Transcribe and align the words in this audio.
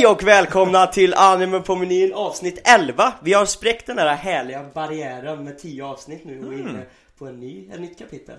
Hej 0.00 0.06
och 0.06 0.22
välkomna 0.22 0.86
till 0.86 1.14
Anime 1.14 1.60
på 1.60 1.76
menyn 1.76 2.14
avsnitt 2.14 2.60
11 2.64 3.12
Vi 3.22 3.32
har 3.32 3.46
spräckt 3.46 3.86
den 3.86 3.96
där 3.96 4.14
härliga 4.14 4.66
barriären 4.74 5.44
med 5.44 5.58
10 5.58 5.84
avsnitt 5.84 6.24
nu 6.24 6.46
och 6.46 6.52
är 6.54 6.58
inne 6.58 6.86
på 7.18 7.26
en 7.26 7.40
ny, 7.40 7.68
ett 7.72 7.80
nytt 7.80 7.98
kapitel 7.98 8.36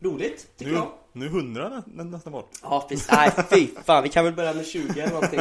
Roligt, 0.00 0.46
tycker 0.56 0.72
Nu, 0.72 0.78
jag 0.78 0.88
nu 1.12 1.28
hundra 1.28 1.68
nä, 1.68 1.82
nä, 1.86 2.04
nästan 2.04 2.32
bort. 2.32 2.50
Ja 2.62 2.86
precis, 2.88 3.10
nej 3.12 3.30
fy 3.50 3.66
fan 3.84 4.02
vi 4.02 4.08
kan 4.08 4.24
väl 4.24 4.34
börja 4.34 4.54
med 4.54 4.66
20 4.66 5.00
eller 5.00 5.12
någonting 5.12 5.40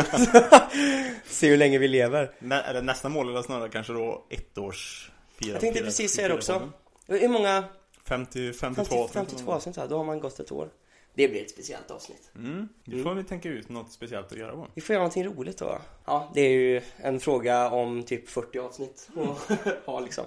Se 1.25 1.49
hur 1.49 1.57
länge 1.57 1.77
vi 1.77 1.87
lever 1.87 2.31
Nä, 2.39 2.61
eller 2.61 2.81
nästa 2.81 3.09
mål 3.09 3.29
eller 3.29 3.41
snarare 3.41 3.69
kanske 3.69 3.93
då 3.93 4.25
ett 4.29 4.57
års 4.57 5.11
fira, 5.39 5.51
Jag 5.51 5.61
tänkte 5.61 5.79
fira- 5.79 5.85
precis 5.85 6.11
säga 6.11 6.27
det 6.27 6.33
också. 6.33 6.69
Hur 7.07 7.29
många? 7.29 7.63
50, 8.05 8.53
52 8.53 8.83
50, 8.83 8.95
avsnitt. 8.95 9.13
52 9.13 9.51
avsnitt 9.51 9.77
här, 9.77 9.87
då 9.87 9.97
har 9.97 10.03
man 10.03 10.19
gått 10.19 10.39
ett 10.39 10.51
år 10.51 10.69
Det 11.17 11.27
blir 11.27 11.41
ett 11.41 11.49
speciellt 11.49 11.91
avsnitt 11.91 12.31
Mm, 12.35 12.69
nu 12.83 13.03
får 13.03 13.13
vi 13.13 13.23
tänka 13.23 13.49
ut 13.49 13.69
något 13.69 13.91
speciellt 13.91 14.31
att 14.31 14.37
göra 14.37 14.51
på. 14.51 14.67
Vi 14.73 14.81
får 14.81 14.93
göra 14.93 15.03
någonting 15.03 15.23
roligt 15.25 15.57
då 15.57 15.81
Ja, 16.05 16.31
det 16.33 16.41
är 16.41 16.49
ju 16.49 16.81
en 16.97 17.19
fråga 17.19 17.69
om 17.71 18.03
typ 18.03 18.29
40 18.29 18.59
avsnitt 18.59 19.09
att 19.15 19.67
ha 19.85 19.99
liksom 19.99 20.25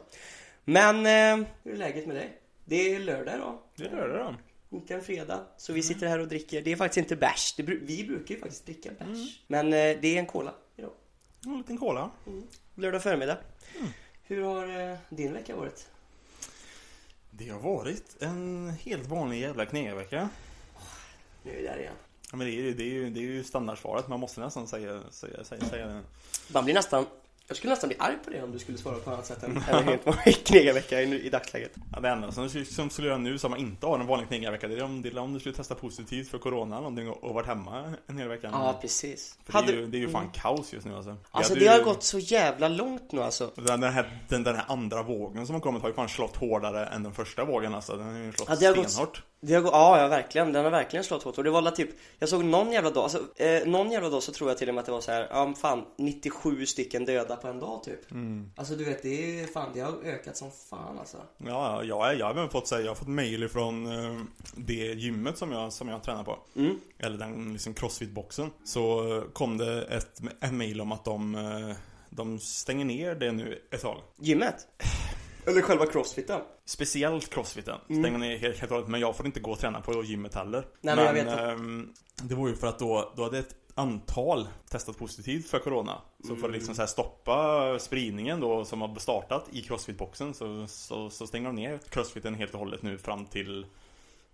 Men, 0.65 0.97
eh, 0.97 1.47
hur 1.65 1.73
är 1.73 1.77
läget 1.77 2.07
med 2.07 2.17
dig? 2.17 2.39
Det 2.65 2.95
är 2.95 2.99
lördag 3.01 3.35
idag 3.35 3.59
Det 3.77 3.85
gör 3.85 4.09
det 4.09 4.19
då. 4.19 4.35
Inte 4.77 4.95
en 4.95 5.03
fredag. 5.03 5.41
Så 5.57 5.73
Mm. 5.73 5.77
vi 5.77 5.83
sitter 5.83 6.07
här 6.07 6.19
och 6.19 6.29
dricker. 6.29 6.63
Det 6.63 6.73
är 6.73 6.77
faktiskt 6.77 6.99
inte 6.99 7.17
bärs. 7.17 7.55
Det, 7.57 7.63
vi 7.63 8.05
brukar 8.05 8.35
ju 8.35 8.41
faktiskt 8.41 8.67
dricka 8.67 8.91
bärs. 8.99 9.09
Mm. 9.09 9.27
Men 9.47 9.67
eh, 9.67 10.01
det 10.01 10.15
är 10.17 10.19
en 10.19 10.27
cola 10.27 10.55
idag. 10.77 10.93
En 11.47 11.59
liten 11.59 11.79
cola. 11.79 12.11
Lördag 12.75 13.03
förmiddag. 13.03 13.39
Mm. 13.79 13.89
Hur 14.27 14.43
har 14.43 14.91
eh, 14.93 14.97
din 15.09 15.33
vecka 15.33 15.57
varit? 15.57 15.89
Det 17.31 17.49
har 17.49 17.61
varit 17.61 18.23
en 18.23 18.71
helt 18.81 19.07
vanlig 19.07 19.41
jävla 19.41 19.67
knegarvecka. 19.67 20.29
Nu 21.43 21.51
är 21.53 21.57
vi 21.57 21.63
där 21.63 21.79
igen. 21.79 21.95
Ja, 22.31 22.37
men 22.37 22.47
det 22.47 22.53
är, 22.53 22.57
ju- 22.57 22.75
det, 22.75 22.83
är 22.83 22.87
ju, 22.87 23.11
det 23.11 23.21
är 23.21 23.23
ju 23.25 23.45
standardsvaret, 23.45 24.09
man 24.09 24.21
måste 24.21 24.41
nästan 24.41 24.67
säga, 24.69 25.01
säga, 25.11 25.45
säga, 25.45 25.65
säga 25.65 25.87
det. 25.87 26.01
Man 26.53 26.65
blir 26.65 26.75
nästan... 26.75 27.07
Jag 27.49 27.57
skulle 27.57 27.71
nästan 27.73 27.89
bli 27.89 27.97
arg 28.01 28.17
på 28.25 28.31
det 28.31 28.43
om 28.43 28.53
du 28.53 28.59
skulle 28.59 28.79
svara 28.79 28.97
på 28.99 29.11
annat 29.11 29.27
sätt 29.27 29.43
än 29.43 29.51
än 29.57 29.75
en 29.75 29.85
helt 29.85 30.07
vanlig 30.07 30.45
knegarvecka 30.47 31.03
i, 31.03 31.27
i 31.27 31.31
dagsläget. 31.31 31.73
Ja, 31.95 32.01
det 32.01 32.09
enda 32.09 32.33
som, 32.33 32.49
som 32.65 32.91
skulle 32.91 33.09
göra 33.09 33.19
nu 33.19 33.39
så 33.39 33.49
man 33.49 33.59
inte 33.59 33.87
har 33.87 33.99
en 33.99 34.07
vanlig 34.07 34.29
knegarvecka, 34.29 34.69
det 34.69 34.75
är 34.79 34.83
om, 34.83 35.03
det 35.03 35.09
är 35.09 35.19
om 35.19 35.33
du 35.35 35.41
skulle 35.41 35.55
testa 35.55 35.75
positivt 35.75 36.29
för 36.29 36.39
corona 36.39 36.75
eller 36.77 36.83
någonting 36.83 37.09
och, 37.11 37.25
och 37.25 37.35
varit 37.35 37.47
hemma 37.47 37.95
en 38.07 38.19
hel 38.19 38.29
vecka. 38.29 38.49
Ja, 38.53 38.79
precis. 38.81 39.39
För 39.45 39.53
det, 39.63 39.73
är 39.73 39.77
ju, 39.77 39.87
det 39.87 39.97
är 39.97 40.01
ju 40.01 40.09
fan 40.09 40.31
kaos 40.35 40.73
just 40.73 40.87
nu 40.87 40.95
alltså. 40.97 41.17
Alltså 41.31 41.53
hade 41.53 41.65
det 41.65 41.71
har 41.71 41.79
ju- 41.79 41.85
gått 41.85 42.03
så 42.03 42.19
jävla 42.19 42.69
långt 42.69 43.13
nu 43.13 43.23
alltså. 43.23 43.51
Den, 43.55 43.81
den, 43.81 43.93
här, 43.93 44.19
den, 44.29 44.43
den 44.45 44.57
här 44.57 44.65
andra 44.69 45.03
vågen 45.03 45.47
som 45.47 45.55
har 45.55 45.61
kommit 45.61 45.83
har 45.83 45.89
ju 45.89 45.95
fan 45.95 46.09
slått 46.09 46.37
hårdare 46.37 46.87
än 46.87 47.03
den 47.03 47.15
första 47.15 47.45
vågen 47.45 47.75
alltså. 47.75 47.97
Den 47.97 48.07
har 48.07 48.19
ju 48.19 48.33
slått 48.33 48.49
Ja, 48.61 48.69
har 48.69 48.77
gått- 48.77 48.91
stenhårt. 48.91 49.23
Det 49.41 49.55
har 49.55 49.63
ja, 49.63 50.01
ja 50.01 50.09
verkligen, 50.09 50.53
den 50.53 50.65
har 50.65 50.71
verkligen 50.71 51.05
slått 51.05 51.23
hårt 51.23 51.39
och 51.39 51.45
det 51.45 51.51
var 51.51 51.59
alla 51.59 51.71
typ 51.71 51.91
Jag 52.19 52.29
såg 52.29 52.45
någon 52.45 52.73
jävla 52.73 52.91
dag, 52.91 53.03
alltså, 53.03 53.19
eh, 53.37 53.67
någon 53.67 53.91
jävla 53.91 54.09
dag 54.09 54.23
så 54.23 54.33
tror 54.33 54.51
jag 54.51 54.59
till 54.59 54.69
och 54.69 54.75
med 54.75 54.81
att 54.81 54.87
det 54.87 54.93
var 54.93 55.01
så 55.01 55.13
här, 55.13 55.27
ja 55.31 55.55
fan 55.61 55.85
97 55.97 56.67
stycken 56.67 57.05
döda 57.05 57.37
på 57.37 57.49
en 57.49 57.59
dag 57.61 57.83
typ 57.83 58.11
Mm. 58.11 58.53
Alltså 58.57 58.75
du 58.75 58.85
vet, 58.85 59.03
det 59.03 59.41
är 59.41 59.47
fan, 59.47 59.71
det 59.75 59.81
har 59.81 59.93
ökat 60.05 60.37
som 60.37 60.51
fan 60.71 60.99
alltså 60.99 61.17
Ja, 61.39 61.85
ja, 61.85 61.85
jag, 61.85 62.19
jag 62.19 62.27
har 62.27 62.33
även 62.33 62.49
fått 62.49 62.69
säga, 62.69 62.81
jag 62.81 62.91
har 62.91 62.95
fått 62.95 63.09
mail 63.09 63.43
ifrån 63.43 63.87
eh, 63.87 64.21
det 64.55 64.75
gymmet 64.75 65.39
som 65.39 65.53
jag, 65.53 65.73
som 65.73 65.89
jag 65.89 66.03
tränar 66.03 66.25
på. 66.25 66.39
Mm. 66.57 66.81
Eller 66.99 67.19
den 67.19 67.53
liksom 67.53 67.75
crossfit-boxen. 67.75 68.51
Så 68.65 69.17
eh, 69.17 69.23
kom 69.33 69.59
det 69.59 69.83
ett, 69.83 70.21
ett 70.41 70.53
mail 70.53 70.81
om 70.81 70.93
att 70.93 71.05
de, 71.05 71.35
eh, 71.35 71.77
de 72.11 72.39
stänger 72.39 72.85
ner 72.85 73.15
det 73.15 73.33
nu 73.33 73.63
ett 73.71 73.83
tag. 73.83 74.01
Gymmet? 74.19 74.67
Eller 75.47 75.63
själva 75.63 75.87
crossfiten? 75.87 76.41
Speciellt 76.65 77.31
crossfiten 77.31 77.79
stänger 77.85 78.19
ner 78.19 78.39
helt, 78.39 78.59
helt 78.59 78.71
och 78.73 78.77
hållet, 78.77 78.91
men 78.91 79.01
jag 79.01 79.17
får 79.17 79.27
inte 79.27 79.41
gå 79.41 79.51
och 79.53 79.59
träna 79.59 79.81
på 79.81 80.05
gymmet 80.05 80.35
heller. 80.35 80.67
Nej, 80.81 80.97
men 80.97 81.05
jag 81.05 81.13
vet 81.15 81.39
ehm, 81.39 81.93
det 82.23 82.35
var 82.35 82.49
ju 82.49 82.57
för 82.57 82.67
att 82.67 82.79
då, 82.79 83.13
då 83.17 83.23
hade 83.23 83.39
ett 83.39 83.55
antal 83.75 84.49
testat 84.71 84.99
positivt 84.99 85.49
för 85.51 85.59
corona. 85.59 86.01
Så 86.21 86.27
för 86.29 86.35
att 86.35 86.39
Mm. 86.39 86.53
liksom 86.53 86.75
så 86.75 86.83
här 86.83 86.87
stoppa 86.87 87.79
spridningen 87.79 88.41
då 88.41 88.65
som 88.65 88.81
har 88.81 88.99
startat 88.99 89.49
i 89.53 89.61
crossfit-boxen 89.63 90.35
så, 90.35 90.67
så, 90.67 91.11
så 91.11 91.27
stänger 91.27 91.47
de 91.47 91.57
ner 91.57 91.79
crossfiten 91.89 92.35
helt 92.35 92.53
och 92.53 92.59
hållet 92.59 92.83
nu 92.83 92.99
fram 92.99 93.27
till 93.27 93.67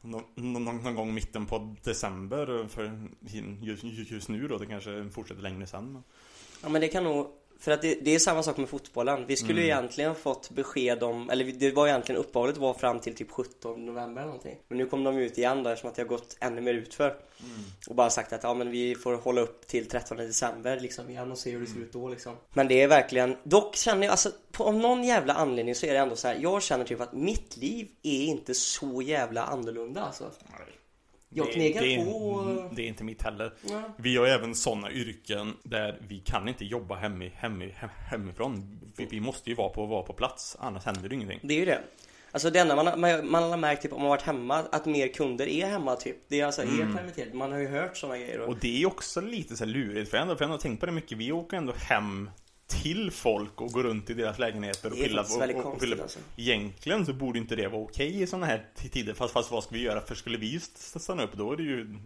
någon, 0.01 0.23
någon, 0.35 0.65
någon 0.65 0.95
gång 0.95 1.15
mitten 1.15 1.47
på 1.47 1.75
december 1.83 2.69
för 2.69 3.09
just, 3.63 3.85
just 4.11 4.29
nu 4.29 4.49
då, 4.49 4.59
det 4.59 4.67
kanske 4.67 5.09
fortsätter 5.11 5.43
längre 5.43 5.67
sen. 5.67 5.93
men- 5.93 6.03
Ja 6.63 6.69
men 6.69 6.81
det 6.81 6.89
kan 6.89 7.05
nog 7.05 7.27
för 7.59 7.73
att 7.73 7.83
det, 7.83 7.99
det 8.03 8.15
är 8.15 8.19
samma 8.19 8.43
sak 8.43 8.57
med 8.57 8.69
fotbollen. 8.69 9.27
Vi 9.27 9.37
skulle 9.37 9.61
ju 9.61 9.67
egentligen 9.67 10.15
fått 10.15 10.51
besked 10.51 11.03
om, 11.03 11.31
eller 11.31 11.45
det 11.45 11.71
var 11.71 11.89
egentligen 11.89 12.21
uppehållet 12.21 12.57
var 12.57 12.75
fram 12.75 13.01
till 13.01 13.15
typ 13.15 13.31
17 13.31 13.87
november 13.87 14.23
eller 14.23 14.27
någonting. 14.27 14.59
Men 14.69 14.79
nu 14.79 14.87
kom 14.87 15.05
de 15.05 15.19
ut 15.19 15.39
igen 15.39 15.63
då 15.63 15.71
eftersom 15.71 15.91
att 15.91 15.97
det 15.97 16.03
har 16.03 16.09
gått 16.09 16.37
ännu 16.41 16.61
mer 16.61 16.75
utför. 16.75 17.17
Och 17.89 17.95
bara 17.95 18.11
sagt 18.11 18.33
att 18.33 18.43
ja 18.43 18.55
men 18.55 18.71
vi 18.71 18.95
får 18.95 19.15
hålla 19.15 19.41
upp 19.41 19.67
till 19.67 19.89
13 19.89 20.17
december 20.17 20.81
liksom 20.81 21.11
igen 21.11 21.33
och 21.33 21.39
se 21.39 21.51
hur 21.51 21.61
det 21.61 21.67
ser 21.67 21.81
ut 21.81 21.93
då 21.93 22.09
liksom. 22.09 22.37
Men 22.53 22.69
det 22.69 22.83
är 22.83 22.89
verkligen, 22.89 23.37
dock 23.43 23.77
känner 23.77 24.03
jag 24.03 24.11
alltså 24.11 24.31
på, 24.53 24.65
av 24.65 24.75
någon 24.75 25.05
jävla 25.05 25.35
anledning 25.35 25.75
så 25.75 25.87
är 25.87 25.93
det 25.93 25.99
ändå 25.99 26.17
så 26.17 26.29
här. 26.29 26.39
Jag 26.41 26.63
känner 26.63 26.85
typ 26.85 27.01
att 27.01 27.13
mitt 27.13 27.57
liv 27.57 27.89
är 28.03 28.25
inte 28.25 28.55
så 28.55 29.03
jävla 29.03 29.43
annorlunda 29.43 30.03
alltså. 30.03 30.31
Jag 31.37 31.47
Det- 31.47 31.53
knegar 31.53 31.81
det, 31.83 31.95
är- 31.95 32.05
på... 32.05 32.71
Det 32.77 32.83
är 32.83 32.87
inte 32.87 33.05
mitt 33.05 33.23
heller. 33.23 33.53
Ja. 33.71 33.83
Vi 33.97 34.17
har 34.17 34.27
även 34.27 34.55
sådana 34.55 34.91
yrken 34.91 35.53
där 35.63 35.99
vi 36.09 36.19
kan 36.19 36.49
inte 36.49 36.65
jobba 36.65 36.95
hemmi, 36.95 37.33
hemmi, 37.37 37.73
hem, 37.77 37.91
hemifrån. 38.11 38.79
Vi, 38.97 39.07
vi 39.11 39.21
måste 39.21 39.51
ju 39.51 39.57
vara 39.57 39.69
på, 39.69 39.87
vara 39.87 40.03
på 40.03 40.13
plats, 40.13 40.57
annars 40.61 40.85
händer 40.85 41.09
det 41.09 41.15
ingenting. 41.15 41.41
Det 41.43 41.55
är 41.55 41.59
ju 41.59 41.65
det. 41.65 41.81
Alltså 42.33 42.51
det 42.51 42.59
enda 42.59 42.77
man, 42.77 42.87
har- 42.87 42.97
man, 42.97 43.31
man 43.31 43.43
har 43.51 43.57
märkt 43.57 43.83
typ 43.83 43.93
om 43.93 44.01
man 44.01 44.09
varit 44.09 44.23
hemma 44.23 44.57
att 44.73 44.87
mer 44.87 45.09
kunder 45.09 45.47
är 45.49 45.67
hemma 45.67 45.97
typ. 45.97 46.17
Det 46.29 46.41
är 46.41 46.47
alltså 46.47 46.63
är 46.63 46.95
permitterat. 46.97 47.35
Man 47.35 47.53
har 47.53 47.59
ju 47.59 47.69
hört 47.69 47.97
sådana 47.97 48.19
grejer. 48.19 48.41
Och, 48.41 48.49
Och 48.49 48.57
det 48.61 48.83
är 48.83 48.87
också 48.87 49.21
lite 49.21 49.57
så 49.57 49.65
här 49.65 49.73
lurigt, 49.73 50.11
för 50.11 50.17
jag 50.17 50.23
har 50.23 50.27
ändå, 50.27 50.37
för 50.37 50.45
jag 50.45 50.49
har 50.49 50.55
ändå 50.55 50.63
tänkt 50.63 50.81
på 50.81 50.87
det 50.87 50.93
mycket. 50.93 51.19
Vi 51.19 51.33
åker 51.33 51.57
ändå 51.57 51.73
hem 51.73 52.31
till 52.67 53.11
folk 53.11 53.61
och 53.61 53.69
går 53.73 53.83
runt 53.83 54.11
i 54.11 54.15
deras 54.15 54.39
lägenheter 54.39 54.91
och 54.91 54.93
konstigt, 55.63 55.81
pillar. 55.91 56.03
alltså. 56.03 56.19
Egentligen 56.37 57.07
så 57.07 57.13
borde 57.13 57.39
inte 57.39 57.57
det 57.57 57.69
vara 57.69 57.83
okej 57.83 58.23
i 58.23 58.27
sådana 58.27 58.47
här 58.47 58.67
tider. 58.75 59.15
Fast, 59.15 59.33
fast 59.33 59.51
vad 59.51 59.65
ska 59.65 59.75
vi 59.75 59.83
göra? 59.83 60.01
För 60.01 60.15
skulle 60.15 60.39
vi 60.39 60.57
st- 60.57 60.99
stanna 61.01 61.23
upp 61.23 61.33
då 61.33 61.53
är 61.53 61.57
det 61.57 61.63
ju 61.63 61.97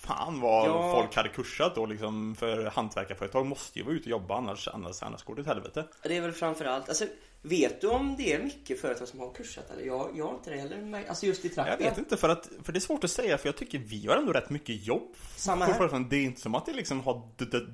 Fan 0.00 0.40
vad 0.40 0.68
Ja. 0.68 0.92
folk 0.92 1.16
hade 1.16 1.28
kursat 1.28 1.74
då 1.74 1.86
liksom 1.86 2.34
För 2.34 2.64
hantverkarföretag 2.64 3.46
måste 3.46 3.78
ju 3.78 3.84
vara 3.84 3.94
ute 3.94 4.04
och 4.04 4.10
jobba 4.10 4.36
annars, 4.36 4.68
annars, 4.68 5.02
annars 5.02 5.22
går 5.24 5.34
det 5.34 5.40
åt 5.40 5.46
helvete 5.46 5.84
det 6.02 6.16
är 6.16 6.20
väl 6.20 6.32
framförallt, 6.32 6.88
alltså 6.88 7.04
vet 7.42 7.80
du 7.80 7.86
om 7.86 8.14
det 8.18 8.32
är 8.32 8.42
mycket 8.42 8.80
företag 8.80 9.08
som 9.08 9.20
har 9.20 9.32
kursat 9.32 9.70
eller? 9.70 9.82
Jag, 9.82 10.10
jag 10.16 10.26
har 10.26 10.34
inte 10.34 10.50
det 10.50 10.56
heller 10.56 11.04
alltså 11.08 11.26
just 11.26 11.44
i 11.44 11.48
trakten. 11.48 11.76
Jag 11.80 11.90
vet 11.90 11.98
inte 11.98 12.16
för 12.16 12.28
att, 12.28 12.48
för 12.62 12.72
det 12.72 12.78
är 12.78 12.80
svårt 12.80 13.04
att 13.04 13.10
säga 13.10 13.38
för 13.38 13.48
jag 13.48 13.56
tycker 13.56 13.78
vi 13.78 14.06
har 14.06 14.16
ändå 14.16 14.32
rätt 14.32 14.50
mycket 14.50 14.86
jobb 14.86 15.14
Samma 15.36 15.64
här. 15.64 15.74
företagen. 15.74 16.08
Det 16.08 16.16
är 16.16 16.22
inte 16.24 16.40
som 16.40 16.54
att 16.54 16.66
det 16.66 16.72
liksom 16.72 17.00
har 17.00 17.22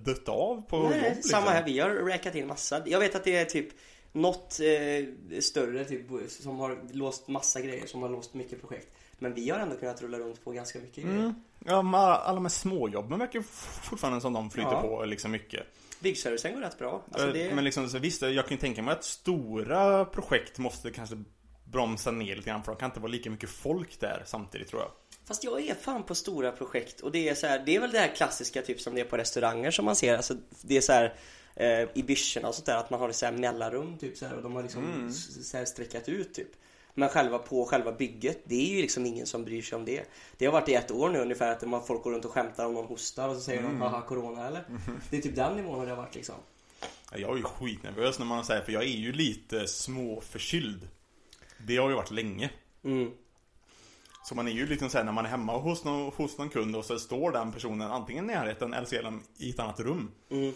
dött 0.04 0.28
av 0.28 0.62
på 0.68 0.78
Nej, 0.78 0.98
jobb 0.98 1.04
liksom. 1.14 1.30
samma 1.30 1.50
här. 1.50 1.64
Vi 1.64 1.78
har 1.80 1.90
räkat 1.90 2.34
in 2.34 2.46
massa. 2.46 2.82
Jag 2.86 3.00
vet 3.00 3.14
att 3.14 3.24
det 3.24 3.36
är 3.36 3.44
typ 3.44 3.68
något 4.12 4.60
eh, 4.60 5.40
större 5.40 5.84
typ 5.84 6.06
som 6.28 6.58
har 6.58 6.78
låst 6.92 7.28
massa 7.28 7.60
grejer, 7.60 7.86
som 7.86 8.02
har 8.02 8.08
låst 8.08 8.34
mycket 8.34 8.60
projekt. 8.60 8.88
Men 9.18 9.34
vi 9.34 9.50
har 9.50 9.58
ändå 9.58 9.76
kunnat 9.76 10.02
rulla 10.02 10.18
runt 10.18 10.44
på 10.44 10.50
ganska 10.52 10.78
mycket 10.78 11.04
grejer. 11.04 11.18
Mm. 11.18 11.34
Ja, 11.64 11.78
alla, 11.78 11.98
alla 12.16 12.34
de 12.34 12.44
här 12.44 12.50
småjobben 12.50 13.18
verkar 13.18 13.42
fortfarande 13.82 14.20
som 14.20 14.32
de 14.32 14.50
flyter 14.50 14.70
Ja. 14.72 14.80
på 14.80 15.04
liksom 15.04 15.30
mycket. 15.30 15.62
Byggservicen 16.00 16.54
går 16.54 16.60
rätt 16.60 16.78
bra. 16.78 17.04
Alltså 17.10 17.32
det... 17.32 17.54
Men 17.54 17.64
liksom, 17.64 17.88
så 17.88 17.98
visst, 17.98 18.22
jag 18.22 18.46
kan 18.46 18.56
ju 18.56 18.60
tänka 18.60 18.82
mig 18.82 18.92
att 18.92 19.04
stora 19.04 20.04
projekt 20.04 20.58
måste 20.58 20.90
kanske 20.90 21.16
bromsa 21.64 22.10
ner 22.10 22.36
lite 22.36 22.48
grann 22.50 22.62
för 22.64 22.72
det 22.72 22.78
kan 22.78 22.90
inte 22.90 23.00
vara 23.00 23.12
lika 23.12 23.30
mycket 23.30 23.50
folk 23.50 24.00
där 24.00 24.22
samtidigt 24.26 24.68
tror 24.68 24.82
jag. 24.82 24.90
Fast 25.24 25.44
jag 25.44 25.60
är 25.66 25.74
fan 25.74 26.02
på 26.02 26.14
stora 26.14 26.52
projekt 26.52 27.00
och 27.00 27.12
det 27.12 27.28
är 27.28 27.34
så 27.34 27.46
här, 27.46 27.62
det 27.66 27.76
är 27.76 27.80
väl 27.80 27.90
det 27.90 27.98
här 27.98 28.14
klassiska 28.16 28.62
typ 28.62 28.80
som 28.80 28.94
det 28.94 29.00
är 29.00 29.04
på 29.04 29.16
restauranger 29.16 29.70
som 29.70 29.84
man 29.84 29.96
ser. 29.96 30.16
Alltså 30.16 30.34
det 30.62 30.76
är 30.76 30.80
så 30.80 30.92
här 30.92 31.14
eh, 31.56 31.88
i 31.94 32.02
byschorna 32.06 32.48
och 32.48 32.54
sånt 32.54 32.66
där 32.66 32.76
att 32.76 32.90
man 32.90 33.00
har 33.00 33.12
så 33.12 33.26
här 33.26 33.32
mellanrum 33.32 33.98
typ 33.98 34.16
så 34.16 34.26
här 34.26 34.36
och 34.36 34.42
de 34.42 34.54
har 34.56 34.62
liksom 34.62 35.06
s- 35.08 35.50
så 35.50 35.56
här 35.56 35.64
sträckat 35.64 36.08
ut 36.08 36.34
typ. 36.34 36.48
Men 36.98 37.08
själva 37.08 37.38
på 37.38 37.64
själva 37.64 37.92
bygget, 37.92 38.38
det 38.44 38.54
är 38.54 38.76
ju 38.76 38.82
liksom 38.82 39.06
ingen 39.06 39.26
som 39.26 39.44
bryr 39.44 39.62
sig 39.62 39.76
om 39.76 39.84
det. 39.84 40.04
Det 40.36 40.46
har 40.46 40.52
varit 40.52 40.68
i 40.68 40.74
ett 40.74 40.90
år 40.90 41.10
nu 41.10 41.18
ungefär 41.18 41.52
att 41.52 41.68
man 41.68 41.86
folk 41.86 42.02
går 42.02 42.12
runt 42.12 42.24
och 42.24 42.30
skämtar 42.30 42.66
om 42.66 42.74
någon 42.74 42.86
hostar 42.86 43.28
och 43.28 43.34
så 43.34 43.40
säger 43.40 43.62
de 43.62 43.80
haha 43.80 44.02
corona 44.02 44.46
eller? 44.46 44.64
Det 45.10 45.16
är 45.16 45.22
typ 45.22 45.36
den 45.36 45.56
nivån 45.56 45.78
har 45.78 45.86
det 45.86 45.94
varit 45.94 46.14
liksom. 46.14 46.34
Ja, 47.12 47.18
Jag 47.18 47.30
är 47.30 47.36
ju 47.36 47.42
skitnervös 47.42 48.18
när 48.18 48.26
man 48.26 48.44
säger 48.44 48.62
för 48.62 48.72
jag 48.72 48.82
är 48.82 48.86
ju 48.86 49.12
lite 49.12 49.66
småförkyld. 49.66 50.88
Det 51.66 51.76
har 51.76 51.88
ju 51.88 51.94
varit 51.94 52.10
länge. 52.10 52.50
Mm. 52.84 53.10
Så 54.24 54.34
man 54.34 54.48
är 54.48 54.52
ju 54.52 54.66
liksom 54.66 54.90
såhär 54.90 55.04
när 55.04 55.12
man 55.12 55.24
är 55.24 55.30
hemma 55.30 55.58
hos 55.58 55.84
någon, 55.84 56.12
hos 56.12 56.38
någon 56.38 56.50
kund 56.50 56.76
och 56.76 56.84
så 56.84 56.98
står 56.98 57.32
den 57.32 57.52
personen 57.52 57.90
antingen 57.90 58.30
i 58.30 58.34
närheten 58.34 58.74
eller 58.74 58.86
så 58.86 58.94
är 58.94 59.02
den 59.02 59.22
i 59.38 59.50
ett 59.50 59.60
annat 59.60 59.80
rum. 59.80 60.10
Mm. 60.30 60.52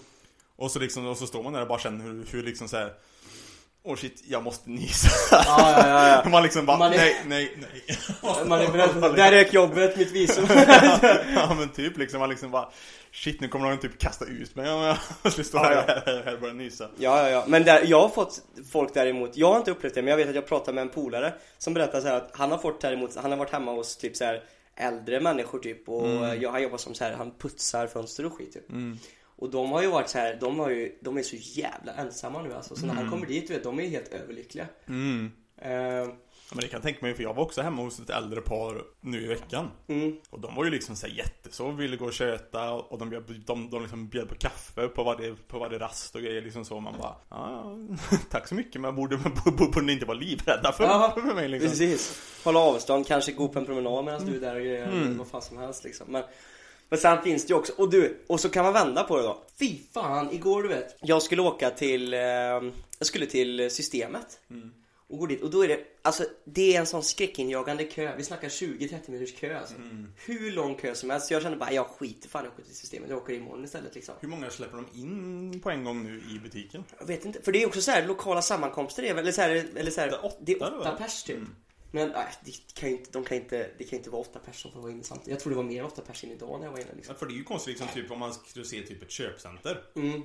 Och 0.56 0.70
så 0.70 0.78
liksom, 0.78 1.06
och 1.06 1.16
så 1.16 1.26
står 1.26 1.42
man 1.42 1.52
där 1.52 1.62
och 1.62 1.68
bara 1.68 1.78
känner 1.78 2.04
hur, 2.04 2.26
hur 2.30 2.42
liksom 2.42 2.68
såhär 2.68 2.94
Åh 3.82 3.96
shit, 3.96 4.22
jag 4.26 4.42
måste 4.42 4.70
nysa. 4.70 5.08
Ja, 5.30 5.44
ja, 5.58 5.88
ja, 5.88 6.22
ja. 6.24 6.28
Man 6.30 6.42
liksom 6.42 6.66
bara, 6.66 6.78
Man 6.78 6.92
är- 6.92 6.96
nej, 6.98 7.16
nej, 7.26 7.56
nej. 7.58 7.96
Man 8.46 8.60
är 8.60 8.68
beredd 8.72 8.90
det. 9.02 9.12
Där 9.16 9.30
rök 9.32 9.52
jobbet, 9.54 9.96
mitt 9.96 10.10
visum. 10.10 10.46
ja 11.34 11.54
men 11.58 11.68
typ 11.68 11.98
liksom, 11.98 12.20
man 12.20 12.30
liksom 12.30 12.50
bara 12.50 12.68
Shit, 13.12 13.40
nu 13.40 13.48
kommer 13.48 13.70
de 13.70 13.76
typ 13.78 13.98
kasta 13.98 14.24
ut 14.24 14.56
mig 14.56 14.70
om 14.72 14.96
jag 15.22 15.32
skulle 15.32 15.44
stå 15.44 15.58
här, 15.58 15.74
här, 16.06 16.22
här 16.24 16.34
och 16.34 16.40
börja 16.40 16.54
nysa. 16.54 16.88
Ja, 16.98 17.22
ja, 17.22 17.28
ja. 17.28 17.44
Men 17.46 17.64
där, 17.64 17.82
jag 17.86 18.00
har 18.00 18.08
fått 18.08 18.42
folk 18.72 18.94
däremot, 18.94 19.36
jag 19.36 19.48
har 19.50 19.58
inte 19.58 19.70
upplevt 19.70 19.94
det, 19.94 20.02
men 20.02 20.10
jag 20.10 20.16
vet 20.16 20.28
att 20.28 20.34
jag 20.34 20.46
pratade 20.46 20.74
med 20.74 20.82
en 20.82 20.88
polare 20.88 21.32
som 21.58 21.74
berättade 21.74 22.02
så 22.02 22.08
att 22.08 22.30
han 22.34 22.50
har 22.50 22.58
fått 22.58 22.80
däremot, 22.80 23.16
han 23.16 23.30
har 23.30 23.38
varit 23.38 23.52
hemma 23.52 23.72
hos 23.72 23.96
typ 23.96 24.16
så 24.16 24.24
här 24.24 24.42
äldre 24.76 25.20
människor 25.20 25.58
typ 25.58 25.88
och 25.88 26.08
jag, 26.40 26.50
han 26.50 26.62
jobbar 26.62 26.78
som 26.78 26.94
så 26.94 27.04
här, 27.04 27.12
han 27.12 27.30
putsar 27.38 27.86
fönster 27.86 28.26
och 28.26 28.32
skit 28.38 28.52
typ. 28.52 28.68
Och 29.40 29.50
de 29.50 29.72
har 29.72 29.82
ju 29.82 29.88
varit 29.88 30.08
så 30.08 30.18
här, 30.18 30.38
de, 30.40 30.58
har 30.58 30.70
ju, 30.70 30.98
de 31.00 31.18
är 31.18 31.22
så 31.22 31.36
jävla 31.36 31.92
ensamma 31.92 32.42
nu 32.42 32.54
alltså. 32.54 32.76
Så 32.76 32.86
när 32.86 32.94
han 32.94 33.10
kommer 33.10 33.26
dit, 33.26 33.50
vet, 33.50 33.64
de 33.64 33.80
är 33.80 33.88
helt 33.88 34.08
överlyckliga. 34.08 34.66
Mm. 34.88 35.32
Ja, 35.62 36.04
Men 36.52 36.60
det 36.60 36.68
kan 36.68 36.76
jag 36.76 36.82
tänka 36.82 36.98
mig, 37.06 37.14
för 37.14 37.22
jag 37.22 37.34
var 37.34 37.42
också 37.42 37.62
hemma 37.62 37.82
hos 37.82 38.00
ett 38.00 38.10
äldre 38.10 38.40
par 38.40 38.82
nu 39.00 39.22
i 39.24 39.26
veckan. 39.26 39.70
mm. 39.86 40.16
Och 40.30 40.40
de 40.40 40.54
var 40.54 40.64
ju 40.64 40.70
liksom 40.70 40.96
såhär 40.96 41.14
jätteså, 41.14 41.70
ville 41.70 41.96
gå 41.96 42.04
och 42.04 42.12
köta 42.12 42.72
och 42.72 42.98
de, 42.98 43.10
bjöd, 43.10 43.42
de, 43.46 43.70
de 43.70 43.82
liksom 43.82 44.08
bjöd 44.08 44.28
på 44.28 44.34
kaffe 44.34 44.88
på 44.88 45.04
varje, 45.04 45.34
på 45.48 45.58
varje 45.58 45.78
rast 45.78 46.14
och 46.14 46.22
grejer 46.22 46.42
liksom 46.42 46.64
så. 46.64 46.80
Man 46.80 46.94
bara, 46.98 47.14
ja, 47.28 47.76
tack 48.30 48.48
så 48.48 48.54
mycket 48.54 48.80
men 48.80 48.96
borde, 48.96 49.16
borde 49.58 49.82
ni 49.82 49.92
inte 49.92 50.06
vara 50.06 50.18
livrädda 50.18 50.72
för, 50.72 50.84
Ja, 50.84 51.12
för 51.14 51.34
mig 51.34 51.48
liksom. 51.48 51.70
Precis. 51.70 52.22
Hålla 52.44 52.58
avstånd, 52.58 53.06
kanske 53.06 53.32
gå 53.32 53.48
på 53.48 53.58
en 53.58 53.66
promenad 53.66 54.04
medan 54.04 54.26
du 54.26 54.36
är 54.36 54.40
där 54.40 54.54
och 54.54 54.62
grejer, 54.62 54.86
eller 54.86 55.18
vad 55.18 55.28
fan 55.28 55.42
som 55.42 55.58
helst 55.58 55.84
liksom. 55.84 56.06
Men, 56.12 56.22
men 56.90 56.98
sen 56.98 57.22
finns 57.22 57.46
det 57.46 57.50
ju 57.50 57.58
också, 57.58 57.72
och 57.76 57.90
du, 57.90 58.24
och 58.26 58.40
så 58.40 58.48
kan 58.48 58.64
man 58.64 58.72
vända 58.72 59.04
på 59.04 59.16
det 59.16 59.22
då. 59.22 59.42
Fy 59.58 59.78
fan, 59.94 60.30
igår 60.32 60.62
du 60.62 60.68
vet. 60.68 60.96
Jag 61.00 61.22
skulle 61.22 61.42
åka 61.42 61.70
till, 61.70 62.14
eh, 62.14 62.20
jag 62.20 62.72
skulle 63.00 63.26
till 63.26 63.70
systemet. 63.70 64.40
Och 65.08 65.18
gå 65.18 65.26
dit, 65.26 65.42
och 65.42 65.50
då 65.50 65.64
är 65.64 65.68
det, 65.68 65.80
alltså 66.02 66.24
det 66.44 66.76
är 66.76 66.80
en 66.80 66.86
sån 66.86 67.02
skräckinjagande 67.02 67.84
kö. 67.84 68.16
Vi 68.16 68.24
snackar 68.24 68.48
20-30 68.48 69.10
minuters 69.10 69.34
kö 69.40 69.58
alltså. 69.58 69.74
Hur 70.16 70.50
lång 70.50 70.74
kö 70.74 70.94
som 70.94 71.10
helst. 71.10 71.26
Så 71.26 71.34
jag 71.34 71.42
kände 71.42 71.58
bara, 71.58 71.72
jag 71.72 71.86
skiter 71.86 72.28
fan 72.28 72.44
jag 72.44 72.52
åker 72.52 72.62
till 72.62 72.76
systemet. 72.76 73.10
Jag 73.10 73.18
åker 73.18 73.32
imorgon 73.34 73.64
istället 73.64 73.94
liksom. 73.94 74.14
Hur 74.20 74.28
många 74.28 74.50
släpper 74.50 74.76
de 74.76 74.86
in 75.00 75.60
på 75.60 75.70
en 75.70 75.84
gång 75.84 76.02
nu 76.02 76.22
i 76.36 76.38
butiken? 76.38 76.84
Jag 76.98 77.06
vet 77.06 77.24
inte, 77.24 77.42
för 77.42 77.52
det 77.52 77.62
är 77.62 77.66
också 77.66 77.80
så 77.80 77.90
här 77.90 78.06
lokala 78.06 78.42
sammankomster 78.42 79.02
är 79.02 79.14
väl, 79.14 79.18
eller 79.18 79.32
så 79.32 79.40
här, 79.40 79.66
eller 79.76 79.90
så 79.90 80.00
här, 80.00 80.08
Det 80.08 80.14
är 80.14 80.24
åtta, 80.24 80.36
det 80.40 80.52
är 80.52 80.78
åtta 80.80 80.96
pers 80.96 81.22
typ. 81.22 81.38
Men 81.90 82.08
nej, 82.08 82.26
det 82.44 82.74
kan 82.74 82.88
inte, 82.88 83.10
de 83.12 83.24
kan 83.24 83.36
inte, 83.36 83.70
det 83.78 83.84
kan 83.84 83.98
inte 83.98 84.10
vara 84.10 84.22
åtta 84.22 84.38
pers 84.38 84.62
som 84.62 84.82
vara 84.82 84.92
inne 84.92 85.04
samtidigt. 85.04 85.30
Jag 85.30 85.40
tror 85.40 85.50
det 85.50 85.56
var 85.56 85.64
mer 85.64 85.84
åtta 85.84 86.02
pers 86.02 86.24
in 86.24 86.30
idag 86.30 86.58
när 86.60 86.66
jag 86.66 86.72
var 86.72 86.78
inne 86.78 86.90
liksom. 86.96 87.14
Ja, 87.14 87.18
för 87.18 87.26
det 87.26 87.32
är 87.32 87.36
ju 87.36 87.44
konstigt 87.44 87.68
liksom, 87.80 87.88
typ 88.02 88.10
om 88.10 88.18
man 88.18 88.34
skulle 88.34 88.64
se 88.64 88.80
typ 88.82 89.02
ett 89.02 89.10
köpcenter. 89.10 89.82
Mm. 89.96 90.22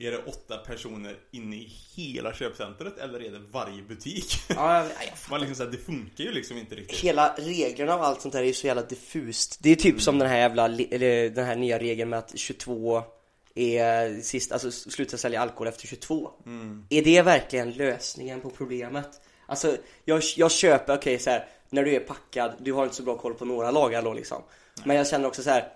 Är 0.00 0.10
det 0.10 0.18
åtta 0.24 0.56
personer 0.56 1.16
inne 1.30 1.56
i 1.56 1.72
hela 1.96 2.34
köpcentret 2.34 2.98
eller 2.98 3.22
är 3.22 3.30
det 3.30 3.38
varje 3.38 3.82
butik? 3.82 4.34
Ja, 4.48 4.76
jag, 4.76 4.86
jag, 4.86 5.30
Man 5.30 5.40
liksom 5.40 5.56
så 5.56 5.64
här, 5.64 5.70
det 5.70 5.78
funkar 5.78 6.24
ju 6.24 6.32
liksom 6.32 6.56
inte 6.58 6.74
riktigt. 6.74 6.98
hela 6.98 7.34
reglerna 7.38 7.94
av 7.94 8.02
allt 8.02 8.20
sånt 8.20 8.32
där 8.32 8.42
är 8.42 8.46
ju 8.46 8.52
så 8.52 8.66
jävla 8.66 8.82
diffust. 8.82 9.58
Det 9.62 9.70
är 9.70 9.76
typ 9.76 10.02
som 10.02 10.18
den 10.18 10.28
här 10.28 10.38
jävla, 10.38 10.68
den 10.68 11.44
här 11.46 11.56
nya 11.56 11.78
regeln 11.78 12.10
med 12.10 12.18
att 12.18 12.38
22 12.38 13.02
är 13.54 14.20
sist, 14.20 14.52
alltså 14.52 14.70
sluta 14.70 15.16
sälja 15.16 15.40
alkohol 15.40 15.68
efter 15.68 15.86
22. 15.86 16.30
Är 16.88 17.02
det 17.02 17.22
verkligen 17.22 17.70
lösningen 17.72 18.40
på 18.40 18.50
problemet? 18.50 19.20
Alltså, 19.50 19.76
jag, 20.04 20.22
jag 20.36 20.50
köper, 20.50 20.96
okej 20.96 21.18
så 21.18 21.30
här, 21.30 21.46
när 21.70 21.84
du 21.84 21.94
är 21.94 22.00
packad, 22.00 22.52
du 22.58 22.72
har 22.72 22.84
inte 22.84 22.96
så 22.96 23.02
bra 23.02 23.16
koll 23.16 23.34
på 23.34 23.44
några 23.44 23.70
lagar 23.70 24.02
då 24.02 24.12
liksom. 24.12 24.42
Men 24.84 24.96
jag 24.96 25.08
känner 25.08 25.28
också 25.28 25.42
så 25.42 25.50
här. 25.50 25.68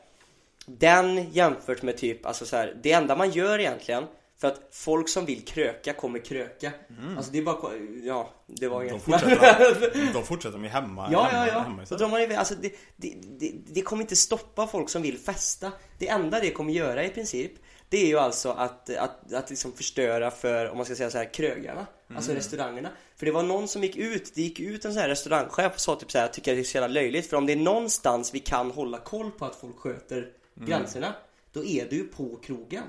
Den 0.66 1.30
jämfört 1.32 1.82
med 1.82 1.96
typ, 1.96 2.26
alltså 2.26 2.46
så 2.46 2.56
här, 2.56 2.76
det 2.82 2.92
enda 2.92 3.16
man 3.16 3.30
gör 3.30 3.58
egentligen 3.58 4.04
för 4.42 4.48
att 4.48 4.60
folk 4.70 5.08
som 5.08 5.26
vill 5.26 5.44
kröka 5.44 5.92
kommer 5.92 6.19
kröka. 6.19 6.72
Alltså 7.16 7.32
det 7.32 7.38
är 7.38 7.42
bara, 7.42 7.76
ja, 8.04 8.30
det 8.46 8.69
var 8.69 8.80
De 8.84 8.88
inget. 8.88 9.02
fortsätter, 9.02 10.12
de 10.14 10.24
fortsätter 10.24 10.58
med 10.58 10.70
hemma. 10.70 11.08
Ja, 11.12 11.22
hemma, 11.22 11.46
ja, 11.46 11.52
ja. 11.90 12.06
Hemma 12.06 12.36
alltså 12.38 12.54
det, 12.54 12.72
det, 12.96 13.14
det, 13.38 13.52
det 13.66 13.82
kommer 13.82 14.02
inte 14.02 14.16
stoppa 14.16 14.66
folk 14.66 14.88
som 14.90 15.02
vill 15.02 15.19
festa. 15.19 15.72
Det 15.98 16.08
enda 16.08 16.40
det 16.40 16.50
kommer 16.50 16.72
göra 16.72 17.04
i 17.04 17.08
princip, 17.08 17.52
det 17.92 17.98
är 17.98 18.06
ju 18.06 18.18
alltså 18.18 18.50
att, 18.50 18.90
att, 18.90 19.32
att 19.32 19.50
liksom 19.50 19.72
förstöra 19.72 20.30
för, 20.30 20.70
om 20.70 20.76
man 20.76 20.86
ska 20.86 20.94
säga 20.94 21.10
så 21.10 21.18
här, 21.18 21.34
krögarna. 21.34 21.86
Alltså 22.14 22.32
restaurangerna. 22.32 22.88
För 23.16 23.26
det 23.26 23.32
var 23.32 23.42
någon 23.42 23.68
som 23.68 23.82
gick 23.82 23.96
ut, 23.96 24.32
det 24.34 24.42
gick 24.42 24.60
ut 24.60 24.84
en 24.84 24.92
sån 24.92 25.02
här 25.02 25.08
restaurangchef 25.08 25.72
och 25.74 25.80
sa 25.80 25.96
typ 25.96 26.10
så 26.10 26.18
här, 26.18 26.24
jag 26.24 26.32
tycker 26.32 26.54
det 26.54 26.60
är 26.60 26.64
så 26.64 26.76
jävla 26.76 26.94
löjligt. 26.94 27.26
För 27.26 27.36
om 27.36 27.46
det 27.46 27.52
är 27.52 27.56
någonstans 27.56 28.34
vi 28.34 28.38
kan 28.38 28.70
hålla 28.70 28.98
koll 28.98 29.30
på 29.30 29.44
att 29.44 29.56
folk 29.56 29.76
sköter 29.76 30.28
gränserna, 30.54 31.14
då 31.52 31.64
är 31.64 31.86
det 31.90 31.96
ju 31.96 32.04
på 32.04 32.36
krogen. 32.36 32.82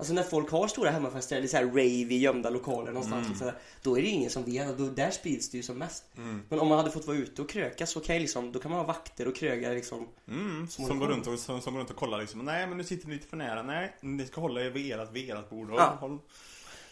Alltså 0.00 0.14
när 0.14 0.22
folk 0.22 0.50
har 0.50 0.68
stora 0.68 0.90
hemmafester 0.90 1.36
eller 1.36 1.48
så 1.48 1.56
här 1.56 1.64
rave 1.64 1.82
i 2.14 2.18
gömda 2.18 2.50
lokaler 2.50 2.92
någonstans 2.92 3.28
liksom, 3.28 3.50
Då 3.82 3.98
är 3.98 4.02
det 4.02 4.08
ingen 4.08 4.30
som 4.30 4.44
vet, 4.44 4.78
då, 4.78 4.84
där 4.86 5.10
sprids 5.10 5.50
det 5.50 5.56
ju 5.56 5.62
som 5.62 5.78
mest 5.78 6.04
Men 6.48 6.60
om 6.60 6.68
man 6.68 6.78
hade 6.78 6.90
fått 6.90 7.06
vara 7.06 7.16
ute 7.16 7.42
och 7.42 7.48
kröka 7.48 7.86
så 7.86 8.00
kan 8.00 8.18
liksom, 8.18 8.52
då 8.52 8.58
kan 8.58 8.70
man 8.70 8.80
ha 8.80 8.86
vakter 8.86 9.28
och 9.28 9.36
krögare 9.36 9.74
liksom 9.74 10.08
Mm, 10.28 10.68
Som 10.68 10.98
går 10.98 11.06
runt 11.06 11.26
och, 11.26 11.38
som, 11.38 11.60
som 11.60 11.72
går 11.72 11.80
runt 11.80 11.90
och 11.90 11.96
kollar 11.96 12.18
liksom. 12.20 12.44
Nej 12.44 12.66
men 12.66 12.76
nu 12.78 12.84
sitter 12.84 13.08
ni 13.08 13.14
lite 13.14 13.28
för 13.28 13.36
nära. 13.36 13.62
Nej, 13.62 13.96
ni 14.00 14.26
ska 14.26 14.40
hålla 14.40 14.60
er 14.60 14.70
vid 14.70 14.92
ert, 14.92 15.12
vid 15.12 15.30
ert 15.30 15.50
bord. 15.50 15.70
Och, 15.70 15.80
Ja. 15.80 15.96
håll. 16.00 16.18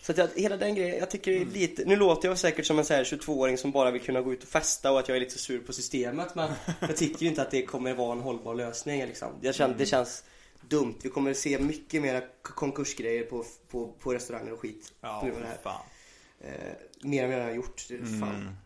Så 0.03 0.13
att 0.13 0.19
jag, 0.19 0.29
hela 0.37 0.57
den 0.57 0.75
grejen, 0.75 0.99
jag 0.99 1.11
tycker 1.11 1.33
är 1.33 1.45
lite, 1.45 1.85
nu 1.85 1.97
låter 1.97 2.29
jag 2.29 2.39
säkert 2.39 2.67
som 2.67 2.79
en 2.79 2.85
så 2.85 2.95
här 2.95 3.05
22-åring 3.05 3.59
som 3.59 3.71
bara 3.71 3.91
vill 3.91 4.03
kunna 4.03 4.21
gå 4.21 4.33
ut 4.33 4.43
och 4.43 4.49
festa 4.49 4.93
och 4.93 4.99
att 4.99 5.09
jag 5.09 5.17
är 5.17 5.21
lite 5.21 5.39
sur 5.39 5.59
på 5.59 5.73
systemet 5.73 6.35
men 6.35 6.51
jag 6.81 6.97
tycker 6.97 7.23
ju 7.23 7.29
inte 7.29 7.43
att 7.43 7.51
det 7.51 7.63
kommer 7.63 7.95
vara 7.95 8.13
en 8.13 8.21
hållbar 8.21 8.55
lösning 8.55 9.07
liksom. 9.07 9.29
Jag 9.41 9.55
känner, 9.55 9.75
Det 9.75 9.87
känns 9.87 10.25
dumt, 10.69 10.95
vi 11.03 11.09
kommer 11.09 11.35
se 11.35 11.59
mycket 11.59 12.03
mera 12.03 12.23
konkursgrejer 12.43 13.23
på, 13.23 13.45
på, 13.69 13.93
på 13.93 14.15
restauranger 14.15 14.53
och 14.53 14.61
skit 14.61 14.93
Ja, 15.01 15.21
på 15.21 15.27
grund 15.27 15.39
av 15.39 15.43
det 15.43 15.49
här. 15.49 15.59
fan. 15.63 15.83
Eh, 16.41 16.73
mer 17.03 17.25
än 17.25 17.31
vad 17.31 17.39
jag 17.41 17.45
har 17.45 17.53
gjort, 17.55 17.85
det 17.89 17.95
är 17.95 18.21
fan. 18.21 18.57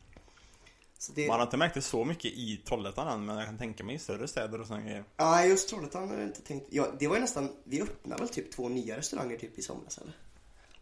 Så 0.98 1.12
det, 1.12 1.28
Man 1.28 1.36
har 1.40 1.46
inte 1.46 1.56
märkt 1.56 1.74
det 1.74 1.82
så 1.82 2.04
mycket 2.04 2.24
i 2.24 2.56
Trollhättan 2.56 3.08
än, 3.08 3.24
men 3.24 3.36
jag 3.36 3.46
kan 3.46 3.58
tänka 3.58 3.84
mig 3.84 3.94
i 3.94 3.98
större 3.98 4.28
städer 4.28 4.60
och 4.60 4.66
sådana 4.66 4.84
grejer. 4.84 5.04
Ja, 5.16 5.44
just 5.44 5.68
Trollhättan 5.68 6.08
har 6.08 6.16
jag 6.16 6.26
inte 6.26 6.42
tänkt. 6.42 6.66
Ja, 6.70 6.86
det 6.98 7.08
var 7.08 7.14
ju 7.14 7.20
nästan, 7.20 7.56
vi 7.64 7.82
öppnade 7.82 8.22
väl 8.22 8.28
typ 8.28 8.52
två 8.52 8.68
nya 8.68 8.96
restauranger 8.96 9.36
typ 9.38 9.58
i 9.58 9.62
somras 9.62 9.98
eller? 9.98 10.12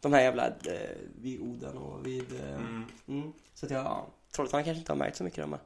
De 0.01 0.13
här 0.13 0.21
jävla, 0.23 0.47
eh, 0.47 0.97
vid 1.21 1.41
Oden 1.41 1.79
och 1.79 2.07
vid, 2.07 2.33
eh, 2.41 2.61
mm. 3.09 3.33
Så 3.55 3.67
att 3.67 3.73
jag, 3.73 3.85
ja, 3.85 4.07
Trollhättan 4.33 4.65
kanske 4.65 4.79
inte 4.79 4.93
har 4.93 4.97
märkt 4.97 5.17
så 5.17 5.25
mycket 5.25 5.39
de 5.41 5.53
här. 5.53 5.63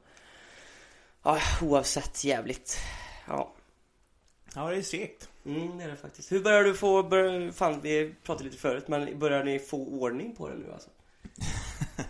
Ja, 1.23 1.39
oavsett 1.61 2.23
jävligt. 2.23 2.77
Ja, 3.27 3.53
Ja, 4.55 4.69
det 4.69 4.77
är 4.77 4.81
segt. 4.81 5.29
mm, 5.45 5.77
det 5.77 5.83
är 5.83 5.87
det 5.87 5.95
faktiskt. 5.95 6.31
Hur 6.31 6.43
börjar 6.43 6.63
du 6.63 6.73
få, 6.73 7.03
bör, 7.03 7.51
fan 7.51 7.81
vi 7.81 8.15
pratade 8.23 8.45
lite 8.49 8.57
förut, 8.61 8.87
men 8.87 9.19
börjar 9.19 9.43
ni 9.43 9.59
få 9.59 9.77
ordning 9.87 10.35
på 10.35 10.49
det 10.49 10.55
nu 10.55 10.71
alltså? 10.73 10.89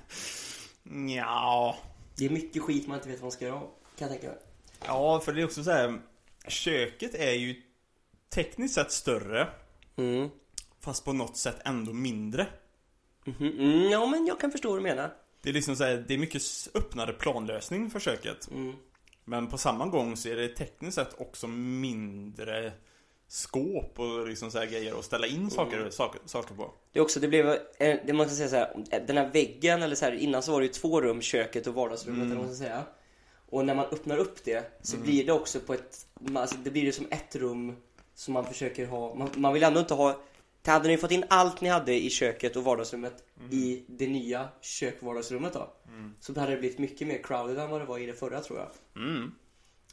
Ja. 1.15 1.77
Det 2.17 2.25
är 2.25 2.29
mycket 2.29 2.61
skit 2.61 2.87
man 2.87 2.97
inte 2.97 3.09
vet 3.09 3.17
vad 3.19 3.23
man 3.23 3.31
ska 3.31 3.45
göra 3.45 3.59
kan 3.59 3.69
jag 3.97 4.09
tänka 4.09 4.27
mig. 4.27 4.37
Ja, 4.85 5.19
för 5.19 5.33
det 5.33 5.41
är 5.41 5.45
också 5.45 5.63
så 5.63 5.71
här. 5.71 6.01
Köket 6.47 7.15
är 7.15 7.31
ju 7.31 7.61
tekniskt 8.29 8.75
sett 8.75 8.91
större, 8.91 9.47
Mm. 9.95 10.29
fast 10.81 11.05
på 11.05 11.13
något 11.13 11.37
sätt 11.37 11.57
ändå 11.65 11.93
mindre. 11.93 12.47
Mhm, 13.25 13.47
mm, 13.59 13.89
ja, 13.89 14.05
men 14.05 14.25
jag 14.25 14.39
kan 14.39 14.51
förstå 14.51 14.69
vad 14.69 14.77
du 14.77 14.81
menar. 14.83 15.13
Det 15.41 15.49
är 15.49 15.53
liksom 15.53 15.75
så 15.75 15.83
här, 15.83 16.05
det 16.07 16.13
är 16.13 16.17
mycket 16.17 16.41
öppnare 16.73 17.13
planlösning 17.13 17.89
för 17.89 17.99
köket. 17.99 18.49
Mm. 19.27 19.43
Men 19.43 19.47
på 19.47 19.57
samma 19.57 19.87
gång 19.87 20.17
så 20.17 20.29
är 20.29 20.35
det 20.35 20.47
tekniskt 20.47 20.95
sett 20.95 21.21
också 21.21 21.47
mindre 21.47 22.71
skåp 23.27 23.99
och 23.99 24.27
liksom 24.27 24.51
så 24.51 24.59
här 24.59 24.65
grejer 24.65 24.99
att 24.99 25.05
ställa 25.05 25.27
in 25.27 25.49
saker, 25.49 25.89
saker, 25.89 26.21
saker 26.25 26.55
på. 26.55 26.71
Det 26.91 26.99
är 26.99 27.03
också, 27.03 27.19
det 27.19 27.27
blev, 27.27 27.49
eh, 27.49 27.99
det 28.05 28.13
man 28.13 28.25
kan 28.25 28.35
säga 28.35 28.49
så 28.49 28.55
här, 28.55 28.99
den 29.07 29.17
här 29.17 29.29
väggen 29.33 29.83
eller 29.83 29.95
så 29.95 30.05
här, 30.05 30.11
innan 30.11 30.43
så 30.43 30.51
var 30.51 30.59
det 30.59 30.65
ju 30.65 30.73
två 30.73 31.01
rum, 31.01 31.21
köket 31.21 31.67
och 31.67 31.73
vardagsrummet 31.73 32.25
eller 32.25 32.35
vad 32.35 32.45
man 32.45 32.55
ska 32.55 32.63
säga. 32.63 32.83
Och 33.49 33.65
när 33.65 33.75
man 33.75 33.85
öppnar 33.85 34.17
upp 34.17 34.43
det 34.43 34.79
så 34.81 34.97
blir 34.97 35.25
det 35.25 35.31
också 35.31 35.59
på 35.59 35.73
ett, 35.73 36.07
alltså 36.35 36.57
det 36.63 36.71
blir 36.71 36.85
det 36.85 36.91
som 36.91 37.07
ett 37.09 37.35
rum 37.35 37.75
som 38.15 38.33
man 38.33 38.45
försöker 38.45 38.85
ha, 38.85 39.15
man, 39.15 39.29
man 39.35 39.53
vill 39.53 39.63
ändå 39.63 39.79
inte 39.79 39.93
ha 39.93 40.19
hade 40.71 40.87
ni 40.87 40.97
fått 40.97 41.11
in 41.11 41.23
allt 41.29 41.61
ni 41.61 41.69
hade 41.69 41.93
i 41.93 42.09
köket 42.09 42.55
och 42.55 42.63
vardagsrummet 42.63 43.23
i 43.51 43.83
det 43.87 44.07
nya 44.07 44.49
kök 44.61 44.95
och 44.99 45.07
vardagsrummet 45.07 45.53
då 45.53 45.73
Så 46.19 46.39
hade 46.39 46.51
det 46.51 46.57
blivit 46.57 46.79
mycket 46.79 47.07
mer 47.07 47.23
crowded 47.23 47.59
än 47.59 47.69
vad 47.69 47.81
det 47.81 47.85
var 47.85 47.99
i 47.99 48.05
det 48.05 48.13
förra 48.13 48.39
tror 48.39 48.59
jag 48.59 48.67
Mm. 49.03 49.31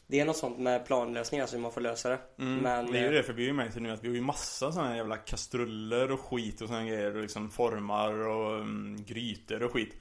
Det 0.06 0.20
är 0.20 0.24
något 0.24 0.36
sånt 0.36 0.58
med 0.58 0.86
planlösningar 0.86 1.46
så 1.46 1.56
hur 1.56 1.62
man 1.62 1.72
får 1.72 1.80
lösa 1.80 2.08
det 2.08 2.18
Men 2.36 2.66
Mm. 2.66 2.92
det 2.92 2.98
är 2.98 3.02
ju 3.02 3.08
eh, 3.08 3.12
det, 3.12 3.22
för 3.22 3.32
vi 3.32 3.42
har 3.42 3.46
ju 3.46 3.52
märkt 3.52 3.74
det 3.74 3.80
nu 3.80 3.90
att 3.90 4.04
vi 4.04 4.08
har 4.08 4.14
ju 4.14 4.20
massa 4.20 4.72
såna 4.72 4.88
här 4.88 4.96
jävla 4.96 5.16
kastruller 5.16 6.10
och 6.10 6.20
skit 6.20 6.60
och 6.60 6.68
såna 6.68 6.84
grejer 6.84 7.16
och 7.16 7.22
liksom 7.22 7.50
formar 7.50 8.12
och 8.12 8.60
um, 8.60 9.04
grytor 9.06 9.62
och 9.62 9.72
skit. 9.72 9.96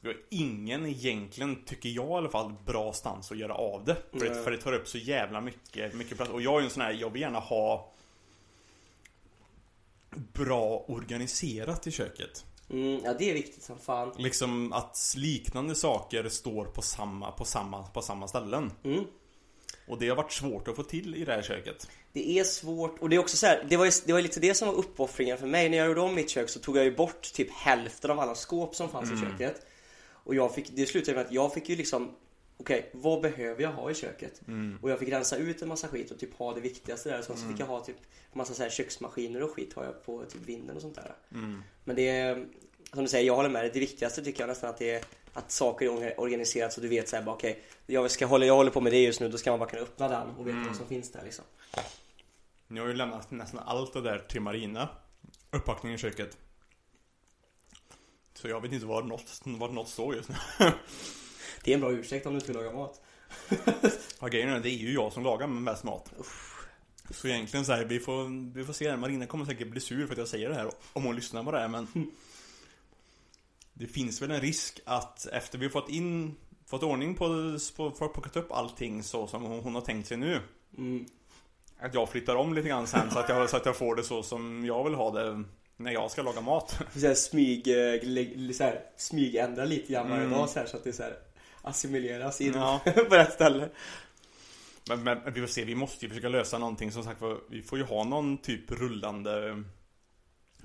Vi 0.00 0.08
har 0.08 0.16
ingen 0.30 0.86
egentligen, 0.86 1.64
tycker 1.64 1.88
jag 1.88 2.08
i 2.08 2.12
alla 2.12 2.28
fall, 2.28 2.54
bra 2.66 2.92
stans 2.92 3.32
att 3.32 3.38
göra 3.38 3.54
av 3.54 3.84
det. 3.84 3.96
För, 4.12 4.28
det, 4.28 4.34
för 4.44 4.50
det 4.50 4.56
tar 4.58 4.72
upp 4.72 4.88
så 4.88 4.98
jävla 4.98 5.40
mycket, 5.40 5.94
mycket 5.94 6.16
plats. 6.16 6.32
Och 6.32 6.42
jag 6.42 6.54
är 6.54 6.58
ju 6.58 6.64
en 6.64 6.70
sån 6.70 6.82
här, 6.82 6.92
jag 6.92 7.10
vill 7.10 7.22
gärna 7.22 7.38
ha 7.38 7.92
bra 10.32 10.84
organiserat 10.88 11.86
i 11.86 11.90
köket. 11.90 12.44
mm, 12.70 13.00
Ja 13.04 13.14
det 13.18 13.30
är 13.30 13.34
viktigt 13.34 13.62
som 13.62 13.78
fan 13.78 14.12
Liksom 14.18 14.72
att 14.72 15.14
liknande 15.16 15.74
saker 15.74 16.28
står 16.28 16.64
på 16.64 16.82
samma, 16.82 17.32
på 17.32 17.44
samma, 17.44 17.82
på 17.82 18.02
samma 18.02 18.28
ställen. 18.28 18.72
mm. 18.84 19.04
Och 19.88 19.98
det 19.98 20.08
har 20.08 20.16
varit 20.16 20.32
svårt 20.32 20.68
att 20.68 20.76
få 20.76 20.82
till 20.82 21.14
i 21.14 21.24
det 21.24 21.32
här 21.32 21.42
köket. 21.42 21.88
Det 22.12 22.38
är 22.38 22.44
svårt 22.44 22.98
och 22.98 23.08
det 23.08 23.16
är 23.16 23.20
också 23.20 23.36
så 23.36 23.46
här, 23.46 23.66
det 23.68 23.76
var 23.76 23.84
ju 23.84 23.90
det 24.06 24.12
var 24.12 24.20
lite 24.20 24.40
det 24.40 24.54
som 24.54 24.68
var 24.68 24.74
uppoffringen 24.74 25.38
för 25.38 25.46
mig. 25.46 25.68
När 25.68 25.78
jag 25.78 25.86
gjorde 25.86 26.00
om 26.00 26.14
mitt 26.14 26.30
kök 26.30 26.48
så 26.48 26.60
tog 26.60 26.76
jag 26.76 26.84
ju 26.84 26.96
bort 26.96 27.32
typ 27.34 27.50
hälften 27.50 28.10
av 28.10 28.20
alla 28.20 28.34
skåp 28.34 28.74
som 28.74 28.88
fanns 28.88 29.12
i 29.12 29.16
köket. 29.24 29.66
Och 30.10 30.34
jag 30.34 30.54
fick, 30.54 30.70
det 30.76 30.86
slutade 30.86 31.16
med 31.16 31.26
att 31.26 31.32
jag 31.32 31.54
fick 31.54 31.68
ju 31.68 31.76
liksom 31.76 32.10
Okej, 32.60 32.90
vad 32.92 33.20
behöver 33.20 33.62
jag 33.62 33.72
ha 33.72 33.90
i 33.90 33.94
köket? 33.94 34.40
Och 34.82 34.90
jag 34.90 34.98
fick 34.98 35.08
rensa 35.08 35.36
ut 35.36 35.62
en 35.62 35.68
massa 35.68 35.88
skit 35.88 36.10
och 36.10 36.18
typ 36.18 36.34
ha 36.34 36.54
det 36.54 36.60
viktigaste 36.60 37.08
där. 37.08 37.22
Så, 37.22 37.36
så 37.36 37.48
fick 37.48 37.60
jag 37.60 37.66
ha 37.66 37.84
typ 37.84 37.96
massa 38.32 38.54
så 38.54 38.62
här 38.62 38.70
köksmaskiner 38.70 39.42
och 39.42 39.50
skit 39.50 39.74
har 39.74 39.84
jag 39.84 40.04
på 40.04 40.24
typ 40.24 40.42
vinden 40.46 40.76
och 40.76 40.82
sånt 40.82 40.94
där. 40.94 41.14
Men 41.84 41.96
det 41.96 42.08
är, 42.08 42.46
som 42.92 43.02
du 43.02 43.08
säger, 43.08 43.26
jag 43.26 43.36
håller 43.36 43.48
med 43.48 43.64
dig. 43.64 43.70
Det 43.74 43.80
viktigaste 43.80 44.24
tycker 44.24 44.40
jag 44.40 44.48
nästan 44.48 44.70
att 44.70 44.78
det 44.78 44.90
är 44.90 45.02
att 45.32 45.50
saker 45.50 46.02
är 46.02 46.20
organiserat 46.20 46.72
så 46.72 46.80
du 46.80 46.88
vet 46.88 47.08
såhär 47.08 47.22
bara 47.22 47.34
okej, 47.34 47.62
jag, 47.86 48.10
ska 48.10 48.26
hålla, 48.26 48.46
jag 48.46 48.54
håller 48.54 48.70
på 48.70 48.80
med 48.80 48.92
det 48.92 49.02
just 49.02 49.20
nu, 49.20 49.28
då 49.28 49.38
ska 49.38 49.50
man 49.50 49.58
bara 49.58 49.68
kunna 49.68 49.82
öppna 49.82 50.08
den 50.08 50.28
och 50.28 50.46
veta 50.46 50.58
vad 50.66 50.76
som 50.76 50.86
finns 50.86 51.12
där 51.12 51.24
liksom. 51.24 51.44
Ni 52.68 52.80
har 52.80 52.86
ju 52.86 52.94
lämnat 52.94 53.30
nästan 53.30 53.60
allt 53.66 53.92
det 53.92 54.00
där 54.00 54.18
till 54.18 54.40
Marina. 54.40 54.88
Upppackningen 55.50 55.94
i 55.94 55.98
köket. 55.98 56.36
Så 58.34 58.48
jag 58.48 58.60
vet 58.60 58.72
inte 58.72 58.86
var 58.86 59.02
något, 59.02 59.40
var 59.44 59.68
något 59.68 59.88
står 59.88 60.14
just 60.14 60.28
nu. 60.28 60.34
Det 61.68 61.72
är 61.72 61.74
en 61.74 61.80
bra 61.80 61.92
ursäkt 61.92 62.26
om 62.26 62.32
du 62.32 62.38
inte 62.38 62.52
vill 62.52 62.56
laga 62.62 62.72
mat. 62.72 63.00
Ja, 64.20 64.28
grejen 64.28 64.48
är 64.48 64.60
det 64.60 64.70
är 64.70 64.78
ju 64.78 64.92
jag 64.92 65.12
som 65.12 65.22
lagar 65.22 65.46
mest 65.46 65.84
mat. 65.84 66.12
Så 67.10 67.28
egentligen 67.28 67.66
så 67.66 67.72
här, 67.72 67.84
vi 67.84 68.00
får, 68.00 68.54
vi 68.54 68.64
får 68.64 68.72
se. 68.72 68.96
Marina 68.96 69.26
kommer 69.26 69.44
säkert 69.44 69.68
bli 69.68 69.80
sur 69.80 70.06
för 70.06 70.12
att 70.12 70.18
jag 70.18 70.28
säger 70.28 70.48
det 70.48 70.54
här 70.54 70.70
om 70.92 71.04
hon 71.04 71.16
lyssnar 71.16 71.44
på 71.44 71.50
det 71.50 71.58
här, 71.58 71.68
men 71.68 72.10
Det 73.72 73.86
finns 73.86 74.22
väl 74.22 74.30
en 74.30 74.40
risk 74.40 74.80
att 74.84 75.26
efter 75.26 75.58
vi 75.58 75.68
fått 75.68 75.88
in 75.88 76.36
Fått 76.66 76.82
ordning 76.82 77.14
på, 77.14 77.58
på 77.76 77.90
plockat 77.90 78.36
upp 78.36 78.52
allting 78.52 79.02
så 79.02 79.26
som 79.26 79.42
hon, 79.42 79.60
hon 79.60 79.74
har 79.74 79.82
tänkt 79.82 80.08
sig 80.08 80.16
nu 80.16 80.40
Mm. 80.78 81.06
Att 81.78 81.94
jag 81.94 82.08
flyttar 82.08 82.36
om 82.36 82.54
lite 82.54 82.68
grann 82.68 82.86
sen 82.86 83.10
så 83.10 83.18
att, 83.18 83.28
jag, 83.28 83.50
så 83.50 83.56
att 83.56 83.66
jag 83.66 83.76
får 83.76 83.96
det 83.96 84.02
så 84.02 84.22
som 84.22 84.64
jag 84.64 84.84
vill 84.84 84.94
ha 84.94 85.10
det 85.10 85.44
När 85.76 85.92
jag 85.92 86.10
ska 86.10 86.22
laga 86.22 86.40
mat 86.40 86.80
Så 86.94 87.06
här 87.06 87.14
smyg, 87.14 87.68
eh, 87.68 88.52
så 88.52 88.64
här, 88.64 88.82
smygändra 88.96 89.64
lite 89.64 89.92
grann 89.92 90.10
varje 90.10 90.24
Mm. 90.24 90.38
dag 90.38 90.48
så, 90.48 90.58
här, 90.58 90.66
så 90.66 90.76
att 90.76 90.84
det 90.84 90.92
så 90.92 91.02
här 91.02 91.16
assimileras 91.68 92.40
in 92.40 92.52
Ja. 92.54 92.80
på 92.84 93.14
rätt 93.16 93.32
ställe. 93.32 93.68
Men, 94.88 95.02
men 95.02 95.32
vi 95.34 95.40
får 95.40 95.46
se, 95.48 95.64
vi 95.64 95.74
måste 95.74 96.04
ju 96.04 96.08
försöka 96.08 96.28
lösa 96.28 96.58
någonting 96.58 96.92
som 96.92 97.04
sagt 97.04 97.22
Vi 97.50 97.62
får 97.62 97.78
ju 97.78 97.84
ha 97.84 98.04
någon 98.04 98.38
typ 98.38 98.70
rullande 98.70 99.62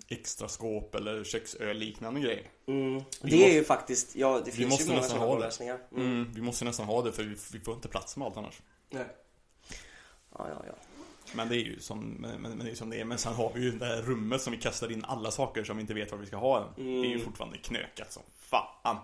Extra 0.07 0.47
skåp 0.47 0.95
eller 0.95 1.23
köksö 1.23 1.73
liknande 1.73 2.19
grej 2.19 2.51
Mm. 2.67 3.03
Det 3.21 3.49
är 3.49 3.53
ju 3.53 3.63
faktiskt, 3.63 4.15
ja 4.15 4.41
det 4.45 4.51
finns 4.51 4.69
måste 4.69 4.83
ju 4.83 4.89
många 4.89 5.03
sådana 5.03 5.39
lösningar. 5.39 5.79
Mm. 5.91 6.05
mm, 6.05 6.31
Vi 6.35 6.41
måste 6.41 6.65
nästan 6.65 6.85
ha 6.85 7.01
det 7.01 7.11
för 7.11 7.23
vi, 7.23 7.35
vi 7.53 7.59
får 7.59 7.73
inte 7.73 7.87
plats 7.87 8.17
med 8.17 8.25
allt 8.25 8.37
annars 8.37 8.61
Nej. 8.89 9.05
Ja, 10.37 10.47
ja, 10.49 10.63
ja. 10.67 10.73
Men 11.35 11.49
det 11.49 11.55
är 11.55 11.59
ju 11.59 11.79
som, 11.79 11.99
men, 11.99 12.41
men 12.41 12.59
det 12.59 12.65
är 12.65 12.69
ju 12.69 12.75
som 12.75 12.89
det 12.89 12.99
är. 12.99 13.05
Men 13.05 13.17
sen 13.17 13.33
har 13.33 13.51
vi 13.55 13.61
ju 13.61 13.71
det 13.71 13.85
här 13.85 14.01
rummet 14.01 14.41
som 14.41 14.51
vi 14.53 14.59
kastar 14.59 14.91
in 14.91 15.05
alla 15.05 15.31
saker 15.31 15.63
som 15.63 15.77
vi 15.77 15.81
inte 15.81 15.93
vet 15.93 16.11
vad 16.11 16.19
vi 16.19 16.25
ska 16.25 16.37
ha 16.37 16.61
än. 16.61 16.67
Det 16.75 16.81
är 16.81 17.05
ju 17.05 17.13
Mm. 17.13 17.25
fortfarande 17.25 17.57
knökat 17.57 18.13
som 18.13 18.23
fan. 18.39 18.97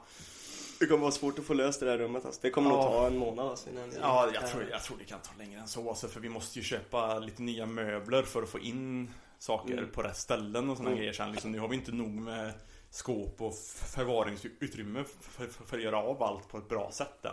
Det 0.79 0.85
kommer 0.85 1.01
vara 1.01 1.11
svårt 1.11 1.39
att 1.39 1.45
få 1.45 1.53
löst 1.53 1.79
det 1.79 1.85
där 1.85 1.97
rummet 1.97 2.25
alltså. 2.25 2.39
Det 2.43 2.49
kommer 2.49 2.69
nog 2.69 2.79
Ja. 2.79 2.83
ta 2.83 3.07
en 3.07 3.17
månad 3.17 3.47
alltså 3.47 3.69
innan 3.69 3.91
Ja, 4.01 4.29
jag 4.33 4.47
tror, 4.47 4.67
jag 4.71 4.83
tror 4.83 4.97
det 4.97 5.05
kan 5.05 5.19
ta 5.19 5.31
längre 5.37 5.59
än 5.59 5.67
så 5.67 5.89
alltså, 5.89 6.07
För 6.07 6.19
vi 6.19 6.29
måste 6.29 6.59
ju 6.59 6.65
köpa 6.65 7.19
lite 7.19 7.41
nya 7.41 7.65
möbler 7.65 8.23
för 8.23 8.43
att 8.43 8.49
få 8.49 8.59
in 8.59 9.11
saker 9.39 9.73
Mm. 9.77 9.89
på 9.91 10.01
rätt 10.01 10.17
ställen 10.17 10.69
och 10.69 10.77
sådana 10.77 10.89
Mm. 10.89 10.99
grejer 10.99 11.13
sen. 11.13 11.31
Liksom, 11.31 11.51
nu 11.51 11.59
har 11.59 11.67
vi 11.67 11.75
inte 11.75 11.91
nog 11.91 12.09
med 12.09 12.53
skåp 12.89 13.41
och 13.41 13.55
förvaringsutrymme 13.85 15.03
för, 15.03 15.45
för, 15.47 15.65
för 15.65 15.77
att 15.77 15.83
göra 15.83 15.97
av 15.97 16.23
allt 16.23 16.47
på 16.49 16.57
ett 16.57 16.69
bra 16.69 16.91
sätt 16.91 17.25
än. 17.25 17.31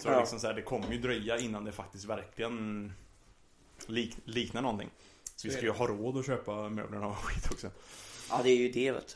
Så 0.00 0.08
Ja. 0.08 0.20
liksom 0.20 0.40
så 0.40 0.46
här, 0.46 0.54
det 0.54 0.62
kommer 0.62 0.92
ju 0.92 0.98
dröja 0.98 1.38
innan 1.38 1.64
det 1.64 1.72
faktiskt 1.72 2.04
verkligen 2.04 2.92
lik, 3.86 4.16
liknar 4.24 4.62
någonting. 4.62 4.90
Så 5.36 5.48
vi 5.48 5.54
ska 5.54 5.62
ju 5.62 5.70
ha 5.70 5.86
råd 5.86 6.16
att 6.16 6.26
köpa 6.26 6.68
möblerna 6.68 7.06
och 7.06 7.16
skit 7.16 7.48
också. 7.52 7.70
Ja, 8.30 8.40
det 8.42 8.50
är 8.50 8.56
ju 8.56 8.68
det 8.72 8.92
vet 8.92 9.08
du. 9.08 9.14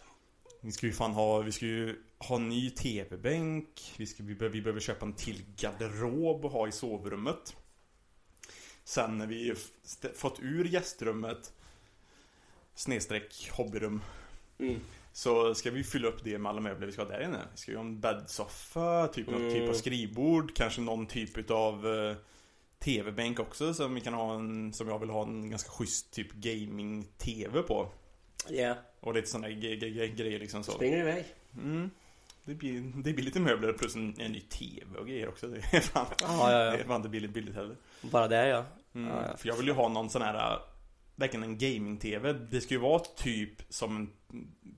Vi 0.61 0.73
ska 0.73 0.87
ju 0.87 0.93
fan 0.93 1.13
ha, 1.13 1.39
vi 1.39 1.53
ska 1.53 1.67
ju 1.67 2.03
ha 2.29 2.39
ny 2.39 2.71
TV-bänk. 2.71 3.95
Vi, 3.97 4.07
ska, 4.07 4.23
vi, 4.23 4.35
behöver, 4.35 4.55
vi 4.55 4.63
behöver 4.63 4.81
köpa 4.81 5.07
en 5.07 5.13
till 5.13 5.45
garderob 5.57 6.45
och 6.45 6.51
ha 6.51 6.69
i 6.69 6.73
sovrummet. 6.73 7.57
Sen 8.85 9.19
när 9.19 9.27
vi 9.27 9.55
fått 10.15 10.41
ur 10.43 10.65
gästrummet 10.65 11.53
snedstreck 12.75 13.51
hobbyrum 13.53 14.03
Mm. 14.59 14.81
så 15.13 15.55
ska 15.55 15.71
vi 15.71 15.85
fylla 15.85 16.09
upp 16.09 16.25
det 16.25 16.39
med 16.39 16.51
alla 16.51 16.61
möbler 16.61 16.87
vi 16.87 16.93
ska 16.93 17.03
ha 17.03 17.09
där 17.09 17.25
inne. 17.25 17.39
Vi 17.53 17.59
ska 17.59 17.71
ju 17.71 17.77
ha 17.77 17.85
en 17.85 18.01
bäddsoffa, 18.01 19.09
typ 19.09 19.27
någon 19.31 19.41
Mm. 19.41 19.53
typ 19.55 19.69
av 19.69 19.75
skrivbord, 19.75 20.55
kanske 20.57 20.81
någon 20.81 21.07
typ 21.07 21.51
av 21.51 21.87
eh, 21.95 22.17
TV-bänk 22.79 23.41
också 23.41 23.75
som 23.75 23.95
vi 23.95 24.01
kan 24.01 24.15
ha 24.15 24.35
en, 24.35 24.73
som 24.73 24.89
jag 24.89 24.99
vill 24.99 25.11
ha 25.11 25.23
en 25.23 25.51
ganska 25.51 25.71
schysst 25.71 26.11
typ 26.13 26.33
gaming-TV 26.33 27.63
på. 27.63 27.89
Ja, 28.49 28.75
Och 29.01 29.15
lite 29.15 29.29
sådana 29.29 29.51
grejer 29.51 30.39
liksom 30.39 30.65
så. 30.65 30.73
springer 30.73 30.99
iväg. 30.99 31.25
Mm. 31.55 31.91
Det 32.45 32.55
blir, 32.55 32.81
det 33.03 33.13
blir 33.13 33.25
lite 33.25 33.41
möbler 33.41 33.73
plus 33.73 33.95
en, 33.97 34.15
en 34.21 34.33
ny 34.33 34.41
TV 34.41 34.99
och 34.99 35.07
grejer 35.07 35.29
också. 35.29 35.47
Det 35.49 35.57
är 35.77 35.81
fan, 35.81 36.07
Ja, 36.23 36.53
ja, 36.53 36.59
det 36.59 36.65
ja. 36.65 36.73
är 36.79 36.85
fan 36.85 36.97
inte 36.97 37.09
billigt 37.09 37.31
billigt 37.31 37.55
heller. 37.55 37.77
Bara 38.03 38.29
där 38.29 38.47
ja. 38.47 38.65
Mm. 38.95 39.09
Ja, 39.09 39.25
ja. 39.31 39.37
För 39.37 39.49
jag 39.49 39.57
vill 39.57 39.67
ju 39.67 39.73
ha 39.73 39.89
någon 39.89 40.11
sån 40.11 40.23
här, 40.23 40.59
verkligen 41.17 41.43
en 41.45 41.59
gaming-TV. 41.59 42.33
Det 42.33 42.61
ska 42.61 42.75
ju 42.75 42.81
vara 42.81 42.99
typ 42.99 43.63
som 43.69 43.97
en 43.97 44.11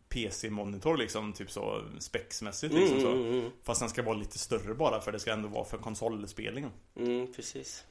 PC-monitor 0.08 0.96
liksom, 0.96 1.32
typ 1.32 1.50
så 1.50 1.82
spexmässigt 1.98 2.74
liksom 2.74 2.98
Mm, 2.98 3.06
så. 3.10 3.12
mm, 3.12 3.38
mm, 3.38 3.50
Fast 3.62 3.80
den 3.80 3.88
ska 3.88 4.02
vara 4.02 4.16
lite 4.16 4.38
större 4.38 4.74
bara 4.74 5.00
för 5.00 5.12
det 5.12 5.18
ska 5.20 5.32
ändå 5.32 5.48
vara 5.48 5.64
för 5.64 5.78
konsolspelningen. 5.78 6.70
mm, 6.96 7.32
precis. 7.32 7.84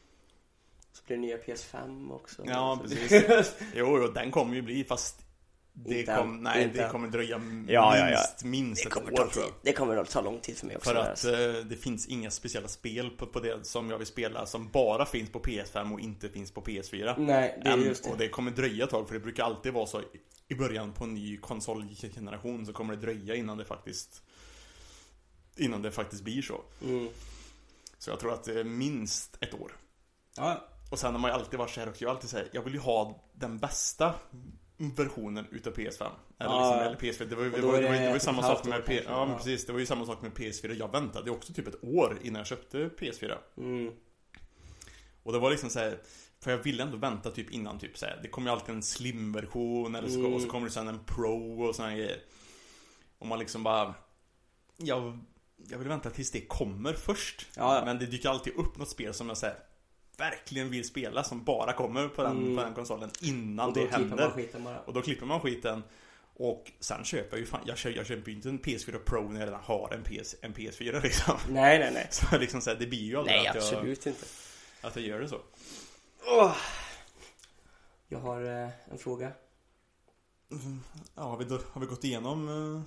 Så 0.92 1.04
blir 1.08 1.18
det 1.18 1.22
nya 1.22 1.38
PS5 1.38 2.12
också. 2.14 2.44
Ja, 2.46 2.80
precis. 2.84 3.56
Jo, 3.76 4.00
jo, 4.02 4.08
den 4.08 4.32
kommer 4.32 4.56
ju 4.56 4.62
bli 4.62 4.84
fast 4.84 5.26
det, 5.74 6.04
kom, 6.06 6.44
nej, 6.44 6.64
inte 6.64 6.84
det 6.84 6.90
kommer 6.90 7.08
dröja 7.08 7.38
minst, 7.38 7.72
Ja, 7.72 7.98
ja, 7.98 8.10
ja. 8.10 8.48
minst 8.48 8.84
Det 8.84 8.90
ett 8.90 9.20
år 9.20 9.28
tror 9.28 9.46
jag. 9.46 9.54
Det 9.62 9.74
kommer 9.74 10.04
ta 10.06 10.22
lång 10.22 10.40
tid 10.40 10.58
för 10.58 10.68
mig 10.68 10.76
också. 10.78 10.90
För 10.90 10.96
att 10.96 11.26
eh, 11.26 11.66
det 11.66 11.76
finns 11.76 12.08
inga 12.08 12.32
speciella 12.32 12.68
spel 12.68 13.10
på, 13.10 13.26
på 13.28 13.40
det 13.40 13.66
som 13.66 13.90
jag 13.90 13.98
vill 13.98 14.08
spela 14.08 14.46
som 14.46 14.70
bara 14.70 15.06
finns 15.06 15.30
på 15.32 15.40
PS5 15.40 15.94
och 15.94 16.00
inte 16.00 16.30
finns 16.30 16.52
på 16.52 16.62
PS4. 16.62 17.16
Nej, 17.18 17.60
det 17.64 17.70
är 17.70 17.74
Än, 17.74 17.82
just 17.84 18.04
det. 18.04 18.10
Och 18.12 18.18
det 18.18 18.30
kommer 18.30 18.52
dröja 18.52 18.84
ett 18.84 18.90
tag 18.90 19.08
för 19.08 19.14
det 19.14 19.20
brukar 19.20 19.44
alltid 19.44 19.74
vara 19.74 19.86
så 19.86 20.02
i- 20.48 20.56
början 20.56 20.94
på 20.94 21.04
en 21.04 21.14
ny 21.14 21.38
konsolgeneration 21.38 22.66
så 22.66 22.74
kommer 22.74 22.96
det 22.96 23.02
dröja 23.02 23.36
innan 23.36 23.58
det 23.58 23.66
faktiskt 23.66 24.24
Innan 25.58 25.82
det 25.82 25.92
faktiskt 25.92 26.24
blir 26.24 26.42
så. 26.42 26.62
Mm. 26.84 27.08
Så 27.98 28.10
jag 28.10 28.20
tror 28.20 28.34
att 28.34 28.44
det 28.44 28.60
är 28.60 28.64
minst 28.64 29.38
ett 29.42 29.54
år. 29.54 29.78
Ja, 30.38 30.68
Och 30.92 31.00
sen 31.00 31.12
har 31.14 31.20
man 31.20 31.32
ju 31.32 31.36
alltid 31.36 31.60
varit 31.60 31.72
så 31.72 31.80
här 31.80 31.90
också, 31.90 32.04
jag 32.04 32.10
har 32.10 32.16
alltid 32.16 32.30
säger 32.30 32.50
jag 32.52 32.62
vill 32.62 32.74
ju 32.74 32.80
ha 32.80 33.24
den 33.34 33.58
bästa 33.60 34.14
versionen 34.78 35.46
utav 35.52 35.74
PS5. 35.74 36.02
Eller, 36.40 36.52
Ja. 36.52 36.86
liksom, 36.88 36.88
eller 36.88 36.98
PS4. 37.26 37.30
Det 37.30 37.36
var 37.36 37.44
det 37.44 37.62
var, 37.62 37.82
var, 38.06 38.12
var 38.12 38.20
samma 38.20 38.42
sak 38.42 38.66
med 38.66 38.86
P-. 38.86 39.02
Ja, 39.06 39.28
Ja. 39.30 39.38
precis. 39.38 39.66
Det 39.66 39.74
var 39.74 39.80
ju 39.80 39.86
samma 39.86 40.06
sak 40.06 40.22
med 40.22 40.32
PS4. 40.34 40.74
Jag 40.74 40.92
väntade 40.92 41.32
också 41.32 41.54
typ 41.54 41.68
ett 41.68 41.84
år 41.84 42.18
innan 42.24 42.40
jag 42.40 42.48
köpte 42.48 42.90
PS4. 43.00 43.38
mm. 43.58 43.94
Och 45.24 45.34
det 45.34 45.40
var 45.40 45.52
liksom 45.52 45.70
så 45.70 45.80
här, 45.80 45.98
För 46.40 46.52
jag 46.52 46.58
ville 46.58 46.84
ändå 46.84 46.98
vänta 46.98 47.32
typ 47.32 47.52
innan 47.52 47.80
typ 47.80 47.98
så 47.98 48.06
här, 48.06 48.20
Det 48.24 48.30
kommer 48.30 48.48
ju 48.48 48.54
alltid 48.54 48.76
en 48.76 48.84
slim-version 48.84 49.96
eller 49.96 50.10
så, 50.10 50.20
Mm. 50.20 50.34
och 50.34 50.42
så 50.42 50.50
kommer 50.50 50.66
det 50.68 50.74
sen 50.74 50.88
en 50.88 51.00
pro 51.06 51.64
och 51.64 51.76
såna 51.76 51.92
grejer. 51.96 52.18
Och 53.20 53.28
man 53.28 53.40
liksom 53.40 53.64
bara 53.64 53.94
Jag, 54.78 55.20
jag 55.70 55.78
vill 55.78 55.88
vänta 55.88 56.10
tills 56.10 56.32
det 56.32 56.42
kommer 56.42 56.94
först. 56.94 57.48
Ja. 57.56 57.82
Men 57.86 58.00
det 58.00 58.06
dyker 58.06 58.30
alltid 58.30 58.54
upp 58.56 58.78
något 58.78 58.90
spel 58.90 59.14
som 59.14 59.28
jag 59.28 59.38
säger 59.38 59.56
verkligen 60.18 60.70
vill 60.70 60.88
spela 60.88 61.24
som 61.24 61.44
bara 61.44 61.74
kommer 61.74 62.08
på 62.08 62.24
den, 62.24 62.38
Mm. 62.38 62.56
på 62.56 62.64
den 62.64 62.74
konsolen 62.74 63.12
innan 63.22 63.74
det 63.74 63.86
händer. 63.92 64.32
Och 64.86 64.94
då 64.94 65.02
klipper 65.02 65.26
man 65.26 65.40
skiten. 65.40 65.84
Och 66.36 66.72
sen 66.80 67.04
köper 67.04 67.30
jag 67.32 67.40
ju 67.40 67.46
fan, 67.46 67.62
jag 67.66 67.78
köper, 67.78 67.98
jag 67.98 68.06
köper 68.06 68.30
ju 68.32 68.36
inte 68.36 68.50
en 68.50 68.60
PS4 68.60 68.98
Pro 69.06 69.30
när 69.30 69.40
jag 69.40 69.48
redan 69.48 69.64
har 69.64 69.94
en, 69.94 70.04
PS, 70.04 70.36
en 70.42 70.54
PS4 70.54 71.02
liksom. 71.04 71.38
Nej, 71.50 71.80
nej, 71.80 71.92
nej. 71.94 72.08
Så 72.12 72.38
liksom 72.38 72.62
så 72.62 72.70
här, 72.70 72.78
det 72.78 72.88
blir 72.88 73.00
ju 73.04 73.18
aldrig 73.18 73.36
Nej, 73.38 73.48
att, 73.48 73.56
jag, 73.56 73.64
absolut 73.64 74.06
inte. 74.06 74.26
att 74.82 74.96
jag 74.96 75.06
gör 75.06 75.20
det 75.20 75.28
så. 75.30 75.40
Åh. 76.28 76.56
Jag 78.08 78.20
har 78.20 78.64
eh, 78.64 78.70
en 78.92 78.98
fråga. 78.98 79.32
Ja, 81.16 81.22
har 81.24 81.38
vi, 81.38 81.46
då, 81.46 81.60
har 81.72 81.82
vi 81.82 81.88
gått 81.88 82.04
igenom? 82.04 82.48
eh, 82.50 82.82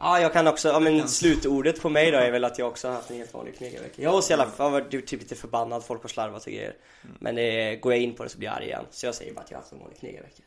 Ja, 0.00 0.20
jag 0.20 0.32
kan 0.32 0.46
också, 0.46 0.68
ja 0.68 0.80
men 0.80 1.08
slutordet 1.08 1.82
på 1.82 1.88
mig 1.88 2.10
då 2.10 2.18
är 2.18 2.30
väl 2.30 2.44
att 2.44 2.58
jag 2.58 2.68
också 2.68 2.88
har 2.88 2.94
haft 2.94 3.10
en 3.10 3.16
helt 3.16 3.34
vanlig 3.34 3.56
knegarvecka. 3.56 4.02
Jag 4.02 4.10
har 4.10 4.20
så 4.20 4.32
jävla, 4.32 4.48
jag 4.56 4.64
har 4.64 4.70
varit 4.70 4.90
typ 4.90 5.20
lite 5.20 5.34
förbannad, 5.34 5.84
folk 5.84 6.02
har 6.02 6.08
slarvat 6.08 6.46
och 6.46 6.52
grejer. 6.52 6.76
Mm. 7.04 7.16
Men 7.20 7.34
det, 7.34 7.76
går 7.76 7.92
jag 7.92 8.02
in 8.02 8.14
på 8.14 8.22
det 8.22 8.28
så 8.28 8.38
blir 8.38 8.48
jag 8.48 8.56
arg 8.56 8.64
igen. 8.64 8.84
Så 8.90 9.06
jag 9.06 9.14
säger 9.14 9.34
bara 9.34 9.40
att 9.40 9.50
jag 9.50 9.58
har 9.58 9.62
haft 9.62 9.72
en 9.72 9.78
vanlig 9.78 9.98
knegarvecka. 9.98 10.42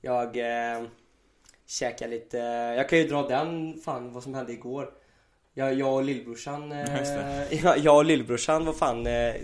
Jag 0.00 0.36
eh, 0.36 0.82
käkar 1.66 2.08
lite, 2.08 2.36
jag 2.76 2.88
kan 2.88 2.98
ju 2.98 3.08
dra 3.08 3.28
den, 3.28 3.80
fan 3.84 4.12
vad 4.12 4.22
som 4.22 4.34
hände 4.34 4.52
igår. 4.52 4.90
Jag, 5.54 5.74
jag 5.74 5.94
och 5.94 6.04
lillbrorsan, 6.04 6.72
eh, 6.72 7.02
jag, 7.62 7.78
jag 7.78 7.96
och 7.96 8.04
lillbrorsan 8.04 8.64
var 8.64 8.72
fan 8.72 9.06
eh, 9.06 9.34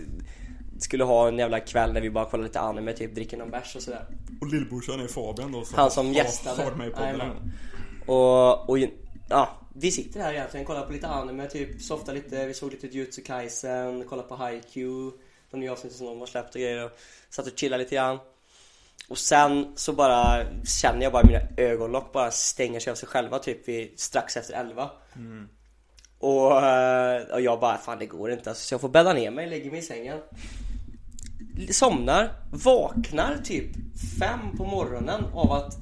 skulle 0.79 1.05
ha 1.05 1.29
en 1.29 1.39
jävla 1.39 1.61
kväll 1.61 1.93
när 1.93 2.01
vi 2.01 2.11
bara 2.11 2.25
kollade 2.25 2.49
lite 2.49 2.61
anime, 2.61 2.93
typ 2.93 3.15
dricker 3.15 3.37
någon 3.37 3.51
bärs 3.51 3.77
och 3.77 3.83
sådär. 3.83 4.07
Och 4.41 4.47
lillbrorsan 4.47 5.01
är 5.01 5.07
Fabian 5.07 5.53
då 5.53 5.65
Han 5.75 5.91
som 5.91 6.13
gästade. 6.13 6.63
Har 6.63 6.71
i 6.71 6.91
podden 6.91 7.07
Jajamän. 7.07 7.53
Och, 8.07 8.71
och 8.71 8.79
ja, 9.31 9.59
vi 9.75 9.91
sitter 9.91 10.21
här 10.21 10.33
egentligen, 10.33 10.67
kollar 10.67 10.87
på 10.87 10.93
lite 10.93 11.09
anime, 11.09 11.47
typ 11.47 11.83
softar 11.83 12.15
lite, 12.15 12.47
vi 12.47 12.55
såg 12.55 12.71
lite 12.71 12.87
Jutsu 12.87 13.23
Kaisen, 13.23 14.05
kollar 14.05 14.23
på 14.23 14.35
Haikyuu, 14.35 15.13
de 15.51 15.61
nya 15.61 15.73
avsnitten 15.73 15.99
som 15.99 16.07
de 16.07 16.21
har 16.21 16.27
släppt 16.27 16.55
och 16.55 16.61
grejer 16.61 16.85
och 16.85 16.99
satt 17.31 17.47
och 17.47 17.59
chillade 17.59 17.83
lite 17.83 17.95
grann. 17.95 18.19
Och 19.09 19.19
sen 19.19 19.73
så 19.77 19.93
bara 19.93 20.47
känner 20.65 21.03
jag 21.03 21.13
bara 21.13 21.27
mina 21.27 21.41
ögonlock 21.57 22.13
bara 22.13 22.31
stänger 22.31 22.81
sig 22.81 22.91
av 22.91 22.95
sig 22.95 23.09
själva 23.09 23.39
typ 23.39 23.69
vid, 23.69 24.01
strax 24.01 24.37
efter 24.37 24.55
11. 24.55 24.91
Mm. 25.17 25.49
Och, 26.19 26.67
eh, 26.67 27.23
och 27.23 27.41
jag 27.41 27.61
bara, 27.61 27.79
fan 27.79 27.99
det 27.99 28.07
går 28.07 28.33
inte 28.33 28.51
alltså, 28.51 28.65
så 28.67 28.75
jag 28.75 28.81
får 28.81 28.89
bädda 28.89 29.13
ner 29.13 29.31
mig, 29.31 29.47
lägger 29.47 29.71
mig 29.71 29.81
i 29.81 29.83
sängen 29.83 30.19
Somnar, 31.71 32.33
vaknar 32.51 33.37
typ 33.45 33.71
fem 34.19 34.57
på 34.57 34.65
morgonen 34.65 35.25
av 35.35 35.53
att 35.53 35.77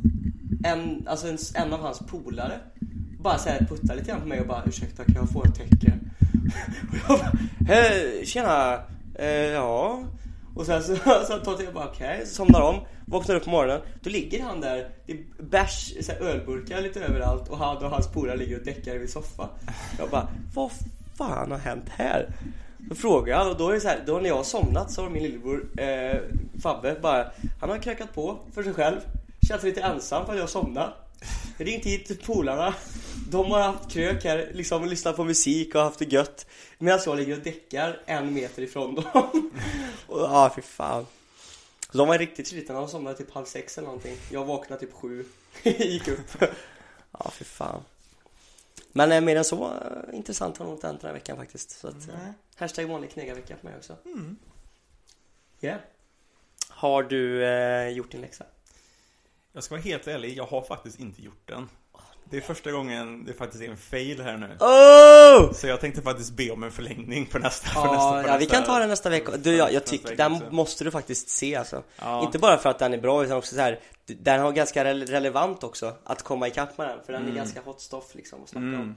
en, 0.65 1.09
alltså 1.09 1.29
en, 1.29 1.39
en 1.55 1.73
av 1.73 1.81
hans 1.81 1.99
polare 1.99 2.61
bara 3.19 3.39
såhär 3.39 3.59
puttar 3.59 3.95
lite 3.95 4.11
grann 4.11 4.21
på 4.21 4.29
mig 4.29 4.41
och 4.41 4.47
bara 4.47 4.63
ursäkta 4.67 5.05
kan 5.05 5.15
jag 5.15 5.31
få 5.31 5.45
ett 5.45 5.55
täcke? 5.55 5.93
Och 6.91 6.97
jag 7.09 7.19
bara, 7.19 7.33
hej 7.67 8.27
tjena, 8.27 8.83
eh, 9.15 9.29
ja 9.29 10.03
Och 10.55 10.67
sen 10.67 10.83
så, 10.83 10.97
så 11.27 11.39
tar 11.39 11.63
jag 11.65 11.75
bara 11.75 11.89
okej, 11.89 12.23
så 12.27 12.35
somnar 12.35 12.61
om, 12.61 12.81
vaknar 13.07 13.37
upp 13.37 13.45
på 13.45 13.51
morgonen, 13.51 13.81
då 14.03 14.11
ligger 14.11 14.43
han 14.43 14.61
där, 14.61 14.89
det 15.07 15.13
är 15.13 15.19
bärs, 15.39 15.95
så 16.01 16.13
här, 16.13 16.21
ölburkar 16.21 16.81
lite 16.81 17.01
överallt 17.01 17.49
och 17.49 17.59
han 17.59 17.77
och 17.77 17.91
hans 17.91 18.09
polare 18.13 18.37
ligger 18.37 18.59
och 18.59 18.65
däckar 18.65 18.95
vid 18.95 19.11
soffa. 19.11 19.49
Jag 19.99 20.11
bara, 20.11 20.29
vad 20.55 20.71
fan 21.15 21.51
har 21.51 21.59
hänt 21.59 21.89
här? 21.89 22.29
Då 22.79 22.95
frågar 22.95 23.39
jag 23.39 23.51
och 23.51 23.59
då 23.59 23.69
är 23.69 23.75
det 23.75 23.81
så 23.81 23.89
här, 23.89 24.03
då 24.07 24.19
när 24.19 24.29
jag 24.29 24.37
har 24.37 24.45
somnat 24.45 24.91
så 24.91 25.03
har 25.03 25.11
min 25.11 25.23
lillebror 25.23 25.69
eh, 25.79 26.17
Fabbe 26.63 26.97
bara, 27.03 27.27
han 27.61 27.71
har 27.71 27.79
krökat 27.79 28.15
på 28.15 28.39
för 28.55 28.63
sig 28.63 28.75
själv, 28.75 29.01
känns 29.49 29.63
lite 29.63 29.81
ensam 29.81 30.25
för 30.25 30.33
att 30.33 30.39
jag 30.39 30.43
har 30.43 30.49
somnat. 30.49 31.08
Ringt 31.57 31.85
hit 31.85 32.23
polarna. 32.23 32.75
De 33.29 33.51
har 33.51 33.61
haft 33.61 33.91
krök 33.91 34.25
här, 34.25 34.51
liksom 34.55 34.85
lyssnat 34.85 35.17
på 35.17 35.25
musik 35.25 35.75
och 35.75 35.81
haft 35.81 35.99
det 35.99 36.13
gött. 36.13 36.47
Medan 36.79 37.01
jag 37.07 37.17
ligger 37.17 37.37
och 37.37 37.43
däckar 37.43 38.01
en 38.07 38.35
meter 38.35 38.63
ifrån 38.63 38.95
dem. 38.95 39.05
och 40.07 40.21
ja, 40.21 40.53
fy 40.57 40.63
fan. 40.63 41.07
Så 41.93 41.99
de 41.99 42.09
var 42.09 42.19
riktigt 42.19 42.49
slitna, 42.49 42.75
de 42.75 42.89
somnade 42.89 43.17
typ 43.17 43.31
halv 43.31 43.45
sex 43.45 43.79
eller 43.79 43.87
någonting. 43.87 44.17
Jag 44.31 44.45
vaknade 44.45 44.81
typ 44.81 44.93
sju. 44.93 45.25
Gick 45.63 46.09
upp. 46.09 46.43
ja, 47.13 47.31
fy 47.31 47.45
fan. 47.45 47.83
Men 48.93 49.13
eh, 49.13 49.21
mer 49.21 49.37
än 49.37 49.45
så 49.45 49.65
eh, 49.65 50.17
intressant 50.17 50.59
har 50.59 50.65
nog 50.65 50.75
inte 50.75 50.87
hänt 50.87 51.01
den 51.01 51.09
här 51.09 51.15
veckan 51.15 51.37
faktiskt. 51.37 51.71
Så 51.71 51.89
att, 51.89 52.09
eh, 52.09 52.15
hashtag 52.57 52.87
vanlig 52.87 53.11
knegarvecka 53.11 53.57
för 53.57 53.69
mig 53.69 53.77
också. 53.77 53.97
Mm. 54.05 54.37
Yeah. 55.61 55.81
Har 56.69 57.03
du 57.03 57.45
eh, 57.45 57.89
gjort 57.89 58.11
din 58.11 58.21
läxa? 58.21 58.45
Jag 59.53 59.65
ska 59.65 59.75
vara 59.75 59.83
helt 59.83 60.07
ärlig, 60.07 60.37
jag 60.37 60.47
har 60.47 60.63
faktiskt 60.63 61.01
inte 61.01 61.23
gjort 61.23 61.43
den. 61.49 61.69
Det 62.31 62.37
är 62.37 62.41
första 62.41 62.73
gången 62.73 63.25
det 63.25 63.33
faktiskt 63.33 63.63
är 63.65 63.69
en 63.69 63.77
fail 63.77 64.21
här 64.21 64.37
nu. 64.37 64.57
Oh! 64.61 65.53
Så 65.53 65.67
jag 65.67 65.81
tänkte 65.81 66.03
faktiskt 66.03 66.33
be 66.33 66.51
om 66.51 66.63
en 66.63 66.71
förlängning 66.73 67.27
för 67.27 67.39
nästa. 67.39 67.69
för 67.69 67.81
Ja, 67.81 67.93
nästa, 67.93 68.23
för 68.23 68.29
ja 68.29 68.37
vi 68.39 68.45
nästa, 68.45 68.55
kan 68.57 68.65
ta 68.65 68.79
den 68.79 68.89
nästa 68.89 69.11
vecka. 69.11 69.37
Du, 69.37 69.57
jag, 69.57 69.73
jag 69.73 69.87
tycker, 69.87 70.17
den 70.17 70.33
också. 70.33 70.51
måste 70.51 70.85
du 70.85 70.91
faktiskt 70.91 71.29
se 71.29 71.55
alltså. 71.57 71.83
Ja. 71.99 72.23
Inte 72.25 72.39
bara 72.39 72.59
för 72.59 72.71
att 72.71 72.79
den 72.79 72.95
är 72.95 72.99
bra 72.99 73.25
utan 73.25 73.37
också 73.37 73.55
så 73.55 73.61
här. 73.61 73.81
Den 74.07 74.41
har 74.41 74.53
ganska 74.53 74.85
rele- 74.85 75.07
relevant 75.07 75.65
också 75.65 75.97
att 76.05 76.23
komma 76.23 76.49
ikapp 76.49 76.79
med 76.79 76.89
den. 76.89 76.99
För 77.07 77.13
den 77.13 77.29
är 77.29 77.33
ganska 77.33 77.61
hot 77.61 77.81
stuff 77.81 78.15
liksom 78.15 78.43
att 78.43 78.49
snacka 78.49 78.67
Mm. 78.67 78.81
om. 78.81 78.97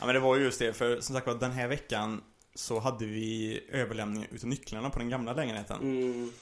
Ja 0.00 0.06
men 0.06 0.14
det 0.14 0.20
var 0.20 0.36
ju 0.36 0.42
just 0.44 0.58
det, 0.58 0.72
för 0.72 1.00
som 1.00 1.14
sagt 1.14 1.26
var 1.26 1.34
den 1.34 1.52
här 1.52 1.68
veckan 1.68 2.22
så 2.54 2.78
hade 2.78 3.04
vi 3.04 3.60
överlämning 3.72 4.26
utav 4.32 4.48
nycklarna 4.48 4.90
på 4.90 4.98
den 4.98 5.08
gamla 5.08 5.32
lägenheten. 5.32 5.80
Mm. 5.80 6.32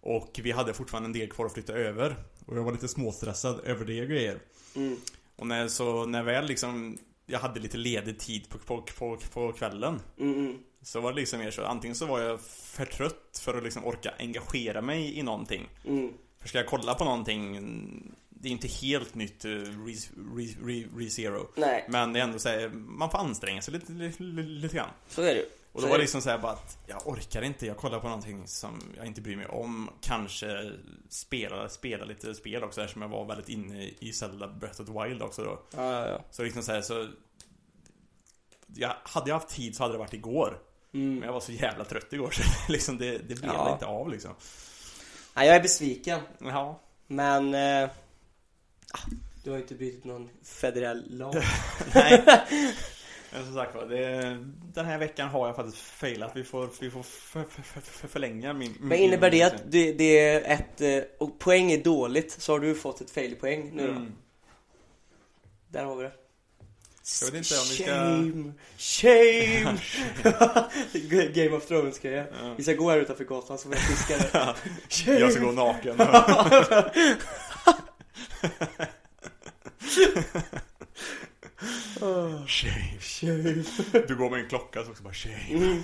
Och 0.00 0.40
vi 0.42 0.50
hade 0.52 0.74
fortfarande 0.74 1.06
en 1.06 1.12
del 1.12 1.30
kvar 1.30 1.46
att 1.46 1.52
flytta 1.52 1.72
över. 1.72 2.16
Och 2.46 2.56
jag 2.56 2.62
var 2.62 2.72
lite 2.72 2.88
småstressad 2.88 3.60
över 3.64 3.84
det 3.84 4.02
och 4.02 4.08
grejer. 4.08 4.38
Mm. 4.76 4.96
Och 5.36 5.46
när, 5.46 5.68
så 5.68 6.06
när 6.06 6.22
väl 6.22 6.46
liksom 6.46 6.98
jag 7.26 7.38
hade 7.38 7.60
lite 7.60 7.76
ledig 7.76 8.18
tid 8.18 8.48
på, 8.48 8.58
på, 8.58 8.82
på, 8.98 9.18
på 9.32 9.52
kvällen 9.52 10.00
Mm, 10.18 10.34
mm. 10.34 10.58
Så 10.82 11.00
var 11.00 11.12
det 11.12 11.20
liksom 11.20 11.38
mer 11.38 11.50
så, 11.50 11.64
antingen 11.64 11.94
så 11.94 12.06
var 12.06 12.20
jag 12.20 12.40
för 12.40 12.84
trött 12.84 13.40
för 13.42 13.58
att 13.58 13.64
liksom 13.64 13.84
orka 13.84 14.14
engagera 14.18 14.82
mig 14.82 15.18
i 15.18 15.22
någonting 15.22 15.68
Mm. 15.84 16.12
För 16.40 16.48
ska 16.48 16.58
jag 16.58 16.66
kolla 16.66 16.94
på 16.94 17.04
någonting 17.04 18.14
Det 18.28 18.48
är 18.48 18.52
inte 18.52 18.68
helt 18.68 19.14
nytt 19.14 19.44
uh, 19.44 19.86
Re, 19.86 19.94
Re, 20.36 20.46
Re, 20.64 20.84
Re 20.96 21.82
Men 21.88 22.12
det 22.12 22.20
är 22.20 22.24
ändå 22.24 22.38
så 22.38 22.48
här, 22.48 22.68
man 22.68 23.10
får 23.10 23.18
anstränga 23.18 23.62
sig 23.62 23.74
lite, 23.74 23.92
lite, 23.92 24.22
lite, 24.22 24.48
lite 24.48 24.76
grann 24.76 24.90
så 25.08 25.22
är 25.22 25.34
det 25.34 25.40
ju. 25.40 25.46
Och 25.76 25.82
då 25.82 25.88
var 25.88 25.94
det 25.96 26.02
liksom 26.02 26.22
så 26.22 26.30
här 26.30 26.38
bara 26.38 26.52
att 26.52 26.78
Jag 26.86 27.06
orkar 27.06 27.42
inte, 27.42 27.66
jag 27.66 27.76
kollar 27.76 28.00
på 28.00 28.08
någonting 28.08 28.46
som 28.48 28.80
jag 28.96 29.06
inte 29.06 29.20
bryr 29.20 29.36
mig 29.36 29.46
om 29.46 29.90
Kanske 30.00 30.72
spela, 31.08 31.68
spela 31.68 32.04
lite 32.04 32.34
spel 32.34 32.64
också 32.64 32.80
eftersom 32.80 33.02
jag 33.02 33.08
var 33.08 33.24
väldigt 33.24 33.48
inne 33.48 33.90
i 33.98 34.12
Zelda 34.12 34.48
Breath 34.48 34.80
of 34.80 34.86
the 34.86 34.92
Wild 35.02 35.22
också 35.22 35.42
då 35.44 35.62
Ja, 35.76 35.92
ja, 35.92 36.08
ja. 36.08 36.20
Så 36.30 36.42
liksom 36.42 36.62
så 36.62 36.72
här, 36.72 36.80
så 36.82 37.08
jag, 38.74 38.92
Hade 39.02 39.30
jag 39.30 39.34
haft 39.34 39.48
tid 39.48 39.76
så 39.76 39.82
hade 39.82 39.94
det 39.94 39.98
varit 39.98 40.14
igår 40.14 40.58
Mm. 40.94 41.14
Men 41.14 41.22
jag 41.22 41.32
var 41.32 41.40
så 41.40 41.52
jävla 41.52 41.84
trött 41.84 42.12
igår 42.12 42.30
så 42.66 42.72
liksom 42.72 42.98
det, 42.98 43.10
det 43.18 43.34
blev 43.34 43.44
Ja. 43.54 43.72
inte 43.72 43.86
av 43.86 44.10
liksom 44.10 44.34
Nej, 45.36 45.46
jag 45.46 45.56
är 45.56 45.62
besviken. 45.62 46.20
Ja 46.38 46.80
Men... 47.06 47.54
Eh, 47.54 47.90
ah, 48.92 49.08
du 49.44 49.50
har 49.50 49.56
ju 49.56 49.62
inte 49.62 49.74
brutit 49.74 50.04
någon 50.04 50.30
federell 50.42 51.16
lag. 51.18 51.34
Nej 51.94 52.24
Men 53.32 53.44
som 53.44 53.54
sagt 53.54 53.74
var, 53.74 53.86
den 54.74 54.84
här 54.84 54.98
veckan 54.98 55.28
har 55.28 55.46
jag 55.46 55.56
faktiskt 55.56 55.78
failat 55.78 56.30
Vi 56.34 56.44
får, 56.44 56.68
vi 56.80 56.90
får 56.90 57.02
för, 57.02 57.44
för, 57.50 57.62
för, 57.62 57.80
för, 57.80 58.08
förlänga 58.08 58.52
min 58.52 58.76
Men 58.80 58.98
innebär 58.98 59.30
det 59.30 59.42
att 59.42 59.54
det, 59.66 59.92
det 59.92 60.18
är 60.18 60.40
ett... 60.54 60.80
eh, 60.80 60.98
Och 61.18 61.38
poäng 61.38 61.72
är 61.72 61.84
dåligt 61.84 62.32
så 62.32 62.52
har 62.52 62.60
du 62.60 62.74
fått 62.74 63.00
ett 63.00 63.10
failpoäng 63.10 63.70
nu 63.74 63.88
mm. 63.88 64.12
Där 65.68 65.84
har 65.84 65.96
vi 65.96 66.02
det. 66.02 66.12
Jag 67.22 67.30
vet 67.32 67.52
inte 67.52 67.60
om 67.60 67.66
vi 67.68 67.74
ska- 67.74 67.84
Shame! 68.78 68.78
Shame! 68.78 69.78
Game 71.34 71.56
of 71.56 71.66
Thrones 71.66 71.98
grejer. 71.98 72.32
Ja. 72.42 72.54
Vi 72.56 72.62
ska 72.62 72.72
gå 72.74 72.90
här 72.90 72.98
utanför 72.98 73.24
gatan 73.24 73.58
så 73.58 73.68
får 73.68 73.74
jag 73.74 73.82
fiska 73.82 74.16
det. 74.18 74.54
Shame! 74.88 75.18
Jag 75.18 75.32
ska 75.32 75.40
gå 75.44 75.52
naken 75.52 75.96
Shame 82.46 83.00
shame. 83.00 83.64
Du 84.08 84.16
går 84.16 84.30
med 84.30 84.40
en 84.40 84.48
klocka 84.48 84.84
så 84.84 84.90
också 84.90 85.02
bara 85.02 85.14
shame 85.14 85.34
Mm. 85.50 85.82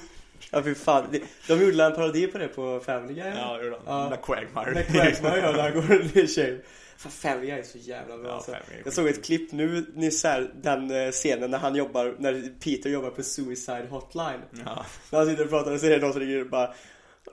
Ja 0.50 0.62
fy 0.62 0.74
fan. 0.74 1.06
De- 1.12 1.22
De 1.48 1.64
gjorde 1.64 1.85
en 1.85 1.94
parodi 1.94 2.26
på 2.26 2.38
det 2.38 2.48
på 2.48 2.80
Family 2.87 3.14
Guy. 3.14 3.28
Ja, 3.37 3.56
det 3.58 3.64
gjorde 3.64 3.76
han. 3.87 4.00
Ja. 4.02 4.08
När 4.08 4.16
Quagmire 4.16 4.74
När 4.74 4.82
Quagmire 4.82 5.52
när 5.52 5.62
han 5.62 5.72
går 5.74 5.82
det 6.14 6.20
är 6.20 6.26
shame. 6.26 6.58
Fan 6.96 7.12
Family 7.12 7.46
Guy 7.46 7.58
är 7.58 7.62
så 7.62 7.78
jävla 7.78 8.18
bra 8.18 8.28
Ja, 8.28 8.35
alltså. 8.35 8.56
Jag 8.85 8.92
såg 8.92 9.06
ett 9.08 9.24
klipp 9.24 9.52
nu 9.52 9.87
nyss 9.94 10.24
här, 10.24 10.50
den 10.62 10.90
eh, 10.90 11.11
scenen 11.11 11.50
när 11.50 11.58
han 11.58 11.74
jobbar, 11.74 12.16
när 12.18 12.58
Peter 12.61 12.90
jobbar 12.90 13.11
på 13.11 13.22
Suicide 13.22 13.87
Hotline. 13.90 14.40
Ja, 14.66 14.87
När 15.11 15.18
han 15.18 15.28
sitter 15.28 15.44
och 15.44 15.50
pratar 15.50 15.72
och 15.72 15.80
så 15.80 15.87
är 15.87 15.90
det 15.90 15.98
någon 15.98 16.12
som 16.12 16.20
ringer 16.22 16.40
och 16.40 16.46
bara 16.50 16.74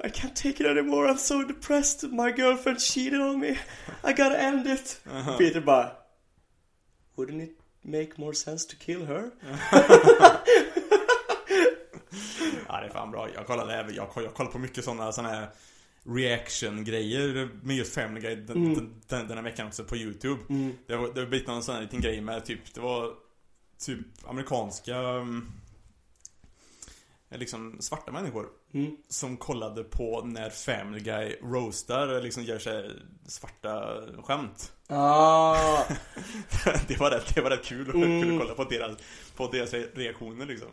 I 0.03 0.07
can't 0.07 0.33
take 0.35 0.49
it 0.49 0.65
anymore, 0.65 1.11
I'm 1.11 1.17
so 1.17 1.41
depressed, 1.43 2.11
my 2.13 2.31
girlfriend 2.37 2.81
cheated 2.81 3.19
on 3.21 3.39
me, 3.39 3.47
I 4.03 4.11
gotta 4.11 4.37
end 4.37 4.67
it. 4.67 5.01
Peter 5.37 5.61
bara 5.61 5.91
Wouldn't 7.15 7.43
it 7.43 7.58
make 7.81 8.09
more 8.17 8.33
sense 8.33 8.67
to 8.67 8.75
kill 8.85 9.05
her? 9.05 9.31
ja 12.67 12.79
det 12.81 12.85
är 12.87 12.89
fan 12.89 13.11
bra 13.11 13.27
Jag 13.35 13.47
kollade 13.47 13.73
även, 13.75 13.95
jag, 13.95 14.07
jag 14.15 14.33
kollar 14.33 14.51
på 14.51 14.59
mycket 14.59 14.83
sådana 14.85 15.11
såna 15.11 15.29
här 15.29 15.47
Reaction-grejer 16.03 17.49
med 17.63 17.75
just 17.75 17.93
Family 17.93 18.21
Guy 18.21 18.35
den, 18.35 18.57
Mm. 18.57 18.73
den, 18.75 19.01
den, 19.07 19.27
den 19.27 19.37
här 19.37 19.43
veckan 19.43 19.67
också 19.67 19.83
på 19.83 19.97
YouTube 19.97 20.41
Mm. 20.49 20.73
Det 20.87 20.95
var 20.95 21.25
blivit 21.25 21.47
någon 21.47 21.63
sån 21.63 21.75
här 21.75 21.81
liten 21.81 22.01
grej 22.01 22.21
med 22.21 22.45
typ, 22.45 22.73
det 22.73 22.81
var 22.81 23.13
typ 23.79 23.99
amerikanska 24.27 24.99
um, 25.01 25.51
liksom 27.29 27.77
svarta 27.79 28.11
människor 28.11 28.45
Mm. 28.73 28.91
som 29.09 29.37
kollade 29.37 29.83
på 29.83 30.21
när 30.25 30.49
Family 30.49 30.99
Guy 30.99 31.35
roastar, 31.43 32.21
liksom 32.21 32.43
gör 32.43 32.59
sig 32.59 32.89
svarta 33.27 33.93
skämt. 34.23 34.71
Ah, 34.87 35.55
det, 36.87 36.99
var 36.99 37.11
rätt, 37.11 37.35
det 37.35 37.41
var 37.41 37.49
rätt 37.49 37.65
kul 37.65 37.89
att 37.89 37.95
Mm. 37.95 38.21
kunna 38.21 38.39
kolla 38.39 38.53
på 38.53 38.63
deras, 38.63 38.91
på 39.35 39.47
deras 39.47 39.73
reaktioner 39.73 40.45
liksom. 40.45 40.67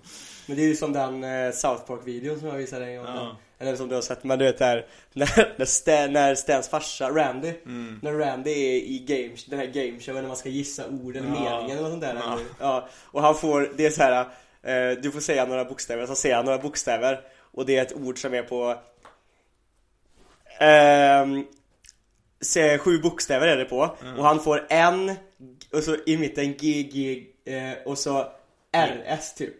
men 0.46 0.56
det 0.56 0.62
är 0.62 0.66
ju 0.66 0.76
som 0.76 0.92
den 0.92 1.24
eh, 1.24 1.52
South 1.52 1.82
Park-videon 1.86 2.38
som 2.38 2.48
jag 2.48 2.54
visade 2.56 2.86
en 2.86 2.96
gång. 2.96 3.06
Ja. 3.14 3.36
Eller 3.58 3.76
som 3.76 3.88
du 3.88 3.94
har 3.94 4.02
sett, 4.02 4.24
men 4.24 4.38
du 4.38 4.44
vet 4.44 4.58
där 4.58 4.86
när, 5.12 5.54
när, 5.58 5.66
Stan, 5.66 6.12
när 6.12 6.34
Stans 6.34 6.68
farsa, 6.68 7.10
Randy 7.10 7.52
Mm. 7.66 7.98
När 8.02 8.12
Randy 8.12 8.50
är 8.50 8.74
i 8.76 8.98
game, 9.08 9.36
den 9.46 9.58
här 9.58 9.66
gameshowen 9.66 10.22
när 10.22 10.28
man 10.28 10.36
ska 10.36 10.48
gissa 10.48 10.88
ord 10.88 11.16
eller 11.16 11.28
Ja. 11.28 11.34
meningen 11.34 11.78
eller 11.78 11.90
sånt 11.90 12.00
där 12.02 12.14
Ja. 12.14 12.38
ja. 12.60 12.88
Och 13.04 13.22
han 13.22 13.34
får, 13.34 13.72
det 13.76 13.86
är 13.86 13.90
så 13.90 14.02
här. 14.02 14.26
Eh, 14.66 14.90
du 15.02 15.12
får 15.12 15.20
säga 15.20 15.46
några 15.46 15.64
bokstäver, 15.64 16.06
så 16.06 16.14
säger 16.14 16.36
han 16.36 16.44
några 16.44 16.58
bokstäver 16.58 17.20
Och 17.52 17.66
det 17.66 17.76
är 17.76 17.82
ett 17.82 17.96
ord 17.96 18.20
som 18.20 18.34
är 18.34 18.42
på 18.42 18.78
se, 22.40 22.78
Sju 22.78 22.98
bokstäver 22.98 23.46
är 23.46 23.56
det 23.56 23.64
på 23.64 23.96
Mm. 24.02 24.18
Och 24.18 24.24
han 24.24 24.40
får 24.40 24.66
en 24.68 25.14
Och 25.72 25.82
så 25.82 25.96
i 26.06 26.16
mitten 26.16 26.56
G, 26.56 26.82
G 26.82 27.26
eh, 27.54 27.72
Och 27.84 27.98
så 27.98 28.32
RS 28.76 29.34
typ 29.34 29.54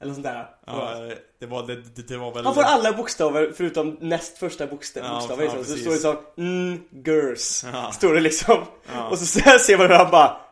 Eller 0.00 0.12
sånt 0.12 0.26
där 0.26 0.46
Ja, 0.66 1.10
det 1.38 1.46
var, 1.46 1.66
det, 1.66 1.74
det, 1.74 2.08
det 2.08 2.16
var 2.16 2.34
väl... 2.34 2.44
Han 2.44 2.54
får 2.54 2.62
alla 2.62 2.92
bokstäver 2.92 3.52
förutom 3.56 3.96
näst 4.00 4.38
första 4.38 4.66
bokstäv, 4.66 5.04
Ja, 5.04 5.14
bokstaver 5.14 5.44
ja, 5.44 5.50
liksom. 5.54 5.64
Så 5.64 5.70
precis. 5.70 5.82
står 5.82 5.92
det 5.92 6.18
så 6.34 6.40
mm, 6.40 6.80
girls 7.04 7.66
Ja. 7.72 7.92
Står 7.92 8.14
det 8.14 8.20
liksom 8.20 8.64
Ja. 8.94 9.08
Och 9.08 9.18
så 9.18 9.26
ser 9.58 9.78
man 9.78 9.86
hur 9.86 9.94
han 9.94 10.10
bara 10.10 10.47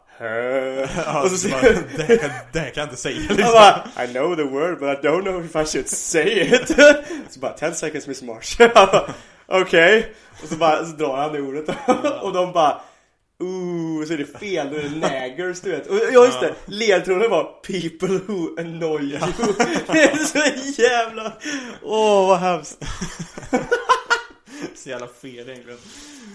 Och 1.24 1.30
så 1.30 1.48
bara, 1.48 1.60
det, 1.96 2.18
kan, 2.18 2.30
det 2.52 2.60
kan 2.60 2.70
jag 2.74 2.84
inte 2.84 2.96
säga 2.96 3.18
liksom. 3.18 3.36
bara 3.36 4.04
I 4.04 4.06
know 4.06 4.36
the 4.36 4.42
word 4.42 4.78
but 4.78 4.88
I 4.88 5.06
don't 5.08 5.22
know 5.22 5.44
if 5.44 5.56
I 5.56 5.64
should 5.64 5.88
say 5.88 6.40
it. 6.40 6.68
Så 7.30 7.40
bara 7.40 7.52
10 7.52 7.72
seconds 7.72 8.06
Miss 8.06 8.22
Marsh. 8.22 8.60
Okej 9.46 10.14
Och 10.42 10.48
så 10.48 10.56
bara 10.56 10.84
så 10.84 10.96
drar 10.96 11.16
han 11.16 11.32
det 11.32 11.40
ordet. 11.40 11.68
Och 12.22 12.32
de 12.32 12.52
bara 12.52 12.80
Ooh, 13.38 14.06
så 14.06 14.12
är 14.12 14.18
det 14.18 14.38
fel, 14.38 14.70
då 14.70 14.76
är 14.76 14.82
det 14.82 14.96
naggers 14.96 15.60
du 15.60 15.70
vet. 15.70 15.86
Och 15.86 15.96
ja 16.12 16.24
just 16.24 16.40
det, 16.40 16.54
ledtråden 16.66 17.30
var 17.30 17.44
People 17.44 18.20
who 18.26 18.60
annoy 18.60 19.02
you. 19.02 19.18
Det 19.86 20.02
är 20.02 20.16
så 20.16 20.82
jävla 20.82 21.32
Åh 21.82 22.28
vad 22.28 22.38
hemskt. 22.38 22.84
Så 24.74 24.88
jävla 24.88 25.06
fel 25.06 25.48
egentligen. 25.48 25.78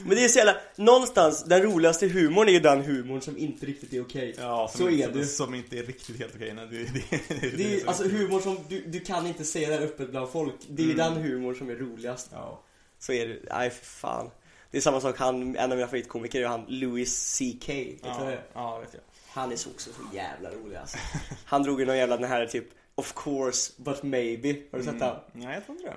Men 0.05 0.15
det 0.15 0.23
är 0.23 0.27
så 0.27 0.37
jävla, 0.37 0.55
någonstans, 0.75 1.43
den 1.43 1.61
roligaste 1.61 2.07
humorn 2.07 2.47
är 2.47 2.51
ju 2.51 2.59
den 2.59 2.81
humorn 2.81 3.21
som 3.21 3.37
inte 3.37 3.65
riktigt 3.65 3.93
är 3.93 4.01
okej 4.01 4.35
Ja, 4.37 4.67
som, 4.71 4.79
Så 4.79 4.89
är 4.89 5.03
som, 5.03 5.13
det. 5.19 5.25
Som 5.25 5.55
inte 5.55 5.77
är 5.79 5.83
riktigt 5.83 6.19
helt 6.19 6.35
okej. 6.35 6.53
nej, 6.53 6.67
Det, 6.71 6.77
det, 6.77 7.41
det, 7.41 7.57
Det 7.57 7.75
är, 7.75 7.79
som- 7.79 7.87
alltså 7.89 8.03
humor 8.03 8.39
som, 8.39 8.57
du, 8.69 8.81
du 8.85 8.99
kan 8.99 9.27
inte 9.27 9.43
säga 9.45 9.69
det 9.69 9.85
öppet 9.85 10.09
bland 10.09 10.29
folk 10.29 10.53
Det 10.67 10.81
är 10.83 10.87
ju 10.87 10.93
Mm. 10.93 11.13
den 11.13 11.23
humor 11.23 11.53
som 11.53 11.69
är 11.69 11.75
roligast 11.75 12.29
Ja. 12.31 12.61
Så 12.99 13.13
är 13.13 13.27
det, 13.27 13.37
nej 13.55 13.69
för 13.69 13.85
fan. 13.85 14.29
Det 14.71 14.77
är 14.77 14.81
samma 14.81 15.01
sak, 15.01 15.17
han, 15.17 15.55
en 15.55 15.71
av 15.71 15.77
mina 15.77 15.87
favoritkomiker 15.87 16.41
är 16.41 16.45
han 16.47 16.65
Louis 16.67 17.37
CK. 17.37 17.69
Vet 17.69 18.01
du 18.03 18.07
Ja, 18.09 18.23
det? 18.23 18.39
ja, 18.53 18.79
vet 18.79 18.89
jag. 18.93 19.01
Han 19.27 19.51
är 19.51 19.55
så 19.55 19.69
också 19.69 19.89
så 19.93 20.15
jävla 20.15 20.49
rolig 20.49 20.75
alltså. 20.75 20.97
Han 21.45 21.63
drog 21.63 21.79
ju 21.79 21.85
någon 21.85 21.97
jävla 21.97 22.17
den 22.17 22.29
här 22.29 22.45
typ 22.45 22.65
Of 22.95 23.13
course, 23.15 23.73
but 23.77 24.03
maybe. 24.03 24.55
Har 24.71 24.79
du 24.79 24.85
sett 24.85 24.99
den? 24.99 25.15
Nej, 25.33 25.53
jag 25.53 25.65
tror 25.65 25.77
inte 25.77 25.89
det. 25.89 25.95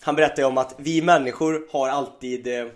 Han 0.00 0.16
berättade 0.16 0.44
om 0.44 0.58
att 0.58 0.74
vi 0.78 1.02
människor 1.02 1.66
har 1.70 1.88
alltid 1.88 2.46
eh, 2.46 2.66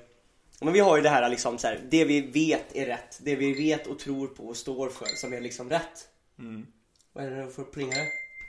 men 0.60 0.72
vi 0.72 0.80
har 0.80 0.96
ju 0.96 1.02
det 1.02 1.08
här 1.08 1.30
liksom 1.30 1.58
så 1.58 1.66
här, 1.66 1.86
det 1.90 2.04
vi 2.04 2.20
vet 2.20 2.76
är 2.76 2.86
rätt. 2.86 3.18
Det 3.22 3.36
vi 3.36 3.52
vet 3.52 3.86
och 3.86 3.98
tror 3.98 4.26
på 4.26 4.46
och 4.46 4.56
står 4.56 4.88
för 4.90 5.06
som 5.06 5.32
är 5.32 5.40
liksom 5.40 5.70
rätt. 5.70 6.08
Mm. 6.38 6.66
Vad 7.12 7.24
är 7.24 7.30
det 7.30 7.50
för 7.50 7.64
plingare? 7.64 7.98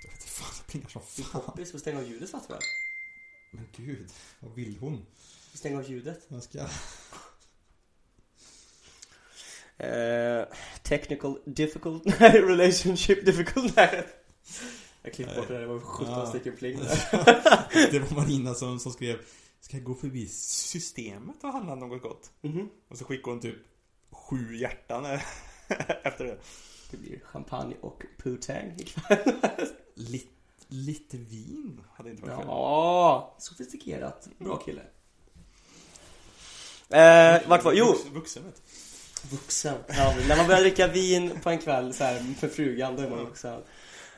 Jag 0.03 0.11
vet 0.11 0.21
inte 0.21 0.27
fan, 0.27 0.53
det 0.65 0.71
plingar 0.71 0.89
som 0.89 1.01
fan. 1.01 1.53
Vi 1.57 1.65
ska 1.65 1.77
stänga 1.77 1.97
av 1.99 2.07
ljudet 2.07 2.29
fattar 2.31 2.53
väl? 2.53 2.63
Men 3.51 3.67
gud, 3.77 4.09
vad 4.39 4.55
vill 4.55 4.77
hon? 4.79 5.05
Stänga 5.53 5.77
av 5.77 5.89
ljudet. 5.91 6.25
Jag 6.27 6.43
ska... 6.43 6.59
Eh, 9.77 10.45
technical 10.83 11.39
difficult, 11.45 12.03
relationship 12.21 13.25
difficult. 13.25 13.77
Jag 15.01 15.13
klippte 15.13 15.35
bort 15.35 15.47
det 15.47 15.53
där, 15.53 15.61
det 15.61 15.67
var 15.67 15.79
17 15.79 16.13
Ja. 16.13 16.25
stycken 16.29 16.55
pling 16.55 16.79
där. 16.79 16.87
Det 17.91 17.99
var 17.99 18.15
Marina 18.21 18.53
som, 18.53 18.79
som 18.79 18.91
skrev 18.91 19.19
Ska 19.65 19.77
jag 19.77 19.83
gå 19.83 19.95
förbi 19.95 20.27
systemet 20.27 21.43
och 21.43 21.49
handla 21.49 21.75
något 21.75 22.01
gott? 22.01 22.31
Mhm. 22.41 22.69
Och 22.87 22.97
så 22.97 23.05
skickade 23.05 23.31
hon 23.31 23.39
typ 23.39 23.55
sju 24.11 24.55
hjärtan 24.57 25.05
efter 26.03 26.25
det. 26.25 26.37
Det 26.91 26.97
blir 26.97 27.19
champagne 27.19 27.75
och 27.81 28.03
putang 28.17 28.75
ikväll. 28.79 29.17
Lite, 29.95 30.27
lite 30.67 31.17
vin 31.17 31.81
hade 31.93 32.09
inte 32.09 32.21
varit 32.21 32.35
fel. 32.37 32.45
Ja, 32.47 33.35
sofistikerat. 33.39 34.27
Bra 34.37 34.57
kille. 34.57 34.81
Eh, 36.89 37.47
vart 37.49 37.63
var, 37.63 37.73
jo, 37.73 37.85
Vux- 37.85 38.09
Vuxen 38.13 38.43
vet 38.45 38.55
du. 38.55 39.35
vuxen. 39.35 39.77
Ja, 39.87 40.15
när 40.27 40.37
man 40.37 40.47
börjar 40.47 40.61
dricka 40.61 40.87
vin 40.87 41.39
på 41.43 41.49
en 41.49 41.59
kväll 41.59 41.93
så 41.93 42.03
här 42.03 42.33
för 42.39 42.47
frugan, 42.47 42.95
då 42.95 43.01
är 43.01 43.09
man 43.09 43.19
vuxen. 43.25 43.61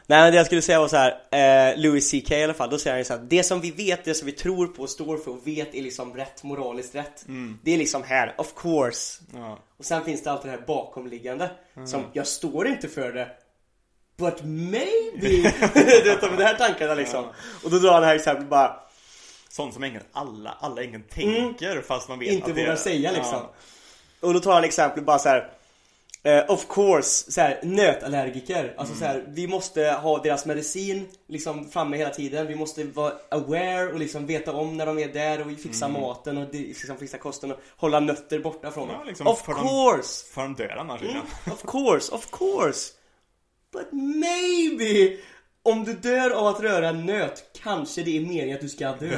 Nej 0.09 0.21
men 0.21 0.31
det 0.31 0.37
jag 0.37 0.45
skulle 0.45 0.61
säga 0.61 0.79
var 0.79 0.87
så 0.87 0.97
här, 0.97 1.71
eh, 1.71 1.77
Louis 1.79 2.11
CK 2.11 2.31
i 2.31 2.43
alla 2.43 2.53
fall, 2.53 2.69
då 2.69 2.77
säger 2.77 2.93
han 2.93 2.99
ju 2.99 3.05
så 3.05 3.13
här, 3.13 3.21
det 3.21 3.43
som 3.43 3.61
vi 3.61 3.71
vet, 3.71 4.05
det 4.05 4.13
som 4.13 4.25
vi 4.25 4.31
tror 4.31 4.67
på 4.67 4.81
och 4.83 4.89
står 4.89 5.17
för 5.17 5.31
och 5.31 5.47
vet 5.47 5.75
är 5.75 5.81
liksom 5.81 6.13
rätt, 6.13 6.43
moraliskt 6.43 6.95
rätt. 6.95 7.25
Det 7.63 7.73
är 7.73 7.77
liksom 7.77 8.03
här, 8.03 8.35
of 8.37 8.53
course. 8.55 9.23
Ja. 9.35 9.59
Och 9.77 9.85
sen 9.85 10.03
finns 10.03 10.23
det 10.23 10.31
alltid 10.31 10.51
det 10.51 10.57
här 10.57 10.65
bakomliggande 10.67 11.49
som, 11.85 12.03
jag 12.13 12.27
står 12.27 12.67
inte 12.67 12.87
för 12.87 13.11
det 13.11 13.27
But 14.17 14.43
maybe! 14.43 15.53
du 15.73 16.09
vet, 16.09 16.21
de 16.21 16.43
här 16.43 16.55
tankarna 16.55 16.93
liksom. 16.93 17.25
Och 17.63 17.71
då 17.71 17.79
drar 17.79 17.91
han 17.91 18.01
det 18.01 18.07
här 18.07 18.15
exemplet 18.15 18.49
bara 18.49 18.79
Sånt 19.49 19.73
som 19.73 19.83
ingen, 19.83 20.01
alla, 20.11 20.57
alla 20.59 20.83
ingen 20.83 21.03
tänker 21.03 21.81
fast 21.81 22.09
man 22.09 22.19
vet 22.19 22.29
inte 22.31 22.49
att 22.49 22.55
det 22.55 22.61
vågar 22.61 22.73
är- 22.73 22.77
säga 22.77 23.11
liksom. 23.11 23.33
Ja. 23.33 23.53
Och 24.19 24.33
då 24.33 24.39
tar 24.39 24.53
han 24.53 24.63
exempel 24.63 25.03
bara 25.03 25.19
så 25.19 25.29
här. 25.29 25.51
Eh, 26.23 26.43
of 26.51 26.67
course, 26.67 27.31
så 27.31 27.41
här, 27.41 27.59
nötallergiker. 27.63 28.73
Alltså 28.77 28.95
så 28.95 29.05
här, 29.05 29.23
vi 29.27 29.47
måste 29.47 29.81
ha 29.91 30.21
deras 30.21 30.45
medicin 30.45 31.07
liksom 31.27 31.69
framme 31.69 31.97
hela 31.97 32.09
tiden. 32.09 32.47
Vi 32.47 32.55
måste 32.55 32.83
vara 32.83 33.13
aware 33.31 33.87
och 33.93 33.99
liksom 33.99 34.25
veta 34.25 34.51
om 34.53 34.77
när 34.77 34.85
de 34.85 34.99
är 34.99 35.07
där 35.13 35.41
och 35.41 35.59
fixa 35.59 35.87
maten 35.87 36.37
och 36.37 36.53
liksom 36.53 36.97
fixa 36.97 37.17
kosten 37.17 37.51
och 37.51 37.59
hålla 37.77 37.99
nötter 37.99 38.39
borta 38.39 38.71
från 38.71 38.89
Ja, 38.89 38.93
dem. 38.97 39.07
liksom, 39.07 39.27
of 39.27 39.41
för 39.45 39.53
de- 39.53 39.67
course! 39.67 40.25
För 40.33 40.41
de 40.41 40.55
dör 40.55 40.77
annars 40.79 41.01
liksom. 41.01 41.21
Of 41.53 41.61
course, 41.65 42.11
of 42.15 42.27
course! 42.31 42.93
But 43.73 43.87
maybe! 43.91 45.17
Om 45.63 45.83
du 45.83 45.93
dör 45.93 46.29
av 46.29 46.47
att 46.47 46.59
röra 46.61 46.89
en 46.89 47.05
nöt, 47.05 47.43
kanske 47.63 48.03
det 48.03 48.17
är 48.17 48.21
meningen 48.21 48.55
att 48.55 48.61
du 48.61 48.69
ska 48.69 48.91
dö. 48.91 49.17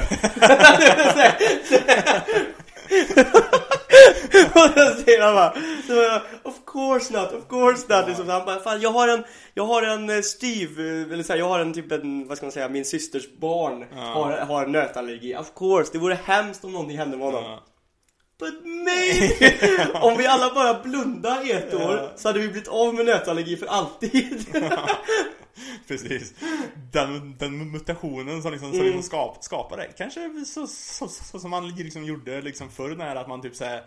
Och 4.54 4.70
då 4.76 5.02
säger 5.04 5.22
han 5.22 5.34
bara, 5.34 5.52
så 5.86 5.94
bara, 5.94 6.22
of 6.42 6.54
course 6.66 7.12
not, 7.12 7.32
of 7.32 7.48
course 7.48 7.96
not. 7.96 8.08
Liksom, 8.08 8.26
så 8.26 8.32
han 8.32 8.44
bara, 8.46 8.60
fan 8.60 8.80
jag 8.80 8.90
har 8.90 9.08
en, 9.08 9.24
jag 9.54 9.64
har 9.66 9.82
en 9.82 10.10
eh, 10.10 10.20
styv, 10.20 10.80
eh, 10.80 11.12
eller 11.12 11.22
så 11.22 11.32
här, 11.32 11.38
jag 11.38 11.48
har 11.48 11.60
en 11.60 11.72
typ 11.74 11.92
en, 11.92 12.28
vad 12.28 12.36
ska 12.36 12.46
man 12.46 12.52
säga, 12.52 12.68
min 12.68 12.84
systers 12.84 13.24
barn 13.40 13.84
har, 14.14 14.32
har 14.32 14.66
nötallergi. 14.66 15.36
Of 15.36 15.52
course, 15.58 15.90
det 15.92 15.98
vore 15.98 16.18
hemskt 16.24 16.64
om 16.64 16.72
någonting 16.72 16.98
hände 16.98 17.16
med 17.16 17.26
honom. 17.26 17.58
But 18.40 18.64
maybe! 18.64 19.88
Om 20.00 20.18
vi 20.18 20.26
alla 20.26 20.54
bara 20.54 20.82
blundar 20.82 21.46
i 21.46 21.52
ett 21.52 21.74
år 21.74 22.12
så 22.16 22.28
hade 22.28 22.38
vi 22.38 22.48
blivit 22.48 22.68
av 22.68 22.94
med 22.94 23.06
nötallergi 23.06 23.56
för 23.56 23.66
alltid. 23.66 24.46
Precis. 25.88 26.34
Den, 26.92 27.36
den 27.38 27.70
mutationen 27.70 28.42
som 28.42 28.52
liksom, 28.52 28.72
som 28.72 28.84
liksom 28.84 29.02
skap, 29.02 29.44
skapar 29.44 29.76
det. 29.76 29.88
Kanske 29.98 30.44
så, 30.46 30.66
så, 30.66 31.08
så, 31.08 31.24
så 31.24 31.40
som 31.40 31.50
man 31.50 31.68
liksom 31.68 32.04
gjorde 32.04 32.40
liksom 32.40 32.70
förr 32.70 32.96
när 32.96 33.16
att 33.16 33.28
man 33.28 33.42
typ 33.42 33.56
såhär 33.56 33.82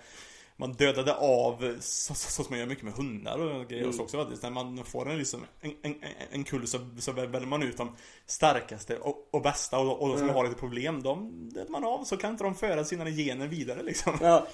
man 0.67 0.73
dödade 0.73 1.13
av, 1.15 1.75
så, 1.79 2.13
så, 2.15 2.29
så 2.31 2.43
som 2.43 2.45
man 2.49 2.59
gör 2.59 2.65
mycket 2.65 2.83
med 2.83 2.93
hundar 2.93 3.39
och 3.39 3.67
grejer 3.69 3.83
Mm. 3.83 3.95
och 3.95 4.03
också 4.03 4.17
faktiskt. 4.17 4.43
När 4.43 4.49
man 4.49 4.83
får 4.85 5.09
en, 5.09 5.17
liksom, 5.17 5.45
en, 5.61 5.71
en, 5.81 5.95
en- 6.31 6.43
kull 6.43 6.67
så, 6.67 6.79
så 6.99 7.11
väljer 7.11 7.39
man 7.45 7.63
ut 7.63 7.77
de 7.77 7.95
starkaste 8.25 8.97
och, 8.97 9.27
och 9.31 9.41
bästa 9.41 9.79
och, 9.79 10.01
och 10.01 10.07
de 10.07 10.13
som 10.17 10.23
Mm. 10.23 10.35
har 10.35 10.43
lite 10.43 10.59
problem. 10.59 11.03
De 11.03 11.31
dödar 11.49 11.69
man 11.69 11.83
av 11.83 12.03
så 12.03 12.17
kan 12.17 12.31
inte 12.31 12.43
de 12.43 12.55
föra 12.55 12.83
sina 12.83 13.05
gener 13.09 13.47
vidare 13.47 13.83
liksom. 13.83 14.17
Ja. 14.21 14.47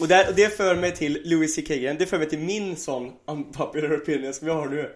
Och 0.00 0.08
det, 0.08 0.32
det 0.36 0.56
för 0.56 0.76
mig 0.76 0.96
till 0.96 1.22
Louis 1.24 1.56
CK 1.56 1.68
grejen. 1.68 1.96
Det 1.98 2.06
för 2.06 2.18
mig 2.18 2.28
till 2.28 2.38
min 2.38 2.76
sån 2.76 3.12
unpopular 3.26 3.96
opinion 3.96 4.34
som 4.34 4.48
jag 4.48 4.54
har 4.54 4.66
nu. 4.68 4.92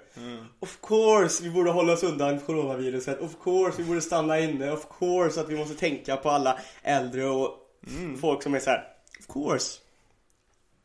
Of 0.61 0.79
course, 0.83 1.43
vi 1.45 1.51
borde 1.51 1.71
hålla 1.71 1.93
oss 1.93 2.03
undan 2.03 2.41
coronaviruset. 2.41 3.21
Of 3.21 3.33
course, 3.45 3.83
vi 3.83 3.89
borde 3.89 4.01
stanna 4.01 4.41
inne. 4.41 4.73
Of 4.73 4.87
course, 4.99 5.41
att 5.41 5.49
vi 5.49 5.57
måste 5.57 5.75
tänka 5.75 6.17
på 6.17 6.31
alla 6.31 6.59
äldre 6.83 7.27
och 7.27 7.59
folk 8.21 8.43
som 8.43 8.55
är 8.55 8.61
så 8.61 8.71
här. 8.71 8.85
Of 9.21 9.27
course. 9.27 9.79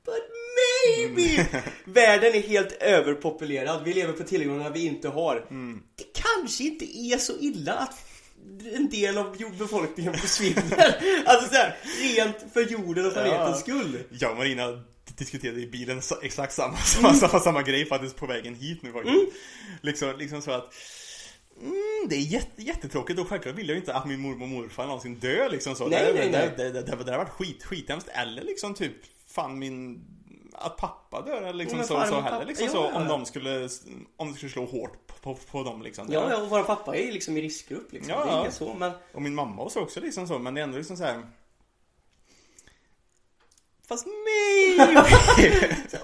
But 0.08 0.24
maybe! 0.58 1.48
Världen 1.86 2.36
är 2.36 2.42
helt 2.42 2.72
överpopulerad. 2.72 3.84
Vi 3.84 3.94
lever 3.94 4.14
på 4.14 4.24
tillgångar 4.24 4.70
vi 4.70 4.86
inte 4.86 5.10
har. 5.10 5.36
Det 5.96 6.06
kanske 6.14 6.64
inte 6.64 6.98
är 7.00 7.18
så 7.18 7.34
illa 7.40 7.74
att 7.74 8.08
en 8.74 8.90
del 8.90 9.18
av 9.18 9.38
befolkningen 9.58 10.14
försvinner. 10.14 10.96
alltså 11.26 11.50
såhär, 11.50 11.76
rent 12.16 12.54
för 12.54 12.62
jorden 12.62 13.06
och 13.06 13.14
planetens 13.14 13.60
skull. 13.60 14.04
Jag 14.10 14.32
och 14.32 14.38
Marina 14.38 14.84
diskuterade 15.18 15.62
i 15.62 15.68
bilen 15.68 16.02
exakt 16.22 16.54
samma, 16.54 16.78
samma, 16.78 17.14
samma, 17.14 17.40
samma 17.40 17.62
grej 17.62 17.86
faktiskt 17.86 18.16
på 18.16 18.26
vägen 18.26 18.56
hit 18.56 18.82
nu 18.82 18.92
faktiskt. 18.92 19.16
Liksom, 19.82 20.18
liksom 20.18 20.42
så 20.42 20.52
att 20.52 20.74
Mm, 21.62 22.10
det 22.10 22.16
är 22.16 22.20
jätte, 22.20 22.62
jättetråkigt 22.62 23.20
och 23.20 23.28
självklart 23.28 23.56
vill 23.56 23.68
jag 23.68 23.76
ju 23.76 23.80
inte 23.80 23.94
att 23.94 24.08
min 24.08 24.20
mormor 24.20 24.44
och 24.44 24.50
morfar 24.50 24.86
någonsin 24.86 25.16
dö 25.16 25.50
liksom 25.50 25.76
så. 25.76 25.88
Nej, 25.88 26.06
det, 26.06 26.20
nej, 26.20 26.32
nej. 26.32 26.50
Det, 26.58 26.64
det, 26.64 26.82
det, 26.82 26.96
det, 26.96 27.04
det 27.04 27.12
har 27.12 27.18
varit 27.18 27.30
skit, 27.30 27.64
skithemskt. 27.64 28.08
Eller 28.08 28.44
liksom 28.44 28.74
typ, 28.74 28.94
fan 29.38 29.60
min... 29.60 30.06
Att 30.60 30.78
pappa 30.78 31.22
dör 31.22 31.42
eller 31.42 31.54
liksom 31.54 31.80
så, 31.80 32.06
så 32.06 32.20
heller 32.22 32.46
liksom 32.46 32.66
ja, 32.66 32.72
så. 32.72 32.78
ja, 32.78 32.98
Om 32.98 33.04
ja. 33.04 33.10
de 33.10 33.26
skulle, 33.26 33.70
om 34.18 34.32
det 34.32 34.38
skulle 34.38 34.52
slå 34.52 34.66
hårt 34.66 35.08
på, 35.08 35.14
på, 35.22 35.40
på 35.52 35.64
dem 35.64 35.82
liksom. 35.82 36.08
Ja, 36.12 36.30
ja, 36.30 36.42
och 36.42 36.50
vår 36.50 36.64
pappa 36.64 36.96
är 36.96 37.12
liksom 37.12 37.38
i 37.38 37.42
riskgrupp 37.42 37.94
liksom. 37.94 38.14
Ja, 38.14 38.26
det 38.26 38.32
är 38.32 38.40
inget 38.40 38.54
så, 38.54 38.74
men... 38.74 38.92
Och 39.14 39.22
min 39.22 39.36
mamma 39.36 39.62
och 39.62 39.72
så 39.72 39.82
också 39.82 40.00
liksom 40.00 40.28
så, 40.28 40.40
men 40.40 40.54
det 40.54 40.62
är 40.62 40.64
ändå 40.64 40.78
liksom 40.78 40.98
så 40.98 41.04
här. 41.04 41.24
Fast 43.88 44.06
maybe! 44.06 45.06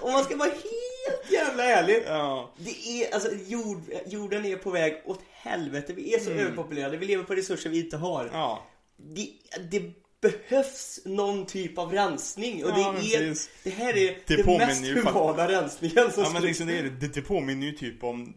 Om 0.02 0.12
man 0.12 0.24
ska 0.24 0.36
vara 0.36 0.50
helt 0.50 1.32
jävla 1.32 1.64
ärlig. 1.64 2.02
ja. 2.06 2.52
Det 2.56 2.70
är, 2.70 3.14
alltså 3.14 3.28
jord, 3.46 3.82
jorden 4.06 4.44
är 4.44 4.56
på 4.56 4.70
väg 4.70 5.02
åt 5.06 5.20
helvete. 5.32 5.92
Vi 5.92 6.14
är 6.14 6.20
så 6.20 6.30
överpopulerade. 6.30 6.96
Vi 6.96 7.06
lever 7.06 7.24
på 7.24 7.34
resurser 7.34 7.70
vi 7.70 7.80
inte 7.80 7.96
har. 7.96 8.20
Mm. 8.20 8.34
Ja. 8.34 8.62
Det, 8.96 9.30
det 9.70 10.03
behövs 10.30 11.00
någon 11.04 11.46
typ 11.46 11.78
av 11.78 11.92
rensning. 11.92 12.64
Och 12.64 12.70
Ja, 12.70 12.74
det 12.74 13.14
är, 13.14 13.18
precis. 13.28 13.50
det 13.64 13.70
här 13.70 13.96
är 13.96 14.18
Det 14.26 14.42
den 14.42 14.58
mest 14.58 14.84
humana 14.84 15.48
rensningen 15.48 16.12
som 16.12 16.22
Ja 16.22 16.30
men 16.30 16.42
liksom 16.42 16.66
det, 16.66 16.78
är 16.78 16.82
det, 16.82 17.08
det, 17.14 17.22
påminner 17.22 17.66
ju 17.66 17.72
typ 17.72 18.04
om 18.04 18.34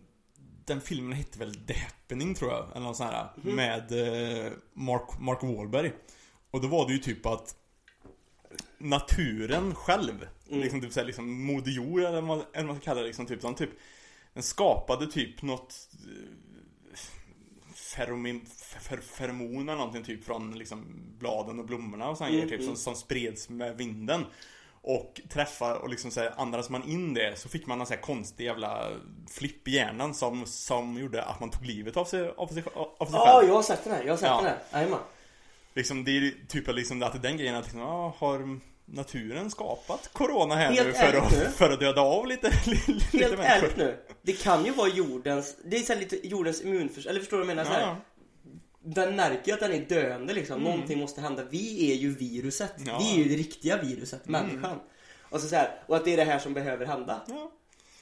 Den 0.66 0.82
filmen 0.82 1.14
hette 1.14 1.40
väl 1.40 1.56
The 1.56 1.74
Happening 1.74 2.36
tror 2.36 2.52
jag, 2.52 2.72
eller 2.72 2.86
något 2.86 2.98
sånt 2.98 3.12
här 3.12 3.28
Mhm. 3.44 3.56
Med 3.56 3.92
eh, 3.92 4.52
Mark, 4.74 5.20
Mark 5.20 5.44
Wahlberg 5.44 5.92
Och 6.52 6.62
då 6.62 6.68
var 6.68 6.88
det 6.88 6.94
ju 6.94 7.00
typ 7.00 7.26
att 7.26 7.56
Naturen 8.78 9.76
själv 9.76 10.28
Mm. 10.50 10.62
Liksom 10.62 10.82
typ 10.82 10.94
såhär, 10.94 11.08
liksom 11.08 11.46
Moder 11.46 11.72
Jord 11.72 12.00
eller 12.00 12.12
vad 12.12 12.24
man, 12.24 12.38
eller 12.38 12.48
vad 12.54 12.66
man 12.66 12.76
ska 12.76 12.86
kalla 12.86 13.02
det 13.02 13.08
liksom 13.08 13.26
typ, 13.26 13.42
som 13.42 13.56
typ 13.56 13.70
Den 14.34 14.44
skapade 14.44 15.08
typ 15.12 15.42
något 15.42 15.90
eh, 15.94 16.30
Feromin, 17.98 18.46
fer, 18.80 18.98
feromon 18.98 19.70
eller 19.70 19.78
någonting 19.78 20.04
typ 20.04 20.24
från 20.26 20.58
liksom 20.58 20.86
bladen 21.20 21.60
och 21.60 21.66
blommorna 21.66 22.10
och 22.10 22.18
sånt 22.18 22.30
Mm, 22.30 22.50
typ 22.50 22.64
som, 22.64 22.76
som 22.76 22.96
spreds 22.96 23.50
med 23.50 23.78
vinden 23.78 24.26
och 24.82 25.22
träffar 25.30 25.76
och 25.76 25.90
liksom 25.90 26.12
så 26.12 26.20
här, 26.20 26.34
andades 26.38 26.70
man 26.70 26.84
in 26.84 27.14
det 27.14 27.40
så 27.40 27.50
fick 27.50 27.68
man 27.68 27.82
en 27.82 27.88
så 27.88 27.94
här 27.94 28.02
konstig 28.02 28.46
jävla 28.46 28.88
flipp 29.30 29.68
i 29.68 29.72
hjärnan 29.72 30.14
som, 30.14 30.46
som 30.46 30.98
gjorde 30.98 31.24
att 31.24 31.40
man 31.40 31.50
tog 31.52 31.66
livet 31.66 31.98
av 31.98 32.06
sig, 32.06 32.30
av 32.38 32.48
sig, 32.48 32.64
av 32.76 33.06
sig 33.06 33.16
Ja, 33.16 33.26
själv. 33.38 33.48
jag 33.50 33.56
har 33.56 33.64
sett 33.64 33.84
den 33.84 33.94
här. 33.94 34.04
Jag 34.04 34.14
har 34.14 34.18
sett 34.18 34.28
Ja. 34.28 34.36
den 34.42 34.46
här. 34.46 34.60
Jajamän. 34.74 35.00
Liksom, 35.74 36.04
det 36.04 36.12
är 36.18 36.34
typ 36.48 36.68
liksom 36.76 37.04
att 37.04 37.14
det 37.14 37.20
den 37.20 37.38
grejen 37.38 37.56
att 37.56 37.64
liksom, 37.66 37.80
ja, 37.82 38.14
har 38.18 38.60
naturen 38.90 39.52
skapat 39.52 40.10
corona 40.14 40.56
här 40.56 40.72
Helt 40.72 40.88
nu 40.88 40.94
för 40.94 41.04
ärligt 41.04 41.32
nu. 41.32 41.46
att, 41.46 41.54
för 41.54 41.70
att 41.70 41.80
döda 41.80 42.02
av 42.02 42.28
lite, 42.28 42.52
lite 42.66 43.18
Helt 43.18 43.38
människor? 43.38 43.44
ärligt 43.44 43.78
nu. 43.78 43.98
Det 44.22 44.34
kan 44.34 44.66
ju 44.66 44.72
vara 44.72 44.90
jordens, 44.90 45.56
det 45.66 45.78
är 45.78 45.82
så 45.82 45.96
lite 45.96 46.28
jordens 46.28 46.62
immunförsvar, 46.62 47.10
eller 47.10 47.20
förstår 47.20 47.38
du 47.38 47.44
vad 47.44 47.50
jag 47.50 47.56
menar? 47.56 47.72
Så 47.72 47.86
här, 47.86 47.96
den 48.84 49.16
märker 49.16 49.48
ju 49.48 49.54
att 49.54 49.60
den 49.60 49.74
är 49.74 49.86
döende 49.86 50.34
liksom. 50.34 50.62
Någonting 50.62 51.00
måste 51.00 51.22
hända. 51.22 51.44
Vi 51.44 51.92
är 51.92 51.96
ju 51.96 52.16
viruset. 52.16 52.74
Ja. 52.86 52.98
Vi 53.00 53.14
är 53.14 53.24
ju 53.24 53.30
det 53.30 53.36
riktiga 53.36 53.82
viruset, 53.82 54.28
människan. 54.28 54.80
Och, 55.30 55.42
så, 55.42 55.48
så 55.48 55.56
här, 55.56 55.84
och 55.88 55.96
att 55.96 56.06
det 56.06 56.14
är 56.14 56.18
det 56.18 56.24
här 56.24 56.40
som 56.40 56.54
behöver 56.54 56.86
hända. 56.86 57.22
Ja, 57.28 57.52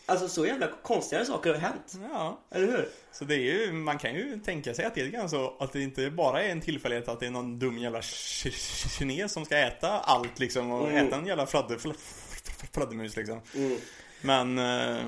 Alltså 0.06 0.28
så 0.30 0.46
jävla 0.46 0.68
konstigare 0.84 1.26
saker 1.26 1.54
har 1.54 1.60
hänt. 1.60 1.94
ja. 2.12 2.40
Eller 2.52 2.68
hur? 2.68 2.90
Så 3.12 3.26
det 3.26 3.36
är 3.36 3.40
ju, 3.66 3.72
man 3.74 3.98
kan 3.98 4.16
ju 4.16 4.40
tänka 4.40 4.74
sig 4.74 4.86
att 4.86 4.96
det 4.96 5.02
är 5.02 5.08
grann 5.08 5.30
så 5.30 5.54
att 5.60 5.72
det 5.74 5.82
inte 5.82 6.10
bara 6.12 6.44
är 6.44 6.50
en 6.50 6.62
tillfällighet 6.62 7.08
att 7.08 7.20
det 7.20 7.26
är 7.28 7.32
någon 7.32 7.60
dum 7.60 7.78
jävla 7.78 8.00
ki- 8.02 8.50
ki- 8.50 8.98
kines 8.98 9.32
som 9.32 9.46
ska 9.46 9.58
äta 9.58 9.90
allt 10.00 10.40
liksom 10.40 10.72
och 10.72 10.90
Mm. 10.90 11.08
äta 11.08 11.16
en 11.16 11.26
jävla 11.28 11.46
fladder, 11.46 11.78
fl- 11.78 11.96
fl- 11.98 12.66
fladdermus 12.74 13.16
liksom. 13.16 13.42
Mm. 13.56 13.78
Men... 14.22 14.58
Eh, 14.60 15.06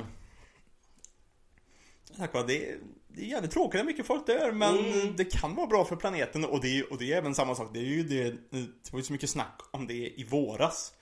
tack 2.18 2.34
vare 2.34 2.48
det, 2.48 2.76
det 3.08 3.22
är 3.22 3.26
jävligt 3.26 3.52
tråkigt 3.52 3.80
att 3.80 3.86
mycket 3.88 4.06
folk 4.08 4.28
dör 4.28 4.52
men 4.52 4.78
Mm. 4.80 5.16
det 5.16 5.26
kan 5.26 5.56
vara 5.56 5.68
bra 5.68 5.86
för 5.86 5.96
planeten 5.96 6.46
och 6.46 6.62
det, 6.62 6.84
och 6.84 6.98
det 6.98 7.14
är 7.14 7.18
även 7.18 7.36
samma 7.36 7.56
sak. 7.56 7.70
Det 7.74 7.80
är 7.80 7.84
ju 7.84 8.04
det, 8.04 8.24
det 8.50 8.92
var 8.92 9.00
ju 9.00 9.04
så 9.06 9.14
mycket 9.14 9.30
snack 9.30 9.60
om 9.72 9.88
det 9.88 9.94
i 9.94 10.28
våras. 10.30 10.94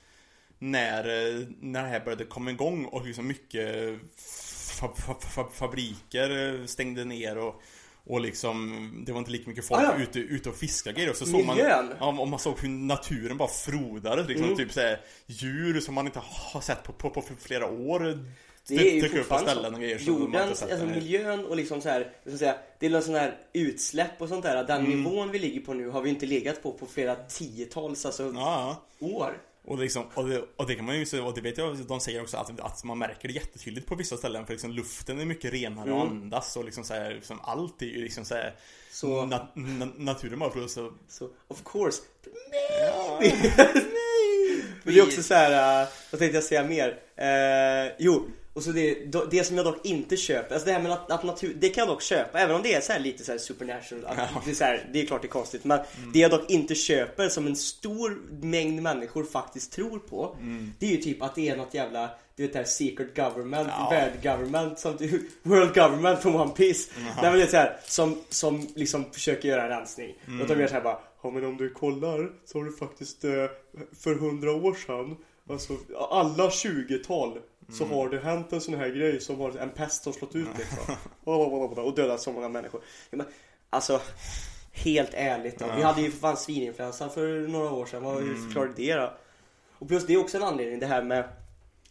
När, 0.60 1.00
eh, 1.04 1.42
när 1.60 1.84
det 1.84 1.90
här 1.90 2.00
började 2.00 2.26
komma 2.26 2.52
igång 2.52 2.86
och 2.86 3.06
liksom 3.06 3.28
mycket 3.28 3.96
fa, 4.80 4.88
fa, 4.96 5.14
fa, 5.20 5.48
fabriker 5.54 6.54
eh, 6.60 6.66
stängde 6.66 7.06
ner 7.06 7.38
och 7.38 7.62
och 8.08 8.22
liksom, 8.22 9.04
det 9.06 9.12
var 9.12 9.20
inte 9.20 9.32
lika 9.32 9.50
mycket 9.50 9.66
folk 9.66 9.82
Ah, 9.82 9.96
ja. 9.98 10.04
ute, 10.04 10.20
ute 10.20 10.50
och 10.50 10.56
fiskade 10.56 10.96
grejer. 10.96 11.10
Och 11.10 11.16
så 11.18 11.26
såg 11.26 11.46
man, 11.46 11.58
ja, 11.58 11.84
och 12.20 12.28
man 12.28 12.40
såg 12.40 12.60
hur 12.60 12.70
naturen 12.70 13.38
bara 13.38 13.48
frodades. 13.48 14.28
Liksom, 14.28 14.46
Mm. 14.46 14.58
typ 14.58 14.72
såhär, 14.72 15.02
djur 15.26 15.80
som 15.80 15.94
man 15.96 16.06
inte 16.06 16.22
har 16.24 16.62
sett 16.62 16.84
på, 16.84 16.94
på, 16.94 17.10
på 17.10 17.22
flera 17.40 17.66
år. 17.72 18.20
Det 18.68 18.76
är 18.76 18.94
ju 18.94 19.10
fortfarande 19.10 19.52
ställen 19.52 19.72
så. 19.72 19.76
och 19.76 19.82
grejer 19.82 20.00
Jordens, 20.00 20.64
alltså 20.64 20.86
miljön 20.86 21.46
och 21.46 21.56
liksom 21.56 21.82
så 21.82 21.90
här, 21.90 22.12
ska 22.28 22.38
säga, 22.38 22.56
det 22.80 22.86
är 22.86 22.90
någon 22.90 23.02
sån 23.04 23.16
här 23.16 23.38
utsläpp 23.54 24.22
och 24.22 24.30
sånt 24.30 24.44
där. 24.44 24.64
Den 24.64 24.86
Mm. 24.86 25.04
nivån 25.04 25.32
vi 25.32 25.40
ligger 25.40 25.62
på 25.62 25.74
nu 25.74 25.90
har 25.90 26.02
vi 26.02 26.10
inte 26.10 26.26
legat 26.26 26.64
på 26.64 26.72
på 26.72 26.86
flera 26.86 27.16
tiotals 27.16 28.06
alltså, 28.06 28.32
ja. 28.36 28.84
år. 29.00 29.38
Och, 29.68 29.78
liksom, 29.78 30.04
och, 30.14 30.30
det, 30.30 30.44
och 30.56 30.68
det 30.68 30.76
kan 30.76 30.86
man 30.86 31.00
ju 31.00 31.06
se, 31.06 31.20
och 31.20 31.34
det 31.34 31.42
vet 31.42 31.58
jag, 31.58 31.78
de 31.88 32.00
säger 32.00 32.22
också 32.22 32.38
att, 32.38 32.60
att 32.60 32.84
man 32.84 32.98
märker 32.98 33.28
det 33.28 33.34
jättetydligt 33.34 33.88
på 33.88 33.96
vissa 33.96 34.18
ställen 34.18 34.46
för 34.46 34.54
liksom 34.54 34.72
luften 34.72 35.20
är 35.20 35.26
mycket 35.26 35.54
renare 35.54 35.90
Mm. 35.90 36.02
att 36.02 36.08
andas 36.08 36.56
och 36.58 36.66
liksom 36.66 36.84
så 36.84 36.94
här, 36.94 37.12
liksom 37.14 37.40
allt 37.44 37.82
är 37.82 37.86
ju 37.86 38.02
liksom 38.04 38.26
så 38.26 38.36
här, 38.36 38.56
Så- 38.92 39.26
na, 39.26 39.48
na, 39.54 39.88
naturen 39.98 40.40
bara 40.40 40.68
så 40.68 40.92
Så 41.08 41.30
of 41.48 41.64
course. 41.66 42.02
Ja, 42.82 43.20
Men 44.84 44.94
det 44.94 45.00
är 45.00 45.04
också 45.04 45.24
så 45.24 45.34
här, 45.34 45.82
uh, 45.84 45.90
vad 46.12 46.20
tänkte 46.20 46.38
jag 46.38 46.44
säga 46.44 46.64
mer? 46.64 47.00
Eh, 47.16 47.92
jo, 48.00 48.26
och 48.56 48.64
så 48.64 48.72
det, 48.72 48.98
det 49.32 49.44
som 49.44 49.58
jag 49.58 49.66
dock 49.66 49.86
inte 49.86 50.18
köper, 50.18 50.54
alltså 50.56 50.66
det 50.68 50.74
här 50.74 50.82
med 50.82 50.92
att, 50.92 51.12
att 51.12 51.24
natur, 51.24 51.54
det 51.60 51.70
kan 51.70 51.82
jag 51.82 51.88
dock 51.88 52.02
köpa 52.02 52.40
även 52.40 52.56
om 52.56 52.62
det 52.62 52.74
är 52.74 52.82
så 52.82 52.94
här 52.94 53.00
lite 53.00 53.24
så 53.24 53.40
supernatural. 53.40 54.06
Att 54.06 54.18
Ja. 54.18 54.24
Mm. 54.24 54.42
det, 54.46 54.52
är 54.52 54.56
så 54.56 54.64
här, 54.64 54.90
det 54.94 55.02
är 55.02 55.06
klart 55.06 55.22
det 55.22 55.28
är 55.28 55.30
konstigt 55.30 55.64
men 55.64 55.80
det 56.14 56.20
jag 56.20 56.32
dock 56.32 56.50
inte 56.50 56.76
köper 56.76 57.30
som 57.30 57.48
en 57.48 57.56
stor 57.56 58.22
mängd 58.42 58.82
människor 58.82 59.24
faktiskt 59.24 59.74
tror 59.74 60.00
på. 60.00 60.36
Mm. 60.40 60.74
Det 60.80 60.86
är 60.86 60.92
ju 60.92 60.98
typ 60.98 61.22
att 61.22 61.36
det 61.36 61.50
är 61.50 61.58
något 61.58 61.74
jävla 61.74 62.10
du 62.36 62.44
vet 62.44 62.54
det 62.54 62.60
här 62.60 62.66
secret 62.66 63.16
government, 63.16 63.70
Ja. 63.72 63.90
world 63.92 64.24
government, 64.24 64.80
som, 64.80 64.98
world 65.44 65.74
government 65.74 66.22
från 66.22 66.36
One 66.36 66.52
Piece. 66.52 66.92
Mm. 66.98 67.08
Nej 67.22 67.32
men 67.32 67.34
det 67.40 67.44
är 67.44 67.48
så 67.48 67.58
här, 67.58 67.80
som, 67.86 68.18
som 68.30 68.68
liksom 68.76 69.12
försöker 69.12 69.50
göra 69.50 69.64
en 69.64 69.70
rensning. 69.70 70.16
Mm. 70.28 70.42
Och 70.42 70.48
de 70.48 70.60
gör 70.60 70.68
så 70.68 70.74
här 70.74 70.82
bara, 70.82 71.00
ja 71.24 71.30
men 71.30 71.46
om 71.46 71.58
du 71.58 71.70
kollar 71.70 72.32
så 72.46 72.58
har 72.58 72.66
du 72.66 72.72
faktiskt 72.72 73.24
eh, 73.24 73.32
för 74.00 74.16
hundra 74.16 74.52
år 74.52 74.74
sedan, 74.74 75.18
alltså 75.50 75.74
alla 76.10 76.50
20-tal 76.50 77.38
så 77.72 77.84
Mm. 77.84 77.96
har 77.98 78.10
det 78.10 78.20
hänt 78.20 78.54
en 78.54 78.62
sån 78.62 78.74
här 78.74 78.90
grej 78.90 79.20
som 79.22 79.40
har 79.40 79.58
en 79.58 79.70
pest 79.70 80.04
som 80.04 80.14
slått 80.14 80.36
ut 80.36 80.48
liksom. 80.58 80.96
och 81.84 81.96
dödat 81.96 82.22
så 82.22 82.32
många 82.32 82.50
människor. 82.50 82.82
Ja, 83.10 83.18
men, 83.18 83.28
alltså, 83.70 84.02
helt 84.72 85.14
ärligt 85.14 85.60
då. 85.60 85.66
Vi 85.78 85.82
hade 85.84 86.02
ju 86.02 86.12
för 86.12 86.18
fan 86.20 86.38
svininfluensan 86.38 87.10
för 87.10 87.48
några 87.48 87.72
år 87.72 87.86
sedan. 87.86 88.04
Vad 88.04 88.18
Mm. 88.24 88.46
förklarade 88.46 88.74
det 88.76 88.94
då? 88.96 89.14
Och 89.80 89.88
plus 89.88 90.06
det 90.06 90.14
är 90.14 90.18
också 90.18 90.38
en 90.38 90.44
anledning 90.44 90.80
det 90.80 90.86
här 90.86 91.04
med 91.04 91.30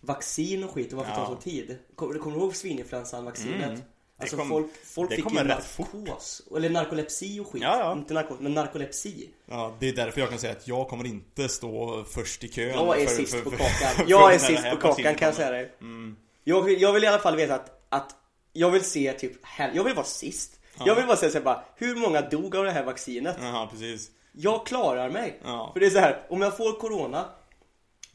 vaccin 0.00 0.64
och 0.64 0.70
skit 0.70 0.92
och 0.92 0.98
varför 0.98 1.10
det 1.10 1.16
tar 1.16 1.22
Ja. 1.22 1.28
sån 1.28 1.38
tid. 1.38 1.78
Kommer 1.94 2.18
kommer 2.18 2.36
du 2.36 2.42
ihåg 2.42 2.56
svininfluensan-vaccinet? 2.56 3.64
Mm. 3.68 3.80
Alltså 4.18 4.36
kom- 4.36 4.48
folk, 4.48 4.66
folk 4.84 5.10
fick 5.14 5.30
ju 5.32 5.42
narkos, 5.44 6.42
eller 6.56 6.70
narkolepsi 6.70 7.40
och 7.40 7.46
skit. 7.52 7.62
Ja, 7.62 7.78
ja. 7.78 7.92
Inte 7.92 8.14
narkos, 8.14 8.40
men 8.40 8.54
narkolepsi. 8.54 9.28
Ja, 9.46 9.76
det 9.80 9.88
är 9.88 9.92
därför 9.92 10.20
jag 10.20 10.30
kan 10.30 10.38
säga 10.38 10.52
att 10.52 10.68
jag 10.68 10.88
kommer 10.88 11.06
inte 11.06 11.48
stå 11.48 12.04
först 12.04 12.44
i 12.44 12.48
kön 12.48 12.68
Jag 12.68 13.00
är 13.00 13.06
för- 13.06 13.14
sist 13.14 13.32
för- 13.34 13.42
på 13.42 13.50
kakan. 13.50 14.04
Jag 14.06 14.34
är 14.34 14.38
sist 14.38 14.62
på 14.70 14.76
kakan 14.76 15.14
kan 15.14 15.26
jag 15.26 15.34
säga 15.34 15.50
dig. 15.50 15.72
Mm. 15.80 16.16
Jag 16.44 16.62
vill, 16.62 16.82
jag 16.82 16.92
vill 16.92 17.04
i 17.04 17.06
alla 17.06 17.18
fall 17.18 17.36
veta 17.36 17.54
att, 17.54 17.70
att 17.88 18.16
jag 18.52 18.70
vill 18.70 18.84
se 18.84 19.12
typ, 19.12 19.32
jag 19.74 19.84
vill 19.84 19.94
vara 19.94 20.06
sist. 20.06 20.60
Jag 20.84 20.94
vill 20.94 21.06
bara 21.06 21.16
säga 21.16 21.30
så 21.32 21.38
här 21.38 21.44
bara, 21.44 21.64
hur 21.76 21.96
många 21.96 22.20
dog 22.20 22.56
av 22.56 22.64
det 22.64 22.70
här 22.70 22.84
vaccinet? 22.84 23.36
Jaha, 23.40 23.66
precis. 23.66 24.10
Jag 24.32 24.66
klarar 24.66 25.10
mig. 25.10 25.40
Ja. 25.44 25.70
För 25.72 25.80
det 25.80 25.86
är 25.86 25.90
så 25.90 25.98
här, 25.98 26.20
om 26.28 26.42
jag 26.42 26.56
får 26.56 26.72
corona 26.80 27.24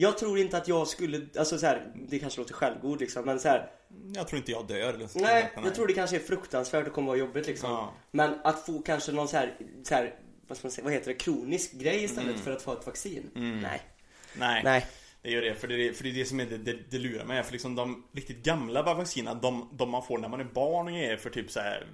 jag 0.01 0.17
tror 0.17 0.39
inte 0.39 0.57
att 0.57 0.67
jag 0.67 0.87
skulle, 0.87 1.21
alltså 1.37 1.57
så 1.57 1.65
här, 1.65 1.91
det 2.09 2.19
kanske 2.19 2.39
låter 2.41 2.53
självgod 2.53 2.99
liksom 2.99 3.25
men 3.25 3.39
så 3.39 3.47
här, 3.47 3.71
Jag 4.15 4.27
tror 4.27 4.37
inte 4.37 4.51
jag 4.51 4.67
dör. 4.67 5.07
Så. 5.07 5.19
Nej, 5.19 5.51
jag 5.63 5.75
tror 5.75 5.87
det 5.87 5.93
kanske 5.93 6.15
är 6.15 6.19
fruktansvärt 6.19 6.87
och 6.87 6.93
kommer 6.93 7.07
vara 7.07 7.17
jobbigt 7.17 7.47
liksom. 7.47 7.71
Ja. 7.71 7.93
Men 8.11 8.33
att 8.43 8.65
få 8.65 8.81
kanske 8.81 9.11
någon 9.11 9.27
så 9.27 9.37
här, 9.37 9.55
så 9.83 9.95
här 9.95 10.15
vad 10.47 10.57
ska 10.57 10.67
man 10.67 10.71
säga, 10.71 10.83
vad 10.85 10.93
heter 10.93 11.07
det, 11.07 11.13
kronisk 11.17 11.73
grej 11.73 12.03
istället 12.03 12.29
Mm. 12.29 12.41
för 12.41 12.51
att 12.51 12.61
få 12.61 12.73
ett 12.73 12.85
vaccin. 12.85 13.29
Nej. 13.33 13.81
Nej. 14.37 14.61
Nej. 14.63 14.85
Det 15.21 15.29
gör 15.31 15.41
det, 15.41 15.55
för 15.55 15.67
det 15.67 15.87
är 15.87 15.93
för 15.93 16.03
det, 16.03 16.09
är 16.09 16.13
det 16.13 16.25
som 16.25 16.39
är 16.39 16.45
det, 16.45 16.57
det, 16.57 16.77
det 16.89 16.97
lurar 16.97 17.25
mig. 17.25 17.43
För 17.43 17.51
liksom 17.51 17.75
de 17.75 18.03
riktigt 18.11 18.43
gamla 18.43 18.81
vaccinerna, 18.83 19.39
de, 19.39 19.69
de 19.73 19.89
man 19.89 20.03
får 20.03 20.17
när 20.17 20.29
man 20.29 20.39
är 20.39 20.43
barn 20.43 20.85
och 20.87 20.93
grejer 20.93 21.17
för 21.17 21.29
typ 21.29 21.51
så 21.51 21.59
här. 21.59 21.87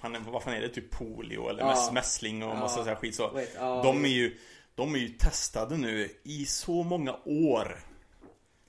Fan, 0.00 0.16
vad 0.28 0.42
fan 0.42 0.54
är 0.54 0.60
det? 0.60 0.68
Typ 0.68 0.90
polio 0.90 1.48
eller 1.48 1.60
Ja. 1.62 1.66
mäss- 1.74 1.92
mässling 1.92 2.42
och 2.42 2.50
Ja. 2.50 2.54
massa 2.60 2.82
så 2.82 2.88
här 2.88 2.94
skit 2.96 3.14
så. 3.14 3.30
Vet, 3.30 3.54
ja, 3.58 3.82
de 3.82 4.04
är 4.04 4.08
ju 4.08 4.36
De 4.74 4.94
är 4.94 4.98
ju 4.98 5.08
testade 5.08 5.76
nu 5.76 6.08
i 6.24 6.46
så 6.46 6.82
många 6.82 7.16
år. 7.24 7.84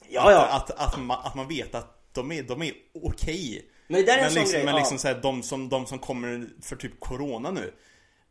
Ja, 0.10 0.32
ja. 0.32 0.46
Att, 0.46 0.72
att, 0.72 0.94
att, 0.94 1.00
man, 1.00 1.18
att 1.24 1.36
man 1.36 1.48
vet 1.48 1.76
att 1.76 2.13
de 2.13 2.32
är, 2.32 2.44
de 2.44 2.62
är 2.62 2.74
okej. 3.04 3.70
Men 3.88 4.06
det 4.06 4.12
är 4.12 4.18
en 4.18 4.24
Men 4.24 4.32
sån 4.32 4.39
liksom, 4.39 4.54
grej, 4.56 4.66
men 4.66 4.74
ja. 4.74 4.80
liksom 4.80 4.98
så 4.98 5.08
här, 5.08 5.20
de, 5.22 5.44
som, 5.44 5.70
de 5.70 5.86
som 5.86 6.00
kommer 6.00 6.48
för 6.62 6.76
typ 6.76 7.00
Corona 7.00 7.52
nu 7.52 7.74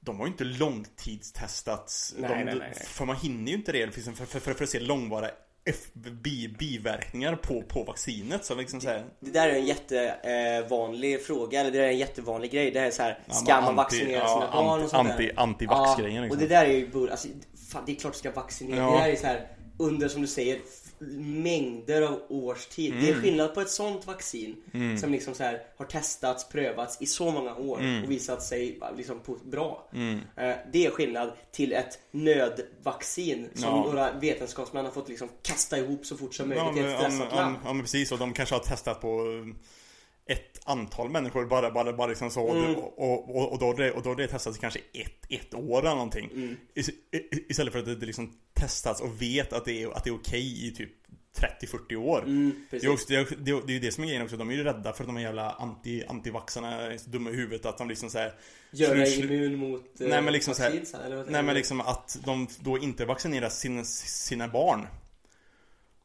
De 0.01 0.19
har 0.19 0.27
ju 0.27 0.33
inte 0.33 0.45
långtidstestats 0.45 2.15
Nej, 2.19 2.31
de, 2.31 2.45
nej, 2.45 2.55
nej. 2.59 2.75
För 2.87 3.05
man 3.05 3.17
hinner 3.17 3.53
ju 3.53 3.57
inte 3.59 3.73
det 3.73 3.87
liksom 3.87 4.15
för, 4.15 4.25
för, 4.27 4.41
för, 4.41 4.55
för 4.55 4.65
att 4.65 4.71
se 4.71 4.81
långvariga 4.81 5.31
bi, 5.95 6.49
biverkningar 6.59 7.37
på, 7.37 7.63
på 7.63 7.85
vaccinet 7.85 8.45
så 8.45 8.55
liksom 8.55 8.81
så 8.81 8.89
här, 8.89 9.05
Det 9.21 9.31
där 9.31 9.49
är 9.49 9.53
en 9.53 9.67
jättevanlig 9.67 11.15
eh, 11.15 11.21
fråga, 11.21 11.61
eller 11.61 11.71
det 11.71 11.79
där 11.79 11.85
är 11.85 11.91
en 11.91 11.99
jättevanlig 11.99 12.51
grej. 12.51 12.71
Det 12.71 12.81
här 12.81 12.87
är 12.87 12.91
så 12.91 13.03
här, 13.03 13.19
Ja, 13.27 13.35
ska 13.35 13.61
man 13.61 13.73
anti- 13.73 13.77
vaccinera 13.77 14.19
ja, 14.19 14.29
sina 14.29 14.53
barn 14.53 14.81
anti- 14.81 14.85
och 14.85 14.91
sånt 14.91 15.09
anti- 15.09 15.17
där? 15.19 15.33
anti-vax-grejen, 15.37 16.15
Ja, 16.15 16.23
liksom. 16.23 16.37
och 16.43 16.49
det 16.49 16.55
där 16.55 16.65
är 16.65 16.73
ju 16.73 17.11
alltså, 17.11 17.29
fan 17.73 17.83
det 17.87 17.93
är 17.93 17.97
klart 17.97 18.13
du 18.13 18.19
ska 18.19 18.31
vaccinera. 18.31 18.77
Ja. 18.81 18.91
Det 18.93 18.99
där 18.99 19.09
är 19.09 19.17
så 19.17 19.27
här 19.27 19.49
under, 19.79 20.09
som 20.09 20.21
du 20.23 20.29
säger, 20.29 20.61
mängder 21.19 22.03
av 22.03 22.21
års 22.29 22.67
tid. 22.67 22.93
Det 22.93 23.07
är 23.09 23.11
Mm. 23.11 23.23
skillnad 23.23 23.55
på 23.55 23.61
ett 23.61 23.71
sånt 23.71 24.07
vaccin 24.07 24.57
som 25.01 25.13
liksom 25.13 25.35
så 25.35 25.43
här 25.43 25.63
har 25.77 25.85
testats, 25.87 26.49
prövats 26.49 26.97
i 27.01 27.07
så 27.07 27.31
många 27.31 27.55
år 27.57 27.81
Mm. 27.81 28.05
och 28.05 28.11
visat 28.11 28.43
sig 28.43 28.81
liksom 28.97 29.21
bra. 29.45 29.89
Eh, 30.37 30.55
Det 30.73 30.87
är 30.87 30.91
skillnad 30.91 31.33
till 31.53 31.73
ett 31.73 31.99
nödvaccin 32.11 33.49
som 33.55 33.65
Ja. 33.65 33.77
några 33.85 34.13
vetenskapsmän 34.13 34.85
har 34.85 34.93
fått 34.93 35.09
liksom 35.09 35.29
kasta 35.43 35.79
ihop 35.79 36.07
så 36.07 36.17
fort 36.17 36.35
som 36.35 36.49
möjligt 36.49 36.65
ja, 36.67 36.73
i 36.73 36.83
men, 36.83 36.85
ett 36.85 36.93
ja, 36.93 36.99
stressat 36.99 37.29
men- 37.29 37.37
land. 37.37 37.57
ja 37.65 37.73
men 37.73 37.83
precis 37.83 38.13
och 38.13 38.19
de 38.19 38.33
kanske 38.33 38.55
har 38.55 38.61
testat 38.63 39.01
på 39.01 39.21
ett 39.21 39.57
antal 40.64 41.11
människor 41.11 41.46
bara, 41.46 41.70
bara, 41.70 41.92
bara 41.92 42.07
liksom 42.07 42.31
så. 42.31 42.51
Mm. 42.51 42.75
och, 42.75 42.98
och, 42.98 43.37
och, 43.37 43.53
och, 43.53 43.59
då 43.59 43.72
det, 43.72 43.90
och 43.92 44.03
då 44.03 44.14
det 44.14 44.27
testats 44.27 44.59
kanske 44.59 44.81
ett, 44.92 45.27
ett 45.29 45.55
år 45.55 45.79
eller 45.79 45.94
någonting. 45.94 46.31
Mm. 46.35 46.57
Istället 47.48 47.72
för 47.72 47.79
att 47.79 48.01
det, 48.01 48.07
liksom 48.07 48.33
testats 48.55 49.01
och 49.01 49.22
vet 49.22 49.53
att 49.53 49.64
det 49.64 49.83
är, 49.83 49.90
att 49.90 50.05
det 50.05 50.11
är 50.11 50.14
okej 50.14 50.66
i 50.66 50.75
typ 50.75 50.90
30-40 51.61 51.96
år. 51.96 52.22
Mm, 52.22 52.66
det, 52.70 52.85
är 52.85 52.92
också, 52.92 53.07
det, 53.09 53.16
är, 53.16 53.37
det, 53.38 53.51
är, 53.51 53.66
det 53.66 53.72
är 53.72 53.75
ju 53.75 53.81
det 53.81 53.92
som 53.92 54.05
är 54.05 54.09
grejen 54.09 54.22
också, 54.22 54.37
de 54.37 54.51
är 54.51 54.55
ju 54.55 54.64
rädda 54.64 54.92
för 54.92 55.03
att 55.03 55.09
de 55.09 55.16
här 55.16 55.22
jävla 55.22 55.51
anti, 55.51 56.05
antivaxarna 56.09 56.81
är 56.81 56.98
så 56.98 57.11
dumma 57.11 57.31
i 57.31 57.35
huvudet 57.35 57.66
att 57.66 57.79
de 57.79 57.88
liksom 57.88 58.11
såhär 58.11 58.35
Gör 58.70 58.94
dig 58.94 59.20
immun 59.20 59.57
mot 59.57 60.01
eh, 60.01 60.09
Nej 60.09 60.22
men 60.22 60.33
liksom 60.33 60.55
så 60.55 60.62
här, 60.62 60.70
vaccin, 60.70 61.01
eller 61.05 61.16
vad 61.16 61.31
Nej 61.31 61.42
men 61.42 61.55
liksom 61.55 61.81
att 61.81 62.18
de 62.25 62.48
då 62.61 62.79
inte 62.79 63.05
vaccinerar 63.05 63.48
sina, 63.48 63.85
sina 63.85 64.48
barn 64.48 64.87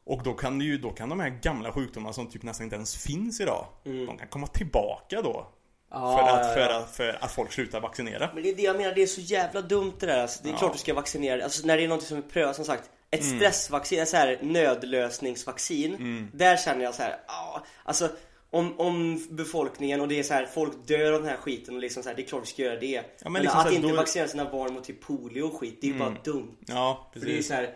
Och 0.08 0.22
då 0.22 0.32
kan 0.34 0.60
ju, 0.60 0.78
då 0.78 0.90
kan 0.90 1.08
de 1.08 1.20
här 1.20 1.28
gamla 1.42 1.72
sjukdomarna 1.72 2.12
som 2.12 2.26
typ 2.26 2.42
nästan 2.42 2.64
inte 2.64 2.76
ens 2.76 2.96
finns 2.96 3.40
idag 3.40 3.66
De 3.84 4.18
kan 4.18 4.28
komma 4.28 4.46
tillbaka 4.46 5.22
då. 5.22 5.30
Mm. 5.30 6.02
Ja, 6.02 6.18
för, 6.18 6.28
ja, 6.28 6.40
att, 6.40 6.54
för, 6.54 6.60
ja. 6.60 6.78
att, 6.78 6.96
för 6.96 7.18
att 7.24 7.32
folk 7.32 7.52
slutar 7.52 7.80
vaccinera. 7.80 8.30
Men 8.34 8.42
det 8.42 8.48
är 8.50 8.54
det 8.56 8.62
jag 8.62 8.76
menar, 8.76 8.94
det 8.94 9.02
är 9.02 9.06
så 9.06 9.20
jävla 9.20 9.60
dumt 9.60 9.92
det 10.00 10.06
där. 10.06 10.22
Alltså, 10.22 10.40
Det 10.42 10.48
är 10.48 10.52
Ja. 10.52 10.58
klart 10.58 10.72
du 10.72 10.78
ska 10.78 10.94
vaccinera. 10.94 11.44
Alltså 11.44 11.66
när 11.66 11.76
det 11.76 11.84
är 11.84 11.88
något 11.88 12.02
som 12.02 12.18
är 12.18 12.22
prövat 12.22 12.56
som 12.56 12.64
sagt 12.64 12.90
Ett 13.10 13.22
Mm. 13.24 13.36
stressvaccin, 13.38 14.00
ett 14.02 14.08
så 14.08 14.16
här 14.16 14.38
nödlösningsvaccin 14.42 16.28
Där 16.34 16.56
känner 16.56 16.84
jag 16.84 16.94
så 16.94 17.02
här, 17.02 17.16
ja, 17.26 17.64
alltså 17.84 18.08
om, 18.50 18.80
om 18.80 19.26
befolkningen 19.30 20.00
och 20.00 20.08
det 20.08 20.18
är 20.18 20.22
så 20.22 20.34
här, 20.34 20.46
folk 20.46 20.72
dör 20.86 21.12
av 21.12 21.20
den 21.20 21.30
här 21.30 21.36
skiten 21.36 21.74
och 21.74 21.80
liksom 21.80 22.02
så 22.02 22.08
här, 22.08 22.16
det 22.16 22.22
är 22.22 22.26
klart 22.26 22.42
vi 22.42 22.46
ska 22.46 22.62
göra 22.62 22.80
det. 22.80 23.02
Men, 23.22 23.32
men 23.32 23.42
liksom 23.42 23.58
att 23.60 23.66
här, 23.66 23.72
inte 23.74 23.88
då- 23.88 23.96
vaccinera 23.96 24.28
sina 24.28 24.50
barn 24.50 24.74
mot 24.74 24.84
typ 24.84 25.00
polio 25.00 25.42
och 25.42 25.60
skit, 25.60 25.78
det 25.80 25.86
är 25.86 25.92
ju 25.92 25.98
bara 25.98 26.16
dumt. 26.24 26.56
Ja, 26.66 27.10
För 27.12 27.20
det 27.20 27.26
är 27.26 27.28
precis. 27.30 27.46
så 27.48 27.54
här, 27.54 27.70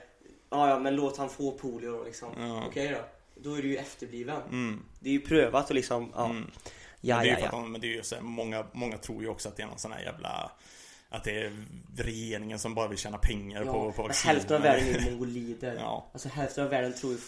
ja 0.53 0.69
ja 0.69 0.79
men 0.79 0.97
låt 0.97 1.17
han 1.17 1.29
få 1.31 1.53
polio 1.53 1.91
då 1.91 2.05
liksom 2.05 2.29
Ja. 2.37 2.43
Mm. 2.45 2.57
Okej 2.67 2.89
då, 2.89 3.05
då 3.51 3.55
är 3.55 3.63
du 3.63 3.69
ju 3.69 3.77
efterbliven 3.77 4.83
Det 5.01 5.09
är 5.09 5.13
ju 5.13 5.21
prövat 5.21 5.69
och 5.69 5.75
liksom, 5.75 6.13
ja 6.15 6.35
Ja, 7.05 7.17
det 7.17 7.23
är 7.23 7.25
ju 7.25 7.31
ja, 7.31 7.39
ja. 7.41 7.51
de, 7.51 7.73
men 7.73 7.81
det 7.81 7.87
är 7.87 7.97
ju 7.97 8.03
så 8.03 8.15
här, 8.15 8.23
många, 8.23 8.67
många 8.73 8.99
tror 8.99 9.23
ju 9.23 9.29
också 9.29 9.49
att 9.49 9.57
det 9.57 9.63
är 9.63 9.67
någon 9.67 9.79
sån 9.79 9.93
här 9.93 10.01
jävla 10.01 10.51
att 11.09 11.25
det 11.25 11.41
är 11.41 11.53
regeringen 11.97 12.59
som 12.59 12.75
bara 12.75 12.89
vill 12.89 12.99
tjäna 12.99 13.19
pengar 13.19 13.65
Ja, 13.67 13.73
på, 13.73 13.93
på 13.93 14.03
men 14.03 14.09
vaccin. 14.09 14.29
hälften 14.29 14.57
av 14.57 14.63
världen 14.63 14.89
är 14.89 15.01
mongolider. 15.11 15.77
Ja. 15.81 16.11
Alltså 16.13 16.29
hälften 16.29 16.65
av 16.65 16.71
världen 16.71 16.93
tror, 16.95 17.13
ju- 17.13 17.19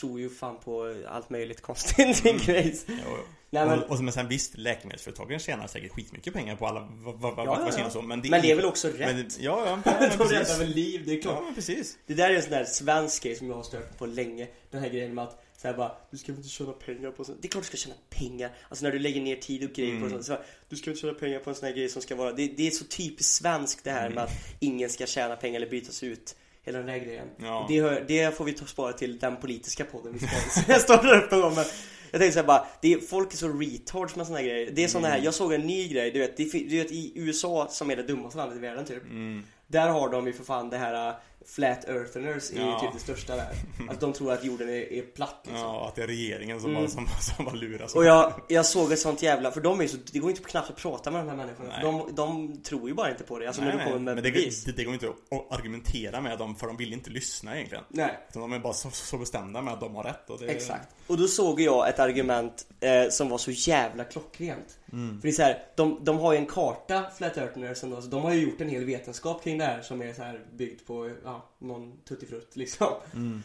tror 0.00 0.20
ju 0.20 0.30
fan 0.30 0.56
på 0.64 0.96
allt 1.08 1.30
möjligt 1.30 1.62
konstigt 1.62 2.24
mm. 2.24 2.38
grejs. 2.38 2.84
Jo, 2.88 2.94
jo. 3.06 3.16
Nej, 3.50 3.66
men, 3.66 3.78
och, 3.82 3.90
och 3.90 4.00
men 4.04 4.12
sen 4.12 4.28
visst, 4.28 4.56
läkemedelsföretagen 4.58 5.38
tjänar 5.38 5.66
säkert 5.66 5.92
skitmycket 5.92 6.34
pengar 6.34 6.56
på 6.56 6.66
alla 6.66 6.80
va- 6.80 6.88
va- 7.12 7.12
va- 7.12 7.32
Ja, 7.36 7.44
ja, 7.44 7.64
vaccin 7.64 7.80
ja. 7.80 7.86
och 7.86 7.92
så. 7.92 8.02
Men 8.02 8.22
det, 8.22 8.30
men 8.30 8.42
det 8.42 8.50
är 8.50 8.56
väl 8.56 8.64
också 8.64 8.88
rätt? 8.88 8.98
men 8.98 9.30
Ja, 9.40 9.62
ja, 9.66 9.78
ja 9.84 9.96
men 10.00 10.18
De 10.18 10.24
räddar 10.34 10.58
väl 10.58 10.68
liv, 10.68 11.02
det 11.06 11.12
är 11.18 11.22
klart. 11.22 11.34
Ja, 11.38 11.44
men 11.44 11.54
precis. 11.54 11.98
Det 12.06 12.14
där 12.14 12.30
är 12.30 12.34
en 12.34 12.42
sån 12.42 12.50
där 12.50 12.64
svensk 12.64 13.22
grej 13.22 13.34
som 13.36 13.48
jag 13.48 13.54
har 13.56 13.62
stört 13.62 13.98
på 13.98 14.06
länge. 14.06 14.48
Den 14.70 14.80
här 14.82 14.88
grejen 14.88 15.14
med 15.14 15.24
att 15.24 15.44
så 15.56 15.68
här 15.68 15.74
bara, 15.74 15.92
du 16.10 16.18
ska 16.18 16.32
inte 16.32 16.48
tjäna 16.48 16.72
pengar 16.72 17.10
på 17.10 17.24
sånt. 17.24 17.38
Det 17.42 17.48
är 17.48 17.50
klart 17.50 17.62
du 17.64 17.66
ska 17.68 17.76
tjäna 17.76 17.94
pengar. 18.10 18.50
Alltså 18.68 18.84
när 18.84 18.92
du 18.92 18.98
lägger 18.98 19.20
ner 19.20 19.36
tid 19.36 19.64
och 19.64 19.70
grejer 19.76 19.92
på 19.92 19.96
Mm. 20.06 20.10
sånt. 20.10 20.24
Så 20.24 20.32
bara, 20.32 20.42
du 20.68 20.76
ska 20.76 20.90
inte 20.90 21.00
tjäna 21.00 21.14
pengar 21.14 21.38
på 21.38 21.50
en 21.50 21.56
sån 21.56 21.66
här 21.68 21.74
grej 21.74 21.88
som 21.88 22.02
ska 22.02 22.14
vara. 22.16 22.32
Det, 22.32 22.46
det 22.56 22.66
är 22.66 22.70
så 22.70 22.84
typiskt 22.84 23.34
svenskt 23.34 23.84
det 23.84 23.90
här 23.90 24.10
med 24.10 24.24
att 24.24 24.30
ingen 24.60 24.90
ska 24.90 25.06
tjäna 25.06 25.36
pengar 25.36 25.56
eller 25.56 25.70
bytas 25.70 26.02
ut. 26.02 26.36
Hela 26.62 26.78
den 26.78 26.86
där 26.86 26.98
grejen. 26.98 27.28
Ja. 27.40 27.66
Det, 27.68 28.08
det 28.08 28.36
får 28.36 28.44
vi 28.44 28.52
ta 28.52 28.66
spara 28.66 28.92
till 28.92 29.18
den 29.18 29.36
politiska 29.36 29.84
podden 29.84 30.12
vi 30.12 30.18
ska 30.62 30.74
starta 30.78 31.16
upp 31.18 31.30
någon 31.30 31.40
gång. 31.40 31.54
Men 31.54 31.64
jag 32.10 32.20
tänkte 32.20 32.32
såhär 32.32 32.46
bara, 32.46 32.66
det 32.82 32.92
är, 32.92 32.98
folk 32.98 33.32
är 33.32 33.36
så 33.36 33.48
retards 33.48 34.16
med 34.16 34.26
såna 34.26 34.38
här 34.38 34.44
grejer. 34.46 34.70
Det 34.72 34.84
är 34.84 34.88
sån 34.88 35.04
här, 35.04 35.18
jag 35.24 35.34
såg 35.34 35.52
en 35.52 35.60
ny 35.66 35.88
grej, 35.88 36.10
du 36.10 36.18
vet, 36.18 36.36
det, 36.36 36.44
du 36.44 36.76
vet 36.78 36.90
i 36.92 37.12
USA 37.14 37.66
som 37.70 37.90
är 37.90 37.96
det 37.96 38.02
dummaste 38.02 38.38
landet 38.38 38.56
i 38.58 38.60
världen 38.60 38.84
typ. 38.84 39.02
Mm. 39.04 39.42
Där 39.66 39.88
har 39.88 40.08
de 40.08 40.26
ju 40.26 40.32
för 40.32 40.44
fan 40.44 40.70
det 40.70 40.76
här 40.76 41.08
uh, 41.08 41.14
Flat 41.46 41.88
Eartheners 41.88 42.50
är 42.50 42.60
Ja. 42.60 42.80
typ 42.80 42.90
det 42.92 42.98
största 42.98 43.36
där. 43.36 43.48
Att 43.90 44.00
de 44.00 44.12
tror 44.12 44.32
att 44.32 44.44
jorden 44.44 44.68
är, 44.68 44.92
är 44.92 45.02
platt 45.02 45.40
liksom. 45.44 45.60
Ja, 45.64 45.88
att 45.88 45.94
det 45.96 46.02
är 46.02 46.06
regeringen 46.06 46.60
som, 46.60 46.70
Mm. 46.70 46.82
bara, 46.82 46.90
som, 46.90 47.06
som 47.20 47.44
bara. 47.44 47.84
Och 47.94 48.04
jag, 48.04 48.32
jag 48.48 48.66
såg 48.66 48.92
ett 48.92 48.98
sånt 48.98 49.22
jävla, 49.22 49.50
för 49.50 49.60
de 49.60 49.80
är 49.80 49.86
så, 49.86 49.96
det 50.12 50.18
går 50.18 50.30
inte 50.30 50.42
knappt 50.42 50.70
att 50.70 50.76
prata 50.76 51.10
med 51.10 51.20
de 51.20 51.28
här 51.28 51.36
människorna. 51.36 51.68
Nej. 51.68 51.82
De, 51.82 52.14
de 52.14 52.62
tror 52.62 52.88
ju 52.88 52.94
bara 52.94 53.10
inte 53.10 53.24
på 53.24 53.38
det. 53.38 53.46
Alltså 53.46 53.62
nej, 53.62 53.70
när 53.70 53.78
du 53.78 53.84
kommer 53.84 53.98
med 53.98 54.14
men 54.14 54.24
det, 54.24 54.30
bevis. 54.30 54.64
det, 54.64 54.72
det 54.72 54.84
går 54.84 54.94
inte 54.94 55.08
att 55.08 55.58
argumentera 55.58 56.20
med 56.20 56.38
dem 56.38 56.56
för 56.56 56.66
de 56.66 56.76
vill 56.76 56.92
inte 56.92 57.10
lyssna 57.10 57.54
egentligen. 57.56 57.84
Nej. 57.88 58.18
Utan 58.30 58.42
de 58.42 58.52
är 58.52 58.58
bara 58.58 58.72
så, 58.72 58.90
så 58.90 59.18
bestämda 59.18 59.62
med 59.62 59.74
att 59.74 59.80
de 59.80 59.94
har 59.94 60.04
rätt. 60.04 60.30
Och 60.30 60.40
det, 60.40 60.46
Exakt. 60.46 60.88
Och 61.08 61.18
då 61.18 61.28
såg 61.28 61.60
jag 61.60 61.88
ett 61.88 61.98
argument 61.98 62.66
eh, 62.80 63.08
som 63.10 63.28
var 63.28 63.38
så 63.38 63.50
jävla 63.50 64.04
klockrent. 64.04 64.78
Mm. 64.92 65.20
För 65.20 65.28
det 65.28 65.32
är 65.32 65.32
så 65.32 65.42
här, 65.42 65.62
de, 65.76 66.04
de 66.04 66.18
har 66.18 66.32
ju 66.32 66.38
en 66.38 66.46
karta, 66.46 67.04
Flat 67.16 67.36
Eartheners, 67.36 67.82
ändå, 67.82 68.02
så 68.02 68.08
de 68.08 68.22
har 68.22 68.32
ju 68.32 68.40
gjort 68.40 68.60
en 68.60 68.68
hel 68.68 68.84
vetenskap 68.84 69.44
kring 69.44 69.58
det 69.58 69.64
här 69.64 69.82
som 69.82 70.02
är 70.02 70.12
så 70.12 70.22
här 70.22 70.40
byggd 70.52 70.86
på, 70.86 71.10
ja, 71.24 71.48
någon 71.58 71.96
tuttifrutt 72.08 72.56
liksom. 72.56 72.86
Mm. 73.14 73.42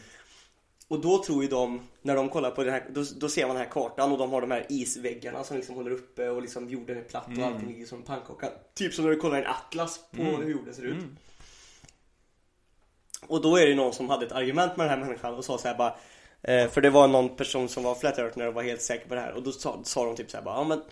Och 0.88 1.00
då 1.00 1.22
tror 1.24 1.42
ju 1.42 1.48
de, 1.48 1.80
när 2.02 2.16
de 2.16 2.28
kollar 2.28 2.50
på 2.50 2.64
den 2.64 2.72
här, 2.72 2.86
då, 2.90 3.04
då 3.16 3.28
ser 3.28 3.46
man 3.46 3.56
den 3.56 3.64
här 3.64 3.72
kartan 3.72 4.12
och 4.12 4.18
de 4.18 4.32
har 4.32 4.40
de 4.40 4.50
här 4.50 4.66
isväggarna 4.68 5.44
som 5.44 5.56
liksom 5.56 5.74
håller 5.74 5.90
uppe 5.90 6.28
och 6.28 6.42
liksom 6.42 6.68
jorden 6.68 6.98
är 6.98 7.02
platt 7.02 7.26
och 7.26 7.32
Mm. 7.32 7.44
allting 7.44 7.68
ligger 7.68 7.86
som 7.86 7.98
en 7.98 8.04
pannkaka. 8.04 8.48
Typ 8.74 8.94
som 8.94 9.04
när 9.04 9.10
du 9.10 9.16
kollar 9.16 9.38
en 9.38 9.46
atlas 9.46 10.00
på 10.16 10.22
Mm. 10.22 10.36
hur 10.36 10.50
jorden 10.50 10.74
ser 10.74 10.82
ut. 10.82 10.92
Mm. 10.94 11.16
Och 13.26 13.42
då 13.42 13.56
är 13.56 13.66
det 13.66 13.74
någon 13.74 13.92
som 13.92 14.08
hade 14.08 14.26
ett 14.26 14.32
argument 14.32 14.76
med 14.76 14.90
den 14.90 14.98
här 14.98 15.06
människan 15.06 15.34
och 15.34 15.44
sa 15.44 15.58
så 15.58 15.68
här 15.68 15.74
bara 15.78 15.94
eh, 16.44 16.70
För 16.70 16.80
det 16.80 16.90
var 16.90 17.08
någon 17.08 17.36
person 17.36 17.68
som 17.68 17.82
var 17.82 17.94
flat 17.94 18.18
earthner 18.18 18.46
och 18.48 18.54
var 18.54 18.62
helt 18.62 18.82
säker 18.82 19.08
på 19.08 19.14
det 19.14 19.20
här 19.20 19.32
och 19.32 19.42
då 19.42 19.52
sa, 19.52 19.80
sa 19.84 20.04
de 20.04 20.16
typ 20.16 20.30
så 20.30 20.36
här 20.36 20.44
bara, 20.44 20.56
ja 20.56 20.64
men 20.64 20.82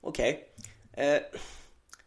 Okej 0.00 0.48
eh, 0.92 1.18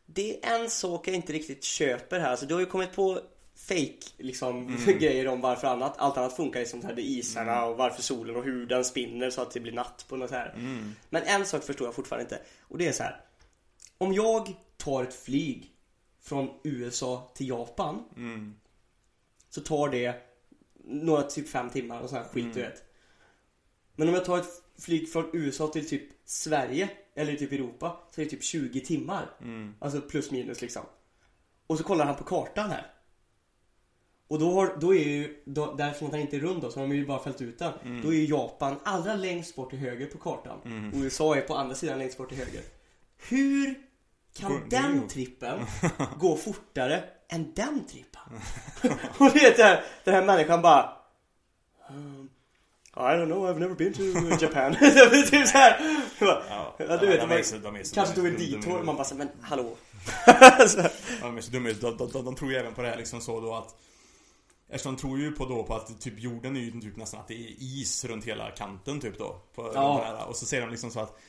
Det 0.06 0.45
är 0.45 0.56
en 0.62 0.69
sak 0.69 1.08
jag 1.08 1.15
inte 1.15 1.34
riktigt 1.34 1.63
köper 1.63 2.19
här, 2.19 2.32
alltså 2.32 2.45
du 2.45 2.53
har 2.53 2.62
ju 2.62 2.65
kommit 2.67 2.93
på 2.95 3.19
fake 3.67 4.08
liksom 4.17 4.67
Mm. 4.67 4.99
grejer 4.99 5.27
om 5.27 5.41
varför 5.41 5.67
annat, 5.67 5.93
allt 5.97 6.17
annat 6.17 6.36
funkar 6.36 6.60
liksom 6.60 6.84
här, 6.86 6.93
det 6.93 7.01
isarna 7.01 7.65
och 7.65 7.77
varför 7.77 8.01
solen 8.01 8.36
och 8.36 8.43
hur 8.43 8.65
den 8.65 8.86
spinner 8.86 9.30
så 9.30 9.41
att 9.41 9.51
det 9.51 9.60
blir 9.60 9.71
natt 9.71 10.06
på 10.10 10.15
något 10.17 10.32
här. 10.32 10.49
Mm. 10.56 10.95
Men 11.10 11.23
en 11.23 11.45
sak 11.45 11.63
förstår 11.63 11.88
jag 11.88 11.95
fortfarande 11.95 12.23
inte 12.23 12.39
och 12.62 12.77
det 12.77 12.88
är 12.88 12.91
så 12.91 13.03
här. 13.03 13.21
Om 13.97 14.13
jag 14.13 14.56
tar 14.77 15.03
ett 15.03 15.13
flyg 15.23 15.71
från 16.21 16.49
USA 16.63 17.32
till 17.36 17.47
Japan 17.49 18.03
Mm. 18.15 18.56
så 19.49 19.62
tar 19.62 19.89
det 19.89 20.13
några 20.88 21.23
typ 21.23 21.50
fem 21.50 21.69
timmar 21.69 22.02
och 22.02 22.10
sån 22.10 22.17
här 22.17 22.26
skit 22.26 22.43
Mm. 22.43 22.56
du 22.56 22.62
vet. 22.62 22.84
Men 23.95 24.08
om 24.08 24.13
jag 24.13 24.26
tar 24.26 24.38
ett 24.38 24.62
flyg 24.80 25.12
från 25.12 25.30
USA 25.34 25.67
till 25.67 25.89
typ 25.89 26.04
Sverige 26.26 26.89
eller 27.15 27.36
typ 27.36 27.52
Europa 27.52 28.00
så 28.12 28.21
är 28.21 28.26
det 28.26 28.32
typ 28.32 28.43
20 28.43 28.82
timmar. 28.82 29.30
Mm. 29.41 29.76
Alltså 29.80 30.02
plus 30.02 30.32
minus 30.32 30.62
liksom. 30.62 30.84
Och 31.67 31.78
så 31.78 31.84
kollar 31.84 32.06
han 32.06 32.15
på 32.15 32.23
kartan 32.23 32.69
här. 32.69 32.91
Och 34.28 34.39
då, 34.39 34.52
har, 34.52 34.78
då 34.80 34.95
är 34.95 35.04
ju, 35.04 35.43
då, 35.45 35.76
därför 35.76 36.06
att 36.06 36.12
han 36.12 36.21
inte 36.21 36.36
är 36.36 36.39
rund 36.39 36.62
då, 36.62 36.71
så 36.71 36.80
har 36.80 36.88
de 36.88 36.95
ju 36.95 37.06
bara 37.06 37.23
fällt 37.23 37.41
ut 37.41 37.60
den. 37.60 37.73
Mm. 37.84 38.02
Då 38.02 38.13
är 38.13 38.17
ju 38.17 38.26
Japan 38.26 38.80
allra 38.84 39.15
längst 39.15 39.56
bort 39.56 39.69
till 39.69 39.80
höger 39.80 40.06
på 40.06 40.17
kartan. 40.17 40.60
Mm. 40.65 40.93
Och 40.93 41.00
USA 41.00 41.36
är 41.36 41.41
på 41.41 41.56
andra 41.56 41.76
sidan 41.76 42.00
längst 42.00 42.17
bort 42.17 42.30
till 42.30 42.38
höger. 42.38 42.62
Hur 43.30 43.76
kan 44.34 44.69
den 44.69 45.08
trippen 45.08 45.60
gå 46.19 46.36
fortare 46.36 47.04
än 47.30 47.54
den 47.54 47.86
trippen? 47.88 48.22
och 49.18 49.32
det 49.34 49.58
här, 49.63 49.84
den 50.04 50.13
här 50.13 50.26
människan 50.26 50.62
bara 50.62 50.90
um, 51.90 52.30
I 52.96 53.00
don't 53.00 53.26
know, 53.26 53.48
I've 53.50 53.60
never 53.60 53.76
been 53.76 53.94
to 53.94 54.04
Japan. 54.46 54.72
det 54.80 54.86
är 54.86 55.22
typ 55.24 55.48
såhär. 55.48 55.80
Ja, 56.20 56.76
Ja, 56.78 56.98
du 56.98 57.08
vet, 57.08 57.20
de 57.22 57.28
man 57.28 57.38
är 57.38 57.44
så, 57.44 57.90
så, 57.90 57.96
Kanske 57.96 58.16
tog 58.16 58.26
en 58.28 58.34
så- 58.34 58.40
de 58.40 58.52
detour, 58.52 58.84
man 58.84 58.96
bara 58.96 59.04
så, 59.06 59.16
men 59.16 59.30
hallå. 59.42 59.76
Så- 60.68 60.80
Ja, 60.80 60.90
de 61.22 61.38
är 61.38 61.42
så 61.42 61.52
dumma. 61.52 61.70
De, 61.70 61.98
de, 61.98 62.12
de, 62.12 62.26
de 62.26 62.36
tror 62.36 62.52
ju 62.52 62.58
även 62.58 62.74
på 62.74 62.82
det 62.82 62.88
här 62.90 62.98
liksom 62.98 63.22
så 63.22 63.42
då 63.42 63.56
att 63.56 63.76
Eftersom 64.70 64.96
de 64.96 65.02
tror 65.02 65.20
ju 65.20 65.32
på 65.32 65.46
då 65.46 65.63
på 65.63 65.76
att 65.76 66.02
typ 66.02 66.20
jorden 66.20 66.56
är 66.56 66.60
ju 66.60 66.72
typ 66.82 66.98
nästan 66.98 67.20
att 67.20 67.28
det 67.28 67.34
är 67.34 67.56
is 67.60 68.06
runt 68.06 68.26
hela 68.26 68.52
kanten 68.52 69.00
typ 69.00 69.18
då. 69.18 69.42
På, 69.56 69.72
Ja. 69.76 70.02
den 70.06 70.18
här, 70.18 70.26
och 70.28 70.36
så 70.36 70.46
säger 70.46 70.63
de 70.63 70.72
liksom 70.72 70.92
så 70.92 71.00
att 71.00 71.20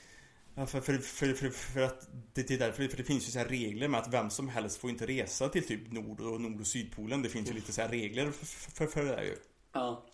Ja, 0.59 0.67
för, 0.67 0.81
för, 0.81 0.99
för, 0.99 1.33
för, 1.35 1.51
för 1.51 1.83
att 1.83 2.09
det, 2.33 2.49
det 2.49 2.55
är 2.55 2.59
därför, 2.59 2.89
för 2.89 2.97
det 2.97 3.05
finns 3.05 3.29
ju 3.29 3.33
så 3.33 3.39
här 3.39 3.47
regler 3.47 3.89
med 3.89 4.01
att 4.01 4.13
vem 4.13 4.31
som 4.31 4.49
helst 4.49 4.81
får 4.81 4.91
inte 4.91 5.07
resa 5.07 5.49
till 5.49 5.67
typ 5.67 5.93
nord 5.93 6.21
och 6.21 6.41
nord 6.41 6.61
och 6.61 6.67
sydpolen. 6.67 7.23
Det 7.23 7.29
finns 7.29 7.51
ju 7.51 7.55
lite 7.55 7.73
så 7.73 7.81
här 7.81 7.89
regler 7.89 8.31
för, 8.31 8.47
för, 8.47 8.87
för 8.87 9.05
det 9.05 9.11
där 9.11 9.23
ju. 9.23 9.37
Ja. 9.73 10.07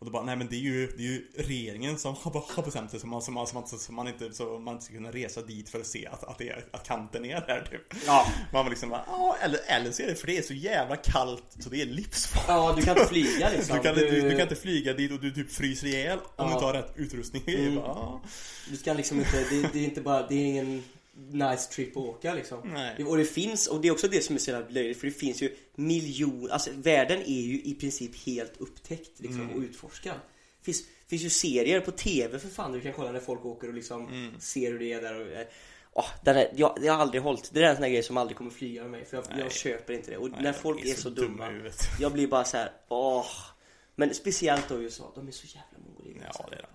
Och 0.00 0.06
då 0.06 0.12
bara, 0.12 0.22
nej 0.24 0.36
men 0.36 0.46
det 0.48 0.56
är 0.56 0.60
ju, 0.60 0.86
det 0.86 1.02
är 1.02 1.06
ju 1.06 1.26
regeringen 1.36 1.98
som 1.98 2.14
har, 2.14 2.62
bestämt 2.62 2.92
det 2.92 2.98
så 3.00 3.06
man, 3.06 3.22
så 3.22 3.30
man, 3.30 3.46
så 3.46 3.54
man, 3.54 3.66
så 3.68 3.92
man 3.92 4.08
inte, 4.08 4.32
så 4.32 4.58
man 4.58 4.74
inte 4.74 4.84
ska 4.84 4.94
kunna 4.94 5.10
resa 5.10 5.42
dit 5.42 5.68
för 5.68 5.80
att 5.80 5.86
se 5.86 6.06
att, 6.06 6.24
att, 6.24 6.38
det 6.38 6.48
är, 6.48 6.64
att 6.70 6.86
kanten 6.86 7.24
är 7.24 7.40
där 7.40 7.66
typ. 7.70 8.02
Ja. 8.06 8.26
Man 8.52 8.64
var 8.64 8.70
liksom 8.70 8.88
bara, 8.90 9.04
ja 9.06 9.36
eller, 9.42 9.60
eller 9.66 9.90
så 9.92 10.02
är 10.02 10.06
det 10.06 10.14
för 10.14 10.26
det 10.26 10.38
är 10.38 10.42
så 10.42 10.54
jävla 10.54 10.96
kallt 10.96 11.44
så 11.58 11.68
det 11.70 11.82
är 11.82 11.86
livsfarligt. 11.86 12.48
ja, 12.48 12.74
du 12.76 12.82
kan 12.82 12.96
inte 12.96 13.08
flyga 13.08 13.50
liksom. 13.56 13.76
Du 13.76 13.82
kan, 13.82 13.94
du, 13.94 14.20
du 14.20 14.30
kan 14.30 14.40
inte 14.40 14.56
flyga 14.56 14.92
dit 14.94 15.12
och 15.12 15.20
du 15.20 15.30
typ 15.30 15.52
fryser 15.52 15.86
ihjäl 15.86 16.18
om 16.18 16.24
Ja. 16.36 16.44
du 16.46 16.52
inte 16.52 16.64
har 16.64 16.72
rätt 16.72 16.92
utrustning. 16.96 17.42
Mm. 17.48 17.74
Bara, 17.74 17.86
ja. 17.86 18.20
Du 18.70 18.76
ska 18.76 18.92
liksom 18.92 19.18
inte, 19.18 19.36
det, 19.50 19.72
det 19.72 19.78
är 19.78 19.84
inte 19.84 20.00
bara, 20.00 20.26
det 20.28 20.34
är 20.34 20.44
ingen 20.46 20.82
nice 21.28 21.70
trip 21.72 21.90
att 21.96 22.02
åka 22.02 22.34
liksom. 22.34 22.60
Nej. 22.72 23.04
Och 23.04 23.16
det 23.16 23.24
finns, 23.24 23.66
och 23.66 23.80
det 23.80 23.88
är 23.88 23.92
också 23.92 24.08
det 24.08 24.22
som 24.24 24.34
är 24.34 24.40
så 24.40 24.50
jävla 24.50 24.68
löjligt 24.68 25.00
för 25.00 25.06
det 25.06 25.12
finns 25.12 25.42
ju 25.42 25.56
miljoner, 25.74 26.52
alltså 26.52 26.70
världen 26.74 27.20
är 27.22 27.40
ju 27.40 27.60
i 27.62 27.74
princip 27.80 28.16
helt 28.26 28.52
upptäckt 28.60 29.20
liksom 29.20 29.40
Mm. 29.42 29.56
och 29.56 29.60
utforskad. 29.62 30.14
Finns, 30.62 30.82
finns 31.08 31.22
ju 31.22 31.30
serier 31.30 31.80
på 31.80 31.90
TV 31.90 32.38
för 32.38 32.48
fan 32.48 32.72
du 32.72 32.80
kan 32.80 32.92
kolla 32.92 33.12
när 33.12 33.20
folk 33.20 33.44
åker 33.44 33.68
och 33.68 33.74
liksom 33.74 34.08
Mm. 34.08 34.40
ser 34.40 34.72
hur 34.72 34.78
det 34.78 34.92
är 34.92 35.02
där 35.02 35.20
och 35.40 35.46
åh, 35.92 36.06
den 36.24 36.36
är, 36.36 36.52
jag, 36.56 36.78
jag 36.82 36.92
har 36.92 37.00
aldrig 37.00 37.22
hållit, 37.22 37.50
det 37.52 37.60
där 37.60 37.66
är 37.66 37.70
en 37.70 37.76
sån 37.76 37.82
här 37.84 37.90
grej 37.90 38.02
som 38.02 38.16
aldrig 38.16 38.36
kommer 38.36 38.50
flyga 38.50 38.82
med 38.82 38.90
mig 38.90 39.04
för 39.04 39.16
jag, 39.16 39.24
jag 39.38 39.52
köper 39.52 39.92
inte 39.94 40.10
det. 40.10 40.16
Och 40.16 40.30
Nej, 40.30 40.42
när 40.42 40.52
folk 40.52 40.84
är 40.84 40.94
så, 40.94 41.10
dumma, 41.10 41.50
jag 42.00 42.12
blir 42.12 42.26
bara 42.26 42.44
så 42.44 42.56
här, 42.56 42.72
åh. 42.88 43.26
Men 43.94 44.14
speciellt 44.14 44.68
då 44.68 44.80
i 44.80 44.84
USA, 44.84 45.12
de 45.14 45.28
är 45.28 45.32
så 45.32 45.46
jävla 45.46 45.78
mongolider. 45.88 46.30
Ja, 46.34 46.46
det 46.50 46.56
är 46.56 46.60
det. 46.62 46.68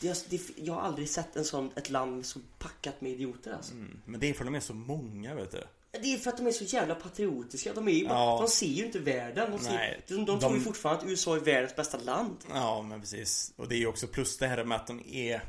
Det, 0.00 0.30
det, 0.30 0.40
jag 0.56 0.74
har 0.74 0.80
aldrig 0.80 1.08
sett 1.08 1.36
en 1.36 1.44
sån, 1.44 1.70
ett 1.76 1.90
land 1.90 2.26
så 2.26 2.40
packat 2.58 3.00
med 3.00 3.12
idioter 3.12 3.52
alltså. 3.52 3.72
Mm. 3.74 4.00
Men 4.04 4.20
det 4.20 4.30
är 4.30 4.34
för 4.34 4.40
att 4.44 4.46
de 4.46 4.54
är 4.54 4.60
så 4.60 4.74
många 4.74 5.34
vet 5.34 5.50
du. 5.52 5.62
Det 6.02 6.14
är 6.14 6.18
för 6.18 6.30
att 6.30 6.36
de 6.36 6.46
är 6.46 6.52
så 6.52 6.64
jävla 6.64 6.94
patriotiska. 6.94 7.72
De, 7.72 7.88
är 7.88 7.92
ju 7.92 8.04
Ja. 8.04 8.38
de 8.40 8.48
ser 8.48 8.66
ju 8.66 8.84
inte 8.86 8.98
världen. 8.98 9.50
De, 9.50 9.58
ser, 9.58 9.72
Nej, 9.72 10.00
de, 10.08 10.14
de, 10.14 10.24
de- 10.26 10.40
tror 10.40 10.54
ju 10.54 10.60
fortfarande 10.60 11.02
att 11.04 11.08
USA 11.10 11.36
är 11.36 11.40
världens 11.40 11.76
bästa 11.76 11.98
land. 11.98 12.36
Ja, 12.52 12.82
men 12.82 13.00
precis. 13.00 13.52
Och 13.56 13.68
det 13.68 13.74
är 13.74 13.78
ju 13.78 13.86
också 13.86 14.06
plus 14.06 14.38
det 14.38 14.46
här 14.46 14.64
med 14.64 14.76
att 14.76 14.86
de 14.86 15.02
är... 15.12 15.42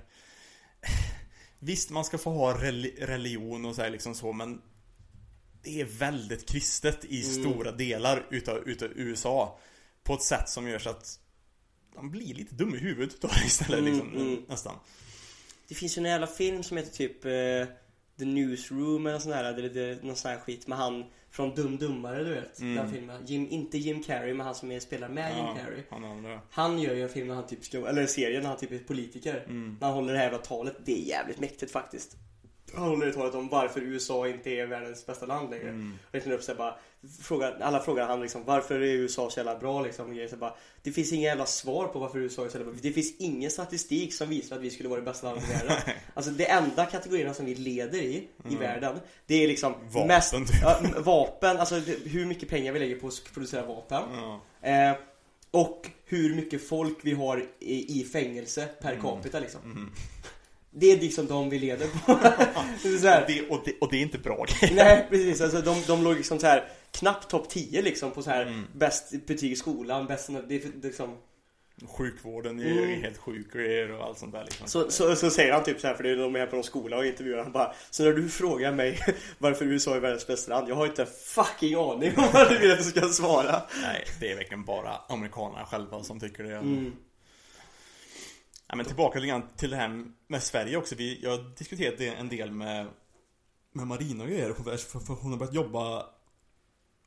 Visst, 1.59 1.89
man 1.89 2.05
ska 2.05 2.17
få 2.17 2.29
ha 2.31 2.53
reli- 2.57 3.05
religion 3.05 3.65
och 3.65 3.75
så 3.75 3.81
här 3.81 3.89
liksom 3.89 4.15
så, 4.15 4.33
men 4.33 4.61
det 5.63 5.81
är 5.81 5.85
väldigt 5.85 6.49
kristet 6.49 7.05
i 7.05 7.21
Mm. 7.23 7.43
stora 7.43 7.71
delar 7.71 8.25
utav, 8.31 8.57
utav 8.57 8.89
USA. 8.95 9.59
På 10.03 10.13
ett 10.13 10.23
sätt 10.23 10.49
som 10.49 10.67
gör 10.67 10.79
så 10.79 10.89
att 10.89 11.19
de 11.97 12.11
blir 12.11 12.33
lite 12.33 12.55
dum 12.55 12.75
i 12.75 12.77
huvudet 12.77 13.21
då 13.21 13.29
istället 13.45 13.79
Mm, 13.79 13.93
liksom, 13.93 14.15
mm. 14.15 14.43
nästan. 14.47 14.75
Det 15.67 15.75
finns 15.75 15.97
ju 15.97 15.99
en 15.99 16.05
jävla 16.05 16.27
film 16.27 16.63
som 16.63 16.77
heter 16.77 16.91
typ 16.91 17.25
eh, 17.25 17.75
The 18.19 18.25
Newsroom 18.25 19.07
eller 19.07 19.19
sån 19.19 19.31
där, 19.31 19.43
eller 19.43 19.69
det, 19.69 20.03
någon 20.03 20.15
sån 20.15 20.31
här 20.31 20.39
skit 20.39 20.67
med 20.67 20.77
han 20.77 21.05
från 21.31 21.55
Dum 21.55 21.77
Dummare 21.77 22.23
du 22.23 22.33
vet. 22.33 22.59
Mm. 22.59 22.75
Den 22.75 22.93
filmen. 22.93 23.25
Jim, 23.25 23.47
inte 23.49 23.77
Jim 23.77 24.03
Carrey 24.03 24.33
men 24.33 24.45
han 24.45 24.55
som 24.55 24.71
är, 24.71 24.79
spelar 24.79 25.09
med 25.09 25.35
Jim 25.35 25.45
Carrey. 25.45 25.83
han 25.89 26.03
andra. 26.03 26.41
Han 26.49 26.79
gör 26.79 26.93
ju 26.93 27.01
en 27.01 27.09
film 27.09 27.27
när 27.27 27.35
han 27.35 27.47
typ 27.47 27.65
ska, 27.65 27.87
eller 27.87 28.01
en 28.01 28.07
serie 28.07 28.41
när 28.41 28.47
han 28.49 28.57
typ 28.57 28.71
är 28.71 28.79
politiker. 28.79 29.43
Mm. 29.45 29.77
När 29.81 29.87
han 29.87 29.95
håller 29.95 30.13
det 30.13 30.19
här 30.19 30.25
jävla 30.25 30.39
talet. 30.39 30.75
Det 30.85 30.91
är 30.91 31.05
jävligt 31.05 31.39
mäktigt 31.39 31.71
faktiskt. 31.71 32.17
Håller 32.75 33.11
talet 33.11 33.35
om 33.35 33.47
varför 33.49 33.81
USA 33.81 34.27
inte 34.27 34.49
är 34.49 34.65
världens 34.65 35.05
bästa 35.05 35.25
land 35.25 35.49
längre. 35.49 35.69
Mm. 35.69 35.93
Och 36.13 36.27
upp 36.27 36.43
så 36.43 36.55
bara, 36.55 36.75
frågar, 37.21 37.57
alla 37.61 37.79
frågar 37.79 38.07
han 38.07 38.21
liksom 38.21 38.43
varför 38.45 38.75
är 38.75 38.93
USA 38.93 39.29
så 39.29 39.39
jävla 39.39 39.59
bra 39.59 39.81
liksom. 39.81 40.27
Så 40.29 40.35
bara, 40.37 40.53
det 40.83 40.91
finns 40.91 41.13
inga 41.13 41.27
jävla 41.27 41.45
svar 41.45 41.87
på 41.87 41.99
varför 41.99 42.19
USA 42.19 42.45
är 42.45 42.49
så 42.49 42.57
jävla 42.57 42.71
bra. 42.71 42.79
Det 42.81 42.91
finns 42.91 43.13
ingen 43.17 43.51
statistik 43.51 44.13
som 44.13 44.29
visar 44.29 44.55
att 44.55 44.61
vi 44.61 44.69
skulle 44.69 44.89
vara 44.89 44.99
det 44.99 45.05
bästa 45.05 45.27
landet 45.27 45.49
i 45.49 45.53
världen. 45.53 45.77
Alltså 46.13 46.31
det 46.31 46.45
enda 46.45 46.85
kategorierna 46.85 47.33
som 47.33 47.45
vi 47.45 47.55
leder 47.55 47.97
i, 47.99 48.27
i 48.49 48.55
världen, 48.55 48.99
det 49.25 49.43
är 49.43 49.47
liksom 49.47 49.73
Vapen, 49.89 50.07
mest, 50.07 50.31
typ. 50.31 50.47
ja, 50.61 50.79
vapen, 50.97 51.57
alltså 51.57 51.75
hur 52.05 52.25
mycket 52.25 52.49
pengar 52.49 52.73
vi 52.73 52.79
lägger 52.79 52.95
på 52.95 53.07
att 53.07 53.33
producera 53.33 53.65
vapen. 53.65 54.03
Ja. 54.13 54.41
Eh, 54.69 54.95
och 55.51 55.89
hur 56.05 56.35
mycket 56.35 56.67
folk 56.67 56.97
vi 57.01 57.13
har 57.13 57.45
i, 57.59 58.01
i 58.01 58.03
fängelse 58.03 58.67
per 58.81 58.91
Mm. 58.91 59.01
capita 59.01 59.39
liksom. 59.39 59.91
Det 60.79 60.91
är 60.91 60.97
liksom 60.97 61.27
de 61.27 61.49
vi 61.49 61.59
leder 61.59 61.87
på. 61.87 62.19
så 63.01 63.07
här, 63.07 63.23
Det, 63.27 63.49
och, 63.49 63.61
det, 63.65 63.73
och 63.81 63.91
det 63.91 63.97
är 63.97 64.01
inte 64.01 64.17
bra 64.17 64.45
grejer. 64.59 64.75
Nej 64.85 65.07
precis, 65.09 65.41
alltså 65.41 65.61
de, 65.61 65.83
de 65.87 66.03
låg 66.03 66.15
liksom 66.15 66.39
så 66.39 66.47
här 66.47 66.63
knappt 66.91 67.29
topp 67.29 67.49
10 67.49 67.81
liksom 67.81 68.11
på 68.11 68.21
så 68.23 68.29
här 68.29 68.41
Mm. 68.45 68.65
bäst 68.75 69.25
betyg 69.27 69.51
i 69.51 69.55
skolan, 69.55 70.05
bäst, 70.07 70.29
det, 70.47 70.59
det, 70.59 70.87
liksom 70.87 71.17
Sjukvården 71.97 72.59
är 72.59 72.63
ju 72.63 72.83
Mm. 72.83 73.01
helt 73.01 73.17
sjuk 73.17 73.47
och 73.99 74.05
allt 74.05 74.17
sånt 74.17 74.33
där 74.33 74.43
liksom. 74.43 74.67
så, 74.67 74.91
så, 74.91 75.15
så 75.15 75.29
säger 75.29 75.53
han 75.53 75.63
typ 75.63 75.79
så 75.79 75.87
här 75.87 75.93
för 75.93 76.03
det 76.03 76.09
är 76.09 76.15
de 76.15 76.35
är 76.35 76.45
på 76.45 76.55
någon 76.55 76.63
skola 76.63 76.97
och 76.97 77.05
intervjuar 77.05 77.43
han 77.43 77.51
bara 77.51 77.73
Så 77.89 78.03
när 78.03 78.11
du 78.11 78.29
frågar 78.29 78.71
mig 78.71 78.99
varför 79.37 79.65
USA 79.65 79.95
är 79.95 79.99
världens 79.99 80.27
bästa 80.27 80.53
land, 80.55 80.69
jag 80.69 80.75
har 80.75 80.85
inte 80.85 81.05
fucking 81.05 81.75
aning 81.75 82.13
om 82.17 82.25
vad 82.33 82.49
du 82.49 82.57
vill 82.57 82.71
att 82.71 82.77
jag 82.77 82.85
ska 82.85 83.09
svara 83.09 83.61
Nej, 83.81 84.05
det 84.19 84.31
är 84.31 84.35
verkligen 84.35 84.65
bara 84.65 84.91
amerikanerna 85.09 85.65
själva 85.65 86.03
som 86.03 86.19
tycker 86.19 86.43
det. 86.43 86.55
mm. 86.55 86.93
Ja, 88.67 88.75
men 88.75 88.85
tillbaka 88.85 89.19
lite 89.19 89.27
grann 89.27 89.47
till 89.55 89.69
det 89.69 89.75
här 89.75 90.05
med 90.27 90.43
Sverige 90.43 90.77
också. 90.77 90.95
Vi, 90.95 91.19
jag 91.23 91.31
har 91.31 91.57
diskuterat 91.57 91.97
det 91.97 92.07
en 92.07 92.29
del 92.29 92.51
med, 92.51 92.87
med 93.71 93.87
Marina 93.87 94.23
och 94.23 94.29
grejer. 94.29 94.53
För, 94.53 94.99
för, 94.99 95.13
hon 95.13 95.31
har 95.31 95.39
börjat 95.39 95.55
jobba 95.55 96.05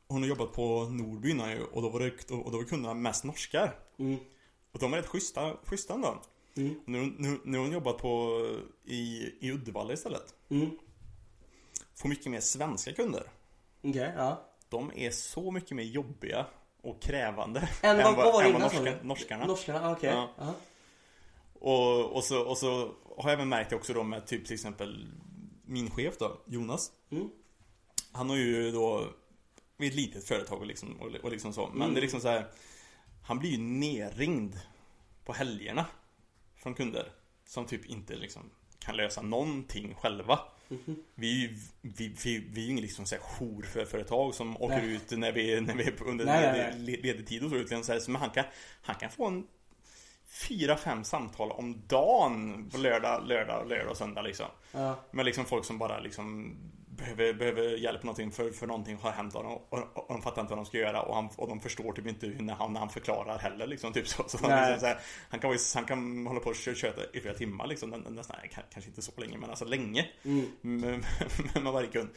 Hon 0.07 0.21
har 0.21 0.29
jobbat 0.29 0.53
på 0.53 0.83
Nordby 0.83 1.29
innan 1.29 1.51
ju 1.51 1.63
och 1.63 1.81
då 1.81 1.89
var 1.89 1.99
det, 1.99 2.31
och 2.31 2.51
då 2.51 2.57
var 2.57 2.63
kunderna 2.63 2.93
mest 2.93 3.23
norskar. 3.23 3.75
Mm. 3.99 4.19
Och 4.71 4.79
de 4.79 4.93
är 4.93 4.97
rätt 4.97 5.07
schyssta, 5.07 5.57
schyssta 5.63 5.93
ändå. 5.93 6.21
Mm. 6.57 6.75
Nu, 6.85 7.13
nu, 7.17 7.39
nu 7.43 7.57
har 7.57 7.65
hon 7.65 7.73
jobbat 7.73 7.97
på 7.97 8.41
i, 8.85 9.31
i 9.39 9.51
Uddevalla 9.51 9.93
istället. 9.93 10.35
Mm. 10.49 10.69
Får 11.95 12.09
mycket 12.09 12.31
mer 12.31 12.39
svenska 12.39 12.93
kunder. 12.93 13.23
Okej, 13.81 14.13
ja 14.17 14.49
De 14.69 14.91
är 14.95 15.11
så 15.11 15.51
mycket 15.51 15.71
mer 15.71 15.83
jobbiga 15.83 16.45
och 16.81 17.01
krävande 17.01 17.69
Än 17.81 17.97
vad, 17.97 18.15
vad 18.15 18.33
var 18.33 18.43
det 18.43 18.49
än 18.49 18.53
vad 18.53 18.61
norska, 18.61 18.95
norskarna. 19.03 19.45
Norskarna, 19.45 19.91
okej 19.91 20.09
Ja. 20.09 20.29
ja. 20.37 20.53
Och, 21.61 22.15
och, 22.15 22.23
så, 22.23 22.41
och 22.41 22.57
så 22.57 22.77
har 23.17 23.29
jag 23.29 23.33
även 23.33 23.49
märkt 23.49 23.69
det 23.69 23.75
också 23.75 23.93
då 23.93 24.03
med 24.03 24.27
typ 24.27 24.45
till 24.45 24.53
exempel 24.53 25.07
min 25.65 25.91
chef 25.91 26.17
då, 26.17 26.41
Jonas. 26.47 26.91
Mm. 27.11 27.29
Han 28.11 28.29
har 28.29 28.37
ju 28.37 28.71
då 28.71 29.07
vid 29.77 29.89
ett 29.89 29.95
litet 29.95 30.23
företag 30.23 30.59
och 30.59 30.65
liksom, 30.65 30.95
och, 31.01 31.07
och 31.23 31.31
liksom 31.31 31.53
så. 31.53 31.67
Men 31.67 31.81
Mm. 31.81 31.93
det 31.93 31.99
är 31.99 32.01
liksom 32.01 32.21
så 32.21 32.27
här. 32.27 32.47
Han 33.23 33.39
blir 33.39 33.49
ju 33.49 33.57
nerringd 33.57 34.55
på 35.25 35.33
helgerna 35.33 35.85
från 36.55 36.73
kunder. 36.73 37.11
Som 37.45 37.65
typ 37.65 37.85
inte 37.85 38.15
liksom 38.15 38.49
kan 38.79 38.97
lösa 38.97 39.21
någonting 39.21 39.95
själva. 39.95 40.39
Mhm. 40.67 41.03
Vi 41.15 41.29
är 41.45 41.49
ju 41.49 41.57
vi, 41.81 42.15
vi, 42.23 42.37
vi 42.51 42.65
är 42.67 42.71
ju 42.75 42.81
liksom 42.81 43.05
så 43.05 43.15
här 43.15 43.21
jour 43.21 43.61
för 43.63 43.85
företag 43.85 44.35
som 44.35 44.57
åker 44.61 44.77
Nej. 44.77 44.93
ut 44.95 45.11
när 45.11 45.31
vi, 45.31 45.61
när 45.61 45.75
vi 45.75 45.83
är 45.83 46.03
under 46.03 46.25
Nej, 46.25 46.71
ledig, 46.77 47.01
le- 47.01 47.01
ledig 47.13 47.27
tid 47.27 47.43
och 47.43 47.49
så. 47.49 47.55
Utan 47.55 47.83
så 47.83 47.91
här, 47.91 47.99
så 47.99 48.11
men 48.11 48.21
han, 48.21 48.29
kan, 48.29 48.45
han 48.81 48.95
kan 48.95 49.11
få 49.11 49.27
en 49.27 49.47
fyra, 50.31 50.77
fem 50.77 51.03
samtal 51.03 51.51
om 51.51 51.81
dagen 51.87 52.69
på 52.69 52.77
lördag, 52.77 53.23
lördag, 53.27 53.67
lördag 53.69 53.91
och 53.91 53.97
söndag 53.97 54.21
liksom. 54.21 54.45
Ja. 54.71 54.95
Med 55.11 55.25
liksom 55.25 55.45
folk 55.45 55.65
som 55.65 55.77
bara 55.77 55.99
liksom 55.99 56.55
behöver, 56.97 57.33
behöver 57.33 57.61
hjälp 57.77 57.97
med 57.97 58.05
någonting 58.05 58.31
för, 58.31 58.51
för 58.51 58.67
någonting 58.67 58.97
har 59.01 59.11
hänt 59.11 59.35
och 59.35 59.43
de, 59.43 59.53
och, 59.53 59.97
och 59.97 60.05
de 60.07 60.21
fattar 60.21 60.41
inte 60.41 60.51
vad 60.51 60.57
de 60.59 60.65
ska 60.65 60.77
göra 60.77 61.01
och, 61.01 61.15
han, 61.15 61.29
och 61.35 61.47
de 61.47 61.59
förstår 61.59 61.93
typ 61.93 62.07
inte 62.07 62.27
hur 62.27 62.41
när 62.41 62.53
han, 62.53 62.73
när 62.73 62.79
han 62.79 62.89
förklarar 62.89 63.39
heller 63.39 63.67
liksom 63.67 63.93
typ 63.93 64.07
så. 64.07 64.23
så 64.27 64.37
liksom, 64.37 64.79
så 64.79 64.85
här, 64.85 64.99
han, 65.29 65.39
kan, 65.39 65.57
han 65.75 65.85
kan 65.85 66.27
hålla 66.27 66.39
på 66.39 66.49
och 66.49 66.55
kö- 66.55 66.75
köta 66.75 67.01
i 67.13 67.21
flera 67.21 67.35
timmar 67.35 67.67
liksom. 67.67 67.89
Nä- 67.89 68.09
Nästan, 68.09 68.35
kanske 68.73 68.89
inte 68.89 69.01
så 69.01 69.11
länge 69.17 69.37
men 69.37 69.49
alltså 69.49 69.65
länge. 69.65 70.07
Mm. 70.25 70.45
Med, 70.61 70.81
med, 71.53 71.63
med 71.63 71.73
varje 71.73 71.87
kund. 71.87 72.09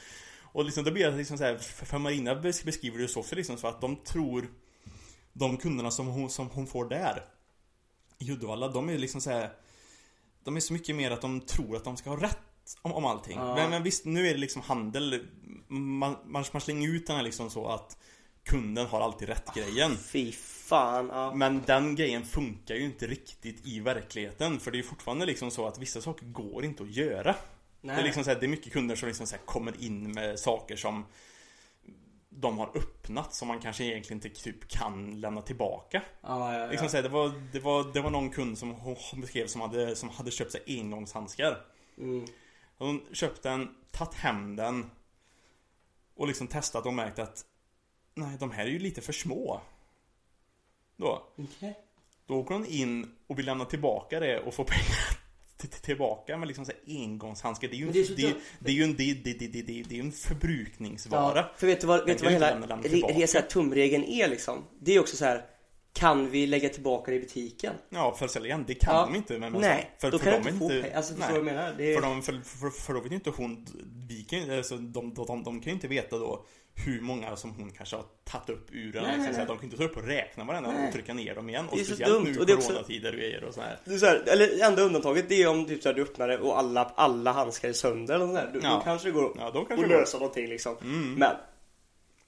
Och 0.43 0.65
liksom, 0.65 0.85
då 0.85 0.91
blir 0.91 1.11
det 1.11 1.17
liksom 1.17 1.39
så 1.39 1.45
här, 1.45 1.57
för 1.57 1.87
för 1.87 1.99
Marina 1.99 2.35
bes- 2.35 2.65
beskriver 2.65 2.99
det 2.99 3.09
så 3.09 3.21
också 3.21 3.37
liksom 3.37 3.57
så 3.57 3.67
att 3.69 3.81
de 3.81 3.97
tror 3.97 4.49
De 5.33 5.57
kunderna 5.57 5.91
som 5.91 6.07
hon, 6.07 6.31
som 6.31 6.51
hon 6.51 6.67
får 6.67 6.89
där 6.89 7.25
I 8.19 8.33
Uddevalla, 8.33 8.69
de 8.69 8.89
är 8.89 8.99
liksom 8.99 9.21
så 9.21 9.31
här 9.31 9.51
De 10.45 10.57
är 10.57 10.61
så 10.61 10.73
mycket 10.73 10.97
mer 10.97 11.11
att 11.11 11.21
de 11.21 11.41
tror 11.41 11.77
att 11.77 11.85
de 11.85 11.97
ska 11.97 12.11
ha 12.11 12.23
rätt 12.23 12.39
om, 12.83 12.93
om 12.93 13.05
allting. 13.05 13.39
Ja. 13.39 13.55
Men, 13.55 13.71
men 13.71 13.83
visst, 13.83 14.05
nu 14.05 14.29
är 14.29 14.35
det 14.35 14.41
liksom 14.41 14.63
handel 14.63 15.27
man, 15.69 16.17
man, 16.25 16.45
man 16.53 16.61
slänger 16.61 16.89
ut 16.89 17.07
den 17.07 17.17
här 17.17 17.23
liksom 17.23 17.51
så 17.51 17.67
att 17.67 17.97
Kunden 18.45 18.87
har 18.87 19.01
alltid 19.01 19.29
rätt 19.29 19.55
grejen. 19.55 19.97
Fy 19.97 20.33
fan, 20.33 21.11
ja. 21.13 21.35
Men 21.35 21.63
den 21.67 21.95
grejen 21.95 22.25
funkar 22.25 22.75
ju 22.75 22.85
inte 22.85 23.07
riktigt 23.07 23.67
i 23.67 23.81
verkligheten. 23.81 24.61
För 24.61 24.71
det 24.71 24.79
är 24.79 24.83
fortfarande 24.83 25.27
liksom 25.27 25.51
så 25.51 25.67
att 25.67 25.79
vissa 25.79 26.01
saker 26.01 26.27
går 26.27 26.65
inte 26.65 26.83
att 26.83 26.91
göra. 26.91 27.35
Nej. 27.81 27.97
Det 27.97 28.03
är 28.03 28.05
liksom 28.05 28.25
så 28.25 28.31
här, 28.31 28.41
det 28.41 28.47
är 28.47 28.49
mycket 28.49 28.73
kunder 28.73 28.97
som 28.97 29.09
liksom 29.09 29.27
så 29.27 29.37
kommer 29.45 29.85
in 29.85 30.13
med 30.13 30.39
saker 30.39 30.77
som 30.77 31.05
de 32.41 32.59
har 32.59 32.71
öppnat 32.75 33.35
som 33.35 33.49
man 33.49 33.61
kanske 33.61 33.85
egentligen 33.85 34.27
inte 34.27 34.43
typ 34.43 34.69
kan 34.69 35.21
lämna 35.21 35.43
tillbaka. 35.43 36.03
ja, 36.21 36.53
ja, 36.53 36.59
ja. 36.59 36.67
Liksom 36.67 36.89
så 36.89 36.97
här, 36.97 37.03
det, 37.03 37.09
var, 37.09 37.33
det, 37.53 37.61
var, 37.61 37.93
det 37.93 38.01
var 38.01 38.11
någon 38.11 38.31
kund 38.31 38.59
som 38.59 38.71
hon 38.71 38.97
beskrev 39.21 39.47
som 39.47 39.61
hade, 39.61 39.97
som 39.97 40.09
hade 40.09 40.31
köpt 40.31 40.53
sig 40.53 40.63
engångshandskar. 40.67 41.67
Mm. 41.99 42.27
Hon 42.79 43.07
köpt 43.13 43.43
den, 43.43 43.75
tagit 43.91 44.15
hem 44.15 44.57
den 44.57 44.91
och 46.15 46.29
liksom 46.29 46.47
testat 46.47 46.87
och 46.87 46.95
märkt 46.95 47.19
att 47.19 47.45
nej, 48.15 48.37
de 48.41 48.51
här 48.51 48.67
är 48.67 48.71
ju 48.71 48.79
lite 48.79 49.01
för 49.01 49.13
små. 49.13 49.61
Då. 50.97 51.27
Okej. 51.37 51.79
Då 52.27 52.35
åker 52.35 52.55
hon 52.55 52.67
in 52.67 53.17
och 53.27 53.39
vill 53.39 53.47
lämna 53.47 53.65
tillbaka 53.65 54.21
det 54.21 54.41
och 54.41 54.55
få 54.55 54.65
pengar 54.65 55.14
tillbaka 55.67 56.37
med 56.37 56.49
liksom 56.49 56.65
så 56.65 56.73
engångshandskar. 56.87 57.69
Det 57.69 57.75
är 57.75 57.79
ju, 57.79 57.85
Men 57.85 57.93
det 57.93 57.99
är 57.99 58.03
en, 58.03 58.07
så 58.07 58.15
det, 58.15 58.23
är, 58.23 58.31
dumt. 58.31 58.41
det 58.59 58.71
är 58.71 58.75
ju 58.75 58.85
en, 58.85 58.97
det, 58.97 59.15
det, 59.15 59.33
det, 59.33 59.47
det, 59.47 59.63
det, 59.63 59.83
det 59.83 59.95
är 59.95 59.97
ju 59.97 60.01
en 60.01 60.13
förbrukningsvara. 60.13 61.37
Ja, 61.39 61.53
för 61.57 61.67
vet 61.67 61.81
du 61.81 61.87
vad, 61.87 62.07
vet 62.07 62.19
du 62.19 62.25
vad 62.25 62.33
hela 62.33 62.53
inte 62.53 62.89
re, 62.89 63.27
så 63.27 63.39
här, 63.39 63.47
tumregeln 63.47 64.05
är 64.05 64.29
liksom? 64.29 64.65
Det 64.81 64.95
är 64.95 65.01
också 65.01 65.17
så 65.17 65.25
här. 65.25 65.45
Kan 65.93 66.31
vi 66.31 66.47
lägga 66.47 66.69
tillbaka 66.69 67.11
det 67.11 67.17
i 67.17 67.21
butiken? 67.21 67.73
Ja, 67.89 68.15
för 68.19 68.25
att 68.25 68.31
sälja 68.31 68.47
igen, 68.49 68.65
det 68.67 68.75
kan 68.75 68.95
Ja. 68.95 69.07
de 69.07 69.17
inte. 69.17 69.39
Men 69.39 69.53
Nej, 69.53 69.91
för, 70.01 70.11
då 70.11 70.19
för 70.19 70.33
kan 70.33 70.43
de 70.43 70.49
inte 70.49 70.59
få 70.59 70.71
är 70.71 70.83
pengar. 70.83 70.97
Alltså 70.97 71.15
nej. 71.19 71.29
jag 71.35 71.45
menar? 71.45 71.75
Det 71.79 71.93
är... 71.93 72.01
För, 72.01 72.03
de, 72.03 72.23
för, 72.23 72.41
för, 72.45 72.71
för 72.71 72.95
då 72.95 73.01
vet 73.01 73.13
ju 73.13 73.15
inte 73.15 73.31
hon, 73.31 73.67
vi 74.09 74.25
kan, 74.25 74.51
alltså, 74.51 74.77
de, 74.77 75.15
de, 75.15 75.27
de, 75.27 75.43
de 75.45 75.61
kan 75.61 75.71
ju 75.71 75.73
inte 75.73 75.89
veta 75.89 76.19
då 76.19 76.45
hur 76.77 77.01
många 77.01 77.37
som 77.37 77.51
hon 77.51 77.71
kanske 77.71 77.97
har 77.97 78.05
tagit 78.25 78.49
upp 78.51 78.69
ur 78.73 78.93
den. 78.93 79.03
Nej, 79.03 79.13
liksom, 79.13 79.23
nej, 79.25 79.33
nej. 79.33 79.43
att 79.43 79.49
de 79.49 79.57
kan 79.57 79.65
inte 79.65 79.77
ta 79.77 79.85
upp 79.85 79.97
och 79.97 80.05
räkna 80.07 80.45
varenda 80.45 80.71
Nej. 80.71 80.87
och 80.87 80.93
trycka 80.93 81.15
ner 81.15 81.35
dem 81.35 81.49
igen. 81.49 81.67
Det 81.71 81.77
är 81.77 81.81
Och 81.81 81.87
så 81.87 81.95
speciellt 81.95 82.13
dumt, 82.15 82.25
nu 82.35 82.39
och 82.41 82.47
det 82.47 82.53
är 82.53 82.57
också- 82.57 82.69
coronatider 82.69 83.13
och 83.13 83.19
grejer 83.19 83.45
och 83.45 83.55
så 83.55 83.61
här. 83.61 83.79
Det 83.85 83.95
är 83.95 83.99
så 83.99 84.07
här, 84.07 84.23
eller 84.29 84.65
enda 84.67 84.83
undantaget 84.83 85.29
det 85.29 85.43
är 85.43 85.49
om 85.49 85.65
typ 85.67 85.83
så 85.83 85.89
här, 85.89 85.97
du 85.97 86.03
öppnar 86.03 86.29
det 86.29 86.39
och 86.39 86.59
alla, 86.59 86.93
alla 86.95 87.33
handskar 87.33 87.69
är 87.69 87.73
sönder 87.73 88.15
eller 88.15 88.25
sånt 88.27 88.39
där. 88.39 88.51
Då, 88.55 88.61
Ja. 88.63 88.75
då 88.75 88.81
kanske 88.81 89.09
det 89.09 89.13
går 89.13 89.33
Ja, 89.39 89.47
att 89.49 89.53
kanske 89.55 89.77
det 89.77 89.83
går. 89.83 89.89
lösa 89.89 90.19
någonting 90.19 90.49
liksom. 90.49 90.77
Mm. 90.83 91.15
Men, 91.15 91.37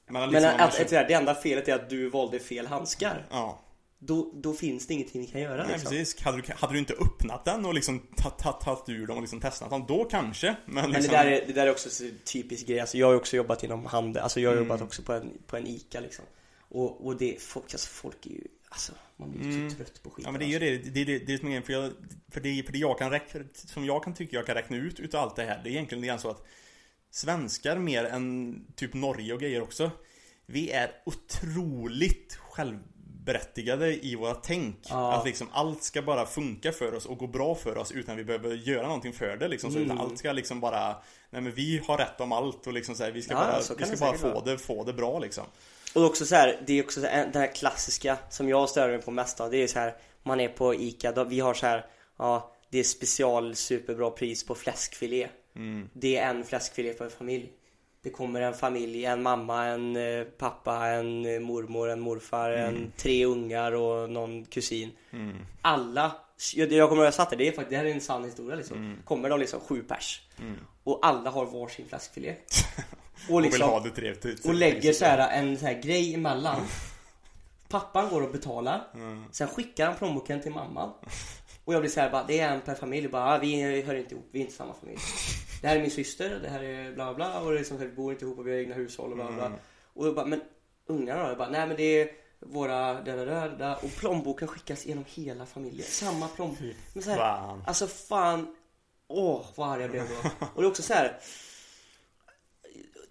Men, 0.09 0.21
men 0.21 0.31
liksom, 0.31 0.51
om 0.51 0.57
man 0.59 0.69
att, 0.69 0.81
att, 0.81 1.09
det 1.09 1.13
enda 1.15 1.35
felet 1.35 1.69
är 1.69 1.75
att 1.75 1.91
du 1.91 2.09
valde 2.11 2.39
fel 2.39 2.67
handskar. 2.67 3.27
Ja, 3.31 3.61
Då, 3.99 4.33
då 4.35 4.55
finns 4.55 4.87
det 4.87 4.95
ingenting 4.95 5.21
ni 5.21 5.27
kan 5.27 5.41
göra 5.41 5.63
nej, 5.63 5.73
liksom. 5.73 5.91
precis. 5.91 6.21
Hade 6.23 6.37
du, 6.43 6.53
hade 6.57 6.73
du 6.73 6.79
inte 6.79 6.93
öppnat 6.95 7.45
den 7.45 7.65
och 7.65 7.75
liksom 7.75 7.99
tagit 7.99 8.39
ta, 8.39 8.53
ta, 8.53 8.53
tagit 8.53 8.89
ur 8.89 9.07
dem 9.07 9.17
och 9.17 9.23
liksom 9.23 9.41
testat 9.41 9.71
dem, 9.71 9.85
då 9.89 10.05
kanske. 10.05 10.57
Men 10.67 10.75
Men 10.75 10.91
liksom, 10.91 11.13
det 11.13 11.19
där, 11.19 11.27
är, 11.27 11.47
det 11.47 11.53
där 11.53 11.67
är 11.67 11.71
också 11.71 11.91
så 11.91 12.05
typisk 12.25 12.67
grej. 12.67 12.81
Alltså 12.81 12.99
jag 12.99 13.07
har 13.07 13.15
också 13.15 13.37
jobbat 13.37 13.65
inom 13.65 13.87
handel. 13.87 14.23
Alltså 14.23 14.41
jag 14.41 14.51
har 14.51 14.57
Mm. 14.57 14.69
jobbat 14.69 14.83
också 14.83 15.03
på 15.03 15.13
en, 15.13 15.31
på 15.47 15.57
en 15.57 15.67
ICA 15.67 16.01
liksom. 16.01 16.25
Och, 16.69 17.07
och 17.07 17.17
det, 17.17 17.43
folk, 17.43 17.65
alltså 17.75 17.89
folk 17.89 18.27
är 18.27 18.31
ju, 18.31 18.45
alltså 18.69 18.93
man 19.17 19.31
blir 19.31 19.43
ju 19.45 19.53
Mm. 19.57 19.71
så 19.71 19.77
trött 19.77 20.03
på 20.03 20.11
skiten. 20.11 20.25
Ja 20.29 20.33
men 20.33 20.39
det 20.39 20.47
är 20.47 20.61
ju 20.71 20.79
det, 20.79 20.91
det, 20.91 21.05
det, 21.05 21.19
det 21.19 21.33
är 21.35 21.39
som 21.39 21.63
för, 21.63 21.73
jag, 21.73 21.93
för, 22.31 22.41
det, 22.41 22.63
för 22.63 22.73
det 22.73 22.79
jag 22.79 22.99
kan 22.99 23.11
räkna, 23.11 23.41
som 23.55 23.85
jag 23.85 24.05
kan 24.05 24.15
tycka 24.15 24.37
jag 24.37 24.47
kan 24.47 24.55
räkna 24.55 24.77
ut 24.77 25.01
utav 25.01 25.23
allt 25.23 25.37
det 25.37 25.45
här, 25.45 25.61
det 25.65 25.69
är 25.71 25.73
egentligen 25.73 26.05
är 26.05 26.19
så 26.19 26.31
att 26.31 26.47
Svenskar 27.11 27.77
mer 27.77 28.05
än 28.05 28.65
typ 28.77 28.95
Norge 28.95 29.35
och 29.35 29.41
grejer 29.41 29.63
också 29.63 29.91
Vi 30.47 30.71
är 30.71 30.91
otroligt 31.07 32.39
självberättigade 33.27 34.07
i 34.07 34.15
våra 34.17 34.35
tänk 34.35 34.77
Ja. 34.89 35.13
Att 35.15 35.25
liksom 35.27 35.49
allt 35.53 35.83
ska 35.83 36.03
bara 36.03 36.27
funka 36.27 36.73
för 36.73 36.95
oss 36.95 37.07
och 37.07 37.19
gå 37.19 37.27
bra 37.27 37.55
för 37.55 37.79
oss 37.79 37.93
utan 37.93 38.17
vi 38.17 38.25
behöver 38.25 38.55
göra 38.55 38.87
någonting 38.87 39.13
för 39.13 39.37
det 39.37 39.49
liksom 39.49 39.71
så, 39.73 39.79
Mm. 39.79 39.91
utan 39.91 40.01
allt 40.07 40.19
ska 40.19 40.33
liksom 40.33 40.61
bara 40.61 40.97
Nej 41.31 41.43
men 41.43 41.53
vi 41.53 41.83
har 41.87 41.99
rätt 41.99 42.21
om 42.21 42.33
allt 42.33 42.67
och 42.67 42.73
liksom 42.73 42.95
så 42.95 43.05
här, 43.05 43.11
vi 43.11 43.23
ska 43.23 43.33
Ja, 43.35 43.39
bara, 43.39 43.77
vi 43.79 43.87
ska 43.87 43.97
bara 44.07 44.19
få 44.19 44.29
vara. 44.29 44.45
det, 44.45 44.59
få 44.59 44.85
det 44.85 44.93
bra 44.93 45.19
liksom 45.19 45.45
Och 45.95 46.05
också 46.05 46.27
så 46.27 46.35
här, 46.35 46.63
det 46.67 46.73
är 46.79 46.83
också 46.85 47.01
så 47.01 47.07
här, 47.07 47.31
det 47.33 47.39
här 47.39 47.55
klassiska 47.55 48.19
som 48.31 48.49
jag 48.49 48.69
stör 48.69 48.89
mig 48.89 49.03
på 49.03 49.11
mest 49.11 49.41
av. 49.41 49.51
Det 49.51 49.63
är 49.63 49.67
så 49.67 49.79
här, 49.79 49.95
man 50.23 50.41
är 50.41 50.49
på 50.49 50.75
ICA, 50.75 51.13
då, 51.13 51.25
vi 51.25 51.41
har 51.41 51.55
så 51.55 51.67
här, 51.67 51.87
ja, 52.19 52.53
det 52.71 52.79
är 52.79 52.85
special 52.85 53.55
superbra 53.57 54.11
pris 54.11 54.45
på 54.47 54.55
fläskfilé. 54.55 55.29
mm. 55.57 55.89
Det 55.93 56.17
är 56.17 56.31
en 56.31 56.45
fläskfilé 56.45 56.95
för 56.95 57.05
en 57.05 57.11
familj. 57.11 57.53
Det 58.07 58.11
kommer 58.11 58.41
en 58.41 58.55
familj, 58.55 59.05
en 59.05 59.23
mamma, 59.23 59.65
en 59.65 59.97
eh, 59.97 60.25
pappa, 60.25 60.87
en 60.87 61.35
eh, 61.35 61.41
mormor, 61.41 61.91
en 61.91 62.01
morfar, 62.01 62.51
en 62.51 62.93
tre 62.97 63.25
ungar 63.25 63.73
och 63.73 64.11
någon 64.11 64.45
kusin. 64.45 64.91
Mm. 65.11 65.37
Alla 65.63 66.13
jag, 66.55 66.73
jag 66.73 66.89
kommer 66.89 67.03
ihåg 67.03 67.07
jag 67.07 67.15
satt 67.15 67.31
där, 67.31 67.37
det 67.37 67.49
är 67.49 67.53
faktiskt, 67.53 67.71
det 67.71 67.77
här 67.77 67.85
är 67.85 67.91
en 67.91 68.01
sann 68.01 68.25
historia 68.25 68.57
liksom. 68.57 68.77
Mm. 68.77 69.03
Kommer 69.05 69.31
de 69.31 69.41
liksom 69.41 69.61
sju 69.61 69.83
pers. 69.83 70.23
Och 70.85 70.99
alla 71.03 71.31
har 71.31 71.47
varsin 71.47 71.87
fläskfilé. 71.89 72.35
Och 73.29 73.35
Och 73.35 73.39
vill 73.39 73.51
liksom, 73.51 73.71
ha 73.71 73.81
det 73.81 73.91
trevligt. 73.91 74.45
och 74.45 74.55
lägger 74.55 74.93
så 74.93 75.05
här 75.05 75.39
en 75.39 75.59
så 75.59 75.67
här 75.67 75.83
grej 75.83 76.15
emellan. 76.15 76.61
Pappan 77.69 78.09
går 78.09 78.23
och 78.23 78.33
betalar. 78.33 78.85
Sen 79.33 79.49
skickar 79.49 79.87
han 79.87 79.97
plånboken 79.97 80.43
till 80.43 80.53
mamman. 80.53 80.93
Och 81.65 81.75
jag 81.75 81.81
blir 81.81 81.91
så 81.91 82.01
här 82.01 82.11
bara, 82.11 82.25
det 82.25 82.41
är 82.41 82.55
en 82.55 82.61
per 82.61 82.75
familj. 82.75 83.09
Bara, 83.09 83.35
ah, 83.35 83.39
vi 83.39 83.83
hör 83.83 83.95
inte 83.95 84.15
ihop, 84.15 84.29
vi 84.31 84.39
är 84.39 84.43
inte 84.43 84.57
samma 84.57 84.75
familj. 84.75 84.99
Det 85.61 85.69
här 85.69 85.77
är 85.77 85.81
min 85.81 85.91
syster, 85.91 86.39
det 86.43 86.49
här 86.49 86.63
är 86.63 86.93
bla 86.93 87.15
bla 87.15 87.41
och 87.41 87.51
det 87.51 87.57
är 87.57 87.59
liksom, 87.59 87.79
vi 87.79 87.89
bor 87.89 88.13
inte 88.13 88.25
ihop 88.25 88.39
och 88.39 88.47
vi 88.47 88.51
har 88.51 88.59
egna 88.59 88.75
hushåll 88.75 89.11
och 89.11 89.17
bla 89.17 89.33
bla. 89.33 89.53
Och 89.95 90.07
jag 90.07 90.15
bara, 90.15 90.27
men 90.27 90.41
ungarna 90.87 91.23
då? 91.23 91.29
Jag 91.29 91.39
bara, 91.39 91.49
nej 91.51 91.67
men 91.67 91.77
det 91.77 92.01
är 92.01 92.09
våra 92.41 93.01
där, 93.03 93.27
där, 93.27 93.49
där. 93.59 93.77
Och 93.85 93.91
plånboken 93.97 94.49
skickas 94.49 94.87
genom 94.87 95.05
hela 95.09 95.47
familjen. 95.47 95.87
Samma 95.87 96.29
plånbok. 96.29 96.59
Men 96.95 97.03
så 97.03 97.11
här, 97.11 97.17
fan. 97.17 97.63
alltså 97.67 97.87
fan. 97.87 98.57
Åh, 99.09 99.47
vad 99.55 99.69
arg 99.73 99.81
jag 99.83 99.91
blev 99.91 100.09
då. 100.09 100.47
Och 100.55 100.63
det 100.63 100.67
är 100.67 100.71
också 100.71 100.83
så 100.83 100.95
här. 100.95 101.19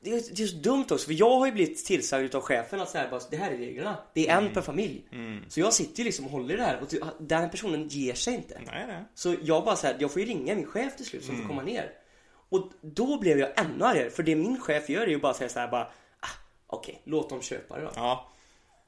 Det 0.02 0.12
är, 0.14 0.36
det 0.36 0.44
är 0.44 0.48
så 0.48 0.56
dumt 0.58 0.86
också, 0.92 1.06
för 1.06 1.14
jag 1.14 1.40
har 1.40 1.46
ju 1.46 1.52
blivit 1.52 1.86
tillsagd 1.86 2.26
utav 2.26 2.42
chefen 2.42 2.82
att 2.82 2.90
säga 2.90 3.10
bara, 3.10 3.22
det 3.30 3.38
här 3.38 3.52
är 3.52 3.58
reglerna. 3.58 3.98
Det 4.14 4.28
är 4.28 4.38
en 4.38 4.54
per 4.54 4.62
familj. 4.62 5.08
Så 5.50 5.60
jag 5.60 5.74
sitter 5.74 5.98
ju 6.00 6.04
liksom 6.04 6.26
och 6.26 6.32
håller 6.32 6.54
i 6.54 6.58
det 6.58 6.64
här 6.64 6.82
och 6.82 6.88
den 7.20 7.50
personen 7.50 7.88
ger 7.88 8.14
sig 8.14 8.34
inte. 8.36 8.62
Nej, 8.66 8.88
nej. 8.88 9.04
Så 9.16 9.36
jag 9.42 9.66
bara 9.66 9.76
säger 9.76 9.98
jag 10.00 10.12
får 10.12 10.22
ju 10.22 10.28
ringa 10.28 10.56
min 10.56 10.66
chef 10.66 10.96
till 10.96 11.06
slut 11.06 11.26
som 11.26 11.38
får 11.42 11.48
komma 11.48 11.62
ner. 11.64 11.92
Och 12.50 12.72
då 12.82 13.20
blev 13.20 13.40
jag 13.40 13.50
ännu 13.60 13.86
argare, 13.86 14.10
för 14.10 14.24
det 14.24 14.36
min 14.36 14.62
chef 14.62 14.90
gör 14.90 15.02
är 15.02 15.08
ju 15.08 15.20
bara 15.20 15.32
att 15.32 15.38
säga 15.38 15.50
så 15.50 15.60
här 15.60 15.68
bara, 15.68 15.84
ah, 16.20 16.28
okej, 16.68 17.02
låt 17.06 17.30
dem 17.30 17.42
köpa 17.42 17.76
det 17.76 17.82
då. 17.82 17.92
Ja. 17.96 18.30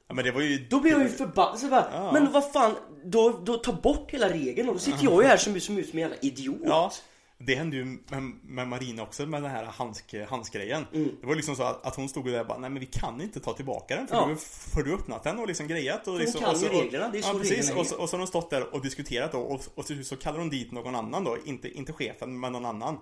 ja 0.08 0.14
men 0.14 0.24
det 0.24 0.30
var 0.30 0.40
ju... 0.40 0.66
Då 0.70 0.80
blir 0.80 0.92
jag 0.92 1.02
ju 1.02 1.08
förbannad, 1.08 1.58
så 1.58 1.68
bara, 1.68 1.90
Ja. 1.92 2.12
men 2.12 2.32
vad 2.32 2.52
fan, 2.52 2.74
då, 3.04 3.40
då 3.44 3.56
ta 3.56 3.72
bort 3.72 4.10
hela 4.10 4.28
regeln 4.28 4.68
och 4.68 4.74
då 4.74 4.80
sitter 4.80 5.04
jag 5.04 5.22
ju 5.22 5.28
här 5.28 5.36
som, 5.36 5.60
som 5.60 5.78
ut 5.78 5.88
som 5.88 5.98
en 5.98 6.02
jävla 6.02 6.16
idiot. 6.20 6.60
Ja. 6.64 6.92
Det 7.40 7.54
hände 7.54 7.76
ju 7.76 7.84
med, 7.84 8.22
med 8.42 8.68
Marina 8.68 9.02
också 9.02 9.26
med 9.26 9.42
den 9.42 9.50
här 9.50 9.64
handsk, 9.64 10.14
handskgrejen. 10.28 10.86
Mm. 10.94 11.10
Det 11.20 11.26
var 11.26 11.34
liksom 11.34 11.56
så 11.56 11.62
att, 11.62 11.86
att 11.86 11.96
hon 11.96 12.08
stod 12.08 12.26
där 12.26 12.40
och 12.40 12.46
bara, 12.46 12.58
nej 12.58 12.70
men 12.70 12.80
vi 12.80 12.86
kan 12.86 13.20
inte 13.20 13.40
ta 13.40 13.52
tillbaka 13.52 13.96
den 13.96 14.06
för 14.08 14.16
Ja. 14.16 14.26
du 14.26 14.36
för 14.36 14.82
du 14.82 14.94
öppnat 14.94 15.24
den 15.24 15.38
och 15.38 15.46
liksom 15.46 15.68
grejat 15.68 16.08
och 16.08 16.18
liksom, 16.18 16.40
kan 16.40 16.50
och 16.50 16.56
så, 16.56 16.66
ju 16.66 16.72
reglerna, 16.72 17.08
det 17.08 17.18
är 17.18 17.22
så 17.22 17.28
ja, 17.28 17.38
precis, 17.38 17.70
och, 17.70 17.86
så, 17.86 17.96
och 17.96 18.08
så 18.08 18.16
har 18.16 18.18
de 18.18 18.26
stått 18.26 18.50
där 18.50 18.74
och 18.74 18.82
diskuterat 18.82 19.32
då 19.32 19.38
och, 19.38 19.60
och 19.74 19.84
så, 19.84 20.02
så 20.02 20.16
kallar 20.16 20.38
de 20.38 20.50
dit 20.50 20.72
någon 20.72 20.94
annan 20.94 21.24
då, 21.24 21.36
inte, 21.44 21.68
inte 21.68 21.92
chefen 21.92 22.40
men 22.40 22.52
någon 22.52 22.66
annan. 22.66 22.98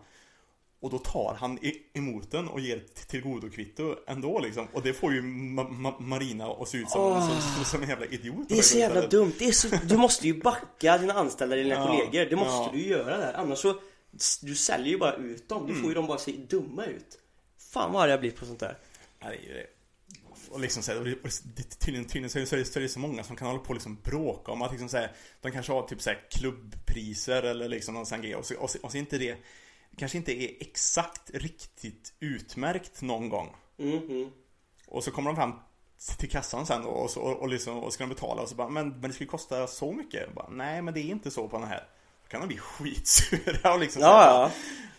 Och 0.86 0.92
då 0.92 0.98
tar 0.98 1.36
han 1.40 1.58
emot 1.94 2.30
den 2.30 2.48
och 2.48 2.60
ger 2.60 2.82
tillgodokvitto 3.06 3.96
ändå 4.06 4.38
liksom. 4.38 4.66
Och 4.72 4.82
det 4.82 4.92
får 4.92 5.12
ju 5.14 5.22
ma, 5.22 5.68
ma, 5.68 5.98
Marina 5.98 6.46
att 6.46 6.68
se 6.68 6.78
ut 6.78 6.90
som, 6.90 7.20
som, 7.20 7.40
som, 7.40 7.64
som 7.64 7.82
en 7.82 7.88
jävla 7.88 8.06
idiot. 8.06 8.48
Det 8.48 8.58
är 8.58 8.62
så 8.62 8.78
jävla 8.78 9.06
dumt. 9.06 9.32
Det 9.38 9.44
är 9.44 9.52
så, 9.52 9.68
du 9.84 9.96
måste 9.96 10.26
ju 10.26 10.40
backa 10.42 10.98
dina 10.98 11.12
anställda, 11.12 11.56
dina 11.56 11.74
Ja, 11.74 11.86
kollegor. 11.86 12.30
Det 12.30 12.36
måste 12.36 12.52
ja. 12.52 12.70
du 12.72 12.86
göra 12.86 13.18
där. 13.18 13.32
Annars 13.32 13.58
så, 13.58 13.80
du 14.42 14.54
säljer 14.54 14.88
ju 14.88 14.98
bara 14.98 15.14
ut 15.14 15.48
dem. 15.48 15.66
Du 15.66 15.70
Mm. 15.70 15.82
får 15.82 15.90
ju 15.90 15.94
dem 15.94 16.06
bara 16.06 16.18
se 16.18 16.32
dumma 16.32 16.84
ut. 16.84 17.18
Fan 17.72 17.92
vad 17.92 18.02
arg 18.02 18.10
jag 18.10 18.20
blir 18.20 18.30
på 18.30 18.44
sånt 18.44 18.60
där. 18.60 18.78
Ja, 19.20 19.28
det 19.28 19.34
är 19.36 19.42
ju 19.42 19.52
det. 19.54 19.66
Och 20.50 20.60
liksom 20.60 20.82
så 20.82 20.92
här, 20.92 20.98
och 20.98 21.04
det, 21.04 21.12
och 21.12 21.28
det, 21.56 21.62
tydligen, 21.78 22.04
tydligen 22.06 22.30
så 22.30 22.38
är 22.38 22.40
det, 22.40 22.46
så 22.46 22.54
är 22.54 22.58
det, 22.58 22.64
så 22.64 22.78
är 22.78 22.82
det 22.82 22.88
så 22.88 22.98
många 22.98 23.24
som 23.24 23.36
kan 23.36 23.46
hålla 23.48 23.60
på 23.60 23.68
och 23.68 23.74
liksom 23.74 23.98
bråka 24.04 24.52
om 24.52 24.62
att 24.62 24.70
liksom 24.70 24.88
så 24.88 24.96
här, 24.96 25.12
de 25.40 25.52
kanske 25.52 25.72
har 25.72 25.82
typ 25.82 26.02
så 26.02 26.10
här 26.10 26.20
klubbpriser 26.30 27.42
eller 27.42 27.68
liksom 27.68 27.94
någon 27.94 28.06
sån 28.06 28.22
grej 28.22 28.34
och 28.36 28.46
så, 28.46 28.54
och 28.56 28.70
så, 28.70 28.78
och 28.82 28.92
så 28.92 28.98
inte 28.98 29.18
det 29.18 29.36
kanske 29.96 30.18
inte 30.18 30.32
är 30.32 30.50
exakt 30.60 31.30
riktigt 31.34 32.12
utmärkt 32.20 33.02
någon 33.02 33.28
gång. 33.28 33.56
Mhm. 33.76 34.30
Och 34.88 35.04
så 35.04 35.10
kommer 35.10 35.30
de 35.30 35.36
fram 35.36 35.52
till 36.18 36.30
kassan 36.30 36.66
sen 36.66 36.82
då 36.82 36.88
och, 36.88 37.10
så, 37.10 37.20
och, 37.20 37.36
och, 37.40 37.48
liksom, 37.48 37.78
och 37.84 37.92
ska 37.92 38.04
de 38.04 38.08
betala 38.08 38.42
och 38.42 38.48
så 38.48 38.54
bara, 38.54 38.68
men, 38.68 38.88
men 38.88 39.02
det 39.02 39.12
skulle 39.12 39.28
kosta 39.30 39.66
så 39.66 39.92
mycket. 39.92 40.34
Bara, 40.34 40.48
Nej 40.48 40.82
men 40.82 40.94
det 40.94 41.00
är 41.00 41.04
inte 41.10 41.30
så 41.30 41.48
på 41.48 41.58
den 41.58 41.68
här. 41.68 41.86
Då 42.22 42.28
kan 42.28 42.40
de 42.40 42.46
bli 42.46 42.56
skitsura 42.60 43.74
och 43.74 43.80
liksom 43.80 44.02
Ja, 44.02 44.26
ja. 44.26 44.50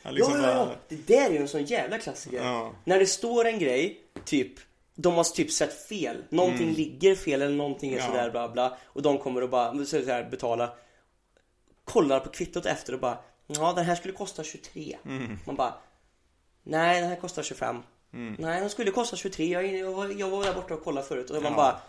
ja, 0.04 0.12
liksom 0.12 0.34
ja, 0.34 0.42
ja, 0.42 0.50
ja. 0.50 0.66
bara- 0.66 0.78
Det 0.90 1.08
där 1.08 1.26
är 1.30 1.32
ju 1.34 1.38
en 1.38 1.48
sån 1.48 1.66
jävla 1.66 1.98
klassiker. 1.98 2.44
Ja. 2.44 2.72
När 2.84 3.00
det 3.00 3.06
står 3.08 3.46
en 3.46 3.60
grej, 3.60 4.02
typ 4.26 4.54
de 4.96 5.14
har 5.14 5.24
typ 5.24 5.52
sett 5.52 5.88
fel. 5.88 6.24
Någonting 6.30 6.74
ligger 6.74 7.16
fel 7.16 7.42
eller 7.42 7.56
någonting 7.56 7.94
är 7.94 7.98
Mm. 8.00 8.08
Sådär 8.12 8.30
bla 8.32 8.50
bla. 8.50 8.78
Och 8.84 9.02
de 9.02 9.18
kommer 9.18 9.44
och 9.44 9.50
bara 9.50 9.86
så 9.86 10.06
här, 10.06 10.30
betala. 10.30 10.74
Kollar 11.84 12.20
på 12.20 12.30
kvittot 12.30 12.66
efter 12.66 12.94
och 12.94 13.00
bara 13.00 13.18
Ja 13.48 13.74
den 13.76 13.86
här 13.86 13.96
skulle 13.96 14.14
kosta 14.14 14.44
23. 14.44 14.98
Mm. 15.06 15.40
Man 15.46 15.56
bara 15.56 15.74
Nej 16.64 17.02
den 17.02 17.10
här 17.10 17.16
kostar 17.16 17.44
25. 17.44 17.84
Nej 18.12 18.60
den 18.60 18.70
skulle 18.70 18.92
kosta 18.92 19.16
23. 19.16 19.46
Jag, 19.46 19.66
jag, 19.76 19.92
var, 19.92 20.20
jag 20.20 20.30
var 20.30 20.44
där 20.44 20.54
borta 20.54 20.74
och 20.74 20.84
kollade 20.84 21.08
förut. 21.08 21.30
Och 21.30 21.42
man 21.44 21.52
Ja. 21.52 21.58
bara 21.58 21.80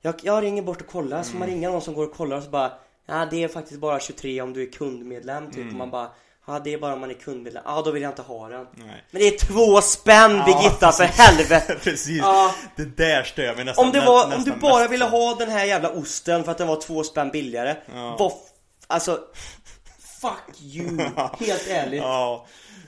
jag, 0.00 0.14
jag 0.22 0.42
ringer 0.42 0.62
bort 0.62 0.80
och 0.80 0.86
kollar, 0.86 1.22
så 1.22 1.32
man 1.32 1.42
Mm. 1.42 1.54
ringer 1.54 1.70
någon 1.70 1.82
som 1.82 1.94
går 1.94 2.04
och 2.06 2.14
kollar 2.14 2.36
och 2.36 2.42
så 2.42 2.50
bara 2.50 2.72
Ja 3.06 3.26
det 3.30 3.44
är 3.44 3.48
faktiskt 3.48 3.80
bara 3.80 4.00
23 4.00 4.40
om 4.40 4.52
du 4.52 4.62
är 4.62 4.72
kundmedlem 4.72 5.46
typ. 5.46 5.56
Mm. 5.56 5.68
Och 5.68 5.74
man 5.78 5.90
bara 5.90 6.08
Ja 6.46 6.58
det 6.58 6.72
är 6.72 6.78
bara 6.78 6.94
om 6.94 7.00
man 7.00 7.10
är 7.10 7.14
kundmedlem. 7.14 7.62
Ja 7.66 7.82
då 7.82 7.90
vill 7.90 8.02
jag 8.02 8.10
inte 8.10 8.22
ha 8.22 8.48
den. 8.48 8.66
Nej. 8.74 9.04
Men 9.10 9.20
det 9.22 9.28
är 9.28 9.38
två 9.38 9.80
spänn 9.80 10.36
Ja, 10.36 10.44
Birgitta 10.44 10.92
för 10.92 11.04
helvete! 11.04 11.76
Precis, 11.82 12.18
Ja. 12.18 12.54
det 12.76 12.96
där 12.96 13.22
stör 13.22 13.54
mig 13.56 13.64
nästan 13.64 13.86
Om, 13.86 13.92
det 13.92 14.00
var, 14.00 14.24
om 14.24 14.30
nästan 14.30 14.54
du 14.54 14.60
bara 14.60 14.78
mest 14.80 14.92
ville 14.92 15.04
ha 15.04 15.34
den 15.34 15.50
här 15.50 15.64
jävla 15.64 15.90
osten 15.90 16.44
för 16.44 16.52
att 16.52 16.58
den 16.58 16.68
var 16.68 16.80
två 16.80 17.04
spänn 17.04 17.30
billigare. 17.30 17.76
Ja. 17.94 18.16
Vad, 18.18 18.32
alltså, 18.92 19.20
fuck 20.20 20.60
you! 20.62 20.98
Helt 21.40 21.68
ärligt. 21.68 22.02
Ja, 22.02 22.46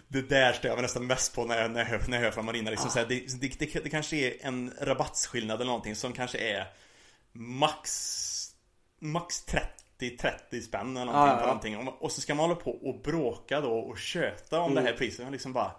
det 0.09 0.23
där 0.29 0.53
stör 0.53 0.69
jag 0.69 0.77
mig 0.77 0.83
nästan 0.83 1.07
mest 1.07 1.35
på 1.35 1.45
när 1.45 1.61
jag, 1.63 1.71
när 1.71 1.93
jag, 1.93 2.09
när 2.09 2.17
jag 2.17 2.25
hör 2.25 2.31
från 2.31 2.45
Marina 2.45 2.71
liksom, 2.71 2.91
så 2.91 2.99
här, 2.99 3.07
det, 3.07 3.41
det, 3.41 3.59
det, 3.59 3.85
det 3.85 3.91
kanske 3.91 4.17
är 4.17 4.35
en 4.47 4.73
rabattskillnad 4.81 5.57
eller 5.57 5.67
någonting 5.67 5.97
som 5.97 6.13
kanske 6.13 6.39
är 6.39 6.67
Max 7.33 8.51
Max 9.01 9.45
30 9.45 10.17
30 10.21 10.61
spänn 10.63 10.97
eller 10.97 11.13
någonting 11.13 11.29
Ja, 11.29 11.35
ja, 11.35 11.41
på 11.41 11.47
någonting 11.47 11.77
och, 11.89 12.03
och 12.03 12.13
så 12.13 12.21
ska 12.21 12.35
man 12.35 12.49
hålla 12.49 12.61
på 12.61 12.71
och 12.71 13.01
bråka 13.03 13.61
då 13.61 13.73
och 13.79 13.99
köta 13.99 14.61
om 14.61 14.73
Mm. 14.73 14.85
det 14.85 14.91
här 14.91 14.97
priset 14.99 15.27
och 15.27 15.33
liksom 15.33 15.53
bara 15.53 15.73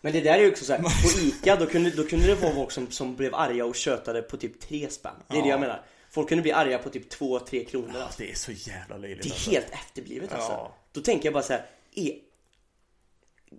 Men 0.00 0.12
det 0.12 0.20
där 0.20 0.34
är 0.34 0.38
ju 0.42 0.50
också 0.50 0.64
såhär, 0.64 0.82
på 0.82 0.88
ICA 1.20 1.56
då 1.56 1.66
kunde, 1.66 1.90
då 1.90 2.04
kunde 2.04 2.26
det 2.26 2.34
vara 2.34 2.54
folk 2.54 2.70
som, 2.70 2.90
som 2.90 3.16
blev 3.16 3.34
arga 3.34 3.64
och 3.64 3.74
tjötade 3.76 4.22
på 4.22 4.36
typ 4.36 4.60
tre 4.60 4.90
spänn. 4.90 5.12
Det 5.28 5.36
är 5.36 5.42
det 5.42 5.48
Ja. 5.48 5.52
jag 5.54 5.60
menar. 5.60 5.82
Folk 6.12 6.28
kunde 6.28 6.42
bli 6.42 6.52
arga 6.52 6.78
på 6.78 6.90
typ 6.90 7.12
2-3 7.12 7.64
kronor 7.64 8.00
alltså. 8.00 8.22
Det 8.22 8.30
är 8.30 8.34
så 8.34 8.52
jävla 8.52 8.96
löjligt 8.96 9.22
Det 9.22 9.28
är 9.28 9.32
alltså. 9.32 9.50
helt 9.50 9.70
efterblivet 9.70 10.32
alltså. 10.32 10.52
Ja. 10.52 10.76
Då 10.92 11.00
tänker 11.00 11.26
jag 11.26 11.32
bara 11.34 11.42
så 11.42 11.52
här, 11.52 11.66
är, 11.94 12.18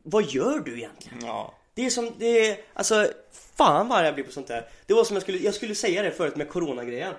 vad 0.04 0.26
gör 0.26 0.60
du 0.60 0.78
egentligen? 0.78 1.18
Ja, 1.22 1.54
Det 1.74 1.86
är 1.86 1.89
som, 1.89 2.12
det 2.18 2.26
är, 2.49 2.58
alltså 2.74 3.08
fan 3.32 3.88
vad 3.88 4.08
jag 4.08 4.14
blir 4.14 4.24
på 4.24 4.32
sånt 4.32 4.47
där. 4.47 4.70
Det 4.86 4.93
var 4.93 5.04
som 5.04 5.16
jag 5.16 5.24
skulle, 5.24 5.38
jag 5.38 5.54
skulle 5.54 5.76
säga 5.76 6.04
det 6.04 6.12
förut 6.12 6.36
med 6.36 6.49
coronagrejen. 6.49 7.14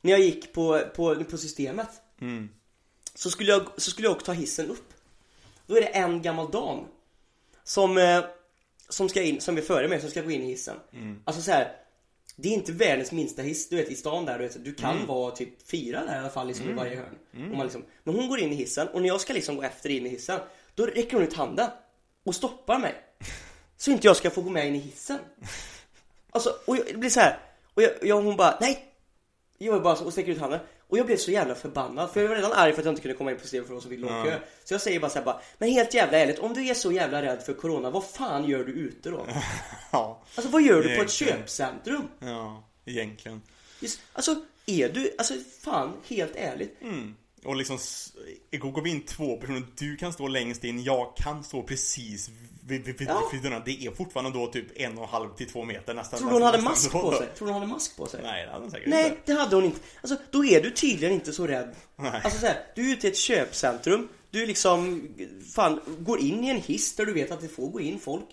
När 0.00 0.10
jag 0.10 0.20
gick 0.20 0.52
på, 0.52 0.80
på, 0.96 1.24
på 1.24 1.38
systemet. 1.38 1.88
Så, 3.14 3.30
skulle 3.30 3.50
jag, 3.52 3.68
så 3.76 3.90
skulle 3.90 4.06
jag 4.06 4.12
också 4.12 4.26
ta 4.26 4.32
hissen 4.32 4.70
upp. 4.70 4.92
Då 5.66 5.76
är 5.76 5.80
det 5.80 5.86
en 5.86 6.22
gammal 6.22 6.50
dam. 6.50 6.86
Som, 7.64 7.98
eh, 7.98 8.24
som 8.88 9.08
ska 9.08 9.22
in, 9.22 9.40
som 9.40 9.56
är 9.58 9.62
före 9.62 9.88
mig, 9.88 10.00
som 10.00 10.10
ska 10.10 10.22
gå 10.22 10.30
in 10.30 10.42
i 10.42 10.46
hissen. 10.46 10.76
Alltså 11.24 11.42
så 11.42 11.50
här. 11.50 11.76
Det 12.36 12.48
är 12.48 12.52
inte 12.52 12.72
världens 12.72 13.12
minsta 13.12 13.42
hiss, 13.42 13.68
du 13.68 13.76
vet 13.76 13.90
i 13.90 13.94
stan 13.94 14.24
där, 14.24 14.38
du, 14.38 14.44
vet, 14.44 14.64
du 14.64 14.74
kan 14.74 15.06
vara 15.06 15.30
typ 15.30 15.68
fyra 15.68 16.04
där 16.04 16.16
i 16.16 16.18
alla 16.18 16.30
fall 16.30 16.46
liksom, 16.46 16.70
i 16.70 16.72
varje 16.72 16.96
hörn. 16.96 17.18
Och 17.50 17.56
man 17.56 17.66
liksom, 17.66 17.84
men 18.04 18.14
hon 18.14 18.28
går 18.28 18.38
in 18.40 18.52
i 18.52 18.54
hissen 18.54 18.88
och 18.88 19.00
när 19.00 19.08
jag 19.08 19.20
ska 19.20 19.32
liksom 19.32 19.56
gå 19.56 19.62
efter 19.62 19.90
in 19.90 20.06
i 20.06 20.08
hissen, 20.08 20.40
då 20.74 20.86
räcker 20.86 21.12
hon 21.12 21.22
ut 21.22 21.34
handen 21.34 21.70
och 22.24 22.34
stoppar 22.34 22.78
mig. 22.78 22.94
Så 23.76 23.90
inte 23.90 24.06
jag 24.06 24.16
ska 24.16 24.30
få 24.30 24.42
gå 24.42 24.50
med 24.50 24.68
in 24.68 24.74
i 24.74 24.78
hissen. 24.78 25.18
Alltså, 26.30 26.54
och 26.66 26.76
jag, 26.76 26.86
det 26.86 26.98
blir 26.98 27.10
så 27.10 27.20
här. 27.20 27.38
Och 27.74 27.82
jag, 27.82 27.90
jag 28.02 28.22
hon 28.22 28.36
bara, 28.36 28.58
nej! 28.60 28.88
Jag 29.58 29.82
bara 29.82 29.96
så 29.96 30.04
och 30.04 30.12
sträcker 30.12 30.32
ut 30.32 30.38
handen. 30.38 30.60
Och 30.92 30.98
jag 30.98 31.06
blev 31.06 31.16
så 31.16 31.30
jävla 31.30 31.54
förbannad 31.54 32.10
för 32.10 32.20
jag 32.20 32.28
var 32.28 32.36
redan 32.36 32.52
arg 32.52 32.72
för 32.72 32.80
att 32.80 32.84
jag 32.84 32.92
inte 32.92 33.02
kunde 33.02 33.16
komma 33.16 33.30
in 33.30 33.36
på 33.36 33.42
systemet 33.42 33.66
för 33.66 33.74
de 33.74 33.80
som 33.80 33.90
fick 33.90 34.00
lång 34.00 34.24
kö. 34.24 34.38
Så 34.64 34.74
jag 34.74 34.80
säger 34.80 35.00
bara 35.00 35.10
så 35.10 35.18
här 35.18 35.24
bara, 35.24 35.40
men 35.58 35.68
helt 35.68 35.94
jävla 35.94 36.18
ärligt, 36.18 36.38
om 36.38 36.54
du 36.54 36.66
är 36.68 36.74
så 36.74 36.92
jävla 36.92 37.22
rädd 37.22 37.42
för 37.42 37.52
corona, 37.54 37.90
vad 37.90 38.04
fan 38.04 38.48
gör 38.48 38.64
du 38.64 38.72
ute 38.72 39.10
då? 39.10 39.26
ja, 39.92 40.22
Alltså 40.34 40.50
vad 40.50 40.62
gör 40.62 40.76
du 40.76 40.82
på 40.82 40.88
ett 40.88 40.96
Egentligen. 40.98 41.38
köpcentrum? 41.38 42.02
ja, 42.18 42.64
egentligen 42.84 43.42
Just, 43.80 44.00
alltså, 44.12 44.36
är 44.66 44.88
du, 44.88 45.14
alltså 45.18 45.34
fan, 45.60 45.92
helt 46.08 46.36
ärligt. 46.36 46.78
Och 47.44 47.56
liksom, 47.56 47.78
går 48.50 48.82
vi 48.82 48.90
in 48.90 49.02
två 49.06 49.36
personer, 49.36 49.62
du 49.76 49.96
kan 49.96 50.12
stå 50.12 50.28
längst 50.28 50.64
in, 50.64 50.82
jag 50.82 51.16
kan 51.16 51.44
stå 51.44 51.62
precis 51.62 52.30
vid, 52.66 52.84
vid, 52.84 53.02
Ja. 53.08 53.28
vid 53.32 53.42
dörrarna. 53.42 53.62
Det 53.64 53.86
är 53.86 53.90
fortfarande 53.90 54.38
då 54.38 54.46
typ 54.46 54.66
en 54.80 54.98
och 54.98 55.04
en 55.04 55.10
halv 55.10 55.34
till 55.34 55.50
två 55.50 55.64
meter 55.64 55.94
nästan. 55.94 56.18
Tror 56.18 56.28
du 56.28 56.34
hon 56.34 56.42
hade 56.42 56.56
nästan 56.58 56.70
mask 56.72 56.92
på 56.92 57.12
sig? 57.12 57.28
Tror 57.36 57.46
du 57.48 57.52
hon 57.52 57.62
hade 57.62 57.72
mask 57.72 57.96
på 57.96 58.06
sig? 58.06 58.20
Nej, 58.22 58.44
det 58.46 58.50
hade 58.52 58.64
hon 58.64 58.70
säkert 58.70 58.88
Nej, 58.88 59.06
inte. 59.08 59.20
det 59.24 59.32
hade 59.40 59.56
hon 59.56 59.64
inte. 59.64 59.80
Alltså, 60.00 60.16
då 60.30 60.44
är 60.44 60.60
du 60.62 60.70
tydligen 60.70 61.14
inte 61.14 61.32
så 61.32 61.46
rädd. 61.46 61.74
Nej. 61.96 62.20
Alltså 62.24 62.40
så 62.40 62.46
här, 62.46 62.66
du 62.74 62.88
är 62.90 62.92
ute 62.92 63.06
i 63.06 63.10
ett 63.10 63.16
köpcentrum. 63.16 64.08
Du 64.30 64.46
liksom, 64.46 65.08
fan, 65.54 65.80
går 65.98 66.20
in 66.20 66.44
i 66.44 66.48
en 66.48 66.56
hiss 66.60 66.96
där 66.96 67.06
du 67.06 67.12
vet 67.12 67.30
att 67.30 67.40
det 67.40 67.48
får 67.48 67.68
gå 67.68 67.80
in 67.80 68.00
folk. 68.00 68.24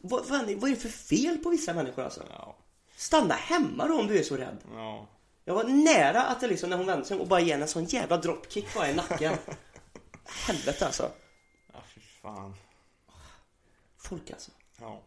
Vad, 0.00 0.26
fan, 0.26 0.58
vad 0.58 0.70
är 0.70 0.74
det 0.74 0.80
för 0.80 0.88
fel 0.88 1.38
på 1.38 1.50
vissa 1.50 1.74
människor 1.74 2.02
alltså? 2.04 2.22
Ja, 2.30 2.56
Stanna 2.96 3.34
hemma 3.34 3.86
då 3.88 4.00
om 4.00 4.06
du 4.06 4.18
är 4.18 4.22
så 4.22 4.36
rädd. 4.36 4.58
ja. 4.74 5.08
Jag 5.48 5.54
var 5.54 5.64
nära 5.64 6.22
att 6.22 6.40
det 6.40 6.46
liksom, 6.48 6.70
när 6.70 6.76
hon 6.76 6.86
vände 6.86 7.04
sig 7.06 7.18
och 7.18 7.26
bara 7.28 7.40
ge 7.40 7.52
henne 7.52 7.64
en 7.64 7.68
sån 7.68 7.84
jävla 7.84 8.16
dropkick 8.16 8.74
bara 8.74 8.90
i 8.90 8.94
nacken. 8.94 9.34
Helvete 10.46 10.86
alltså. 10.86 11.10
Ja, 11.72 11.78
fy 11.94 12.00
fan. 12.22 12.54
Folk 14.08 14.30
alltså. 14.30 14.50
Ja. 14.80 15.02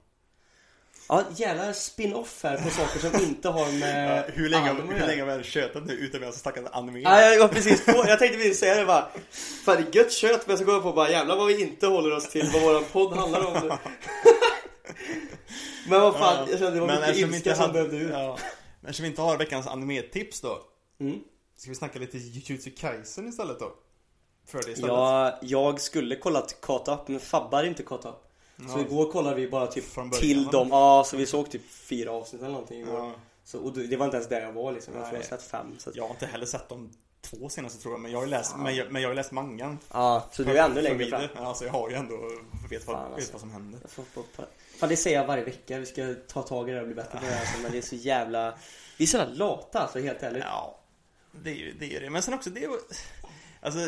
Ja, 1.10 1.24
jävla 1.36 1.74
spin-off 1.74 2.44
här 2.44 2.58
på 2.58 2.70
saker 2.70 3.00
som 3.00 3.22
inte 3.22 3.50
har 3.50 3.80
med 3.80 4.18
Ja, 4.28 4.34
hur 4.34 4.50
länge, 4.50 4.70
anime 4.70 4.94
hur 4.94 5.08
länge 5.08 5.24
har 5.24 5.38
vi 5.38 5.44
tjötat 5.44 5.86
nu 5.86 5.94
utan 5.94 6.20
vi 6.20 6.26
har 6.26 6.34
snackat 6.34 6.66
anime? 6.72 7.00
Ja, 7.00 7.22
jag 7.22 7.40
var 7.40 7.48
precis 7.48 7.86
på. 7.86 7.92
Jag 7.92 8.20
tänkte 8.20 8.38
precis 8.38 8.60
säga 8.60 8.76
det 8.76 8.86
bara. 8.86 9.10
Fan 9.66 9.76
det 9.76 10.00
är 10.00 10.04
gött 10.04 10.12
kött 10.12 10.48
men 10.48 10.58
så 10.58 10.64
går 10.64 10.74
jag 10.74 10.84
på 10.84 10.94
bara 10.94 11.10
jävlar 11.10 11.36
vad 11.36 11.48
vi 11.48 11.62
inte 11.62 11.88
håller 11.88 12.16
oss 12.16 12.30
till 12.30 12.50
vad 12.54 12.62
våran 12.62 12.84
podd 12.92 13.14
handlar 13.14 13.46
om 13.46 13.54
nu. 13.68 13.70
Men 15.90 16.02
vad 16.02 16.16
fan, 16.16 16.48
jag 16.50 16.60
kände 16.60 16.74
det 16.74 16.80
var 16.80 16.88
Men 16.88 17.02
mycket 17.02 17.18
ilska 17.18 17.36
inte 17.36 17.56
som 17.56 17.72
behövde 17.72 17.98
ut. 17.98 18.12
Ja. 18.12 18.38
Men 18.82 18.90
eftersom 18.90 19.04
vi 19.04 19.10
inte 19.10 19.22
har 19.22 19.38
veckans 19.38 19.68
anime-tips 19.68 20.42
då 20.42 20.62
Mm. 21.00 21.20
Ska 21.56 21.70
vi 21.70 21.76
snacka 21.76 22.00
lite 22.00 22.18
Jujutsu 22.18 22.72
Kaisen 22.72 23.28
istället 23.28 23.60
då? 23.60 23.74
För 24.46 24.58
det 24.64 24.72
istället? 24.72 24.90
Ja, 24.92 25.40
jag 25.42 25.82
skulle 25.82 26.16
kollat 26.16 26.62
Caught 26.62 26.88
Up 26.88 27.08
men 27.08 27.20
Fabba 27.20 27.58
hade 27.58 27.68
inte 27.68 27.84
Caught 27.84 28.06
Up. 28.06 28.29
Så 28.68 28.78
Ja. 28.80 28.82
igår 28.82 29.12
kollade 29.12 29.36
vi 29.36 29.48
bara 29.50 29.68
typ 29.68 29.84
Från 29.86 30.10
början. 30.10 30.22
till 30.22 30.46
dem. 30.46 30.68
Ja, 30.72 31.04
så 31.08 31.18
vi 31.18 31.26
såg 31.26 31.52
typ 31.52 31.72
fyra 31.72 32.12
avsnitt 32.12 32.42
eller 32.42 32.52
någonting 32.52 32.80
igår. 32.82 32.98
Ja. 33.00 33.12
Så, 33.44 33.60
och 33.60 33.74
det 33.74 33.98
var 33.98 34.06
inte 34.06 34.18
ens 34.18 34.30
där 34.30 34.42
jag 34.42 34.52
var 34.54 34.72
liksom. 34.72 34.94
Jag 34.94 35.04
tror 35.04 35.14
jag 35.16 35.22
har 35.24 35.38
sett 35.38 35.44
fem. 35.44 35.76
Så 35.80 35.90
att, 35.90 35.96
Jag 35.96 36.04
har 36.04 36.10
inte 36.10 36.26
heller 36.26 36.46
sett 36.46 36.70
de 36.70 36.92
två 37.22 37.50
senaste 37.50 37.82
tror 37.82 37.94
jag, 37.94 38.00
men 38.02 38.12
jag 38.12 38.18
har 38.20 38.26
ju 38.26 38.30
läst, 38.32 38.56
men 38.58 38.76
jag, 38.76 38.92
men 38.92 39.02
jag 39.02 39.10
har 39.10 39.14
läst 39.16 39.32
mangan. 39.32 39.78
ja, 39.92 40.28
så 40.32 40.44
du 40.44 40.58
är 40.58 40.64
ännu 40.66 40.82
längre 40.82 41.06
fram. 41.30 41.46
Alltså 41.46 41.66
jag 41.66 41.72
har 41.72 41.90
ju 41.90 41.96
ändå, 41.96 42.16
vet 42.70 42.88
vad, 42.88 42.96
Fan, 42.96 43.10
vet 43.10 43.16
alltså. 43.16 43.32
vad 43.32 43.42
som 43.42 43.52
händer. 43.52 43.80
Får- 43.88 44.04
får- 44.04 44.24
får- 44.36 44.46
Fan 44.80 44.90
det 44.90 44.98
säger 44.98 45.18
jag 45.20 45.28
varje 45.28 45.44
vecka, 45.44 45.78
vi 45.80 45.86
ska 45.86 46.16
ta 46.28 46.42
tag 46.42 46.70
i 46.70 46.74
det 46.74 46.80
och 46.80 46.86
bli 46.86 46.96
bättre 46.96 47.12
på 47.20 47.26
det 47.26 47.32
här 47.32 47.40
alltså, 47.40 47.62
Men 47.62 47.72
det 47.72 47.78
är 47.78 47.82
så 47.82 47.96
jävla 47.96 48.58
Vi 48.98 49.04
är 49.06 49.08
så 49.08 49.18
jävla 49.18 49.34
lata 49.36 49.80
alltså 49.80 50.00
helt 50.00 50.24
ärligt 50.24 50.44
Ja, 50.44 50.80
det 51.32 51.50
är 51.50 51.56
ju 51.56 51.74
det. 51.80 51.96
Är 51.96 52.02
det. 52.02 52.10
Men 52.10 52.22
sen 52.22 52.34
också, 52.34 52.50
det 52.50 52.60
är 52.64 52.70
ju- 52.70 52.80
Alltså, 53.62 53.80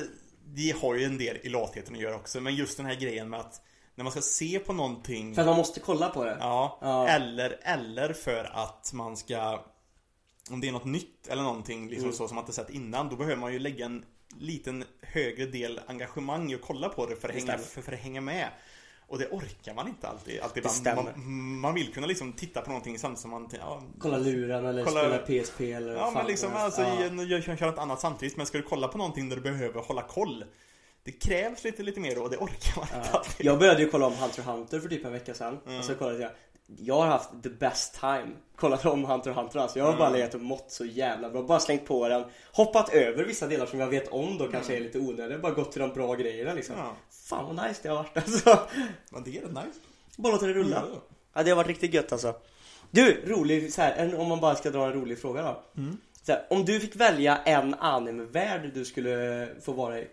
det 0.45 0.75
har 0.81 0.95
ju 0.95 1.03
en 1.03 1.17
del 1.17 1.37
i 1.41 1.49
latheten 1.49 1.95
att 1.95 2.01
göra 2.01 2.15
också, 2.15 2.41
men 2.41 2.55
just 2.55 2.77
den 2.77 2.85
här 2.85 2.95
grejen 2.95 3.29
med 3.29 3.39
att 3.39 3.61
när 3.95 4.03
man 4.03 4.11
ska 4.11 4.21
se 4.21 4.59
på 4.59 4.73
någonting. 4.73 5.35
För 5.35 5.41
att 5.41 5.47
man 5.47 5.57
måste 5.57 5.79
kolla 5.79 6.09
på 6.09 6.23
det. 6.25 6.37
Ja, 6.39 6.77
Ja. 6.81 7.07
Eller, 7.07 7.59
eller 7.63 8.13
för 8.13 8.49
att 8.53 8.91
man 8.93 9.17
ska 9.17 9.63
Om 10.51 10.61
det 10.61 10.67
är 10.67 10.71
något 10.71 10.85
nytt 10.85 11.27
eller 11.27 11.43
någonting 11.43 11.89
liksom 11.89 12.03
Mm. 12.05 12.15
så 12.17 12.27
som 12.27 12.35
man 12.35 12.41
inte 12.43 12.53
sett 12.53 12.69
innan 12.69 13.09
Då 13.09 13.15
behöver 13.15 13.37
man 13.41 13.53
ju 13.53 13.59
lägga 13.59 13.85
en 13.85 14.05
liten 14.37 14.83
högre 15.01 15.45
del 15.45 15.79
engagemang 15.87 16.51
i 16.51 16.55
att 16.55 16.61
kolla 16.61 16.89
på 16.89 17.05
det 17.05 17.15
för 17.15 17.29
att, 17.29 17.35
hänga, 17.35 17.57
för, 17.57 17.81
för 17.81 17.91
att 17.93 17.99
hänga 17.99 18.21
med. 18.21 18.47
Och 19.07 19.19
det 19.19 19.27
orkar 19.27 19.73
man 19.73 19.87
inte 19.87 20.07
alltid, 20.07 20.39
alltid 20.41 20.63
man, 20.95 21.59
man, 21.59 21.73
vill 21.73 21.93
kunna 21.93 22.07
liksom 22.07 22.33
titta 22.33 22.61
på 22.61 22.69
någonting 22.69 22.99
samtidigt 22.99 23.21
som 23.21 23.31
man 23.31 23.49
ja, 23.59 23.83
Kolla 23.99 24.17
luren 24.17 24.65
eller 24.65 24.85
Kolla- 24.85 24.99
spela 25.21 25.43
PSP 25.43 25.61
eller 25.71 25.95
Ja 25.95 26.11
men 26.11 26.25
liksom 26.25 26.51
alltså, 26.53 26.81
ja. 26.81 27.03
en- 27.03 27.29
jag 27.29 27.43
kör 27.43 27.65
något 27.65 27.77
annat 27.77 27.99
samtidigt 27.99 28.37
Men 28.37 28.45
ska 28.45 28.57
du 28.57 28.63
kolla 28.63 28.87
på 28.87 28.97
någonting 28.97 29.29
där 29.29 29.35
du 29.35 29.41
behöver 29.41 29.81
hålla 29.81 30.01
koll 30.01 30.45
Det 31.03 31.11
krävs 31.11 31.63
lite, 31.63 31.83
lite 31.83 31.99
mer 31.99 32.21
och 32.23 32.29
det 32.29 32.37
orkar 32.37 32.75
man 32.75 32.87
inte 33.01 33.09
Ja. 33.13 33.23
Jag 33.37 33.59
började 33.59 33.81
ju 33.81 33.89
kolla 33.89 34.05
om 34.05 34.13
Hunter 34.13 34.41
Hunter 34.43 34.79
för 34.79 34.89
typ 34.89 35.05
en 35.05 35.11
vecka 35.11 35.33
sedan 35.33 35.59
Mm. 35.65 35.79
och 35.79 35.85
så 35.85 35.95
kollade 35.95 36.19
jag 36.19 36.31
Jag 36.77 36.95
har 36.95 37.05
haft 37.07 37.29
the 37.43 37.49
best 37.49 37.99
time 37.99 38.27
Kollat 38.55 38.85
om 38.85 39.03
Hunter 39.05 39.31
Hunter 39.31 39.59
alltså 39.59 39.79
Jag 39.79 39.85
har 39.85 39.93
bara 39.97 40.07
Mm. 40.07 40.19
legat 40.19 40.35
och 40.35 40.41
mått 40.41 40.71
så 40.71 40.85
jävla 40.85 41.29
bra 41.29 41.41
Bara 41.43 41.59
slängt 41.59 41.85
på 41.85 42.07
den 42.09 42.23
Hoppat 42.51 42.93
över 42.93 43.23
vissa 43.23 43.47
delar 43.47 43.65
som 43.65 43.79
jag 43.79 43.87
vet 43.87 44.07
om 44.07 44.37
då 44.37 44.47
kanske 44.47 44.75
är 44.75 44.79
lite 44.79 44.99
onödiga 44.99 45.39
Bara 45.39 45.51
gått 45.53 45.71
till 45.71 45.81
de 45.81 45.93
bra 45.93 46.15
grejerna 46.15 46.53
liksom 46.53 46.75
Mm. 46.75 46.87
ja. 46.87 46.93
Fan 47.29 47.55
vad 47.55 47.67
nice 47.67 47.79
det 47.83 47.89
har 47.89 47.95
varit 47.95 48.17
alltså 48.17 48.59
Men 49.09 49.23
det 49.23 49.37
är 49.37 49.41
rätt 49.41 49.51
nice 49.53 49.79
Bara 50.17 50.33
låta 50.33 50.45
det 50.47 50.53
rulla 50.53 50.83
Ja. 50.93 50.99
Ja 51.33 51.43
det 51.43 51.49
har 51.49 51.55
varit 51.57 51.67
riktigt 51.67 51.93
gött 51.93 52.11
alltså 52.11 52.35
Du, 52.91 53.23
rolig 53.25 53.73
så 53.73 53.81
här, 53.81 54.19
om 54.19 54.27
man 54.27 54.39
bara 54.39 54.55
ska 54.55 54.69
dra 54.69 54.85
en 54.85 54.93
rolig 54.93 55.19
fråga 55.21 55.41
då 55.41 55.63
Mm. 55.81 55.97
här, 56.27 56.45
Om 56.49 56.65
du 56.65 56.79
fick 56.79 56.95
välja 56.95 57.37
en 57.37 57.73
anime-värld 57.73 58.71
du 58.73 58.85
skulle 58.85 59.47
få 59.61 59.71
vara 59.71 59.99
i 59.99 60.07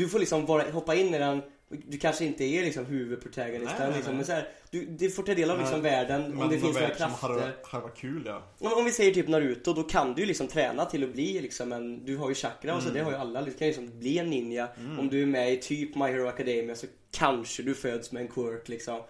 Du 0.00 0.08
får 0.08 0.18
liksom 0.18 0.46
vara, 0.46 0.70
hoppa 0.70 0.94
in 0.94 1.14
i 1.14 1.18
den 1.18 1.42
Du 1.68 1.98
kanske 1.98 2.24
inte 2.24 2.44
är 2.44 2.64
liksom 2.64 2.86
huvudprotagonisten 2.86 3.78
nej, 3.88 3.92
liksom, 3.96 4.12
nej. 4.12 4.16
men 4.16 4.24
så 4.26 4.32
här, 4.32 4.48
du, 4.70 4.84
du 4.86 5.10
får 5.10 5.22
ta 5.22 5.34
del 5.34 5.50
av 5.50 5.56
Men- 5.56 5.66
liksom 5.66 5.82
världen 5.82 6.24
Om 6.24 6.38
Men 6.38 6.48
det 6.48 6.58
finns 6.58 6.74
några 6.74 6.94
krafter 6.94 7.28
hade, 7.28 7.52
hade 7.64 7.82
varit 7.82 7.96
kul 7.98 8.22
ja 8.26 8.42
om, 8.58 8.72
om 8.72 8.84
vi 8.84 8.92
säger 8.92 9.14
typ 9.14 9.28
Naruto, 9.28 9.72
då 9.72 9.82
kan 9.82 10.14
du 10.14 10.20
ju 10.20 10.26
liksom 10.26 10.48
träna 10.48 10.84
till 10.84 11.04
att 11.04 11.12
bli 11.12 11.40
liksom 11.40 11.72
en 11.72 12.04
Du 12.04 12.16
har 12.16 12.28
ju 12.28 12.34
chakra 12.34 12.74
och 12.74 12.82
så, 12.82 12.88
Mm. 12.88 12.98
det 12.98 13.04
har 13.04 13.10
ju 13.12 13.16
alla 13.18 13.42
Du 13.42 13.50
kan 13.50 13.66
ju 13.66 13.66
liksom 13.66 13.98
bli 13.98 14.18
en 14.18 14.30
ninja 14.30 14.68
Om 14.98 15.08
du 15.08 15.22
är 15.22 15.26
med 15.26 15.52
i 15.52 15.56
typ 15.56 15.94
My 15.94 16.04
Hero 16.06 16.26
Academia 16.28 16.74
så 16.74 16.86
kanske 17.10 17.62
du 17.62 17.74
föds 17.74 18.12
med 18.12 18.22
en 18.22 18.28
quirk 18.28 18.68
liksom 18.68 19.02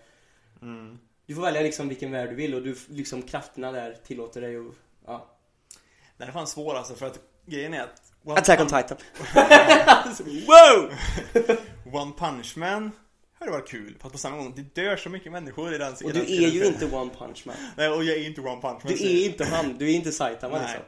mm. 0.62 0.98
Du 1.26 1.34
får 1.34 1.42
välja 1.42 1.60
liksom 1.62 1.88
vilken 1.88 2.10
värld 2.12 2.28
du 2.30 2.34
vill 2.34 2.54
och 2.54 2.62
du 2.62 2.76
liksom 2.88 3.22
krafterna 3.22 3.72
där 3.72 3.96
tillåter 4.06 4.40
dig 4.40 4.56
att 4.56 4.74
ja. 5.06 5.36
Den 6.16 6.28
är 6.28 6.32
fan 6.32 6.46
svår 6.46 6.74
alltså 6.74 6.94
för 6.94 7.06
att 7.06 7.18
grejen 7.46 7.74
är 7.74 7.80
att 7.82 8.09
One, 8.24 8.38
Attack 8.38 8.60
on 8.60 8.66
Titan. 8.66 8.96
Wow! 10.46 10.90
One 11.92 12.12
Punch 12.12 12.56
Man. 12.56 12.90
Hade 13.38 13.52
varit 13.52 13.68
kul? 13.68 13.96
Fast 14.00 14.12
på 14.12 14.18
samma 14.18 14.36
gång 14.36 14.52
det 14.56 14.82
dör 14.82 14.96
så 14.96 15.08
mycket 15.08 15.32
människor 15.32 15.74
i 15.74 15.78
den 15.78 15.92
Och 15.92 16.12
du 16.12 16.20
är 16.20 16.48
ju 16.50 16.66
inte 16.66 16.86
One 16.86 17.10
Punch 17.18 17.42
Man. 17.46 17.56
Nej 17.76 17.88
och 17.88 18.04
jag 18.04 18.16
är 18.16 18.26
inte 18.26 18.40
One 18.40 18.60
Punch 18.60 18.84
Man 18.84 18.92
Du 18.92 18.94
är 18.94 19.24
inte 19.24 19.44
han, 19.44 19.78
du 19.78 19.90
är 19.90 19.94
inte 19.94 20.12
Saitama 20.12 20.56
Nej. 20.56 20.66
liksom? 20.66 20.82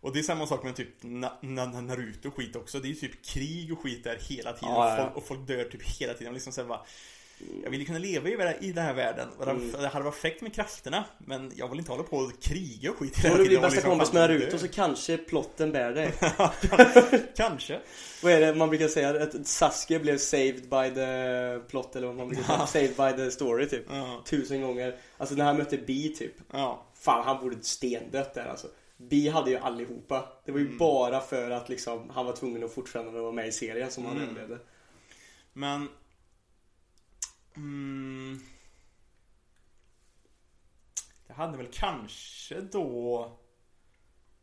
Och 0.00 0.12
det 0.12 0.18
är 0.18 0.22
samma 0.22 0.46
sak 0.46 0.64
med 0.64 0.76
typ 0.76 0.88
na, 1.00 1.38
na, 1.42 1.66
na, 1.66 1.80
Naruto 1.80 2.28
och 2.28 2.36
skit 2.36 2.56
också. 2.56 2.80
Det 2.80 2.86
är 2.86 2.90
ju 2.90 2.94
typ 2.94 3.24
krig 3.26 3.72
och 3.72 3.78
skit 3.82 4.04
där 4.04 4.18
hela 4.20 4.52
tiden. 4.52 4.74
Ja, 4.74 4.90
ja. 4.90 5.04
Folk, 5.04 5.16
Och 5.16 5.26
folk 5.26 5.46
dör 5.46 5.64
typ 5.64 5.82
hela 5.82 6.14
tiden. 6.14 6.34
Liksom 6.34 6.52
så 6.52 6.60
här 6.60 6.68
bara, 6.68 6.86
Jag 7.64 7.70
vill 7.70 7.80
ju 7.80 7.86
kunna 7.86 7.98
leva 7.98 8.28
i, 8.28 8.56
i 8.60 8.72
den 8.72 8.84
här 8.84 8.94
världen 8.94 9.28
Mm. 9.42 9.72
Det 9.72 9.88
hade 9.88 10.04
varit 10.04 10.14
fräckt 10.14 10.42
med 10.42 10.54
krafterna 10.54 11.04
Men 11.18 11.52
jag 11.56 11.68
vill 11.68 11.78
inte 11.78 11.90
hålla 11.92 12.02
på 12.02 12.16
och 12.16 12.42
kriga 12.42 12.90
och 12.90 12.96
skit 12.96 13.18
hela 13.18 13.34
du 13.36 13.40
blir 13.40 13.48
tiden 13.48 13.62
bästa 13.62 13.74
liksom, 13.74 13.90
kompis 13.90 14.12
med. 14.12 14.22
Naruto 14.30 14.58
så 14.58 14.68
kanske 14.68 15.16
plotten 15.18 15.72
bär 15.72 15.92
dig 15.92 16.12
Kanske 17.36 17.80
Vad 18.22 18.32
är 18.32 18.40
det 18.40 18.54
man 18.54 18.68
brukar 18.68 18.88
säga? 18.88 19.22
Att 19.22 19.46
Sasuke 19.46 19.98
blev 19.98 20.18
saved 20.18 20.62
by 20.68 20.94
the 20.94 21.60
plot 21.68 21.96
eller 21.96 22.06
vad 22.06 22.16
man 22.16 22.28
brukar 22.28 22.44
säga 22.44 22.66
Saved 22.66 22.96
by 23.16 23.24
the 23.24 23.30
story 23.30 23.68
typ 23.68 23.84
Ja, 23.90 24.22
Tusen 24.26 24.62
gånger 24.62 24.96
Alltså 25.18 25.34
när 25.34 25.44
han 25.44 25.56
mötte 25.56 25.76
Bi 25.78 26.14
typ 26.14 26.34
ja. 26.52 26.86
Fan 26.94 27.24
han 27.24 27.40
borde 27.42 27.56
stendött 27.62 28.34
där 28.34 28.46
alltså 28.46 28.66
Bi 28.96 29.28
hade 29.28 29.50
ju 29.50 29.56
allihopa 29.58 30.28
Det 30.44 30.52
var 30.52 30.58
ju 30.58 30.64
Mm. 30.66 30.78
bara 30.78 31.20
för 31.20 31.50
att 31.50 31.68
liksom 31.68 32.10
Han 32.14 32.26
var 32.26 32.32
tvungen 32.32 32.64
att 32.64 32.72
fortfarande 32.74 33.20
vara 33.20 33.32
med 33.32 33.48
i 33.48 33.52
serien 33.52 33.90
som 33.90 34.04
han 34.04 34.16
Mm. 34.16 34.28
överlevde 34.28 34.58
Men 35.52 35.88
mm, 37.58 38.40
Det 41.26 41.32
hade 41.32 41.56
väl 41.56 41.68
kanske 41.72 42.60
då 42.60 43.32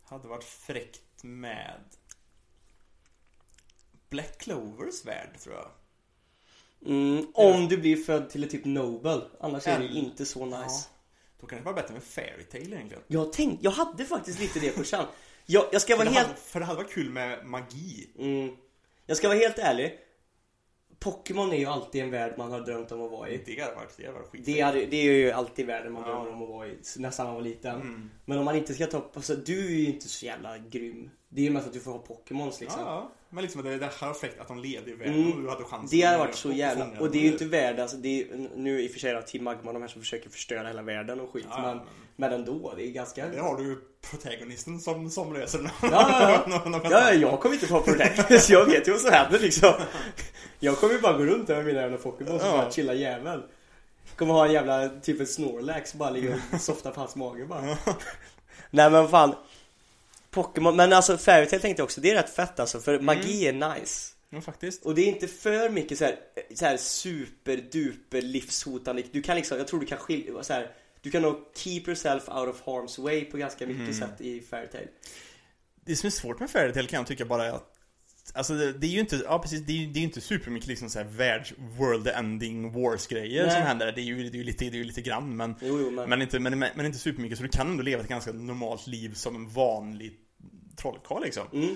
Hade 0.03 0.27
varit 0.27 0.43
fräckt 0.43 1.23
med 1.23 1.79
Black 4.09 4.37
Clovers 4.37 5.05
värld 5.05 5.39
tror 5.39 5.55
jag. 5.55 5.71
Mm, 6.91 7.27
Om 7.33 7.67
du 7.67 7.77
blir 7.77 7.95
född 7.95 8.29
till 8.29 8.43
ett 8.43 8.51
typ 8.51 8.65
Nobel. 8.65 9.21
Annars 9.39 9.67
är 9.67 9.79
det 9.79 9.85
ju 9.85 9.93
inte 9.99 10.25
så 10.25 10.45
nice. 10.45 10.57
Ja. 10.59 10.81
Då 11.39 11.47
kan 11.47 11.57
det 11.57 11.63
vara 11.65 11.75
bättre 11.75 11.93
med 11.93 12.03
Fairytale 12.03 12.75
egentligen. 12.75 13.03
Jag 13.07 13.33
tänkte, 13.33 13.63
jag 13.65 13.71
hade 13.71 14.05
faktiskt 14.05 14.39
lite 14.39 14.59
det 14.59 14.69
på 14.71 14.83
känn. 14.83 15.05
Jag, 15.45 15.65
jag 15.71 15.81
ska 15.81 15.93
för 15.93 15.97
vara 15.97 16.09
det, 16.09 16.15
helt 16.15 16.27
hade, 16.27 16.39
för 16.39 16.59
det 16.59 16.65
hade 16.65 16.77
varit 16.83 16.93
kul 16.93 17.09
med 17.09 17.45
magi. 17.45 18.09
Mm, 18.19 18.55
Jag 19.05 19.17
ska 19.17 19.27
vara 19.27 19.37
helt 19.37 19.57
ärlig 19.59 19.99
Pokémon 20.99 21.51
är 21.51 21.57
ju 21.57 21.65
alltid 21.65 22.01
en 22.03 22.11
värld 22.11 22.33
man 22.37 22.51
har 22.51 22.59
drömt 22.61 22.91
om 22.91 23.01
att 23.01 23.11
vara 23.11 23.29
i. 23.29 23.41
Det 23.45 23.61
hade 23.61 23.75
varit, 23.75 23.97
det 23.97 24.05
hade 24.05 24.17
varit 24.19 24.29
skit 24.29 24.45
det, 24.45 24.61
hade, 24.61 24.85
det 24.85 24.95
är 24.97 25.11
ju 25.11 25.31
alltid 25.31 25.65
världen 25.65 25.93
man 25.93 26.03
Ja. 26.07 26.09
drömmer 26.15 26.31
om 26.33 26.43
att 26.43 26.49
vara 26.49 26.67
i 26.67 26.77
Nästan 26.97 27.25
man 27.25 27.35
var 27.35 27.41
liten. 27.41 27.75
Mm. 27.75 28.09
Men 28.25 28.37
om 28.37 28.45
man 28.45 28.55
inte 28.55 28.73
ska 28.73 28.85
ta 28.85 29.11
alltså 29.13 29.35
du 29.35 29.65
är 29.65 29.69
ju 29.79 29.85
inte 29.85 30.07
så 30.09 30.25
jävla 30.25 30.57
grym. 30.57 31.09
Det 31.29 31.41
är 31.41 31.45
ju 31.45 31.51
mest 31.51 31.67
att 31.67 31.73
du 31.73 31.79
får 31.79 31.91
ha 31.91 31.99
Pokémons 31.99 32.61
liksom. 32.61 32.81
Ja, 32.81 32.87
ja, 32.87 33.11
men 33.29 33.41
liksom 33.43 33.63
det, 33.63 33.77
det 33.77 33.85
hade 33.85 34.05
varit 34.07 34.17
fräckt 34.17 34.39
att 34.39 34.47
de 34.47 34.59
levde 34.59 34.91
i 34.91 34.93
världen 34.93 35.15
Mm. 35.15 35.31
och 35.37 35.41
du 35.43 35.49
hade 35.49 35.63
chansen 35.63 35.99
Det 35.99 36.05
hade 36.05 36.17
varit 36.17 36.35
så 36.35 36.51
jävla, 36.51 36.99
och 36.99 37.11
det 37.11 37.17
är 37.17 37.21
ju 37.23 37.31
inte 37.31 37.45
världen, 37.45 37.81
alltså 37.81 37.97
det 37.97 38.21
är, 38.21 38.49
nu 38.55 38.81
i 38.81 38.87
och 38.87 38.91
för 38.91 38.99
sig 38.99 39.09
är 39.11 39.15
det 39.15 39.21
Team 39.21 39.43
Magma 39.43 39.73
de 39.73 39.81
här 39.81 39.89
som 39.89 40.01
försöker 40.01 40.29
förstöra 40.29 40.67
hela 40.67 40.81
världen 40.81 41.19
och 41.19 41.29
skit 41.33 41.45
Ja, 41.49 41.61
men, 41.61 41.77
men- 41.77 41.85
men 42.17 42.33
ändå, 42.33 42.73
det 42.77 42.87
är 42.87 42.91
ganska 42.91 43.27
Där 43.27 43.39
har 43.39 43.57
du 43.57 43.81
protagonisten 44.11 44.79
som, 44.79 45.09
som 45.09 45.33
löser 45.33 45.57
den. 45.57 45.69
Ja, 45.81 45.89
ja, 45.91 46.31
ja. 46.31 46.43
Någon- 46.59 46.71
någon- 46.71 46.91
Ja, 46.91 47.13
ja, 47.13 47.13
jag 47.13 47.39
kommer 47.39 47.55
inte 47.55 47.67
få 47.67 47.81
Protect, 47.81 48.41
så 48.43 48.53
jag 48.53 48.65
vet 48.65 48.87
ju 48.87 48.91
vad 48.91 49.01
som 49.01 49.11
händer 49.11 49.39
liksom 49.39 49.73
Jag 50.59 50.77
kommer 50.77 50.93
ju 50.93 51.01
bara 51.01 51.17
gå 51.17 51.23
runt 51.23 51.47
där 51.47 51.55
med 51.55 51.65
mina 51.65 51.81
jävla 51.81 51.97
Pokémon 51.97 52.35
och 52.35 52.41
Ja. 52.45 52.51
bara 52.51 52.71
chilla 52.71 52.93
jävel 52.93 53.41
Kommer 54.15 54.33
ha 54.33 54.45
en 54.45 54.53
jävla, 54.53 54.89
typ 54.89 55.19
en 55.19 55.27
Snorlax 55.27 55.93
bara 55.93 56.09
ligga 56.09 56.39
och 56.53 56.61
softa 56.61 56.91
på 56.91 56.99
hans 56.99 57.15
mage 57.15 57.45
bara 57.45 57.77
Nej 58.69 58.89
men 58.91 59.07
fan 59.07 59.35
Pokémon, 60.31 60.75
men 60.75 60.93
alltså 60.93 61.17
Fairytale 61.17 61.61
tänkte 61.61 61.79
jag 61.81 61.85
också, 61.85 62.01
det 62.01 62.11
är 62.11 62.15
rätt 62.15 62.29
fett 62.35 62.59
alltså 62.59 62.79
för 62.79 62.99
magi 62.99 63.47
är 63.47 63.53
nice 63.53 64.11
Ja, 64.29 64.41
faktiskt. 64.41 64.85
Och 64.85 64.95
det 64.95 65.01
är 65.01 65.07
inte 65.07 65.27
för 65.27 65.69
mycket 65.69 65.97
så 65.97 66.05
här, 66.05 66.15
så 66.55 66.65
här 66.65 66.77
superduper 66.77 68.21
livshotande 68.21 69.03
Du 69.11 69.21
kan 69.21 69.35
liksom, 69.35 69.57
jag 69.57 69.67
tror 69.67 69.79
du 69.79 69.85
kan 69.85 69.97
skilja, 69.97 70.43
så 70.43 70.53
här, 70.53 70.71
Du 71.05 71.11
kan 71.11 71.21
nog 71.21 71.35
keep 71.55 71.81
yourself 71.87 72.29
out 72.29 72.47
of 72.49 72.63
harm's 72.63 73.01
way 73.03 73.25
på 73.25 73.37
ganska 73.37 73.67
mycket 73.67 73.81
Mm. 73.81 73.93
sätt 73.93 74.21
i 74.21 74.41
Fairytale 74.41 74.87
Det 75.85 75.95
som 75.95 76.07
är 76.07 76.11
svårt 76.11 76.39
med 76.39 76.49
Fairytale 76.49 76.87
kan 76.87 76.97
jag 76.97 77.07
tycka 77.07 77.25
bara 77.25 77.45
är 77.45 77.51
att 77.51 77.71
Alltså 78.33 78.53
det, 78.53 78.73
det 78.73 78.87
är 78.87 78.91
ju 78.91 78.99
inte, 78.99 79.21
ja 79.25 79.39
precis, 79.39 79.61
det 79.61 79.71
är 79.73 79.77
ju 79.77 79.85
det 79.87 79.99
är 79.99 80.03
inte 80.03 80.21
supermycket 80.21 80.67
liksom 80.67 80.89
såhär 80.89 81.05
världs 81.05 81.53
world 81.57 82.07
ending 82.07 82.71
wars 82.71 83.07
grejer 83.07 83.43
Nej. 83.45 83.53
som 83.53 83.61
händer. 83.61 83.91
Det 83.91 84.01
är 84.01 84.03
ju, 84.03 84.15
det 84.29 84.37
är 84.37 84.39
ju 84.39 84.43
lite, 84.43 84.65
det 84.65 84.71
är 84.77 84.77
ju 84.77 84.83
lite 84.83 85.01
grann 85.01 85.37
men 85.37 85.55
Jo, 85.61 85.79
jo 85.79 85.91
men, 85.91 86.09
Men 86.09 86.21
inte, 86.21 86.39
men, 86.39 86.59
men 86.59 86.85
inte 86.85 86.97
supermycket 86.97 87.37
så 87.37 87.43
du 87.43 87.49
kan 87.49 87.67
ändå 87.71 87.83
leva 87.83 88.01
ett 88.03 88.09
ganska 88.09 88.31
normalt 88.31 88.87
liv 88.87 89.13
som 89.13 89.35
en 89.35 89.49
vanlig 89.49 90.13
trollkarl 90.77 91.23
liksom. 91.23 91.47
mm. 91.53 91.75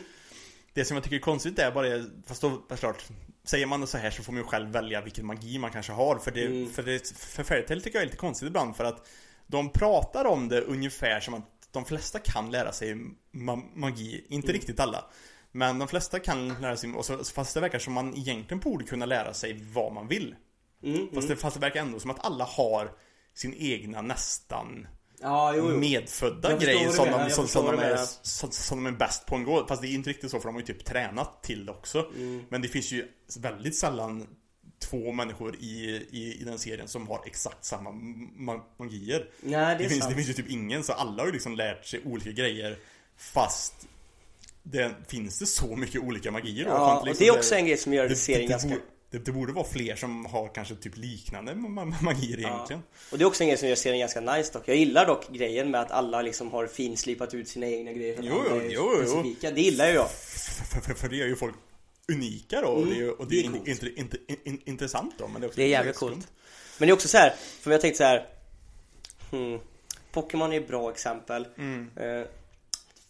Det 0.74 0.86
som 0.86 0.96
jag 0.96 1.04
tycker 1.04 1.16
är 1.16 1.20
konstigt 1.22 1.60
är 1.60 1.72
bara 1.72 2.06
fast 2.26 2.42
då, 2.42 2.62
fast 2.70 2.80
klart 2.80 3.04
Säger 3.50 3.66
man 3.66 3.88
så 3.88 3.98
här 3.98 4.12
så 4.12 4.24
får 4.24 4.34
man 4.34 4.42
ju 4.42 4.48
själv 4.48 4.70
välja 4.70 5.02
vilken 5.02 5.26
magi 5.26 5.58
man 5.60 5.72
kanske 5.72 5.92
har 5.92 6.20
För 6.20 6.32
det, 6.32 6.46
Mm. 6.46 6.70
för, 6.72 6.84
det, 6.84 7.10
för 7.18 7.44
Fairytale 7.44 7.82
tycker 7.82 7.98
jag 7.98 8.02
är 8.02 8.06
lite 8.06 8.18
konstigt 8.18 8.48
ibland 8.48 8.76
för 8.76 8.84
att 8.84 9.08
De 9.48 9.70
pratar 9.70 10.26
om 10.26 10.48
det 10.50 10.62
ungefär 10.62 11.20
som 11.20 11.34
att 11.34 11.46
de 11.72 11.86
flesta 11.86 12.20
kan 12.20 12.52
lära 12.52 12.72
sig 12.72 12.96
ma 13.32 13.56
magi, 13.76 14.26
inte 14.30 14.52
riktigt 14.52 14.80
alla. 14.80 15.06
Men 15.52 15.80
de 15.80 15.88
flesta 15.88 16.20
kan 16.20 16.48
lära 16.62 16.78
sig, 16.78 16.94
och 16.94 17.06
så, 17.06 17.24
fast 17.24 17.54
det 17.54 17.60
verkar 17.60 17.80
som 17.80 17.94
man 17.94 18.18
egentligen 18.18 18.60
borde 18.60 18.86
kunna 18.86 19.06
lära 19.06 19.34
sig 19.34 19.64
vad 19.74 19.94
man 19.94 20.08
vill. 20.08 20.36
Mm, 20.84 21.08
Fast, 21.14 21.28
det, 21.28 21.36
fast 21.36 21.54
det 21.56 21.60
verkar 21.62 21.82
ändå 21.82 22.00
som 22.00 22.12
att 22.12 22.26
alla 22.26 22.46
har 22.46 22.92
sin 23.34 23.54
egna 23.58 24.02
nästan 24.02 24.88
Ja, 25.22 25.54
jo, 25.56 25.70
jo. 25.72 25.78
medfödda 25.78 26.58
grejer 26.58 26.90
som 26.90 27.12
de, 27.12 27.30
som, 27.30 27.48
som, 27.48 27.66
de 27.66 27.80
är, 27.80 27.98
som, 28.22 28.52
som 28.52 28.84
de 28.84 28.94
är 28.94 28.98
bäst 28.98 29.26
på 29.26 29.36
en 29.36 29.44
gå. 29.44 29.68
Fast 29.68 29.82
det 29.82 29.88
är 29.88 29.94
inte 29.94 30.10
riktigt 30.10 30.32
så 30.32 30.40
för 30.40 30.48
de 30.48 30.56
har 30.56 30.62
ju 30.62 30.68
typ 30.68 30.86
tränat 30.86 31.44
till 31.44 31.66
det 31.66 31.72
också. 31.72 32.00
Mm. 32.16 32.44
Men 32.50 32.62
det 32.62 32.68
finns 32.68 32.92
ju 32.92 33.08
väldigt 33.40 33.76
sällan 33.76 34.28
två 34.80 35.12
människor 35.12 35.56
i, 35.56 36.08
i, 36.12 36.38
i 36.42 36.44
den 36.44 36.60
serien 36.60 36.88
som 36.88 37.08
har 37.08 37.24
exakt 37.26 37.66
samma 37.66 37.90
ma- 37.90 38.62
magier. 38.78 39.30
Nej, 39.42 39.76
det 39.78 39.84
Det 39.84 39.90
finns, 39.90 40.02
sant. 40.02 40.12
det 40.12 40.16
finns 40.16 40.30
ju 40.30 40.34
typ 40.44 40.50
ingen, 40.50 40.84
så 40.84 40.94
alla 40.94 41.22
har 41.22 41.28
ju 41.28 41.34
liksom 41.34 41.56
lärt 41.56 41.86
sig 41.86 42.02
olika 42.06 42.32
grejer 42.32 42.78
Fast 43.18 43.74
det, 44.64 44.92
Finns 45.08 45.40
det 45.40 45.46
så 45.46 45.76
mycket 45.76 46.02
olika 46.02 46.32
magier 46.32 46.66
då? 46.66 46.72
Ja, 46.72 46.94
Att 46.94 47.02
och 47.02 47.08
liksom 47.08 47.26
det 47.26 47.28
är 47.28 47.38
också 47.38 47.56
en 47.56 47.66
grej 47.66 47.78
som 47.78 47.94
gör 47.94 48.10
det, 48.10 48.16
serien 48.16 48.42
det, 48.42 48.48
ganska... 48.48 48.76
det, 49.12 49.18
det 49.26 49.32
borde 49.32 49.54
vara 49.54 49.66
fler 49.66 49.96
som 49.96 50.26
har 50.26 50.48
kanske 50.48 50.76
typ 50.76 50.98
liknande 50.98 51.52
ma- 51.54 51.68
ma- 51.68 52.04
magier 52.04 52.40
egentligen 52.40 52.82
Och 53.12 53.18
det 53.18 53.24
är 53.24 53.28
också 53.28 53.44
en 53.44 53.48
grej 53.50 53.58
som 53.58 53.68
gör 53.68 53.76
serien 53.76 54.00
ganska 54.00 54.22
nice 54.22 54.54
dock. 54.54 54.64
Jag 54.68 54.76
gillar 54.76 55.06
dock 55.06 55.30
grejen 55.30 55.72
med 55.72 55.82
att 55.82 55.92
alla 55.92 56.22
liksom 56.22 56.52
har 56.52 56.68
finslipat 56.68 57.34
ut 57.34 57.48
sina 57.48 57.68
egna 57.68 57.92
grejer 57.94 58.16
för 58.16 58.24
Jo, 58.24 58.36
är 58.40 58.70
jo, 58.70 58.92
jo. 59.00 59.08
specifika. 59.08 59.52
Det 59.52 59.62
gillar 59.62 59.88
ju 59.88 59.94
jag. 59.94 60.12
för, 60.12 60.82
för, 60.82 60.94
för 60.94 61.10
det 61.10 61.16
gör 61.16 61.28
ju 61.28 61.36
folk 61.36 61.56
unika 62.12 62.62
då 62.62 62.68
och 62.68 62.86
det 62.88 63.00
är, 63.00 63.20
och 63.22 63.28
det 63.28 63.40
är, 63.40 63.48
Mm, 63.48 63.62
det 63.64 63.72
är 63.72 63.88
in, 63.90 63.98
inte, 63.98 64.18
inte, 64.28 64.50
in, 64.50 64.62
intressant 64.66 65.14
då 65.18 65.28
men 65.28 65.42
det 65.42 65.46
är 65.46 65.48
också 65.48 65.58
Det 65.60 65.64
är 65.64 65.68
jävligt 65.68 65.96
coolt. 65.96 66.28
Men 66.78 66.88
det 66.88 66.92
är 66.92 66.94
också 66.94 67.08
så 67.08 67.18
här, 67.18 67.34
för 67.62 67.72
jag 67.72 67.82
tänkte 67.82 67.98
så 67.98 68.04
här. 68.04 68.28
Hmm, 69.32 69.60
Pokémon 70.12 70.54
är 70.54 70.58
ett 70.62 70.68
bra 70.68 70.92
exempel. 70.92 71.48
Mm. 71.58 71.90
Eh, 71.96 72.26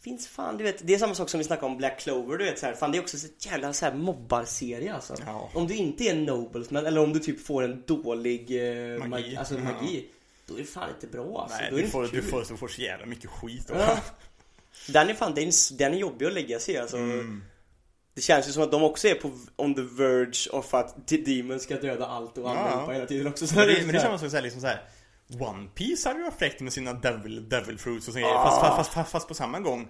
finns 0.04 0.28
fan, 0.28 0.58
du 0.58 0.64
vet, 0.64 0.88
det 0.88 0.94
är 0.94 0.98
samma 0.98 1.16
sak 1.16 1.30
som 1.30 1.38
vi 1.38 1.44
snackade 1.44 1.68
om 1.68 1.78
Black 1.78 2.00
Clover, 2.00 2.38
du 2.38 2.46
vet 2.46 2.60
så 2.60 2.66
här, 2.66 2.74
fan 2.74 2.92
det 2.92 2.98
är 2.98 3.02
också 3.02 3.18
så 3.18 3.28
jävla 3.40 3.74
så 3.74 3.86
här 3.86 3.94
mobbarserie 3.94 4.94
alltså. 4.94 5.16
Ja. 5.26 5.50
Om 5.54 5.68
du 5.68 5.74
inte 5.76 6.04
är 6.04 6.16
Noblesman 6.16 6.86
eller 6.86 7.02
om 7.02 7.14
du 7.14 7.20
typ 7.20 7.46
får 7.46 7.64
en 7.64 7.84
dålig 7.88 8.42
eh, 8.52 8.98
Magi. 9.00 9.10
magi, 9.10 9.36
alltså 9.38 9.54
Ja. 9.56 9.60
magi, 9.64 10.06
då 10.46 10.54
är 10.54 10.58
det 10.58 10.66
fan 10.66 10.90
inte 10.96 11.08
bra 11.08 11.42
alltså. 11.42 11.58
Nej, 11.62 11.68
då 11.72 11.78
är 11.78 11.82
det 11.82 11.86
du 11.86 11.92
får, 11.92 12.04
inte 12.06 12.16
du 12.16 12.22
får, 12.22 12.46
du 12.50 12.58
får 12.58 12.68
så 12.68 12.82
jävla 12.82 13.06
mycket 13.06 13.30
skit 13.30 13.68
då. 13.68 13.74
Ja. 13.78 13.98
Den 14.88 15.10
är 15.10 15.14
fan, 15.14 15.34
den 15.36 15.44
är, 15.48 15.78
den 15.78 15.94
är 15.94 15.98
jobbig 15.98 16.26
att 16.26 16.34
lägga 16.34 16.60
sig 16.60 16.78
alltså. 16.78 16.98
Mm. 16.98 17.44
Det 18.14 18.22
känns 18.22 18.48
ju 18.48 18.52
som 18.52 18.64
att 18.64 18.72
de 18.72 18.84
också 18.84 19.08
är 19.08 19.16
på 19.16 19.32
on 19.56 19.76
the 19.76 19.82
verge 19.82 20.50
of 20.52 20.74
att 20.74 21.08
Demon 21.08 21.60
ska 21.60 21.76
döda 21.76 22.06
allt 22.06 22.38
och 22.38 22.44
Ja. 22.44 22.58
angripa 22.58 22.92
hela 22.94 23.06
tiden 23.06 23.28
också. 23.28 23.48
Så 23.48 23.56
Men 23.56 23.68
det, 23.68 23.78
men 23.82 23.88
det 23.88 23.98
är 23.98 24.02
samma 24.02 24.18
sak 24.18 24.30
såhär, 24.30 24.44
liksom 24.44 24.62
såhär 24.62 24.82
One 25.40 25.68
Piece 25.76 26.10
hade 26.10 26.20
ju 26.20 26.32
fräckt 26.40 26.62
med 26.62 26.74
sina 26.74 26.94
Devil, 26.94 27.50
devil 27.50 27.78
Fruits 27.80 28.08
och 28.08 28.14
så 28.14 28.20
grejer, 28.20 28.36
Ah. 28.36 28.44
fast, 28.46 28.62
fast, 28.78 28.94
fast, 28.94 29.12
fast, 29.12 29.28
på 29.28 29.34
samma 29.34 29.60
gång 29.60 29.88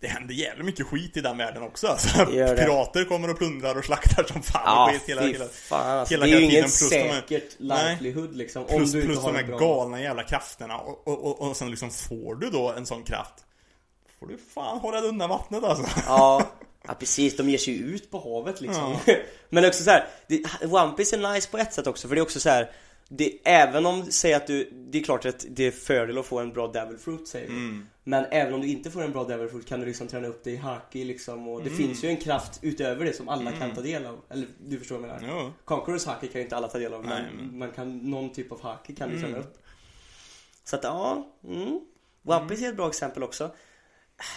Det 0.00 0.06
händer 0.08 0.34
jävligt 0.34 0.66
mycket 0.66 0.86
skit 0.86 1.16
i 1.16 1.20
den 1.20 1.38
världen 1.38 1.62
också 1.62 1.86
alltså. 1.88 2.26
Pirater 2.26 3.04
kommer 3.04 3.30
och 3.30 3.38
plundrar 3.38 3.78
och 3.78 3.84
slaktar 3.84 4.24
som 4.24 4.42
fan 4.42 4.62
Ja, 4.66 4.84
och 4.86 4.90
skit 4.92 5.02
hela, 5.08 5.22
hela 5.22 5.44
fan 5.48 5.98
alltså. 5.98 6.14
hela- 6.14 6.26
Det 6.26 6.32
är 6.32 6.40
ju 6.50 6.58
är- 6.58 6.68
säkert 6.68 7.56
livelihood 7.58 8.36
liksom. 8.36 8.62
Om 8.62 8.68
Plus, 8.76 8.92
du 8.92 8.98
inte 8.98 9.06
plus 9.12 9.18
har 9.24 9.32
de 9.32 9.38
här 9.38 9.46
bra... 9.46 9.58
galna 9.58 10.00
jävla 10.00 10.22
krafterna 10.22 10.78
och, 10.78 11.08
och, 11.08 11.24
och, 11.24 11.48
och 11.48 11.56
sen 11.56 11.70
liksom 11.70 11.90
får 11.90 12.34
du 12.34 12.50
då 12.50 12.72
en 12.72 12.86
sån 12.86 13.02
kraft 13.02 13.34
Får 14.20 14.26
du 14.26 14.38
fan 14.54 14.78
hålla 14.78 15.00
dig 15.00 15.08
undan 15.10 15.28
vattnet 15.30 15.64
alltså 15.64 15.86
Ja, 16.06 16.42
ja 16.88 16.94
precis, 16.94 17.36
de 17.36 17.50
ger 17.50 17.58
sig 17.58 17.74
ju 17.74 17.84
ut 17.84 18.10
på 18.10 18.18
havet 18.20 18.60
liksom. 18.60 18.96
Men 19.48 19.64
också 19.64 19.82
så 19.84 19.90
här, 19.90 20.06
det, 20.26 20.42
One 20.66 20.92
Piece 20.96 21.16
är 21.16 21.32
nice 21.34 21.48
på 21.50 21.58
ett 21.58 21.72
sätt 21.72 21.86
också 21.86 22.08
för 22.08 22.14
det 22.14 22.20
är 22.20 22.22
också 22.22 22.40
så 22.40 22.48
här. 22.50 22.70
Det, 23.08 23.38
även 23.44 23.86
om, 23.86 24.04
säg 24.12 24.34
att 24.34 24.46
du, 24.46 24.70
det 24.72 24.98
är 24.98 25.02
klart 25.02 25.26
att 25.26 25.44
det 25.50 25.64
är 25.66 25.70
fördel 25.70 26.18
att 26.18 26.26
få 26.26 26.38
en 26.38 26.52
bra 26.52 26.66
Devil 26.68 26.98
Fruit 26.98 27.28
säger 27.28 27.48
vi. 27.48 27.52
Mm. 27.54 27.86
Men 28.04 28.24
även 28.30 28.54
om 28.54 28.60
du 28.60 28.66
inte 28.68 28.90
får 28.90 29.02
en 29.02 29.12
bra 29.12 29.24
Devil 29.24 29.48
Fruit 29.48 29.66
kan 29.66 29.80
du 29.80 29.86
liksom 29.86 30.06
träna 30.08 30.28
upp 30.28 30.44
dig 30.44 30.52
i 30.52 30.56
Haki 30.56 31.04
liksom 31.04 31.48
och 31.48 31.60
det 31.62 31.66
Mm. 31.70 31.78
finns 31.78 32.04
ju 32.04 32.08
en 32.08 32.16
kraft 32.16 32.58
utöver 32.62 33.04
det 33.04 33.12
som 33.12 33.28
alla 33.28 33.52
kan 33.52 33.74
ta 33.74 33.80
del 33.80 34.06
av. 34.06 34.20
Eller 34.28 34.46
du 34.66 34.78
förstår 34.78 34.98
vad 34.98 35.10
jag 35.10 35.20
menar? 35.22 35.42
Jo. 35.44 35.52
Conquerors 35.64 36.04
Haki 36.06 36.26
kan 36.28 36.38
ju 36.40 36.42
inte 36.44 36.56
alla 36.56 36.68
ta 36.68 36.78
del 36.78 36.94
av 36.94 37.00
men 37.04 37.10
Nej, 37.22 37.32
men- 37.36 37.58
man 37.58 37.70
kan, 37.70 37.98
någon 38.10 38.32
typ 38.32 38.52
av 38.52 38.62
Haki 38.62 38.94
kan 38.94 39.08
du 39.10 39.14
träna 39.16 39.28
Mm. 39.28 39.40
upp. 39.40 39.58
Så 40.64 40.76
att 40.76 40.84
ja, 40.84 41.26
mm. 41.44 41.80
One 42.24 42.48
Piece 42.48 42.64
är 42.64 42.68
ett 42.68 42.76
bra 42.76 42.88
exempel 42.88 43.22
också. 43.22 43.50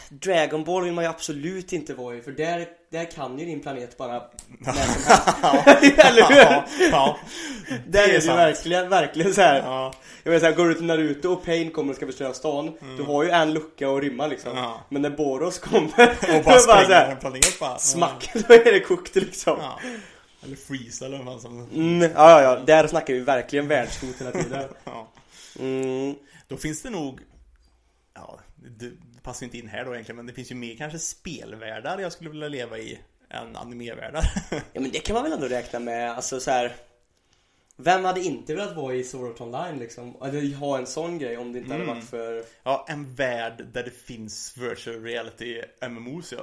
Dragon 0.10 0.64
Ball 0.64 0.84
vill 0.84 0.94
man 0.94 1.04
ju 1.04 1.10
absolut 1.10 1.74
inte 1.74 1.94
vara 1.94 2.16
i 2.16 2.22
för 2.22 2.32
där, 2.32 2.68
där 2.92 3.12
kan 3.12 3.40
ju 3.40 3.46
din 3.46 3.62
planet 3.62 3.98
bara 3.98 4.24
när 4.60 4.74
som 4.74 4.78
helst. 5.44 6.00
Eller 6.00 6.30
hur? 6.30 6.38
Ja, 6.42 6.66
ja, 6.92 7.18
Där 7.88 8.04
är 8.04 8.08
det 8.08 8.14
ju 8.14 8.22
sant. 8.22 8.38
verkligen, 8.40 8.90
verkligen 8.90 9.34
så 9.34 9.42
här. 9.42 9.56
ja, 9.60 9.94
Jag 10.24 10.32
menar 10.32 10.40
såhär, 10.40 10.54
går 10.54 10.68
du 10.68 10.74
till 10.74 10.86
Naruto 10.86 11.30
och 11.34 11.46
Pain 11.46 11.72
kommer 11.72 11.90
och 11.90 11.96
ska 11.96 12.06
förstöra 12.06 12.34
stan 12.34 12.78
Du 12.98 13.04
har 13.04 13.24
ju 13.24 13.30
en 13.30 13.54
lucka 13.54 13.90
att 13.90 14.02
rymma 14.04 14.28
liksom 14.28 14.52
Mm. 14.52 14.64
Ja. 14.64 14.82
Men 14.90 15.02
när 15.02 15.10
Boros 15.10 15.60
kommer 15.60 16.10
och 16.38 16.44
bara 16.44 16.54
så 16.60 16.60
spränger 16.60 17.06
en 17.12 17.18
planet 17.18 17.60
bara 17.60 17.78
Smack, 17.80 18.30
då 18.48 18.54
är 18.54 18.72
det 18.72 18.80
kokt 18.80 19.16
liksom 19.16 19.58
Ja. 19.62 19.80
Eller 20.44 20.56
freeze 20.56 21.06
eller 21.06 21.24
vad 21.24 21.42
som 21.42 21.62
mm, 21.74 22.02
ja, 22.02 22.10
ja, 22.16 22.42
ja, 22.42 22.56
där 22.66 22.88
snackar 22.88 23.14
vi 23.14 23.20
verkligen 23.20 23.68
världshot 23.68 24.16
hela 24.20 24.32
tiden 24.32 24.64
ja. 24.84 25.08
mm, 25.60 26.16
Då 26.48 26.58
finns 26.58 26.82
det 26.82 26.90
nog 26.90 27.20
Ja, 28.16 28.40
det 28.80 28.92
passar 29.28 29.46
inte 29.46 29.58
in 29.58 29.68
här 29.68 29.86
då 29.86 29.94
egentligen 29.94 30.16
Men 30.16 30.26
det 30.28 30.34
finns 30.34 30.52
ju 30.52 30.56
mer 30.56 30.76
kanske 30.76 31.00
spelvärldar 31.00 32.00
jag 32.00 32.12
skulle 32.12 32.30
vilja 32.30 32.48
leva 32.48 32.78
i 32.78 33.00
Än 33.30 33.56
animevärldar 33.56 34.24
Ja 34.74 34.82
men 34.82 34.92
det 34.92 35.00
kan 35.00 35.14
man 35.14 35.24
väl 35.24 35.32
ändå 35.34 35.48
räkna 35.48 35.80
med, 35.80 36.12
alltså 36.12 36.40
så 36.40 36.52
här. 36.52 36.76
Vem 37.80 38.06
hade 38.06 38.22
inte 38.22 38.56
velat 38.56 38.76
vara 38.76 38.96
i 38.96 39.04
Sword 39.04 39.32
Art 39.32 39.42
Online 39.42 39.80
liksom? 39.80 40.16
Eller 40.24 40.56
ha 40.56 40.78
en 40.78 40.88
sån 40.88 41.20
grej 41.20 41.38
om 41.38 41.54
det 41.54 41.60
inte 41.60 41.72
hade 41.72 41.84
Mm. 41.84 41.96
varit 41.96 42.10
för 42.10 42.44
Ja, 42.64 42.86
en 42.90 43.16
värld 43.16 43.66
där 43.74 43.84
det 43.84 43.92
finns 44.06 44.58
virtual 44.58 45.04
reality 45.04 45.62
MMOs 45.90 46.34
ja. 46.34 46.38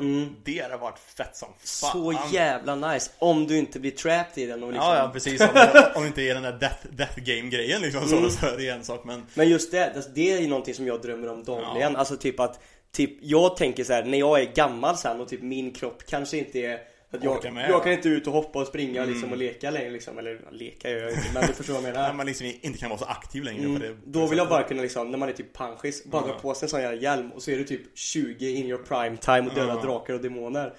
Det 0.45 0.63
hade 0.63 0.77
varit 0.77 0.99
fett 0.99 1.37
som 1.37 1.49
fan 1.59 1.93
så 1.93 2.15
jävla 2.33 2.75
nice 2.75 3.11
Om 3.19 3.47
du 3.47 3.59
inte 3.59 3.81
blir 3.81 3.91
trapped 3.91 4.45
i 4.45 4.47
den 4.47 4.63
och 4.63 4.73
liksom 4.73 4.89
Ja, 4.89 4.97
ja 4.97 5.11
precis. 5.13 5.41
Om 5.41 5.49
det, 5.55 5.93
om 5.95 6.03
det 6.03 6.09
inte 6.09 6.23
är 6.23 6.35
den 6.35 6.43
där 6.43 6.59
death, 6.59 6.87
death 6.91 7.21
game 7.21 7.51
grejen 7.51 7.83
liksom 7.83 8.09
så, 8.09 8.31
så 8.31 8.47
är 8.47 8.57
det 8.57 8.69
en 8.69 8.85
sak 8.85 9.05
men 9.05 9.27
Men 9.35 9.49
just 9.49 9.71
det, 9.71 10.03
det 10.15 10.33
är 10.33 10.41
ju 10.41 10.49
någonting 10.49 10.75
som 10.75 10.87
jag 10.87 11.03
drömmer 11.03 11.29
om 11.29 11.45
dagligen. 11.45 11.93
Ja. 11.93 11.99
Alltså 11.99 12.17
typ 12.17 12.41
att, 12.41 12.61
typ, 12.95 13.19
jag 13.21 13.57
tänker 13.57 13.85
så 13.85 13.93
här, 13.93 14.05
när 14.05 14.19
jag 14.19 14.41
är 14.41 14.55
gammal 14.55 14.97
sen 14.97 15.21
och 15.21 15.29
typ 15.29 15.43
min 15.43 15.73
kropp 15.73 16.03
kanske 16.07 16.39
inte 16.39 16.59
är 16.59 16.81
att 17.11 17.25
jag, 17.25 17.53
med, 17.53 17.65
jag 17.65 17.71
ja. 17.71 17.81
kan 17.81 17.93
inte 17.93 18.09
ut 18.09 18.27
och 18.27 18.33
hoppa 18.33 18.59
och 18.59 18.67
springa 18.67 19.03
Mm. 19.03 19.13
liksom 19.15 19.33
och 19.33 19.39
leka 19.39 19.71
längre 19.71 19.91
liksom. 19.91 20.19
Eller 20.19 20.41
leka 20.51 20.91
gör 20.91 20.99
jag 20.99 21.11
inte, 21.11 21.31
men 21.35 21.47
du 21.47 21.53
förstår 21.53 21.75
vad 21.75 21.83
jag 21.83 21.93
menar. 21.93 22.07
när 22.09 22.15
man 22.15 22.27
liksom 22.27 22.53
inte 22.61 22.79
kan 22.79 22.91
vara 22.91 22.99
så 22.99 23.05
aktiv 23.05 23.43
längre 23.43 23.65
Mm. 23.65 23.81
det 23.81 23.97
Då 24.05 24.27
vill 24.27 24.39
jag 24.39 24.49
bara 24.49 24.63
kunna 24.63 24.83
liksom, 24.83 25.11
när 25.11 25.19
man 25.19 25.29
är 25.29 25.33
typ 25.33 25.53
panschis, 25.53 26.05
bara 26.05 26.27
dra 26.27 26.35
på 26.35 26.55
sig 26.55 26.67
en 26.67 26.71
sån 26.71 26.81
jävla 26.83 27.01
hjälm 27.01 27.33
och 27.33 27.43
så 27.43 27.51
är 27.51 27.57
du 27.57 27.65
typ 27.65 27.99
20 27.99 28.51
in 28.51 28.67
your 28.67 28.83
prime 28.83 29.17
time 29.17 29.49
och 29.49 29.55
döda 29.55 29.75
Ja. 29.75 29.83
drakar 29.83 30.15
och 30.15 30.21
demoner. 30.21 30.75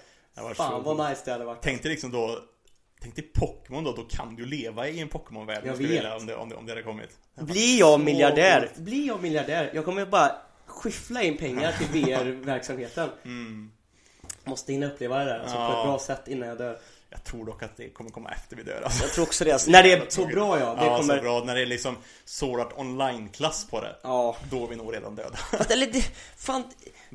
Fan 0.56 0.84
vad 0.84 1.10
nice 1.10 1.22
det 1.26 1.32
hade 1.32 1.46
varit. 1.46 1.62
Tänk 1.62 1.84
dig 1.84 1.92
liksom 1.92 2.12
då 2.12 2.40
Tänk 3.02 3.16
dig 3.16 3.26
Pokémon 3.34 3.84
då, 3.84 3.92
då 3.92 4.02
kan 4.02 4.36
du 4.36 4.46
leva 4.46 4.88
i 4.88 5.00
en 5.00 5.08
Pokémon-värld 5.08 5.64
om 5.64 5.70
om 6.20 6.26
det, 6.28 6.36
om, 6.36 6.50
det, 6.50 6.56
om 6.56 6.66
det 6.66 6.72
hade 6.72 6.84
kommit 6.84 7.10
Blir 7.40 7.80
jag 7.80 8.00
miljardär? 8.00 8.70
Blir 8.78 9.08
jag 9.08 9.22
miljardär? 9.22 9.72
Jag 9.74 9.86
kommer 9.86 10.06
bara 10.06 10.32
skyffla 10.66 11.24
in 11.24 11.38
pengar 11.38 11.72
till 11.72 11.88
VR-verksamheten. 12.04 13.10
mm. 13.26 13.72
Måste 14.44 14.72
hinna 14.72 14.86
uppleva 14.86 15.20
det 15.20 15.26
där 15.26 15.40
alltså, 15.40 15.56
på 15.56 15.62
Ja. 15.62 15.80
ett 15.82 15.86
bra 15.88 16.00
sätt 16.00 16.28
innan 16.28 16.50
jag 16.50 16.58
dör. 16.58 16.78
Jag 17.10 17.24
tror 17.24 17.46
dock 17.46 17.64
att 17.64 17.78
det 17.78 17.90
kommer 17.90 18.10
komma 18.10 18.30
efter 18.32 18.56
vi 18.56 18.64
dör 18.64 18.82
alltså. 18.84 19.04
Jag 19.04 19.12
tror 19.14 19.24
också 19.26 19.44
det. 19.46 19.52
Alltså, 19.52 19.72
när 19.72 19.84
det 19.84 19.92
är 19.92 20.06
så 20.10 20.26
bra 20.26 20.60
ja. 20.60 20.76
Det 20.76 20.86
ja, 20.86 20.98
kommer... 20.98 21.18
så 21.18 21.22
bra. 21.24 21.44
När 21.44 21.56
det 21.56 21.62
är 21.62 21.66
liksom 21.66 21.96
Sword 22.26 22.60
Art 22.60 22.74
online-klass 22.78 23.68
på 23.70 23.82
det 23.82 23.96
Ja. 24.04 24.36
Då 24.52 24.64
är 24.64 24.68
vi 24.68 24.76
nog 24.76 24.94
redan 24.94 25.16
döda 25.16 25.36
Fast, 25.52 25.72
eller 25.72 25.88
det, 25.88 26.02
fan. 26.38 26.64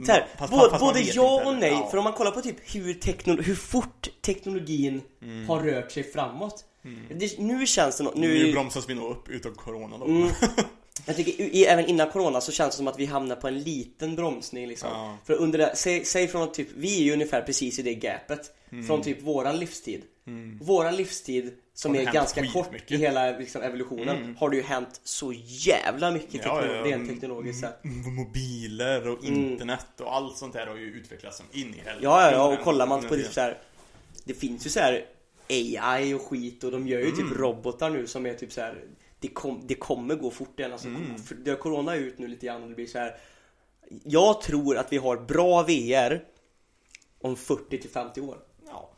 Så 0.07 0.13
här, 0.13 0.27
Fast- 0.39 0.51
både, 0.53 0.71
fast 0.71 0.81
både 0.81 1.01
ja 1.01 1.43
och 1.47 1.55
nej. 1.55 1.71
Ja. 1.73 1.89
För 1.91 1.99
om 1.99 2.05
man 2.05 2.13
kollar 2.13 2.31
på 2.31 2.41
typ 2.41 2.75
hur, 2.75 2.95
tekno, 2.95 3.43
hur 3.43 3.55
fort 3.55 4.09
teknologin 4.23 5.03
har 5.49 5.61
rört 5.63 5.93
sig 5.93 6.13
framåt. 6.13 6.65
Det, 7.11 7.39
nu 7.39 7.67
känns 7.67 7.97
det 7.99 8.05
nå- 8.05 8.13
nu, 8.17 8.29
Nu 8.47 8.53
bromsas 8.53 8.89
vi 8.89 8.95
nog 8.95 9.11
upp 9.11 9.29
utav 9.29 9.51
Corona 9.55 9.99
då 9.99 10.05
Mm. 10.05 10.29
Jag 11.07 11.17
tycker 11.17 11.43
i, 11.43 11.65
även 11.65 11.87
innan 11.87 12.11
corona 12.11 12.41
så 12.41 12.53
känns 12.53 12.71
det 12.75 12.77
som 12.77 12.89
att 12.89 12.99
vi 12.99 13.07
hamnar 13.07 13.37
på 13.37 13.49
en 13.49 13.59
liten 13.59 14.17
bromsning 14.17 14.69
liksom. 14.69 14.89
Ja. 14.93 15.19
För 15.27 15.35
under 15.35 15.59
det, 15.59 15.73
säg, 15.77 16.05
säg 16.05 16.29
från 16.29 16.43
att 16.43 16.55
typ, 16.55 16.69
vi 16.77 17.01
är 17.01 17.05
ju 17.05 17.13
ungefär 17.13 17.43
precis 17.43 17.79
i 17.79 17.83
det 17.83 17.95
gapet. 17.95 18.55
Mm. 18.73 18.87
Från 18.87 19.03
typ 19.03 19.23
våran 19.23 19.59
livstid. 19.59 20.03
Våran 20.61 20.97
livstid 20.97 21.55
som 21.75 21.95
är 21.97 22.13
ganska 22.13 22.47
kort 22.47 22.65
skitmycket. 22.65 22.91
i 22.91 22.97
hela 22.97 23.31
liksom, 23.39 23.63
evolutionen 23.63 24.37
har 24.39 24.51
det 24.51 24.57
ju 24.57 24.63
hänt 24.63 25.01
så 25.05 25.33
jävla 25.47 26.11
mycket 26.11 26.35
Ja, 26.35 26.41
tekno- 26.61 26.67
ja, 26.67 26.75
ja. 26.77 26.85
rent 26.85 27.09
teknologiskt 27.09 27.61
sett. 27.61 27.85
M- 27.85 28.15
Mobiler 28.15 29.09
och 29.09 29.25
Mm. 29.25 29.51
internet 29.51 29.87
och 30.01 30.15
allt 30.17 30.37
sånt 30.37 30.53
där 30.53 30.67
har 30.67 30.77
ju 30.77 30.87
utvecklats 30.87 31.37
som 31.37 31.47
in 31.53 31.61
i 31.61 31.63
helvete 31.79 31.99
Ja, 32.01 32.23
ja, 32.23 32.33
ja, 32.33 32.55
och 32.59 32.65
kollar 32.65 32.87
man 32.87 33.03
på 33.03 33.15
typ 33.15 33.33
så 33.33 33.41
här. 33.41 33.59
Det 34.25 34.35
finns 34.35 34.67
ju 34.67 34.71
så 34.71 34.81
här 34.81 35.05
AI 35.49 36.15
och 36.15 36.23
skit 36.23 36.65
och 36.65 36.71
de 36.71 36.89
gör 36.89 36.99
ju 36.99 37.05
Mm. 37.07 37.17
typ 37.17 37.39
robotar 37.39 37.91
nu 37.91 38.07
som 38.07 38.27
är 38.27 38.35
typ 38.35 38.53
så 38.53 38.61
här. 38.61 38.79
Det, 39.21 39.29
kom, 39.29 39.61
det 39.67 39.75
kommer 39.75 40.15
gå 40.15 40.31
fort 40.31 40.59
igen 40.61 40.73
alltså, 40.73 40.89
Mm. 40.89 41.19
för 41.19 41.35
det 41.35 41.51
har 41.51 41.59
corona 41.59 41.95
ut 41.97 42.19
nu 42.19 42.29
lite 42.29 42.47
grann 42.47 42.63
och 42.63 42.69
det 42.69 42.75
blir 42.75 42.87
så 42.87 42.99
här. 42.99 43.17
Jag 44.05 44.41
tror 44.43 44.77
att 44.77 44.93
vi 44.93 44.97
har 44.97 45.17
bra 45.17 45.63
VR 45.63 46.25
om 47.21 47.37
40 47.37 47.79
till 47.79 47.91
50 47.91 48.21
år 48.21 48.39
Ja, 48.67 48.91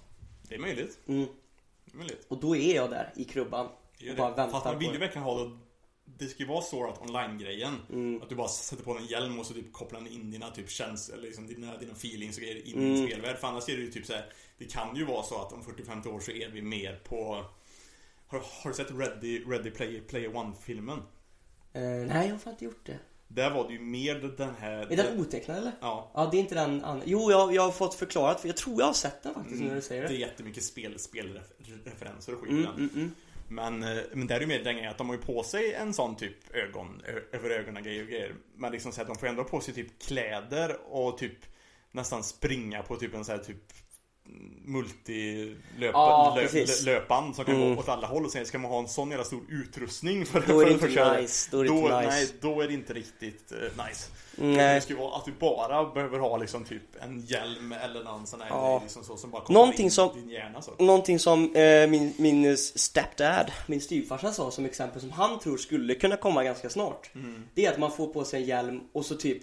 det 0.48 0.54
är 0.54 0.58
möjligt. 0.58 0.98
mm. 1.06 1.26
Det 1.84 1.92
är 1.92 1.96
möjligt. 1.98 2.26
Och 2.28 2.40
då 2.40 2.56
är 2.56 2.74
jag 2.74 2.90
där 2.90 3.12
i 3.16 3.24
krubban 3.24 3.68
Det 3.98 4.10
och 4.10 4.16
bara 4.16 4.30
det. 4.30 4.36
väntar 4.36 4.50
Fast 4.52 4.64
man 4.64 4.78
vill 4.78 4.92
ju 4.92 4.98
verkligen 4.98 5.22
ha 5.24 5.44
det 5.44 5.50
det 6.18 6.26
ska 6.26 6.42
ju 6.42 6.48
vara 6.48 6.62
Sword 6.62 6.88
Art 6.88 7.00
Online-grejen. 7.00 7.74
Mm. 7.92 8.22
Att 8.22 8.28
du 8.28 8.34
bara 8.34 8.48
sätter 8.48 8.84
på 8.84 8.96
en 8.98 9.06
hjälm 9.06 9.38
och 9.38 9.46
så 9.46 9.54
typ 9.54 9.72
kopplar 9.72 10.12
in 10.12 10.30
dina 10.30 10.50
typ 10.50 10.70
känslor, 10.70 11.16
eller 11.18 11.26
liksom 11.26 11.46
dina, 11.46 11.76
dina 11.76 11.92
feelings 11.92 12.36
och 12.36 12.42
grejer 12.42 12.66
in 12.68 12.82
i 12.82 12.94
Mm. 12.94 13.06
spelvärld. 13.06 13.36
För 13.38 13.48
annars 13.48 13.68
är 13.68 13.76
det 13.76 13.82
ju 13.82 13.90
typ 13.92 14.06
så 14.06 14.12
här, 14.12 14.32
det 14.58 14.64
kan 14.64 14.96
ju 14.96 15.04
vara 15.04 15.22
så 15.22 15.40
att 15.42 15.52
om 15.52 15.62
40-50 15.62 16.08
år 16.14 16.20
så 16.20 16.30
är 16.30 16.48
vi 16.48 16.62
mer 16.62 17.00
på 17.04 17.44
har, 18.32 18.44
har 18.62 18.70
du 18.70 18.76
sett 18.76 18.90
Ready, 18.90 19.44
Ready 19.44 19.70
Player, 19.70 20.00
Player 20.00 20.36
One-filmen? 20.36 20.98
Eh, 21.72 21.82
nej, 21.82 22.26
jag 22.26 22.34
har 22.34 22.38
fan 22.38 22.52
inte 22.52 22.64
gjort 22.64 22.86
det. 22.86 22.98
Där 23.28 23.50
var 23.50 23.66
det 23.68 23.72
ju 23.72 23.80
mer 23.80 24.14
den 24.36 24.54
här... 24.60 24.92
Är 24.92 24.96
den 24.96 25.20
otecknad 25.20 25.56
eller? 25.58 25.72
Ja. 25.80 26.10
Ja, 26.14 26.28
det 26.30 26.36
är 26.36 26.40
inte 26.40 26.54
den 26.54 26.84
andra. 26.84 27.02
Jo, 27.06 27.30
jag, 27.30 27.54
jag 27.54 27.62
har 27.62 27.70
fått 27.72 27.94
förklarat, 27.94 28.40
för 28.40 28.48
jag 28.48 28.56
tror 28.56 28.80
jag 28.80 28.86
har 28.86 28.92
sett 28.92 29.22
den 29.22 29.34
faktiskt 29.34 29.62
när 29.62 29.74
du 29.74 29.80
säger 29.80 30.02
Det 30.02 30.08
är 30.08 30.12
det. 30.12 30.16
jättemycket 30.18 30.64
spel, 30.64 30.98
spelreferenser 30.98 32.34
och 32.34 32.40
skit 32.40 32.50
Mm, 32.50 32.66
mm, 32.66 32.90
mm. 32.94 33.14
Men, 33.48 33.82
eh, 33.82 34.02
men 34.12 34.26
där 34.26 34.36
är 34.36 34.40
ju 34.40 34.46
mer 34.46 34.64
den 34.64 34.74
grejen 34.74 34.90
att 34.90 34.98
de 34.98 35.08
har 35.08 35.16
ju 35.16 35.22
på 35.22 35.42
sig 35.42 35.74
en 35.74 35.94
sån 35.94 36.16
typ 36.16 36.54
ögon, 36.54 37.02
över 37.32 37.50
ögonen 37.50 37.82
grejer 37.82 38.02
och 38.02 38.08
grejer. 38.08 38.34
Men 38.56 38.72
liksom 38.72 38.92
så 38.92 39.00
att 39.02 39.06
de 39.06 39.16
får 39.16 39.26
ändå 39.26 39.44
på 39.44 39.60
sig 39.60 39.74
typ 39.74 40.02
kläder 40.02 40.76
och 40.90 41.18
typ 41.18 41.38
nästan 41.90 42.24
springa 42.24 42.82
på 42.82 42.96
typ 42.96 43.14
en 43.14 43.24
sån 43.24 43.36
här 43.36 43.44
typ 43.44 43.72
multilöpband 44.64 47.30
Ja, 47.30 47.34
som 47.34 47.44
kan 47.44 47.54
Mm. 47.56 47.74
gå 47.74 47.80
åt 47.80 47.88
alla 47.88 48.06
håll 48.06 48.24
och 48.24 48.30
sen 48.30 48.46
ska 48.46 48.58
man 48.58 48.70
ha 48.70 48.78
en 48.78 48.88
sån 48.88 49.10
jävla 49.10 49.24
stor 49.24 49.42
utrustning 49.48 50.26
för, 50.26 50.44
Då 50.48 50.60
är 50.60 50.66
det 50.66 50.78
för, 50.78 50.88
inte 50.88 51.20
nice, 51.20 51.48
då 51.50 51.60
är 51.60 51.64
det 51.64 51.70
inte 51.70 51.96
nice. 52.00 52.10
Nej, 52.10 52.28
då 52.40 52.60
är 52.60 52.68
det 52.68 52.74
inte 52.74 52.92
riktigt 52.92 53.52
eh, 53.52 53.58
nice. 53.86 54.10
Nej. 54.36 54.74
Det 54.74 54.80
ska 54.80 54.92
ju 54.92 54.98
vara 54.98 55.16
att 55.16 55.24
du 55.24 55.32
bara 55.40 55.84
behöver 55.84 56.18
ha 56.18 56.36
liksom 56.36 56.64
typ 56.64 56.82
en 57.00 57.20
hjälm 57.20 57.72
eller 57.72 58.04
någon 58.04 58.26
sån 58.26 58.40
här 58.40 58.48
Ja. 58.48 58.80
liksom 58.82 59.04
så, 59.04 59.16
som 59.16 59.30
bara 59.30 59.42
kommer 59.44 59.60
Någonting 59.60 59.84
in 59.84 59.90
som- 59.90 60.14
din 60.14 60.30
hjärna 60.30 60.62
så. 60.62 60.70
Någonting 60.78 61.18
som 61.18 61.54
eh, 61.56 61.86
min, 61.88 62.14
min 62.16 62.56
stepdad, 62.56 63.50
min 63.66 63.80
styvfarsa 63.80 64.32
sa 64.32 64.50
som 64.50 64.64
exempel 64.64 65.00
som 65.00 65.10
han 65.10 65.38
tror 65.38 65.56
skulle 65.56 65.94
kunna 65.94 66.16
komma 66.16 66.44
ganska 66.44 66.70
snart. 66.70 67.10
Mm. 67.14 67.44
Det 67.54 67.66
är 67.66 67.72
att 67.72 67.78
man 67.78 67.92
får 67.92 68.06
på 68.06 68.24
sig 68.24 68.40
en 68.42 68.48
hjälm 68.48 68.80
och 68.92 69.06
så 69.06 69.14
typ 69.14 69.42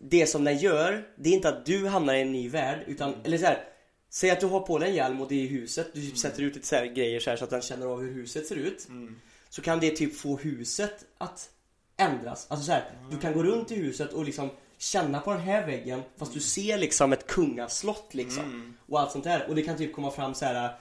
Det 0.00 0.26
som 0.26 0.44
den 0.44 0.58
gör, 0.58 1.08
det 1.16 1.30
är 1.30 1.34
inte 1.34 1.48
att 1.48 1.66
du 1.66 1.86
hamnar 1.86 2.14
i 2.14 2.22
en 2.22 2.32
ny 2.32 2.48
värld 2.48 2.84
utan, 2.86 3.14
eller 3.24 3.38
så 3.38 3.44
här. 3.44 3.64
Säg 4.10 4.30
att 4.30 4.40
du 4.40 4.46
har 4.46 4.60
på 4.60 4.78
dig 4.78 4.88
en 4.88 4.94
hjälm 4.94 5.20
och 5.20 5.28
det 5.28 5.34
är 5.34 5.44
i 5.44 5.46
huset, 5.46 5.90
du 5.94 6.00
typ 6.00 6.18
sätter 6.18 6.42
ut 6.42 6.54
lite 6.54 6.66
så 6.66 6.76
grejer 6.76 7.20
så, 7.20 7.30
här 7.30 7.36
så 7.36 7.44
att 7.44 7.50
den 7.50 7.62
känner 7.62 7.86
av 7.86 8.00
hur 8.00 8.12
huset 8.12 8.46
ser 8.46 8.56
ut. 8.56 8.88
Mm. 8.88 9.16
Så 9.48 9.62
kan 9.62 9.80
det 9.80 9.90
typ 9.90 10.16
få 10.16 10.36
huset 10.36 11.04
att 11.18 11.50
ändras. 11.96 12.46
Alltså 12.50 12.66
så 12.66 12.72
här, 12.72 12.84
du 13.10 13.18
kan 13.18 13.32
gå 13.32 13.42
runt 13.42 13.70
i 13.70 13.74
huset 13.74 14.12
och 14.12 14.24
liksom 14.24 14.50
känna 14.78 15.20
på 15.20 15.32
den 15.32 15.40
här 15.40 15.66
väggen 15.66 16.02
fast 16.16 16.34
du 16.34 16.40
ser 16.40 16.78
liksom 16.78 17.12
ett 17.12 17.26
kungaslott 17.26 18.14
liksom. 18.14 18.44
Mm. 18.44 18.76
Och 18.88 19.00
allt 19.00 19.10
sånt 19.10 19.24
där. 19.24 19.48
Och 19.48 19.54
det 19.54 19.62
kan 19.62 19.76
typ 19.76 19.92
komma 19.92 20.10
fram 20.10 20.34
så 20.34 20.44
här 20.44 20.74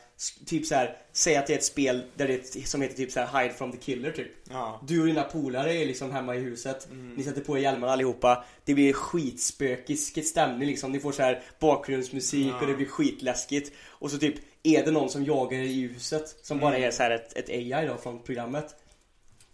typ 0.45 0.66
så 0.66 0.76
här, 0.76 0.97
säg 1.11 1.36
att 1.36 1.47
det 1.47 1.53
är 1.53 1.57
ett 1.57 1.63
spel 1.63 2.03
där 2.16 2.28
det 2.28 2.34
ett, 2.34 2.68
som 2.68 2.82
heter 2.82 2.95
typ 2.95 3.11
så 3.11 3.20
här 3.20 3.41
Hide 3.43 3.53
from 3.53 3.72
the 3.72 3.78
killer 3.78 4.11
typ. 4.11 4.32
Ja. 4.49 4.82
Du 4.88 4.99
och 5.01 5.07
dina 5.07 5.24
polare 5.24 5.74
är 5.74 5.86
liksom 5.86 6.11
hemma 6.11 6.36
i 6.36 6.39
huset. 6.39 6.88
Ni 6.91 7.24
sätter 7.24 7.41
på 7.41 7.57
er 7.57 7.61
hjälmarna 7.61 7.93
allihopa. 7.93 8.45
Det 8.66 8.74
blir 8.74 8.93
skitspökig 8.93 9.97
stämning 10.26 10.68
liksom. 10.68 10.91
Ni 10.91 10.99
får 10.99 11.11
så 11.11 11.22
här 11.22 11.43
bakgrundsmusik 11.59 12.47
Ja. 12.47 12.59
och 12.61 12.68
det 12.68 12.74
blir 12.74 12.86
skitläskigt. 12.86 13.72
Och 13.88 14.11
så 14.11 14.18
typ 14.18 14.36
är 14.63 14.86
det 14.86 14.91
någon 14.91 15.09
som 15.09 15.26
jagar 15.26 15.57
er 15.59 15.63
i 15.63 15.82
huset. 15.88 16.36
Som 16.41 16.59
bara 16.59 16.78
är 16.78 16.91
så 16.91 17.03
här 17.03 17.11
ett, 17.11 17.34
ett 17.38 17.49
AI 17.49 17.88
då 17.88 17.97
från 17.97 18.24
programmet. 18.24 18.76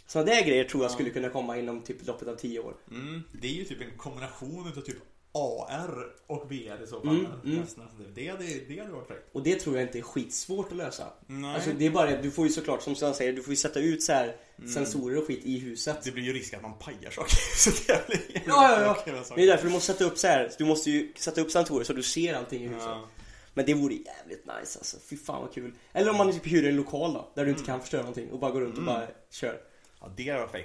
Sådana 0.08 0.32
där 0.32 0.42
grejer 0.44 0.64
tror 0.64 0.84
jag 0.84 0.90
Ja. 0.90 0.94
skulle 0.94 1.10
kunna 1.10 1.30
komma 1.30 1.58
inom 1.58 1.82
typ 1.84 2.08
loppet 2.08 2.28
av 2.28 2.36
10 2.36 2.60
år. 2.60 2.74
Mm, 2.92 3.24
det 3.42 3.48
är 3.48 3.52
ju 3.52 3.64
typ 3.66 3.82
en 3.82 3.98
kombination 3.98 4.68
utav 4.72 4.82
typ 4.82 4.98
AR 5.34 6.06
och 6.28 6.52
VR 6.52 6.84
i 6.84 6.88
så 6.88 7.02
fall. 7.02 7.10
Mm, 7.20 7.26
mm. 7.46 7.60
Nästan. 7.60 7.86
Det, 8.16 8.32
det, 8.32 8.68
det 8.68 8.80
hade 8.80 8.92
varit 8.92 9.08
fräckt. 9.08 9.30
Och 9.32 9.44
det 9.44 9.56
tror 9.60 9.76
jag 9.78 9.84
inte 9.88 9.98
är 9.98 10.02
skitsvårt 10.02 10.72
att 10.72 10.78
lösa. 10.78 11.04
Nej. 11.28 11.56
Alltså 11.56 11.70
det 11.78 11.86
är 11.86 11.90
bara 11.92 12.22
du 12.22 12.32
får 12.32 12.46
ju 12.48 12.52
såklart 12.52 12.82
som 12.82 12.96
Sven 12.96 13.14
säger, 13.14 13.34
du 13.34 13.44
får 13.44 13.52
ju 13.52 13.56
sätta 13.58 13.80
ut 13.80 14.04
så 14.04 14.14
här 14.14 14.36
Mm. 14.58 14.74
sensorer 14.74 15.18
och 15.18 15.28
skit 15.28 15.42
i 15.44 15.60
huset. 15.60 15.98
Det 16.04 16.12
blir 16.12 16.24
ju 16.24 16.34
risk 16.34 16.54
att 16.54 16.62
man 16.62 16.74
pajar 16.80 17.12
saker. 17.12 17.36
Så 17.56 17.70
det 17.88 18.08
blir 18.08 18.42
Ja, 18.48 18.82
ja, 18.82 19.04
ja. 19.06 19.36
Det 19.36 19.44
är 19.44 19.48
därför 19.48 19.66
du 19.68 19.72
måste 19.74 19.94
sätta 19.94 20.06
upp 20.06 20.18
så 20.18 20.28
här. 20.28 20.52
Du 20.58 20.66
måste 20.66 20.92
ju 20.92 21.12
sätta 21.16 21.42
upp 21.42 21.52
sensorer 21.52 21.84
så 21.84 21.94
du 21.94 22.04
ser 22.04 22.34
allting 22.34 22.64
i 22.64 22.68
huset. 22.68 22.82
Ja. 22.86 23.08
Men 23.54 23.66
det 23.66 23.74
vore 23.74 23.94
jävligt 23.94 24.46
nice 24.46 24.80
alltså. 24.80 24.98
Fy 25.10 25.18
fan 25.18 25.42
vad 25.42 25.54
kul. 25.54 25.74
Eller 25.94 26.12
om 26.12 26.18
man 26.18 26.32
typ 26.34 26.48
hyr 26.48 26.68
en 26.68 26.76
lokal 26.76 27.14
då. 27.14 27.32
Där 27.36 27.46
du 27.46 27.52
inte 27.52 27.64
kan 27.64 27.82
förstöra 27.82 28.02
någonting 28.02 28.32
och 28.32 28.40
bara 28.40 28.52
går 28.52 28.62
runt 28.62 28.78
och 28.78 28.84
bara 28.84 29.08
kör. 29.32 29.58
Ja, 30.02 30.08
det. 30.18 30.24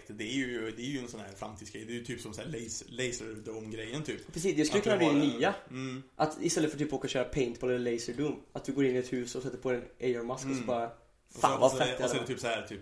Det 0.09 0.25
är 0.25 0.35
ju, 0.35 0.71
det 0.77 0.83
är 0.83 0.87
ju 0.87 0.99
en 0.99 1.09
sån 1.09 1.21
här 1.21 1.29
framtidsgrej. 1.37 1.85
Det 1.85 1.93
är 1.93 1.95
ju 1.95 2.05
typ 2.05 2.21
som 2.21 2.35
så 2.35 2.41
laser, 2.45 2.87
laserdome-grejen 2.89 4.03
typ. 4.03 4.33
Precis, 4.33 4.57
det 4.57 4.65
skulle 4.65 4.79
Att 4.79 4.85
kunna 4.85 4.97
bli 4.97 5.07
det 5.31 5.37
nya. 5.37 5.55
Mm. 5.71 6.03
Att 6.17 6.37
istället 6.43 6.71
för 6.71 6.79
typ 6.79 6.93
åka 6.93 7.03
och 7.05 7.11
köra 7.11 7.25
paintball 7.25 7.71
eller 7.71 7.93
laserdoom. 7.93 8.41
Att 8.53 8.65
du 8.65 8.73
går 8.73 8.85
in 8.85 8.97
i 8.97 8.99
ett 8.99 9.13
hus 9.13 9.35
och 9.35 9.43
sätter 9.43 9.59
på 9.59 9.71
en 9.71 9.83
AR-mask 10.01 10.45
och 10.47 10.51
så 10.51 10.55
Mm. 10.57 10.67
bara... 10.67 10.87
Och 10.87 10.93
så- 11.35 11.39
Fan 11.41 11.55
och 11.55 11.61
vad 11.61 11.71
så- 11.71 11.77
fett 11.77 11.99
det 11.99 12.05
Och 12.05 12.11
så 12.11 12.17
är 12.17 12.19
hade 12.19 12.21
det 12.21 12.35
typ 12.35 12.41
så 12.41 12.47
här 12.47 12.67
typ 12.67 12.81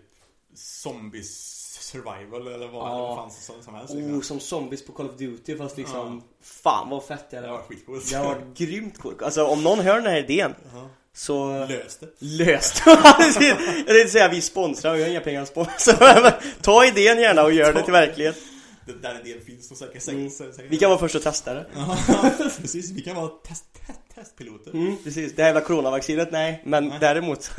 Zombies 0.55 1.61
survival 1.80 2.46
eller 2.48 2.68
vad 2.68 2.90
Ja. 2.90 3.11
det 3.11 3.16
fanns 3.16 3.44
som, 3.44 3.62
som 3.62 3.74
helst. 3.74 3.94
Liksom. 3.94 4.14
Oh, 4.14 4.20
som 4.20 4.40
zombies 4.40 4.86
på 4.86 4.92
Call 4.92 5.11
of 5.11 5.16
Duty 5.16 5.57
fast 5.57 5.76
liksom... 5.76 6.22
Fan 6.40 6.90
vad 6.90 7.05
fett 7.05 7.30
det 7.30 7.36
hade 7.36 7.48
var 7.48 7.57
varit. 7.86 8.11
Det 8.11 8.16
har 8.16 8.24
varit 8.34 8.59
grymt 8.59 8.98
coolt. 8.98 9.22
Alltså 9.22 9.44
om 9.46 9.62
någon 9.62 9.78
hör 9.78 9.94
den 9.94 10.05
här 10.07 10.18
idén 10.18 10.55
Ja. 10.74 10.88
Så... 11.14 11.66
Löst 11.66 12.00
det. 12.00 12.08
Löst! 12.18 12.82
Jag 12.86 13.86
tänkte 13.86 14.08
säga 14.08 14.28
vi 14.28 14.40
sponsrar, 14.40 14.94
vi 14.94 15.02
har 15.02 15.10
inga 15.10 15.20
pengar 15.20 15.42
att 15.42 15.48
sponsra. 15.48 16.20
Men 16.22 16.32
Ta 16.62 16.84
idén 16.84 17.20
gärna 17.20 17.42
och 17.42 17.52
gör 17.52 17.72
det 17.72 17.82
till 17.82 17.92
verklighet. 17.92 18.36
Det 18.86 18.92
där 18.92 19.22
del 19.24 19.40
finns 19.40 19.70
och 19.70 19.76
säkert, 19.76 20.08
Mm. 20.08 20.30
Vi 20.68 20.76
kan 20.76 20.90
vara 20.90 20.98
först 21.00 21.14
och 21.14 21.22
testa 21.22 21.54
det. 21.54 21.66
Precis. 22.60 22.90
Vi 22.90 23.00
kan 23.00 23.16
vara 23.16 23.28
test, 23.28 23.64
test, 23.86 24.00
testpiloter. 24.14 24.70
Mm, 24.70 24.96
precis. 25.04 25.32
Det 25.36 25.42
här 25.42 25.48
jävla 25.48 25.60
coronavaccinet, 25.60 26.32
nej. 26.32 26.62
Men 26.64 26.88
Nej. 26.88 26.98
däremot. 27.00 27.50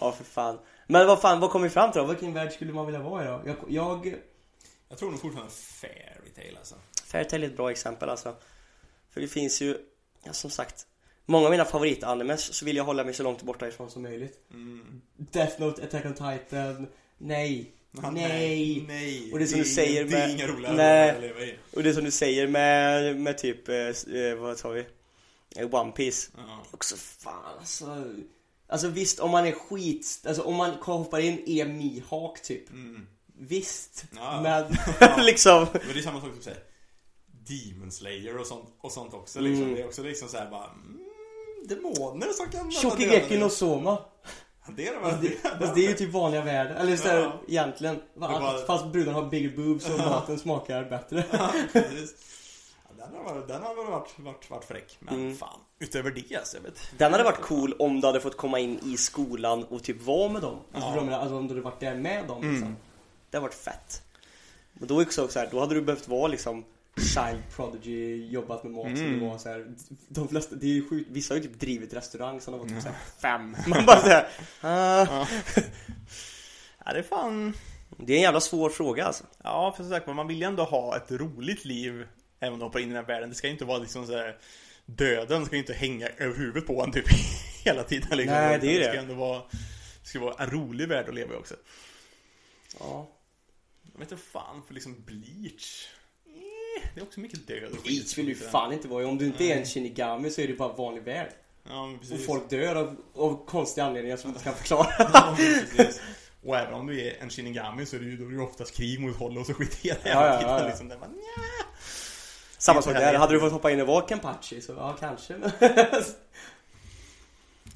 ja, 0.00 0.12
för 0.12 0.24
fan. 0.24 0.58
Men 0.86 1.06
vad 1.06 1.20
fan, 1.20 1.40
vad 1.40 1.50
kom 1.50 1.62
vi 1.62 1.70
fram 1.70 1.92
till 1.92 2.00
då? 2.00 2.06
Vilken 2.06 2.34
värld 2.34 2.52
skulle 2.52 2.72
man 2.72 2.86
vilja 2.86 3.00
vara 3.00 3.24
i 3.24 3.26
då? 3.26 3.42
Jag... 3.46 3.56
jag 3.68 4.14
Jag 4.88 4.98
tror 4.98 5.10
nog 5.10 5.20
fortfarande 5.20 5.52
Fairytale 5.52 6.58
alltså. 6.58 6.74
Fairytale 7.06 7.46
är 7.46 7.50
ett 7.50 7.56
bra 7.56 7.70
exempel 7.70 8.08
alltså. 8.08 8.34
För 9.10 9.20
det 9.20 9.28
finns 9.28 9.60
ju, 9.60 9.76
ja, 10.24 10.32
som 10.32 10.50
sagt. 10.50 10.86
Många 11.30 11.44
av 11.44 11.50
mina 11.50 11.64
favoritanimes 11.64 12.54
så 12.54 12.64
vill 12.64 12.76
jag 12.76 12.84
hålla 12.84 13.04
mig 13.04 13.14
så 13.14 13.22
långt 13.22 13.42
borta 13.42 13.68
ifrån 13.68 13.90
som 13.90 14.02
möjligt. 14.02 14.38
Mm. 14.50 15.00
Death 15.16 15.60
Note, 15.60 15.84
Attack 15.84 16.04
on 16.04 16.14
Titan. 16.14 16.86
Nej. 17.18 17.72
Ja, 18.02 18.10
nej. 18.10 18.84
Nej. 18.88 19.32
Och 19.32 19.38
det 19.38 19.46
som 19.46 19.58
du 19.58 19.64
säger 19.64 20.04
Det 20.04 20.16
är 20.16 20.18
med- 20.28 20.30
inga 20.30 20.46
roliga 20.46 20.72
Nej. 20.72 21.10
att 21.10 21.20
leva 21.20 21.40
i. 21.40 21.58
Och 21.76 21.82
det 21.82 21.94
som 21.94 22.04
du 22.04 22.10
säger 22.10 22.46
med, 22.48 23.16
med 23.20 23.38
typ, 23.38 23.68
eh, 23.68 23.76
eh, 23.76 24.34
vad 24.38 24.58
sa 24.58 24.68
vi? 24.68 24.84
Eh, 25.56 25.74
One 25.74 25.92
Piece. 25.92 26.30
Ja. 26.36 26.62
Också 26.70 26.96
fan 26.96 27.44
alltså. 27.60 28.04
Alltså 28.66 28.88
visst 28.88 29.20
om 29.20 29.30
man 29.30 29.46
är 29.46 29.52
skit, 29.52 30.24
alltså 30.26 30.42
om 30.42 30.54
man 30.56 30.70
hoppar 30.70 31.18
in 31.20 31.42
är 31.46 31.64
Mihawk 31.66 32.42
typ. 32.42 32.70
Mm. 32.70 33.06
Visst. 33.38 34.04
Ja. 34.16 34.40
Men 34.42 34.76
Ja. 35.00 35.16
liksom. 35.22 35.66
Men 35.72 35.80
det 35.94 35.98
är 35.98 36.02
samma 36.02 36.20
sak 36.20 36.30
som 36.32 36.42
säger 36.42 36.60
Demon 37.48 37.90
Slayer 37.92 38.38
och 38.38 38.46
sånt, 38.46 38.68
och 38.80 38.92
sånt 38.92 39.14
också 39.14 39.40
liksom. 39.40 39.62
Mm. 39.62 39.74
Det 39.74 39.82
är 39.82 39.86
också 39.86 40.02
liksom 40.02 40.28
såhär 40.28 40.50
bara 40.50 40.64
mm, 40.64 41.00
Demoner 41.68 42.28
som 42.32 42.48
kan 42.50 42.70
Shokigeki 42.70 43.38
no 43.38 43.48
Soma. 43.48 43.98
Det 44.76 44.86
är 44.88 44.92
det 44.94 45.00
Fast 45.00 45.22
det, 45.22 45.28
fast 45.60 45.74
det 45.74 45.84
är 45.86 45.88
ju 45.88 45.94
typ 45.94 46.12
vanliga 46.12 46.42
världar. 46.42 46.74
Eller 46.74 46.96
så 46.96 47.08
här, 47.08 47.18
Ja. 47.20 47.32
egentligen. 47.48 48.00
Var- 48.14 48.66
Fast 48.66 48.86
brudarna 48.86 49.18
har 49.20 49.26
bigger 49.28 49.56
boobs 49.56 49.88
och 49.90 49.98
maten 49.98 50.38
smakar 50.38 50.84
bättre. 50.84 51.24
Ja. 51.30 51.50
Ja, 51.72 51.80
Den 53.06 53.16
har, 53.16 53.34
varit- 53.34 53.48
den 53.48 53.62
har 53.62 53.74
väl 53.74 53.86
varit, 53.86 54.18
varit, 54.18 54.50
varit 54.50 54.64
fräck. 54.64 54.96
Men 55.00 55.14
Mm. 55.14 55.36
fan, 55.36 55.60
utöver 55.78 56.10
det 56.10 56.36
alltså, 56.36 56.56
jag 56.56 56.62
vet. 56.64 56.78
Den 56.98 57.12
hade 57.12 57.24
varit 57.24 57.40
cool 57.40 57.74
om 57.78 58.00
du 58.00 58.06
hade 58.06 58.20
fått 58.20 58.36
komma 58.36 58.58
in 58.58 58.78
i 58.84 58.96
skolan 58.96 59.64
och 59.64 59.82
typ 59.82 60.02
vara 60.02 60.28
med 60.28 60.42
dem. 60.42 60.56
Alltså, 60.74 60.90
Ja. 60.90 61.00
menar? 61.04 61.18
alltså 61.18 61.36
om 61.36 61.46
du 61.48 61.54
hade 61.54 61.60
varit 61.64 61.80
där 61.80 61.94
med 61.94 62.26
dem 62.26 62.36
liksom. 62.42 62.56
Mm. 62.68 62.76
Det 63.30 63.36
hade 63.36 63.42
varit 63.46 63.54
fett. 63.54 64.02
Men 64.72 64.88
då 64.88 65.02
också 65.02 65.28
så 65.28 65.38
här, 65.38 65.48
då 65.50 65.60
hade 65.60 65.74
du 65.74 65.82
behövt 65.82 66.08
vara 66.08 66.26
liksom 66.28 66.64
Child 67.00 67.42
Prodigy, 67.56 68.26
jobbat 68.30 68.62
med 68.64 68.72
mat 68.72 68.96
som 68.98 69.06
Mm. 69.06 69.20
det 69.20 69.26
var 69.26 69.38
så 69.38 69.48
här. 69.48 69.66
De 70.08 70.28
flesta, 70.28 70.56
det 70.56 70.66
är 70.66 70.70
ju 70.74 70.88
sjukt, 70.88 71.10
vissa 71.12 71.34
har 71.34 71.40
ju 71.40 71.48
typ 71.48 71.60
drivit 71.60 71.94
restaurang 71.94 72.40
som 72.40 72.52
de 72.52 72.58
var 72.60 72.66
typ 72.66 72.76
Ja. 72.76 72.82
så 72.82 72.88
här 72.88 72.96
fem. 73.20 73.56
Man 73.66 73.86
bara 73.86 74.00
såhär, 74.00 74.28
ah. 74.60 75.04
Ja. 75.04 75.26
ja, 76.84 76.92
det 76.92 76.98
är 76.98 77.02
fan... 77.02 77.52
Det 77.96 78.12
är 78.12 78.16
en 78.16 78.22
jävla 78.22 78.40
svår 78.40 78.70
fråga 78.70 79.04
alltså. 79.04 79.24
Ja, 79.44 79.72
för 79.76 79.82
som 79.82 79.92
sagt 79.92 80.06
man 80.06 80.28
vill 80.28 80.38
ju 80.38 80.44
ändå 80.44 80.64
ha 80.64 80.96
ett 80.96 81.10
roligt 81.12 81.64
liv 81.64 82.06
även 82.40 82.52
om 82.52 82.58
man 82.58 82.66
hoppar 82.68 82.78
in 82.80 82.84
i 82.84 82.88
den 82.88 82.96
här 82.96 83.06
världen. 83.06 83.28
Det 83.28 83.34
ska 83.34 83.46
ju 83.46 83.52
inte 83.52 83.64
vara 83.64 83.78
liksom 83.78 84.06
så 84.06 84.16
här 84.16 84.36
Döden 84.86 85.46
ska 85.46 85.54
ju 85.54 85.60
inte 85.60 85.72
hänga 85.74 86.08
över 86.08 86.36
huvudet 86.36 86.66
på 86.66 86.82
en 86.82 86.92
typ 86.92 87.04
hela 87.64 87.82
tiden 87.82 88.16
liksom. 88.18 88.34
Nej, 88.36 88.58
det 88.60 88.66
är 88.66 88.70
Utan 88.80 88.82
det. 88.82 88.90
ska 88.90 88.98
ändå 89.00 89.14
vara 89.14 89.38
Det 90.02 90.08
ska 90.08 90.20
vara 90.20 90.44
en 90.44 90.50
rolig 90.50 90.88
värld 90.88 91.08
att 91.08 91.14
leva 91.14 91.34
i 91.34 91.36
också. 91.36 91.54
Ja. 92.80 93.10
Jag 93.92 93.98
vet 94.00 94.12
inte 94.12 94.24
fan 94.24 94.62
för 94.66 94.74
liksom 94.74 95.02
Bleach 95.06 95.86
Det 96.98 97.02
är 97.02 97.06
också 97.06 97.20
mycket 97.20 97.46
död 97.46 97.72
och 97.72 97.86
skit. 97.86 98.18
Vill 98.18 98.26
du 98.26 98.34
fan 98.34 98.72
inte 98.72 98.88
vara. 98.88 99.06
Om 99.06 99.18
du 99.18 99.26
inte 99.26 99.44
är 99.44 99.56
en 99.56 99.64
Shinigami 99.64 100.30
så 100.30 100.40
är 100.40 100.48
det 100.48 100.54
bara 100.54 100.72
vanlig 100.72 101.02
värld. 101.02 101.30
Ja, 101.68 101.86
men 101.86 101.94
Och 101.94 102.00
precis. 102.00 102.26
folk 102.26 102.50
dör 102.50 102.74
av, 102.74 102.96
av 103.14 103.46
konstiga 103.46 103.86
anledningar 103.86 104.16
som 104.16 104.30
du 104.30 104.34
inte 104.34 104.44
kan 104.44 104.54
förklara. 104.54 104.88
Ja, 105.12 105.36
men 105.38 105.76
precis. 105.76 106.00
Och 106.44 106.56
även 106.56 106.74
om 106.74 106.86
du 106.86 107.00
är 107.00 107.22
en 107.22 107.30
Shinigami 107.30 107.86
så 107.86 107.96
är 107.96 108.00
det 108.00 108.06
ju, 108.06 108.16
då 108.16 108.24
är 108.24 108.28
det 108.28 108.34
ju 108.34 108.40
oftast 108.40 108.74
krig 108.74 109.00
mot 109.00 109.16
Hollow 109.16 109.40
och 109.50 109.56
skit 109.56 109.74
hela 109.74 109.98
Ja, 110.04 110.26
ja, 110.26 110.38
tiden 110.38 110.52
ja, 110.52 110.60
ja. 110.60 110.66
liksom. 110.66 110.88
Där 110.88 110.98
man, 110.98 111.10
nja. 111.10 111.66
Samma 112.58 112.82
sak 112.82 112.94
där, 112.94 113.14
hade 113.14 113.32
du 113.32 113.40
fått 113.40 113.52
hoppa 113.52 113.70
in 113.70 113.80
och 113.80 113.86
vara 113.86 114.08
Kenpachi 114.08 114.60
så 114.60 114.72
ja 114.72 114.96
kanske. 115.00 115.34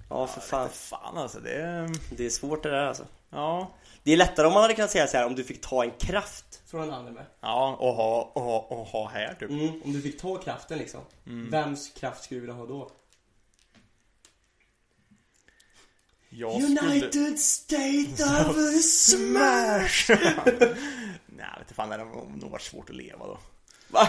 Ja 0.08 0.26
för 0.26 0.40
fan, 0.40 0.68
Fan 0.70 1.18
alltså, 1.18 1.40
det 1.40 1.52
är... 1.52 1.90
det 2.16 2.26
är 2.26 2.30
svårt 2.30 2.62
det 2.62 2.70
där 2.70 2.86
alltså. 2.86 3.06
Ja. 3.30 3.70
Det 4.03 4.12
är 4.12 4.16
lättare 4.16 4.46
om 4.46 4.53
man 4.53 4.62
hade 4.62 4.74
kunnat 4.74 4.90
säga 4.90 5.07
så 5.07 5.16
här 5.16 5.26
om 5.26 5.34
du 5.34 5.44
fick 5.44 5.61
ta 5.61 5.84
en 5.84 5.90
kraft 5.90 6.62
från 6.66 6.82
en 6.82 6.90
anime. 6.90 7.26
Ja, 7.40 7.76
och 7.80 7.94
ha, 7.94 8.32
och 8.34 8.42
ha, 8.42 8.59
och 8.59 8.86
ha 8.86 9.09
här 9.09 9.34
typ. 9.34 9.50
Mm, 9.50 9.82
om 9.84 9.92
du 9.92 10.03
fick 10.03 10.20
ta 10.20 10.36
kraften 10.36 10.78
liksom. 10.78 11.00
Vems 11.24 11.88
kraft 11.88 12.24
skulle 12.24 12.40
du 12.40 12.40
vilja 12.40 12.55
ha 12.55 12.66
då? 12.66 12.90
Jag 16.28 16.62
skulle... 16.62 17.36
State 17.36 18.24
of 18.48 18.57
Smash! 18.84 20.09
Nej, 21.26 21.46
vet 21.53 21.61
inte 21.61 21.74
fan, 21.74 21.88
det 21.88 21.96
hade 21.96 22.05
nog 22.05 22.50
varit 22.50 22.62
svårt 22.62 22.90
att 22.90 22.96
leva 22.96 23.26
då. 23.26 23.38
Va? 23.88 24.09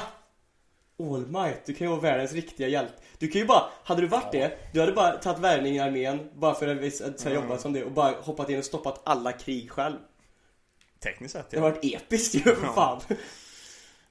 All 0.99 1.27
Might, 1.27 1.65
du 1.65 1.73
kan 1.73 1.87
ju 1.87 1.91
vara 1.91 2.01
världens 2.01 2.31
riktiga 2.33 2.67
hjälte. 2.67 2.93
Du 3.17 3.27
kan 3.27 3.41
ju 3.41 3.47
bara, 3.47 3.69
hade 3.83 4.01
du 4.01 4.07
varit 4.07 4.31
det, 4.31 4.57
du 4.73 4.79
hade 4.79 4.91
bara 4.91 5.11
tagit 5.11 5.39
värvning 5.39 5.75
i 5.75 5.79
armén 5.79 6.29
bara 6.35 6.55
för 6.55 6.67
att 6.67 6.77
vis- 6.77 7.01
att 7.01 7.19
så 7.19 7.29
här 7.29 7.35
jobba 7.35 7.57
som 7.57 7.73
det 7.73 7.83
och 7.83 7.91
bara 7.91 8.11
hoppat 8.21 8.49
in 8.49 8.57
och 8.59 8.65
stoppat 8.65 9.01
alla 9.05 9.31
krig 9.31 9.71
själv. 9.71 9.97
Tekniskt 10.99 11.33
sett, 11.33 11.49
Det 11.49 11.57
ja. 11.57 11.63
har 11.63 11.69
varit 11.71 11.85
episkt 11.85 12.35
ju 12.35 12.39
för 12.39 12.63
Ja. 12.65 12.73
fan. 12.73 13.01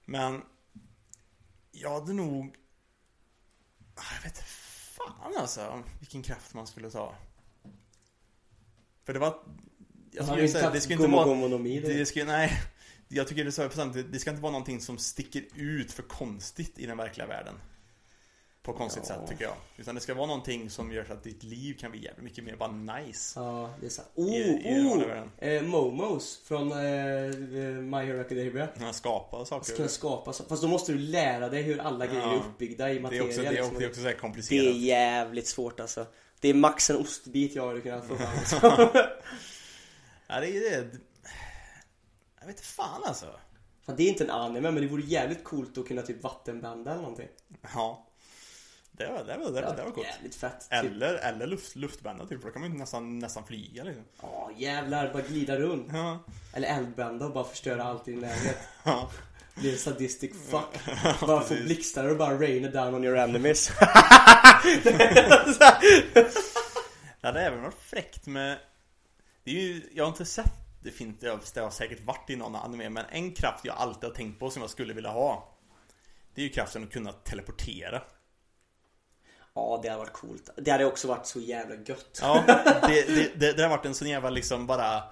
Men 0.04 0.42
jag 1.72 1.90
hade 1.90 2.12
nog 2.12 2.54
Ah, 3.94 4.02
Jag 4.16 4.22
vet 4.30 4.38
fan 4.96 5.34
alltså 5.38 5.82
vilken 5.98 6.22
kraft 6.22 6.54
man 6.54 6.66
skulle 6.66 6.90
ta 6.90 7.14
För 9.04 9.12
det 9.12 9.18
var 9.18 9.34
Jag 10.10 10.24
skulle 10.26 10.48
säga, 10.48 10.70
det 10.70 10.80
ska 10.80 10.92
inte 10.92 11.06
vara 11.06 11.34
det. 11.48 11.80
det 11.98 12.06
ska, 12.06 12.24
Nej 12.24 12.62
Jag 13.14 13.28
tycker 13.28 13.44
det 13.44 13.48
är 13.48 13.52
så 13.52 13.68
procent, 13.68 13.96
det 14.12 14.18
ska 14.18 14.30
inte 14.30 14.42
vara 14.42 14.52
någonting 14.52 14.80
som 14.80 14.98
sticker 14.98 15.44
ut 15.56 15.92
för 15.92 16.02
konstigt 16.02 16.78
i 16.78 16.86
den 16.86 16.96
verkliga 16.96 17.26
världen 17.26 17.54
På 18.62 18.72
konstigt 18.72 19.02
Ja. 19.08 19.14
sätt 19.14 19.28
tycker 19.28 19.44
jag 19.44 19.54
Utan 19.76 19.94
det 19.94 20.00
ska 20.00 20.14
vara 20.14 20.26
någonting 20.26 20.70
som 20.70 20.92
gör 20.92 21.04
så 21.04 21.12
att 21.12 21.24
ditt 21.24 21.42
liv 21.42 21.74
kan 21.80 21.90
bli 21.90 22.04
jävligt 22.04 22.24
mycket 22.24 22.44
mer 22.44 22.56
bara 22.56 22.72
nice 22.72 23.40
Ja, 23.40 23.74
det 23.80 23.86
är 23.86 23.90
sant. 23.90 24.08
Oh, 24.14 24.34
I- 24.34 24.62
i 24.64 24.80
oh! 24.80 25.06
världen. 25.06 25.30
Eh, 25.38 25.62
Momos 25.62 26.40
från 26.44 26.72
eh, 26.72 26.78
eh, 26.78 27.30
My 27.80 27.96
Hero 27.96 28.20
Academia. 28.20 28.66
Kunna 28.66 28.92
skapa 28.92 29.44
Ska 29.44 29.60
saker 29.60 29.76
kunna 29.76 29.88
skapa 29.88 30.32
så. 30.32 30.44
Fast 30.44 30.62
då 30.62 30.68
måste 30.68 30.92
du 30.92 30.98
lära 30.98 31.48
dig 31.48 31.62
hur 31.62 31.78
alla 31.80 32.06
grejer 32.06 32.20
är 32.22 32.26
Ja. 32.32 32.44
uppbyggda 32.48 32.90
i 32.90 32.92
Det 32.92 32.98
är 32.98 33.02
materia. 33.02 33.24
också, 33.24 33.40
det 33.40 33.46
är 33.46 33.50
liksom. 33.50 33.66
också, 33.66 33.78
det 33.78 33.84
är 33.84 33.88
också 33.88 34.00
så 34.00 34.06
här 34.06 34.14
Det 34.14 34.20
komplicerat 34.20 34.66
är 34.66 34.70
jävligt 34.78 35.46
svårt 35.46 35.80
alltså. 35.80 36.06
Det 36.40 36.48
är 36.48 36.54
max 36.54 36.90
en 36.90 36.96
ostbit 36.96 37.54
jag 37.54 37.66
hade 37.66 37.80
kunnat 37.80 38.06
få 38.06 38.16
fram. 38.16 38.36
liksom. 38.38 38.88
Ja, 40.26 40.40
det 40.40 40.46
är 40.56 40.70
det. 40.70 40.90
Jag 42.42 42.46
vet 42.46 42.56
inte 42.56 42.68
fan 42.68 43.02
alltså. 43.04 43.26
Fan, 43.86 43.96
det 43.96 44.02
är 44.02 44.08
inte 44.08 44.24
en 44.24 44.30
anime 44.30 44.70
men 44.70 44.82
det 44.82 44.88
vore 44.88 45.02
jävligt 45.02 45.44
coolt 45.44 45.78
att 45.78 45.88
kunna 45.88 46.02
typ 46.02 46.22
vattenbända 46.22 46.90
eller 46.90 47.02
någonting. 47.02 47.28
Ja. 47.74 48.06
Det 48.92 49.06
var, 49.06 49.24
det 49.24 49.38
var, 49.38 49.50
det 49.50 49.62
var, 49.62 49.76
det 49.76 49.82
var 49.82 49.90
coolt. 49.90 50.06
Jävligt 50.06 50.34
fett. 50.34 50.60
Typ. 50.60 50.72
Eller, 50.72 51.14
eller 51.14 51.46
luft, 51.46 51.76
luftbända 51.76 52.26
typ, 52.26 52.40
för 52.40 52.48
då 52.48 52.52
kan 52.52 52.62
man 52.62 52.72
ju 52.72 52.78
nästan, 52.78 53.18
nästan 53.18 53.44
flyga 53.44 53.84
liksom. 53.84 54.04
Ja 54.22 54.50
jävlar, 54.56 55.12
bara 55.12 55.22
glida 55.22 55.56
runt. 55.58 55.86
Ja. 55.92 56.18
Eller 56.54 56.68
eldbända 56.68 57.26
och 57.26 57.32
bara 57.32 57.44
förstöra 57.44 57.84
allt 57.84 58.08
i 58.08 58.10
din 58.10 58.20
närhet. 58.20 58.58
Ja. 58.84 59.10
En 59.64 59.78
sadistic 59.78 60.32
fuck. 60.50 60.78
Bara 61.20 61.40
få 61.40 61.54
blixtar 61.54 62.08
och 62.08 62.16
bara 62.16 62.40
rain 62.40 62.64
it 62.64 62.72
down 62.72 62.94
on 62.94 63.04
your 63.04 63.16
enemies. 63.16 63.70
Det 67.20 67.28
hade 67.28 67.40
även 67.40 67.62
varit 67.62 67.82
fräckt 67.82 68.26
med 68.26 68.58
Det 69.44 69.50
är 69.50 69.54
ju, 69.54 69.82
jag 69.94 70.04
har 70.04 70.08
inte 70.08 70.24
sett 70.24 70.61
det 70.82 70.90
finns, 70.90 71.20
det 71.20 71.60
har, 71.60 71.70
säkert 71.70 72.00
varit 72.04 72.30
i 72.30 72.36
någon 72.36 72.54
anime 72.56 72.90
Men 72.90 73.04
en 73.10 73.32
kraft 73.32 73.64
jag 73.64 73.76
alltid 73.76 74.04
har 74.04 74.16
tänkt 74.16 74.38
på 74.38 74.50
som 74.50 74.62
jag 74.62 74.70
skulle 74.70 74.94
vilja 74.94 75.10
ha 75.10 75.48
Det 76.34 76.40
är 76.40 76.44
ju 76.44 76.50
kraften 76.50 76.84
att 76.84 76.92
kunna 76.92 77.12
teleportera 77.12 78.02
Ja, 79.54 79.80
det 79.82 79.88
hade 79.88 79.98
varit 79.98 80.12
coolt. 80.12 80.50
Det 80.56 80.70
hade 80.70 80.84
också 80.84 81.08
varit 81.08 81.26
så 81.26 81.40
jävla 81.40 81.74
gött. 81.74 82.18
Ja, 82.22 82.44
det, 82.88 83.06
det, 83.14 83.40
det, 83.40 83.52
det 83.52 83.62
har 83.62 83.70
varit 83.70 83.86
en 83.86 83.94
sån 83.94 84.08
jävla 84.08 84.30
liksom 84.30 84.66
bara 84.66 85.02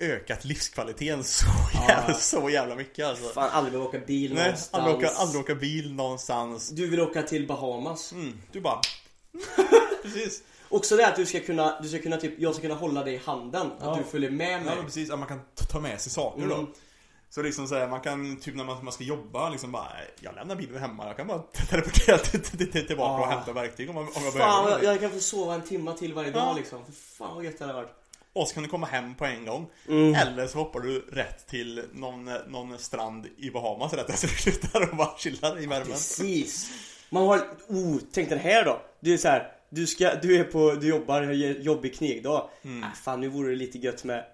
Ökat 0.00 0.44
livskvaliteten 0.44 1.24
så 1.24 1.46
jävla, 1.88 2.14
så 2.14 2.50
jävla 2.50 2.74
mycket 2.74 3.06
alltså 3.06 3.28
Fan, 3.28 3.50
aldrig 3.50 3.72
behöva 3.72 3.88
åka 3.88 3.98
bil 3.98 4.34
Nej, 4.34 4.44
någonstans. 4.44 4.84
aldrig 4.84 4.96
åka, 4.96 5.16
aldrig 5.16 5.40
åka 5.42 5.54
bil 5.54 5.94
någonstans 5.94 6.68
Du 6.70 6.90
vill 6.90 7.00
åka 7.00 7.22
till 7.22 7.46
Bahamas. 7.46 8.12
mm, 8.12 8.40
Du 8.52 8.60
bara 8.60 8.80
Precis 10.02 10.42
Också 10.76 10.96
det 10.96 11.06
att 11.06 11.16
du 11.16 11.26
ska 11.26 11.40
kunna, 11.40 11.80
du 11.82 11.88
ska 11.88 11.98
kunna 11.98 12.16
typ, 12.16 12.34
jag 12.38 12.54
ska 12.54 12.62
kunna 12.62 12.74
hålla 12.74 13.04
dig 13.04 13.14
i 13.14 13.20
handen. 13.24 13.70
Ja. 13.80 13.92
Att 13.92 13.98
du 13.98 14.04
följer 14.04 14.30
med 14.30 14.52
Ja 14.52 14.58
mig. 14.64 14.76
men 14.76 14.84
precis, 14.84 15.10
att 15.10 15.18
man 15.18 15.28
kan 15.28 15.40
ta 15.70 15.80
med 15.80 16.00
sig 16.00 16.12
saker 16.12 16.42
Mm. 16.42 16.56
då 16.58 16.66
Så 17.30 17.42
liksom 17.42 17.66
såhär, 17.68 17.88
man 17.88 18.00
kan 18.00 18.36
typ 18.40 18.54
när 18.54 18.64
man, 18.64 18.84
man 18.84 18.92
ska 18.92 19.04
jobba 19.04 19.48
liksom 19.50 19.72
bara 19.72 19.88
Jag 20.20 20.34
lämnar 20.34 20.56
bilen 20.56 20.78
hemma, 20.80 21.06
jag 21.06 21.16
kan 21.16 21.26
bara 21.26 21.38
teleportera 21.70 22.18
till, 22.18 22.40
till, 22.42 22.72
till, 22.72 22.86
tillbaka 22.86 23.22
och 23.22 23.28
Ah. 23.28 23.30
hämta 23.30 23.52
verktyg 23.52 23.90
om, 23.90 23.96
om 23.96 24.08
jag 24.14 24.32
Fan, 24.32 24.32
behöver 24.32 24.70
jag, 24.70 24.80
det. 24.80 24.86
jag 24.86 25.00
kan 25.00 25.10
få 25.10 25.20
sova 25.20 25.54
en 25.54 25.62
timma 25.62 25.92
till 25.92 26.14
varje 26.14 26.30
Ja. 26.30 26.34
dag 26.38 26.56
liksom. 26.56 26.84
För 26.84 26.92
fan 26.92 27.34
vad 27.34 27.44
gött 27.44 27.58
det 27.58 27.64
hade 27.64 27.74
varit. 27.76 27.90
Och 28.32 28.48
så 28.48 28.54
kan 28.54 28.62
du 28.62 28.68
komma 28.68 28.86
hem 28.86 29.14
på 29.14 29.24
en 29.24 29.46
gång 29.46 29.66
Mm. 29.88 30.14
Eller 30.14 30.46
så 30.46 30.58
hoppar 30.58 30.80
du 30.80 31.00
rätt 31.00 31.46
till 31.46 31.82
någon, 31.92 32.24
någon 32.48 32.78
strand 32.78 33.26
i 33.38 33.50
Bahamas 33.50 33.92
rätt 33.92 34.10
efter 34.10 34.28
du 34.28 34.34
slutar 34.50 34.90
och 34.90 34.96
bara 34.96 35.16
chillar 35.18 35.62
i 35.62 35.66
värmen 35.66 35.86
Precis. 35.86 36.70
Man 37.10 37.26
har, 37.26 37.38
oh, 37.68 37.96
tänk 38.12 38.28
den 38.28 38.38
här 38.38 38.64
då. 38.64 38.80
Du 39.00 39.14
är 39.14 39.18
så 39.18 39.28
här, 39.28 39.52
du 39.74 39.86
ska, 39.86 40.14
du 40.14 40.36
är 40.36 40.44
på, 40.44 40.74
du 40.74 40.88
jobbar, 40.88 41.22
jobbig 41.60 41.94
knegdag. 41.94 42.50
Mm. 42.62 42.82
Äh, 42.82 42.92
fan 42.92 43.20
nu 43.20 43.28
vore 43.28 43.50
det 43.50 43.56
lite 43.56 43.78
gött 43.78 44.04
med, 44.04 44.24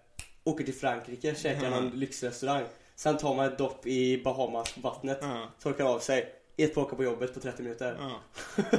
åker 0.44 0.64
till 0.64 0.74
Frankrike, 0.74 1.34
käkar 1.34 1.66
Mm. 1.66 1.84
någon 1.84 1.98
lyxrestaurang. 1.98 2.64
Sen 2.96 3.18
tar 3.18 3.34
man 3.34 3.46
ett 3.46 3.58
dopp 3.58 3.86
i 3.86 4.22
Bahamas 4.24 4.78
vattnet, 4.78 5.18
Ja. 5.22 5.50
torkar 5.60 5.84
av 5.84 5.98
sig. 5.98 6.34
Ett 6.56 6.74
på 6.74 6.80
åka 6.80 6.96
på 6.96 7.04
jobbet 7.04 7.34
på 7.34 7.40
30 7.40 7.62
minuter. 7.62 7.96
Ja. 7.98 8.20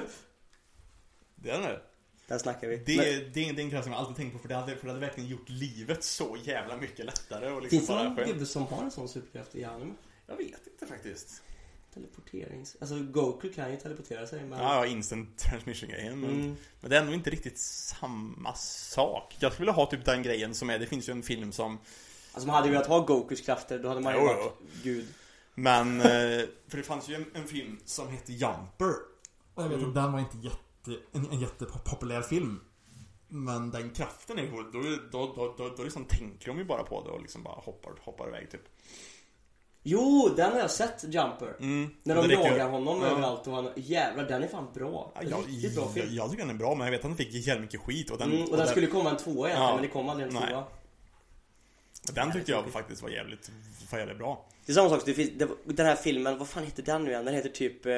Det 1.36 1.50
är 1.50 1.62
det 1.62 1.82
Där 2.28 2.38
snackar 2.38 2.68
vi. 2.68 2.78
Det, 2.78 2.98
Men, 2.98 3.06
är, 3.06 3.30
det, 3.34 3.50
är, 3.50 3.60
en 3.60 3.70
grej 3.70 3.84
som 3.84 3.92
jag 3.92 4.00
alltid 4.00 4.16
tänkt 4.16 4.34
på 4.34 4.40
för 4.40 4.48
det 4.48 4.56
hade, 4.56 4.76
för 4.76 4.86
det 4.86 4.94
hade 4.94 5.06
verkligen 5.06 5.30
gjort 5.30 5.50
livet 5.50 6.04
så 6.04 6.38
jävla 6.44 6.78
mycket 6.78 7.06
lättare 7.06 7.52
och 7.52 7.62
liksom 7.62 7.80
finns 7.80 7.90
det 7.90 8.04
någon 8.04 8.16
gubbe 8.16 8.46
som 8.46 8.64
har 8.68 8.84
en 8.84 8.92
sån 8.92 9.10
superkraft 9.10 9.56
i 9.56 9.64
anime? 9.64 9.94
Jag 10.28 10.38
vet 10.38 10.68
inte 10.68 10.86
faktiskt 10.88 11.42
Teleporterings... 11.94 12.78
Alltså 12.82 13.00
Goku 13.00 13.54
kan 13.54 13.72
ju 13.72 13.78
teleportera 13.78 14.28
sig 14.28 14.46
men... 14.46 14.60
Ja, 14.60 14.76
ja, 14.76 14.86
instant 14.86 15.38
transmission 15.38 15.90
grejen 15.90 16.20
men, 16.20 16.30
Mm. 16.30 16.56
men 16.82 16.90
det 16.90 16.98
är 16.98 17.06
nog 17.06 17.14
inte 17.14 17.30
riktigt 17.30 17.60
samma 17.60 18.54
sak 18.56 19.36
Jag 19.40 19.54
skulle 19.54 19.66
vilja 19.66 19.74
ha 19.76 19.86
typ 19.86 20.06
den 20.06 20.24
grejen 20.24 20.56
som 20.56 20.70
är, 20.70 20.80
det 20.80 20.86
finns 20.88 21.10
ju 21.10 21.12
en 21.12 21.24
film 21.24 21.52
som 21.52 21.78
Alltså 22.34 22.48
man 22.48 22.56
hade 22.56 22.68
ju 22.68 22.74
velat 22.74 22.88
ha 22.88 23.00
Gokus 23.00 23.42
krafter, 23.42 23.80
då 23.80 23.90
hade 23.90 24.02
man 24.02 24.14
ju 24.14 24.20
Jo, 24.20 24.26
varit 24.26 24.54
gud. 24.84 25.08
Men, 25.56 26.02
eh, 26.02 26.42
för 26.68 26.78
det 26.78 26.84
fanns 26.84 27.10
ju 27.10 27.16
en, 27.16 27.26
en 27.34 27.48
film 27.48 27.80
som 27.86 28.08
hette 28.10 28.34
Jumper 28.34 28.94
Och 29.54 29.64
jag 29.64 29.70
vet 29.70 29.84
att 29.84 29.94
den 29.94 30.12
var 30.12 30.20
inte 30.20 30.38
jätte, 30.38 31.04
en, 31.12 31.30
en 31.32 31.40
jättepopulär 31.40 32.22
film. 32.22 32.60
Men 33.28 33.72
den 33.72 33.90
kraften 33.90 34.40
är 34.40 34.52
cool, 34.52 34.72
då, 34.72 34.80
då, 35.12 35.34
då, 35.36 35.56
då, 35.58 35.76
då 35.78 35.84
liksom 35.84 36.06
tänker 36.06 36.48
de 36.48 36.58
ju 36.58 36.64
bara 36.66 36.84
på 36.84 37.04
det 37.04 37.10
och 37.10 37.22
liksom 37.22 37.44
bara 37.44 37.56
hoppar, 37.56 37.92
hoppar 38.02 38.28
iväg 38.28 38.52
typ 38.52 38.62
Jo, 39.84 40.30
den 40.38 40.52
har 40.52 40.60
jag 40.60 40.72
sett, 40.72 41.04
Jumper. 41.04 41.56
mm. 41.60 41.90
När 42.04 42.16
de 42.16 42.30
jagar 42.32 42.70
honom 42.70 43.02
Ja. 43.02 43.08
överallt 43.08 43.48
och 43.48 43.54
han, 43.54 43.70
jävlar 43.76 44.24
den 44.28 44.44
är 44.44 44.48
fan 44.48 44.68
bra. 44.74 45.12
Ja, 45.16 45.22
jag, 45.30 45.40
Riktigt 45.48 45.76
bra 45.76 45.84
jag, 45.84 45.94
film. 45.94 46.08
jag 46.16 46.32
tycker 46.32 46.44
den 46.46 46.56
är 46.56 46.60
bra 46.60 46.76
men 46.76 46.86
jag 46.88 46.92
vet 46.92 47.00
att 47.00 47.04
den 47.08 47.18
fick 47.18 47.34
jävligt 47.48 47.62
mycket 47.62 47.80
skit 47.80 48.12
och 48.12 48.18
den, 48.18 48.32
Mm, 48.32 48.44
och 48.52 48.58
den 48.58 48.68
skulle 48.68 48.88
komma 48.88 49.10
en 49.10 49.18
tvåa 49.18 49.48
egentligen 49.48 49.62
Ja. 49.70 49.74
men 49.76 49.82
det 49.82 49.88
kom 49.88 50.10
aldrig 50.10 50.28
en 50.28 50.34
Nej. 50.34 50.48
tvåa. 50.50 50.64
Den 52.14 52.32
tyckte 52.32 52.52
jag 52.52 52.66
faktiskt 52.72 53.02
var 53.02 53.10
jävligt, 53.10 53.52
var 53.92 54.00
jävligt 54.00 54.18
bra 54.18 54.46
Det 54.66 54.72
är 54.72 54.74
samma 54.74 54.90
sak, 54.90 55.06
den 55.66 55.86
här 55.86 55.96
filmen, 55.96 56.38
vad 56.38 56.48
fan 56.48 56.64
heter 56.64 56.84
den 56.84 57.04
nu 57.04 57.10
igen? 57.12 57.26
Den 57.26 57.34
heter 57.36 57.50
typ, 57.50 57.86
eh, 57.86 57.92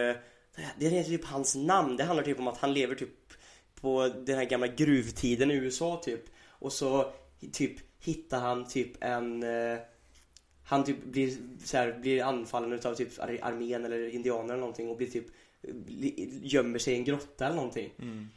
den 0.80 0.92
heter 0.92 1.10
typ 1.10 1.26
hans 1.26 1.56
namn. 1.56 1.98
Det 1.98 2.04
handlar 2.04 2.24
typ 2.24 2.40
om 2.40 2.48
att 2.48 2.58
han 2.58 2.74
lever 2.74 2.96
typ 2.96 3.10
på 3.82 4.12
den 4.26 4.36
här 4.38 4.46
gamla 4.46 4.68
gruvtiden 4.68 5.52
i 5.52 5.54
USA 5.54 6.02
typ. 6.04 6.22
Och 6.50 6.74
så 6.74 7.12
typ 7.52 7.78
hittar 8.00 8.40
han 8.40 8.68
typ 8.68 9.04
en 9.04 9.44
eh, 9.44 9.78
han 10.74 10.84
typ 10.84 11.04
blir, 11.04 11.38
så 11.64 11.78
här, 11.78 12.00
blir 12.02 12.24
anfallen 12.24 12.74
utav 12.74 12.96
typ 12.96 13.20
ar- 13.20 13.40
armén 13.42 13.86
eller 13.86 14.08
indianer 14.08 14.50
eller 14.54 14.60
någonting 14.60 14.90
och 14.90 14.98
blir 14.98 15.08
typ 15.10 15.26
gömmer 16.42 16.80
sig 16.80 16.94
i 16.94 16.98
en 16.98 17.04
grotta 17.04 17.46
eller 17.46 17.56
någonting. 17.56 17.90
mm. 18.02 18.28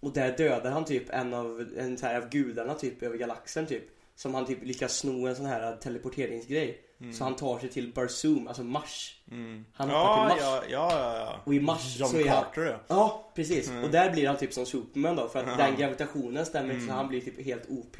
Och 0.00 0.12
där 0.12 0.36
dödar 0.36 0.70
han 0.70 0.84
typ 0.84 1.10
en 1.10 1.34
av, 1.34 1.68
en 1.78 1.98
så 1.98 2.06
här 2.06 2.20
av 2.22 2.28
gudarna 2.30 2.74
typ 2.74 3.02
över 3.02 3.16
galaxen 3.16 3.66
typ. 3.66 3.82
Som 4.14 4.34
han 4.34 4.46
typ 4.46 4.64
lyckas 4.64 4.96
sno 4.98 5.26
en 5.26 5.36
sån 5.36 5.46
här 5.46 5.76
teleporteringsgrej. 5.76 6.80
Så 7.18 7.24
han 7.24 7.36
tar 7.36 7.58
sig 7.58 7.68
till 7.68 7.92
Barzoom, 7.92 8.48
alltså 8.48 8.62
Mars. 8.62 9.20
Mm. 9.30 9.64
Han 9.72 9.88
hoppar 9.88 10.00
ja, 10.00 10.28
till 10.28 10.44
Mars. 10.46 10.64
ja, 10.70 10.92
ja, 10.92 11.16
ja. 11.16 11.40
Och 11.44 11.54
i 11.54 11.60
Mars 11.60 11.96
John 12.00 12.08
så 12.08 12.16
är 12.18 12.28
han... 12.28 12.44
Carter 12.44 12.62
ja. 12.66 12.78
Ja, 12.88 13.32
precis. 13.34 13.68
Mm. 13.70 13.84
Och 13.84 13.90
där 13.90 14.12
blir 14.12 14.26
han 14.26 14.36
typ 14.36 14.52
som 14.52 14.66
Superman 14.66 15.16
då. 15.16 15.28
För 15.28 15.38
att 15.44 15.58
den 15.58 15.76
gravitationen 15.76 16.46
stämmer 16.46 16.68
inte 16.74 16.80
så 16.80 16.84
Mm. 16.92 16.96
han 16.96 17.08
blir 17.08 17.20
typ 17.20 17.44
helt 17.44 17.68
OP. 17.68 17.96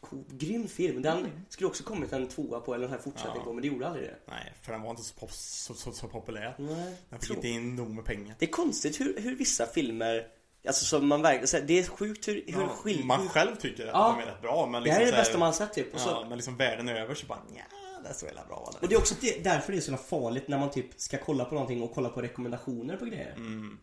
Också 0.00 0.06
cool. 0.10 0.24
Grym 0.30 0.68
film. 0.68 1.02
Den 1.02 1.28
skulle 1.48 1.68
också 1.68 1.84
kommit 1.84 2.12
en 2.12 2.28
tvåa 2.28 2.60
på 2.60 2.74
eller 2.74 2.84
en 2.84 2.90
här 2.90 2.98
fortsättning 2.98 3.36
Ja. 3.36 3.44
på 3.44 3.52
men 3.52 3.62
det 3.62 3.68
gjorde 3.68 3.86
aldrig 3.86 4.04
det. 4.04 4.16
Nej, 4.28 4.52
för 4.62 4.72
den 4.72 4.82
var 4.82 4.90
inte 4.90 5.02
så, 5.02 5.14
pop, 5.14 5.32
så, 5.32 5.74
så, 5.74 5.92
så 5.92 6.08
populär 6.08 6.54
Nej. 6.58 6.96
Den 7.10 7.18
fick 7.18 7.28
Så- 7.28 7.34
inte 7.34 7.48
in 7.48 7.76
nog 7.76 7.90
med 7.90 8.04
pengar 8.04 8.34
Det 8.38 8.44
är 8.44 8.50
konstigt 8.50 9.00
hur, 9.00 9.20
hur 9.20 9.36
vissa 9.36 9.66
filmer 9.66 10.26
Alltså 10.66 10.84
som 10.84 11.06
man 11.08 11.22
verkligen, 11.22 11.46
så 11.48 11.58
det 11.60 11.78
är 11.78 11.84
sjukt 11.84 12.28
hur, 12.28 12.34
hur 12.46 12.62
ja, 12.62 12.68
skil... 12.68 13.04
Man 13.04 13.28
själv 13.28 13.56
tycker 13.56 13.82
att 13.86 13.90
Ja. 13.94 14.16
de 14.18 14.22
är 14.28 14.32
rätt 14.32 14.42
bra 14.42 14.66
men 14.66 14.72
Det 14.82 14.84
liksom 14.84 14.94
här 14.94 15.00
är 15.02 15.06
det 15.06 15.12
så 15.12 15.16
bästa 15.20 15.38
man 15.38 15.46
har 15.46 15.52
sett 15.52 15.72
typ. 15.72 15.94
Och, 15.94 16.00
så, 16.00 16.08
Ja, 16.10 16.24
men 16.28 16.38
liksom 16.38 16.56
världen 16.56 16.88
över 16.88 17.14
så 17.14 17.26
bara 17.26 17.38
nja, 17.52 17.62
det 18.02 18.08
är 18.08 18.12
så 18.12 18.26
jävla 18.26 18.44
bra 18.44 18.56
va? 18.56 18.78
och 18.82 18.88
det 18.88 18.94
är 18.94 18.98
också 18.98 19.14
det, 19.20 19.44
därför 19.44 19.72
det 19.72 19.78
är 19.78 19.80
så 19.80 19.96
farligt 19.96 20.48
när 20.48 20.58
man 20.58 20.70
typ 20.70 20.86
ska 20.96 21.18
kolla 21.18 21.44
på 21.44 21.54
någonting 21.54 21.82
och 21.82 21.94
kolla 21.94 22.08
på 22.08 22.22
rekommendationer 22.22 22.96
på 22.96 23.04
grejer. 23.04 23.32
Mm. 23.36 23.78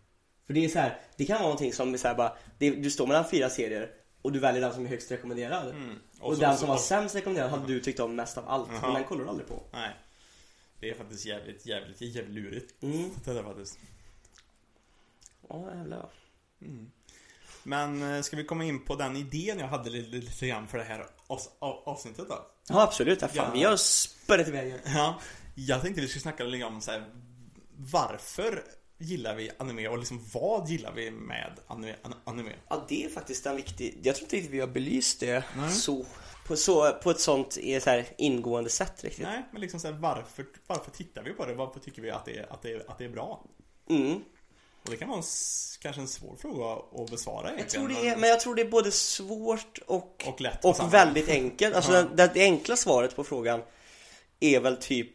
För 0.47 0.53
det 0.53 0.65
är 0.65 0.69
så 0.69 0.79
här, 0.79 1.01
det 1.17 1.25
kan 1.25 1.33
vara 1.35 1.43
någonting 1.43 1.73
som 1.73 1.93
är 1.93 1.97
så 1.97 2.07
här 2.07 2.15
bara, 2.15 2.37
det, 2.59 2.69
du 2.69 2.91
står 2.91 3.07
mellan 3.07 3.29
fyra 3.31 3.49
serier. 3.49 3.89
Och 4.21 4.31
du 4.31 4.39
väljer 4.39 4.61
den 4.61 4.73
som 4.73 4.85
är 4.85 4.89
högst 4.89 5.11
rekommenderad. 5.11 5.69
Mm. 5.69 5.95
Och, 6.19 6.35
så- 6.35 6.41
den 6.41 6.57
som 6.57 6.67
var 6.67 6.77
sämst 6.77 7.15
rekommenderad 7.15 7.51
hade 7.51 7.67
du 7.67 7.79
tyckt 7.79 7.99
om 7.99 8.15
mest 8.15 8.37
av 8.37 8.49
allt. 8.49 8.69
Men 8.81 8.93
den 8.93 9.03
kollar 9.03 9.23
du 9.23 9.29
aldrig 9.29 9.47
på. 9.47 9.63
Nej. 9.73 9.95
Det 10.79 10.89
är 10.89 10.93
faktiskt 10.95 11.25
jävligt, 11.25 11.65
jävligt, 11.65 12.01
jävligt 12.01 12.35
lurigt. 12.35 12.83
Mm. 12.83 13.09
Det 13.25 13.31
är 13.31 13.43
faktiskt. 13.43 13.79
Ja 15.49 15.75
jävlar. 15.75 16.09
Mm. 16.61 16.91
Men 17.63 18.15
eh, 18.15 18.21
ska 18.21 18.37
vi 18.37 18.43
komma 18.43 18.63
in 18.63 18.85
på 18.85 18.95
den 18.95 19.15
idén 19.17 19.59
jag 19.59 19.67
hade 19.67 19.89
lite, 19.89 20.09
lite 20.09 20.47
grann 20.47 20.67
för 20.67 20.77
det 20.77 20.83
här 20.83 21.05
avs- 21.27 21.49
av- 21.59 21.83
avsnittet 21.85 22.29
då? 22.29 22.45
Ja 22.69 22.81
absolut, 22.83 23.21
ja, 23.21 23.27
fan, 23.27 23.45
Ja. 23.45 23.51
vi 23.53 23.63
har 23.63 23.77
spörat 23.77 24.47
iväg. 24.47 24.73
Ja, 24.85 25.19
jag 25.55 25.81
tänkte 25.81 26.01
vi 26.01 26.07
skulle 26.07 26.21
snacka 26.21 26.43
lite 26.43 26.65
om 26.65 26.81
så 26.81 26.91
här, 26.91 27.05
varför 27.75 28.63
gillar 29.01 29.35
vi 29.35 29.51
anime 29.57 29.87
och 29.87 29.97
liksom 29.97 30.25
vad 30.33 30.69
gillar 30.69 30.91
vi 30.91 31.11
med 31.11 31.59
anime? 31.67 31.95
an- 32.01 32.13
anime? 32.23 32.51
Ja 32.69 32.85
det 32.89 33.03
är 33.05 33.09
faktiskt 33.09 33.45
en 33.45 33.55
viktig, 33.55 33.99
jag 34.03 34.15
tror 34.15 34.23
inte 34.25 34.35
riktigt 34.35 34.51
vi 34.51 34.59
har 34.59 34.67
belyst 34.67 35.19
det 35.19 35.43
Nej. 35.57 35.71
så, 35.71 36.05
på, 36.47 36.55
så, 36.55 36.91
på 36.91 37.11
ett 37.11 37.19
sånt 37.19 37.53
så 37.53 37.89
här, 37.89 38.05
ingående 38.17 38.69
sätt 38.69 39.03
riktigt. 39.03 39.23
Nej, 39.25 39.43
men 39.51 39.61
liksom 39.61 39.79
så 39.79 39.87
här, 39.87 39.93
varför, 39.99 40.45
varför 40.67 40.91
tittar 40.91 41.23
vi 41.23 41.31
på 41.33 41.45
det? 41.45 41.53
Varför 41.53 41.79
tycker 41.79 42.01
vi 42.01 42.11
att 42.11 42.25
det, 42.25 42.37
är- 42.37 42.53
att 42.53 42.61
det, 42.61 42.71
är- 42.71 42.91
att 42.91 42.97
det 42.97 43.05
är 43.05 43.09
bra? 43.09 43.43
Mm. 43.89 44.21
Och 44.83 44.89
det 44.89 44.97
kan 44.97 45.09
vara 45.09 45.17
en, 45.17 45.23
kanske 45.81 46.01
en 46.01 46.07
svår 46.07 46.35
fråga 46.35 46.81
att 47.03 47.11
besvara 47.11 47.47
Jag 47.47 47.53
egentligen. 47.55 47.87
tror 47.87 48.01
det 48.03 48.09
är, 48.09 48.17
men 48.17 48.29
jag 48.29 48.39
tror 48.39 48.55
det 48.55 48.61
är 48.61 48.69
både 48.69 48.91
svårt 48.91 49.77
och, 49.87 50.23
Och 50.27 50.41
lätt 50.41 50.65
och 50.65 50.93
väldigt 50.93 51.29
enkelt. 51.29 51.75
Alltså 51.75 51.93
Ja. 51.93 52.03
det, 52.03 52.31
det 52.33 52.41
enkla 52.43 52.75
svaret 52.75 53.15
på 53.15 53.23
frågan 53.23 53.61
är 54.39 54.59
väl 54.59 54.77
typ 54.77 55.11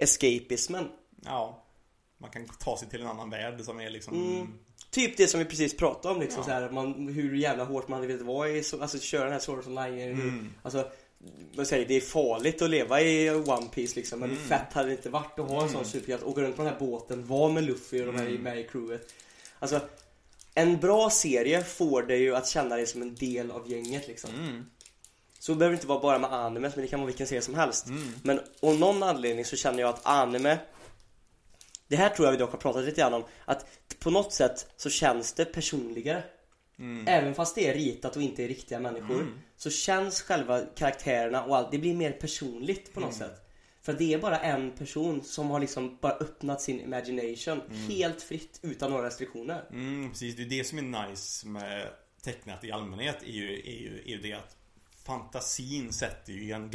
escapismen. 0.00 0.88
Ja, 1.24 1.65
man 2.18 2.30
kan 2.30 2.46
ta 2.48 2.78
sig 2.78 2.88
till 2.88 3.00
en 3.00 3.06
annan 3.06 3.30
värld 3.30 3.60
som 3.60 3.80
är 3.80 3.90
liksom 3.90 4.14
Mm. 4.36 4.52
Typ 4.90 5.16
det 5.16 5.28
som 5.28 5.38
vi 5.40 5.44
precis 5.46 5.76
pratade 5.76 6.14
om 6.14 6.20
liksom 6.20 6.38
Ja. 6.40 6.44
så 6.44 6.50
här, 6.50 6.70
man, 6.70 7.08
hur 7.08 7.34
jävla 7.36 7.64
hårt 7.64 7.88
man 7.88 7.96
hade 8.00 8.06
velat 8.12 8.26
vara 8.26 8.48
i, 8.48 8.62
så, 8.62 8.82
alltså 8.82 8.98
köra 8.98 9.24
den 9.24 9.32
här 9.32 9.40
Sword 9.40 9.58
of 9.58 9.66
Online 9.66 10.00
Mm. 10.10 10.52
Alltså, 10.62 10.88
vad 11.54 11.66
säger 11.66 11.86
det 11.88 11.94
är 11.96 12.00
farligt 12.00 12.62
att 12.62 12.70
leva 12.70 13.00
i 13.00 13.30
One 13.30 13.66
Piece 13.74 13.96
liksom 13.96 14.20
men 14.20 14.30
Mm. 14.30 14.42
fett 14.42 14.72
hade 14.72 14.88
det 14.88 14.94
inte 14.94 15.10
varit 15.10 15.38
att 15.38 15.48
ha 15.48 15.62
en 15.62 15.68
sån 15.68 15.84
superhjälte, 15.84 16.24
åka 16.26 16.40
runt 16.40 16.56
på 16.56 16.62
den 16.62 16.72
här 16.72 16.78
båten, 16.80 17.26
vara 17.26 17.52
med 17.52 17.64
Luffy 17.64 18.00
och 18.00 18.06
de 18.06 18.16
här 18.18 18.26
Mm. 18.26 18.42
med 18.42 18.58
i 18.60 18.64
crewet 18.64 19.12
Alltså, 19.58 19.80
en 20.54 20.76
bra 20.78 21.10
serie 21.10 21.64
får 21.64 22.02
dig 22.02 22.20
ju 22.22 22.36
att 22.36 22.48
känna 22.48 22.76
dig 22.76 22.86
som 22.86 23.02
en 23.02 23.14
del 23.14 23.50
av 23.50 23.70
gänget 23.70 24.08
liksom 24.08 24.30
Mm. 24.34 24.66
Så 25.38 25.52
det 25.52 25.58
behöver 25.58 25.74
inte 25.76 25.86
vara 25.86 26.00
bara 26.00 26.18
med 26.18 26.32
anime, 26.32 26.68
men 26.74 26.80
det 26.84 26.86
kan 26.88 27.00
vara 27.00 27.06
vilken 27.06 27.26
serie 27.26 27.42
som 27.42 27.54
helst 27.54 27.86
Mm. 27.86 28.08
Men 28.22 28.40
av 28.62 28.78
någon 28.78 29.02
anledning 29.02 29.44
så 29.44 29.56
känner 29.56 29.80
jag 29.80 29.88
att 29.88 30.06
anime 30.06 30.58
Det 31.88 31.96
här 31.96 32.08
tror 32.08 32.26
jag 32.26 32.32
vi 32.32 32.38
dock 32.38 32.50
har 32.50 32.58
pratat 32.58 32.84
lite 32.84 33.00
grann 33.00 33.14
om 33.14 33.24
Att 33.44 33.66
på 33.98 34.10
något 34.10 34.32
sätt 34.32 34.66
så 34.76 34.90
känns 34.90 35.32
det 35.32 35.44
personligare 35.44 36.24
Mm. 36.78 37.08
Även 37.08 37.34
fast 37.34 37.54
det 37.54 37.68
är 37.68 37.74
ritat 37.74 38.16
och 38.16 38.22
inte 38.22 38.44
är 38.44 38.48
riktiga 38.48 38.80
människor 38.80 39.14
Mm. 39.14 39.38
Så 39.56 39.70
känns 39.70 40.22
själva 40.22 40.60
karaktärerna 40.60 41.44
och 41.44 41.56
allt, 41.56 41.70
det 41.70 41.78
blir 41.78 41.94
mer 41.94 42.12
personligt 42.12 42.94
på 42.94 43.00
något 43.00 43.16
Mm. 43.16 43.28
sätt 43.28 43.42
För 43.82 43.92
det 43.92 44.14
är 44.14 44.18
bara 44.18 44.38
en 44.38 44.70
person 44.70 45.24
som 45.24 45.50
har 45.50 45.60
liksom 45.60 45.98
bara 46.00 46.12
öppnat 46.12 46.62
sin 46.62 46.80
imagination 46.80 47.60
Mm. 47.60 47.90
Helt 47.90 48.22
fritt 48.22 48.58
utan 48.62 48.90
några 48.90 49.06
restriktioner 49.06 49.64
Mm, 49.70 50.10
precis. 50.10 50.36
Det 50.36 50.42
är 50.42 50.46
det 50.46 50.64
som 50.64 50.78
är 50.78 51.08
nice 51.08 51.46
med 51.46 51.88
tecknat 52.22 52.64
i 52.64 52.72
allmänhet 52.72 53.22
är 53.22 53.32
ju, 53.32 53.52
är 53.60 53.80
ju, 53.80 54.02
är 54.04 54.10
ju 54.10 54.20
det 54.20 54.32
att 54.32 54.56
fantasin 55.04 55.92
sätter 55.92 56.32
ju 56.32 56.68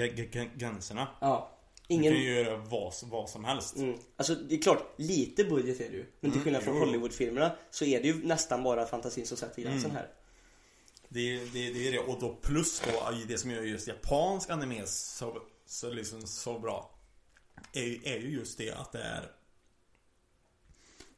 gränserna. 0.56 1.08
Ja 1.22 1.58
Du 1.92 1.96
Ingen 1.96 2.14
kan 2.14 2.22
ju 2.22 2.34
göra 2.34 2.58
vad, 2.58 2.94
vad 3.04 3.30
som 3.30 3.46
helst. 3.46 3.76
Mm. 3.76 4.00
Alltså 4.18 4.36
det 4.36 4.56
är 4.56 4.62
klart, 4.62 4.94
lite 4.98 5.44
budget 5.44 5.80
är 5.82 5.90
det 5.90 5.96
ju. 5.96 6.06
Men 6.20 6.32
till 6.32 6.32
Mm, 6.32 6.44
skillnad 6.44 6.64
från 6.64 6.76
jo. 6.76 6.80
Hollywoodfilmerna 6.86 7.56
så 7.72 7.86
är 7.86 8.02
det 8.02 8.08
ju 8.08 8.28
nästan 8.28 8.64
bara 8.64 8.86
fantasin 8.86 9.26
som 9.28 9.38
sätter 9.38 9.62
gränsen 9.62 9.92
Mm. 9.92 9.96
här. 9.96 10.10
Det, 11.10 11.38
det, 11.38 11.74
det 11.74 11.88
är 11.88 11.92
det. 11.92 12.00
Och 12.00 12.20
då 12.20 12.36
plus 12.42 12.80
då 12.80 13.12
det 13.28 13.38
som 13.38 13.52
gör 13.52 13.62
just 13.62 13.88
japansk 13.88 14.50
anime 14.50 14.86
så, 14.88 15.42
så, 15.66 15.90
liksom, 15.90 16.22
så 16.28 16.60
bra. 16.60 16.92
Är, 17.74 17.82
ju- 17.84 18.02
är 18.04 18.18
ju 18.20 18.30
just 18.30 18.58
det 18.58 18.72
att 18.72 18.92
det 18.92 19.02
är 19.02 19.32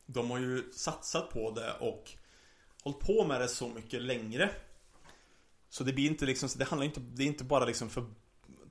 De 0.06 0.32
har 0.32 0.40
ju 0.40 0.72
satsat 0.72 1.30
på 1.30 1.52
det 1.52 1.74
och 1.74 2.12
hållit 2.84 3.00
på 3.00 3.26
med 3.26 3.42
det 3.42 3.48
så 3.48 3.68
mycket 3.68 4.02
längre. 4.02 4.50
Så 5.70 5.84
det 5.84 5.94
blir 5.94 6.06
inte 6.10 6.26
liksom, 6.26 6.50
det 6.58 6.66
handlar 6.66 6.86
inte, 6.86 7.00
det 7.00 7.24
är 7.24 7.28
inte 7.28 7.44
bara 7.44 7.66
liksom 7.66 7.90
för 7.90 8.06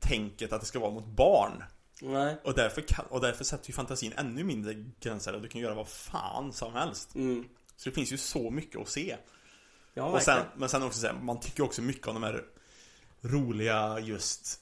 tänket 0.01 0.53
att 0.53 0.61
det 0.61 0.67
ska 0.67 0.79
vara 0.79 0.91
mot 0.91 1.07
barn. 1.07 1.65
Nej. 2.05 2.37
Och 2.45 2.55
därför, 2.55 2.81
kan, 2.81 3.05
och 3.07 3.21
därför 3.21 3.45
sätter 3.45 3.69
ju 3.69 3.75
fantasin 3.75 4.13
ännu 4.17 4.45
mindre 4.45 4.75
gränser 5.01 5.35
och 5.35 5.43
du 5.43 5.49
kan 5.49 5.61
göra 5.61 5.75
vad 5.75 5.89
fan 5.89 6.53
som 6.53 6.73
helst. 6.73 7.15
Mm. 7.15 7.49
Så 7.77 7.89
det 7.89 7.95
finns 7.95 8.13
ju 8.13 8.17
så 8.17 8.51
mycket 8.51 8.81
att 8.81 8.89
se. 8.89 9.17
Ja, 9.95 10.05
och 10.05 10.23
sen, 10.23 10.43
men 10.57 10.69
sen 10.69 10.83
också 10.83 11.01
så 11.01 11.07
här, 11.07 11.15
man 11.15 11.41
tycker 11.41 11.63
också 11.63 11.83
mycket 11.83 12.09
om 12.09 12.15
de 12.15 12.23
här 12.23 12.45
roliga 13.21 13.99
just 13.99 14.61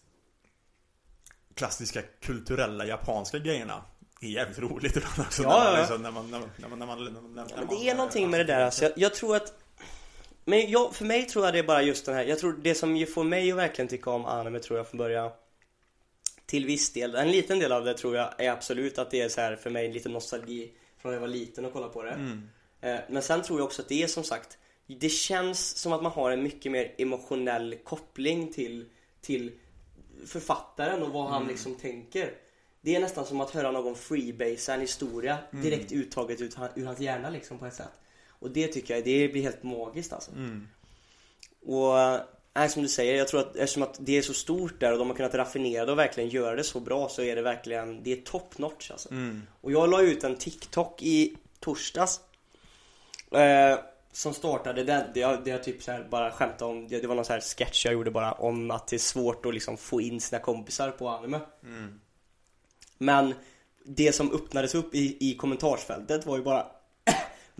klassiska 1.55 2.03
kulturella 2.21 2.87
japanska 2.87 3.39
grejerna. 3.39 3.83
Det 4.21 4.27
är 4.27 4.31
jävligt 4.31 4.59
roligt 4.59 4.97
ibland 4.97 5.21
också. 5.21 5.43
Ja, 5.43 5.87
när, 5.99 6.11
man 6.11 6.31
det 7.69 7.89
är 7.89 7.95
någonting 7.95 8.31
med 8.31 8.41
det 8.41 8.45
där 8.45 8.61
alltså. 8.61 8.85
jag, 8.85 8.93
jag 8.97 9.15
tror 9.15 9.37
att 9.37 9.55
Men 10.45 10.71
jag, 10.71 10.95
för 10.95 11.05
mig 11.05 11.27
tror 11.27 11.45
jag 11.45 11.55
det 11.55 11.59
är 11.59 11.63
bara 11.63 11.83
just 11.83 12.07
den 12.07 12.15
här 12.15 12.25
Jag 12.25 12.39
tror 12.39 12.53
det 12.63 12.75
som 12.75 13.07
får 13.15 13.25
mig 13.25 13.53
att 13.53 13.59
verkligen 13.59 13.89
tycka 13.89 14.11
om 14.11 14.25
anime 14.25 14.59
tror 14.59 14.79
jag 14.79 14.89
från 14.89 14.99
början 14.99 15.31
Till 16.51 16.67
viss 16.67 16.93
del, 16.93 17.15
en 17.15 17.31
liten 17.31 17.59
del 17.59 17.73
av 17.73 17.85
det 17.85 17.95
tror 17.95 18.17
jag 18.17 18.41
är 18.41 18.51
absolut 18.51 18.99
att 18.99 19.11
det 19.11 19.21
är 19.21 19.29
så 19.29 19.41
här 19.41 19.57
för 19.57 19.71
mig 19.71 19.93
lite 19.93 20.09
nostalgi 20.09 20.71
Från 20.99 21.11
när 21.13 21.17
jag 21.17 21.21
var 21.21 21.29
liten 21.29 21.65
och 21.65 21.73
kolla 21.73 21.89
på 21.89 22.03
det 22.03 22.11
Mm. 22.11 22.49
Eh, 22.81 23.01
Men 23.09 23.23
sen 23.23 23.43
tror 23.43 23.59
jag 23.61 23.67
också 23.67 23.83
att 23.83 23.89
det 23.89 24.03
är 24.03 24.07
som 24.07 24.25
sagt 24.25 24.59
Det 24.87 25.09
känns 25.09 25.77
som 25.77 25.93
att 25.93 26.03
man 26.03 26.13
har 26.13 26.31
en 26.31 26.43
mycket 26.43 26.73
mer 26.73 26.95
emotionell 26.99 27.75
koppling 27.85 28.53
till 28.53 28.85
Till 29.21 29.53
författaren 30.27 31.03
och 31.03 31.13
vad 31.13 31.29
han 31.29 31.43
Mm. 31.43 31.49
liksom 31.53 31.75
tänker 31.75 32.35
Det 32.81 32.97
är 32.97 33.01
nästan 33.01 33.27
som 33.27 33.41
att 33.41 33.51
höra 33.51 33.71
någon 33.71 33.95
freebasea 33.97 34.75
en 34.75 34.81
historia 34.81 35.39
Mm. 35.53 35.65
direkt 35.65 35.93
uttaget 35.93 36.41
ut, 36.41 36.57
ur 36.75 36.85
hans 36.87 37.01
hjärna 37.01 37.31
liksom 37.31 37.59
på 37.59 37.67
ett 37.67 37.75
sätt 37.75 38.01
Och 38.29 38.51
det 38.51 38.67
tycker 38.69 38.95
jag, 38.95 39.05
det 39.05 39.29
blir 39.29 39.43
helt 39.43 39.63
magiskt 39.63 40.13
alltså 40.13 40.31
Mm. 40.31 40.69
Och 41.67 41.97
Nej, 42.53 42.69
som 42.69 42.83
du 42.83 42.89
säger, 42.89 43.17
jag 43.17 43.29
tror 43.29 43.41
att 43.41 43.57
eftersom 43.57 43.83
att 43.83 43.97
det 44.01 44.19
är 44.19 44.23
så 44.23 44.35
stort 44.35 44.81
där 44.81 44.93
och 44.93 44.99
de 44.99 45.09
har 45.09 45.17
kunnat 45.17 45.35
raffinera 45.35 45.87
det 45.87 45.93
och 45.93 45.99
verkligen 45.99 46.31
göra 46.31 46.57
det 46.57 46.65
så 46.65 46.81
bra 46.81 47.09
så 47.09 47.23
är 47.23 47.37
det 47.37 47.43
verkligen, 47.43 48.03
det 48.03 48.13
är 48.13 48.17
top 48.17 48.59
notch 48.59 48.91
alltså. 48.91 49.11
Mm. 49.11 49.43
Och 49.61 49.73
jag 49.73 49.91
la 49.91 50.03
ut 50.03 50.25
en 50.25 50.37
TikTok 50.37 51.03
i 51.03 51.37
torsdags 51.61 52.21
eh, 53.33 53.79
Som 54.13 54.35
startade, 54.35 54.85
det, 54.85 55.11
det, 55.15 55.21
jag, 55.21 55.45
det 55.45 55.51
jag 55.51 55.65
typ 55.65 55.83
så 55.83 55.93
här 55.93 56.07
bara 56.11 56.31
skämtade 56.31 56.71
om, 56.71 56.89
det, 56.89 57.01
det 57.01 57.07
var 57.07 57.15
någon 57.15 57.25
så 57.25 57.33
här 57.33 57.41
sketch 57.41 57.85
jag 57.85 57.95
gjorde 57.95 58.11
bara 58.11 58.33
om 58.33 58.71
att 58.71 58.87
det 58.89 58.97
är 58.97 58.99
svårt 58.99 59.47
att 59.47 59.55
liksom 59.55 59.77
få 59.77 60.01
in 60.01 60.21
sina 60.21 60.43
kompisar 60.43 60.91
på 60.91 61.09
anime 61.09 61.41
Mm. 61.65 62.01
Men 62.99 63.35
det 63.85 64.13
som 64.13 64.33
öppnades 64.33 64.75
upp 64.75 64.95
i, 64.95 65.17
i 65.21 65.35
kommentarsfältet 65.35 66.27
var 66.27 66.37
ju 66.37 66.43
bara 66.43 66.67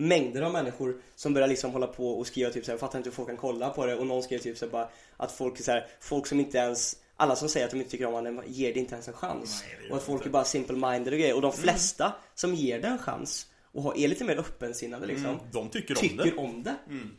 mängder 0.07 0.41
av 0.41 0.51
människor 0.51 1.01
som 1.15 1.33
började 1.33 1.49
liksom 1.51 1.71
hålla 1.71 1.87
på 1.87 2.19
och 2.19 2.27
skriva 2.27 2.49
typ 2.49 2.65
såhär, 2.65 2.77
fattar 2.79 2.99
inte 2.99 3.09
hur 3.09 3.15
folk 3.15 3.27
kan 3.27 3.37
kolla 3.37 3.69
på 3.69 3.85
det 3.85 3.95
och 3.95 4.07
någon 4.07 4.23
skrev 4.23 4.39
typ 4.39 4.57
såhär 4.57 4.71
bara 4.71 4.89
att 5.17 5.31
folk 5.31 5.59
är 5.59 5.63
såhär, 5.63 5.87
folk 5.99 6.27
som 6.27 6.39
inte 6.39 6.57
ens 6.57 6.97
alla 7.15 7.35
som 7.35 7.49
säger 7.49 7.65
att 7.65 7.71
de 7.71 7.77
inte 7.77 7.91
tycker 7.91 8.05
om 8.05 8.15
anime 8.15 8.41
ger 8.47 8.73
det 8.73 8.79
inte 8.79 8.93
ens 8.93 9.07
en 9.07 9.13
chans. 9.13 9.63
Nej, 9.79 9.91
och 9.91 9.97
att 9.97 10.03
folk 10.03 10.19
inte. 10.19 10.29
är 10.29 10.31
bara 10.31 10.43
simple-minded 10.43 11.11
och 11.13 11.19
grejer. 11.19 11.35
Och 11.35 11.41
de 11.41 11.53
flesta 11.53 12.13
som 12.35 12.53
ger 12.55 12.81
det 12.81 12.87
en 12.87 12.97
chans 12.97 13.47
och 13.71 13.83
har, 13.83 13.97
är 13.97 14.07
lite 14.07 14.23
mer 14.23 14.37
öppensinnade 14.37 15.05
liksom, 15.07 15.25
Mm. 15.25 15.39
De 15.51 15.69
tycker 15.69 15.93
om 15.93 15.99
tycker 15.99 16.23
det. 16.23 16.37
om 16.37 16.63
det. 16.63 16.75
Mm. 16.89 17.09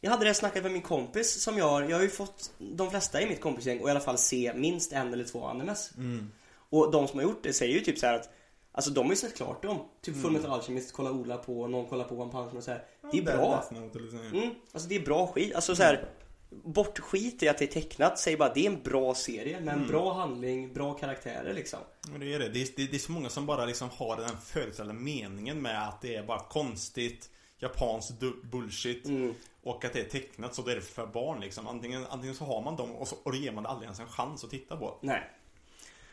Jag 0.00 0.10
hade 0.10 0.24
det 0.24 0.34
snacket 0.34 0.62
med 0.62 0.72
min 0.72 0.82
kompis 0.82 1.42
som 1.42 1.58
jag, 1.58 1.90
jag 1.90 1.96
har 1.96 2.02
ju 2.02 2.10
fått 2.10 2.50
de 2.58 2.90
flesta 2.90 3.22
i 3.22 3.26
mitt 3.26 3.40
kompisgäng 3.40 3.80
och 3.80 3.88
i 3.88 3.90
alla 3.90 4.00
fall 4.00 4.18
se 4.18 4.52
minst 4.54 4.92
en 4.92 5.12
eller 5.12 5.24
två 5.24 5.44
animes. 5.44 5.90
Mm. 5.96 6.30
Och 6.70 6.90
de 6.90 7.08
som 7.08 7.18
har 7.18 7.24
gjort 7.24 7.42
det 7.42 7.52
säger 7.52 7.74
ju 7.74 7.80
typ 7.80 7.98
så 7.98 8.06
här 8.06 8.14
att 8.14 8.30
Alltså 8.72 8.90
de 8.90 9.04
har 9.06 9.10
ju 9.12 9.16
sett 9.16 9.36
klart 9.36 9.62
dem. 9.62 9.78
Typ 10.02 10.14
Mm. 10.14 10.22
Fullmetal 10.22 10.50
Alchemist, 10.50 10.92
kolla 10.92 11.10
Ola 11.12 11.36
på, 11.36 11.66
någon 11.66 11.86
kollar 11.86 12.04
på 12.04 12.14
One 12.14 12.32
Punch 12.32 12.46
Man 12.46 12.56
och 12.56 12.62
så 12.64 12.70
här. 12.70 12.84
Det 13.12 13.18
är 13.18 13.22
Ja, 13.22 13.36
bra. 13.36 13.64
Mm, 13.70 14.54
alltså 14.72 14.88
det 14.88 14.96
är 14.96 15.00
bra 15.00 15.26
skit. 15.26 15.54
Alltså 15.54 15.76
så 15.76 15.82
här, 15.82 16.08
Bort 16.50 16.98
skit 16.98 17.42
i 17.42 17.48
att 17.48 17.58
det 17.58 17.64
är 17.64 17.80
tecknat, 17.80 18.18
säg 18.18 18.36
bara 18.36 18.52
det 18.54 18.66
är 18.66 18.70
en 18.70 18.82
bra 18.82 19.14
serie 19.14 19.60
med 19.60 19.72
en 19.72 19.78
Mm. 19.78 19.88
bra 19.90 20.12
handling, 20.12 20.72
bra 20.72 20.94
karaktärer 20.94 21.54
liksom. 21.54 21.78
Men 22.10 22.20
det 22.20 22.34
är 22.34 22.38
det. 22.38 22.48
Det 22.48 22.62
är, 22.62 22.86
det, 22.90 22.94
är 22.96 22.98
så 22.98 23.12
många 23.12 23.28
som 23.28 23.46
bara 23.46 23.64
liksom 23.64 23.88
har 23.96 24.16
den 24.16 24.36
förutställda 24.44 24.92
meningen 24.92 25.62
med 25.62 25.88
att 25.88 26.00
det 26.00 26.14
är 26.16 26.22
bara 26.22 26.40
konstigt, 26.40 27.30
japansk 27.58 28.20
du- 28.20 28.40
bullshit 28.42 29.06
Mm. 29.06 29.34
och 29.62 29.84
att 29.84 29.92
det 29.92 30.00
är 30.00 30.04
tecknat 30.08 30.54
så 30.54 30.62
det 30.62 30.72
är 30.72 30.80
för 30.80 31.06
barn 31.06 31.40
liksom. 31.40 31.66
Antingen, 31.66 32.06
antingen 32.10 32.34
så 32.36 32.44
har 32.44 32.62
man 32.62 32.76
dem 32.76 32.90
och, 32.96 33.08
så, 33.08 33.16
och 33.22 33.32
då 33.32 33.38
ger 33.38 33.52
man 33.52 33.62
det 33.62 33.68
aldrig 33.68 33.86
ens 33.86 34.00
en 34.00 34.08
chans 34.08 34.44
att 34.44 34.50
titta 34.50 34.76
på. 34.76 34.98
Nej. 35.00 35.30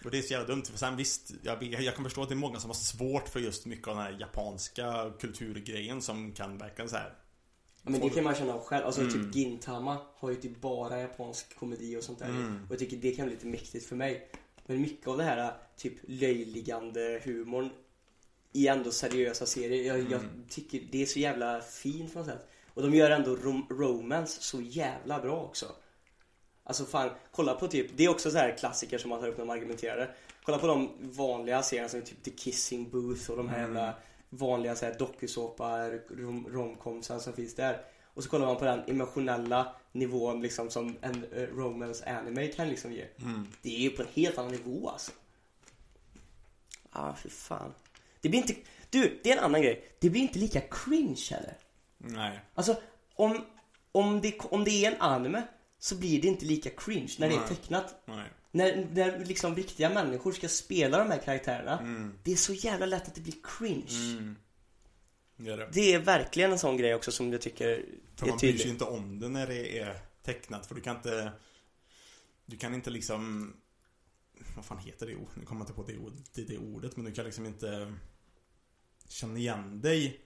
Och 0.06 0.12
det 0.12 0.18
är 0.18 0.22
så 0.22 0.34
jävla 0.34 0.48
dumt. 0.48 0.64
För 0.72 0.78
sen 0.78 0.96
visst, 0.96 1.32
jag, 1.44 1.64
jag 1.64 1.96
kan 1.96 2.04
förstå 2.04 2.22
att 2.24 2.30
det 2.30 2.34
är 2.34 2.38
många 2.38 2.60
som 2.60 2.70
har 2.70 2.76
svårt 2.76 3.30
för 3.30 3.40
just 3.40 3.66
mycket 3.66 3.88
av 3.88 3.96
den 3.96 4.04
här 4.06 4.18
japanska 4.20 5.12
kulturgrejen 5.20 6.02
som 6.02 6.32
kan 6.32 6.58
verkligen 6.58 6.90
så 6.90 6.96
här. 6.96 7.14
Men 7.84 8.02
det 8.02 8.10
kan 8.10 8.24
man 8.24 8.36
känna 8.36 8.54
av 8.54 8.60
själv. 8.64 8.86
Alltså 8.86 9.02
Mm. 9.02 9.14
typ 9.14 9.36
Gintama 9.36 9.98
har 10.16 10.30
ju 10.30 10.36
typ 10.36 10.62
bara 10.62 11.00
japansk 11.00 11.56
komedi 11.60 11.98
och 11.98 12.04
sånt 12.04 12.20
där. 12.20 12.30
Mm. 12.30 12.64
Och 12.66 12.72
jag 12.72 12.80
tycker 12.80 12.98
det 12.98 13.12
kan 13.12 13.26
bli 13.26 13.36
lite 13.36 13.48
mäktigt 13.48 13.86
för 13.86 13.96
mig. 13.96 14.30
Men 14.66 14.82
mycket 14.82 15.08
av 15.08 15.18
det 15.18 15.24
här 15.24 15.54
typ 15.78 15.94
löjligande 16.08 17.22
humorn 17.24 17.70
i 18.52 18.68
ändå 18.68 18.92
seriösa 18.92 19.46
serier. 19.46 19.84
Jag, 19.84 20.00
jag 20.12 20.22
Mm. 20.22 20.44
tycker 20.50 20.82
det 20.92 21.02
är 21.02 21.06
så 21.06 21.20
jävla 21.20 21.62
fint 21.62 22.14
på 22.14 22.20
något 22.20 22.28
sätt. 22.28 22.50
Och 22.74 22.82
de 22.82 22.94
gör 22.94 23.12
ändå 23.12 23.36
rom- 23.36 23.68
romance 23.70 24.42
så 24.42 24.62
jävla 24.62 25.20
bra 25.22 25.42
också. 25.44 25.66
Alltså 26.68 26.86
fan, 26.86 27.10
kolla 27.32 27.54
på 27.54 27.68
typ, 27.68 27.92
det 27.98 28.06
är 28.06 28.10
också 28.10 28.32
så 28.32 28.38
här 28.38 28.58
klassiker 28.58 28.98
som 28.98 29.10
man 29.10 29.20
tar 29.20 29.28
upp 29.28 29.38
när 29.38 29.46
man 29.46 29.58
argumenterar. 29.58 30.16
Kolla 30.44 30.58
på 30.58 30.68
de 30.68 30.90
vanliga 31.00 31.64
serierna 31.64 31.90
som 31.90 32.02
typ 32.02 32.24
The 32.24 32.32
Kissing 32.32 32.90
Booth 32.90 33.32
och 33.32 33.38
de 33.38 33.50
här 33.50 33.60
jävla 33.60 33.94
vanliga 34.30 34.76
så 34.76 34.86
här 34.86 34.96
dokusåpar, 35.00 35.90
rom- 36.10 36.50
romcomsen 36.50 37.20
som 37.20 37.34
finns 37.34 37.56
där. 37.56 37.82
Och 38.14 38.24
så 38.24 38.30
kollar 38.30 38.46
man 38.46 38.58
på 38.58 38.66
den 38.66 38.84
emotionella 38.88 39.76
nivån 39.92 40.42
liksom 40.42 40.70
som 40.70 40.98
en 41.02 41.26
eh, 41.34 41.42
romance 41.44 42.06
anime 42.06 42.48
kan 42.48 42.70
liksom 42.70 42.94
ge. 42.94 43.06
Det 43.62 43.76
är 43.76 43.80
ju 43.80 43.90
på 43.90 44.02
en 44.02 44.08
helt 44.14 44.38
annan 44.38 44.52
nivå 44.52 44.90
alltså. 44.90 45.12
Ah, 46.90 47.14
för 47.14 47.30
fan. 47.30 47.74
Det 48.22 48.30
blir 48.30 48.40
inte, 48.40 48.56
du, 48.90 49.20
det 49.24 49.32
är 49.32 49.38
en 49.38 49.44
annan 49.44 49.62
grej. 49.62 49.86
Det 50.00 50.10
blir 50.10 50.22
inte 50.22 50.40
lika 50.40 50.62
cringe 50.62 51.22
heller. 51.32 51.58
Nej. 51.98 52.40
Alltså, 52.54 52.76
om, 53.16 53.46
om, 53.92 54.22
det, 54.22 54.40
om 54.40 54.64
det 54.64 54.86
är 54.86 54.92
en 54.92 55.02
anime 55.02 55.44
så 55.80 55.96
blir 55.96 56.22
det 56.22 56.28
inte 56.28 56.46
lika 56.46 56.70
cringe 56.70 57.14
när 57.20 57.30
det 57.30 57.36
är 57.36 57.40
Nej. 57.40 57.48
tecknat. 57.50 58.04
Nej. 58.06 58.30
När, 58.52 58.88
när 58.94 59.26
liksom 59.26 59.56
riktiga 59.56 59.90
människor 59.90 60.32
ska 60.32 60.48
spela 60.50 60.98
de 60.98 61.12
här 61.12 61.18
karaktärerna, 61.18 61.80
Mm. 61.80 62.14
det 62.24 62.32
är 62.32 62.36
så 62.36 62.54
jävla 62.54 62.86
lätt 62.86 63.08
att 63.08 63.16
det 63.16 63.22
blir 63.22 63.36
cringe. 63.58 64.36
Det 65.38 65.50
är 65.52 65.58
det. 65.58 65.70
Det 65.74 65.94
är 65.94 66.00
verkligen 66.00 66.52
en 66.52 66.60
sån 66.60 66.78
grej 66.78 66.96
också 66.96 67.12
som 67.12 67.32
jag 67.32 67.42
tycker 67.42 67.86
För 68.16 68.26
är 68.26 68.30
man 68.30 68.38
bryr 68.38 68.50
sig 68.50 68.58
tydlig. 68.58 68.74
inte 68.74 68.84
om 68.86 69.20
det 69.20 69.30
när 69.30 69.48
det 69.48 69.80
är 69.80 70.00
tecknat 70.24 70.66
för 70.66 70.76
du 70.76 70.82
kan 70.82 70.96
inte 70.96 71.32
Du 72.46 72.58
kan 72.58 72.74
inte 72.74 72.90
liksom 72.90 73.54
Vad 74.56 74.66
fan 74.66 74.78
heter 74.78 75.06
det? 75.08 75.14
Nu 75.36 75.46
kommer 75.46 75.62
jag 75.62 75.62
inte 75.62 75.74
på 75.74 75.84
det, 75.84 75.98
det, 76.34 76.54
det 76.54 76.58
ordet 76.58 76.96
men 76.96 77.06
du 77.06 77.12
kan 77.12 77.26
liksom 77.26 77.46
inte 77.46 77.94
Känna 79.08 79.38
igen 79.40 79.82
dig 79.82 80.20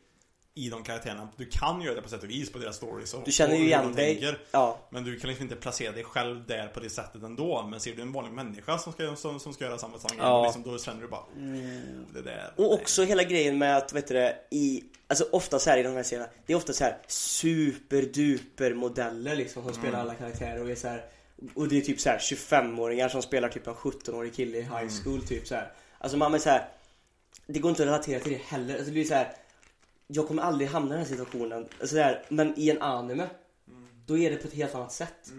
I 0.56 0.70
de 0.70 0.84
karaktärerna 0.84 1.28
Du 1.38 1.46
kan 1.46 1.82
göra 1.82 1.96
det 1.96 2.02
på 2.02 2.10
sätt 2.10 2.24
och 2.24 2.30
vis 2.30 2.52
på 2.52 2.58
deras 2.60 2.76
stories 2.76 3.14
och, 3.14 3.22
Du 3.26 3.32
känner 3.32 3.56
ju 3.56 3.64
igen 3.66 3.94
dig. 3.96 4.16
tänker. 4.16 4.40
Ja, 4.52 4.80
Men 4.90 5.04
du 5.04 5.20
kan 5.20 5.28
liksom 5.30 5.44
inte 5.46 5.56
placera 5.56 5.92
dig 5.92 6.04
själv 6.04 6.48
där 6.48 6.68
på 6.68 6.80
det 6.80 6.90
sättet 6.90 7.24
ändå 7.24 7.64
Men 7.64 7.80
ser 7.80 7.96
du 7.96 8.02
en 8.02 8.12
vanlig 8.12 8.34
människa 8.34 8.78
som 8.78 8.94
ska, 8.94 9.16
som, 9.16 9.40
som 9.40 9.54
ska 9.54 9.66
göra 9.66 9.78
samma 9.78 10.00
sak 10.00 10.14
Ja. 10.18 10.44
liksom, 10.44 10.64
Då 10.64 10.78
känner 10.80 11.02
du 11.02 11.08
bara 11.08 11.22
oh, 11.22 12.14
det 12.14 12.22
där 12.22 12.52
och 12.56 12.74
också 12.74 13.04
hela 13.04 13.24
grejen 13.24 13.58
med 13.58 13.78
att, 13.78 13.94
vet 13.94 14.08
du 14.08 14.14
det, 14.14 14.36
i 14.52 14.84
Alltså 15.08 15.26
ofta 15.32 15.60
så 15.60 15.70
här 15.70 15.78
i 15.78 15.84
de 15.84 15.96
här 15.96 16.04
serierna, 16.04 16.30
det 16.46 16.54
är 16.54 16.58
ofta 16.58 16.74
så 16.74 16.84
här 16.84 16.98
superduper 17.08 18.74
modeller 18.74 19.36
liksom 19.36 19.64
som 19.64 19.74
spelar 19.74 20.00
alla 20.00 20.16
karaktärer 20.16 20.62
och 20.64 20.70
är 20.72 20.76
så 20.76 20.88
här 20.88 21.06
Och 21.54 21.68
det 21.68 21.78
är 21.78 21.82
typ 21.82 22.00
så 22.00 22.10
här 22.10 22.18
25-åringar 22.18 23.10
som 23.10 23.22
spelar 23.22 23.50
typ 23.50 23.68
en 23.68 23.74
17-årig 23.74 24.36
kille 24.36 24.58
i 24.58 24.62
high 24.62 24.90
school 25.04 25.22
typ 25.28 25.48
så 25.48 25.56
här. 25.56 25.72
Alltså 25.98 26.18
man 26.18 26.34
är 26.34 26.38
så 26.38 26.50
här. 26.50 26.68
Det 27.48 27.60
går 27.60 27.70
inte 27.70 27.84
att 27.84 27.88
relatera 27.88 28.20
till 28.20 28.32
det 28.32 28.42
heller, 28.44 28.74
alltså 28.74 28.86
det 28.86 28.92
blir 28.92 29.06
så 29.06 29.14
här. 29.14 29.34
Jag 30.12 30.28
kommer 30.28 30.42
aldrig 30.42 30.70
hamna 30.70 30.88
i 30.88 30.98
den 30.98 31.08
här 31.08 31.10
situationen, 31.10 31.68
så 31.84 31.98
här, 31.98 32.26
men 32.30 32.54
i 32.60 32.70
en 32.70 32.82
anime 32.82 33.30
Då 34.06 34.18
är 34.18 34.32
det 34.32 34.38
på 34.38 34.48
ett 34.48 34.54
helt 34.54 34.76
annat 34.76 34.92
sätt 34.92 35.32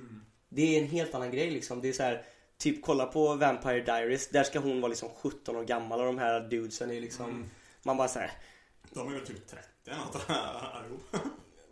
Det 0.48 0.76
är 0.76 0.82
en 0.82 0.88
helt 0.88 1.14
annan 1.14 1.30
grej 1.30 1.50
liksom, 1.50 1.80
det 1.80 1.88
är 1.88 1.92
så 1.92 2.02
här. 2.02 2.24
Typ 2.58 2.82
kolla 2.82 3.06
på 3.06 3.34
Vampire 3.34 3.80
Diaries, 3.80 4.28
där 4.28 4.42
ska 4.42 4.58
hon 4.58 4.80
vara 4.80 4.88
liksom 4.88 5.08
17 5.22 5.56
år 5.56 5.64
gammal 5.64 6.00
och 6.00 6.06
de 6.06 6.18
här 6.18 6.40
dudesen 6.40 6.90
är 6.90 7.00
liksom 7.00 7.50
Man 7.82 7.96
bara 7.96 8.08
såhär 8.08 8.30
De 8.90 9.08
är 9.08 9.12
väl 9.12 9.26
typ 9.26 9.46
30 9.46 9.64
eller 9.86 9.98
något 9.98 10.30
allihop. 10.74 11.02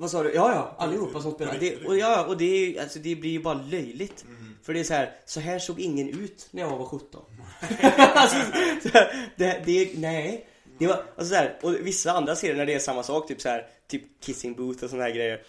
Vad 0.00 0.10
sa 0.10 0.22
du? 0.22 0.34
Ja, 0.34 0.52
ja, 0.52 0.84
allihopa 0.84 1.20
som 1.22 1.32
spelar. 1.32 1.56
Det, 1.60 1.86
och, 1.86 1.96
ja, 1.96 2.26
och 2.26 2.36
det, 2.36 2.44
är, 2.44 2.82
alltså, 2.82 2.98
det 2.98 3.16
blir 3.16 3.30
ju 3.30 3.42
bara 3.42 3.54
löjligt. 3.54 4.24
Mm. 4.24 4.56
För 4.62 4.74
det 4.74 4.80
är 4.80 4.84
så 4.84 4.94
här, 4.94 5.16
så 5.26 5.40
här 5.40 5.58
såg 5.58 5.80
ingen 5.80 6.08
ut 6.08 6.48
när 6.50 6.62
jag 6.62 6.78
var 6.78 6.86
17. 6.86 7.24
alltså, 8.14 8.36
här, 8.36 9.32
det, 9.36 9.62
det, 9.64 9.98
nej. 9.98 10.46
Det 10.78 10.86
var, 10.86 11.04
alltså 11.16 11.34
så 11.34 11.34
här, 11.34 11.58
och 11.62 11.74
vissa 11.74 12.12
andra 12.12 12.36
serier 12.36 12.56
när 12.56 12.66
det 12.66 12.74
är 12.74 12.78
samma 12.78 13.02
sak, 13.02 13.28
typ 13.28 13.40
så 13.40 13.48
här, 13.48 13.66
typ 13.86 14.02
Kissing 14.20 14.54
Booth 14.54 14.84
och 14.84 14.90
såna 14.90 15.02
här 15.02 15.10
grejer. 15.10 15.42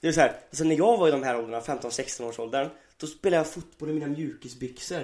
Det 0.00 0.08
är 0.08 0.12
så 0.12 0.20
här, 0.20 0.36
alltså 0.50 0.64
när 0.64 0.76
jag 0.76 0.96
var 0.98 1.08
i 1.08 1.10
de 1.10 1.22
här 1.22 1.38
åldrarna, 1.38 1.60
15-16 1.60 2.28
års 2.28 2.38
åldern, 2.38 2.68
då 2.96 3.06
spelade 3.06 3.36
jag 3.36 3.46
fotboll 3.46 3.90
i 3.90 3.92
mina 3.92 4.06
mjukisbyxor. 4.06 5.02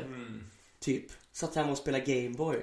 Typ. 0.81 1.05
Satt 1.33 1.55
hemma 1.55 1.71
och 1.71 1.79
spelade 1.79 2.05
Gameboy. 2.05 2.57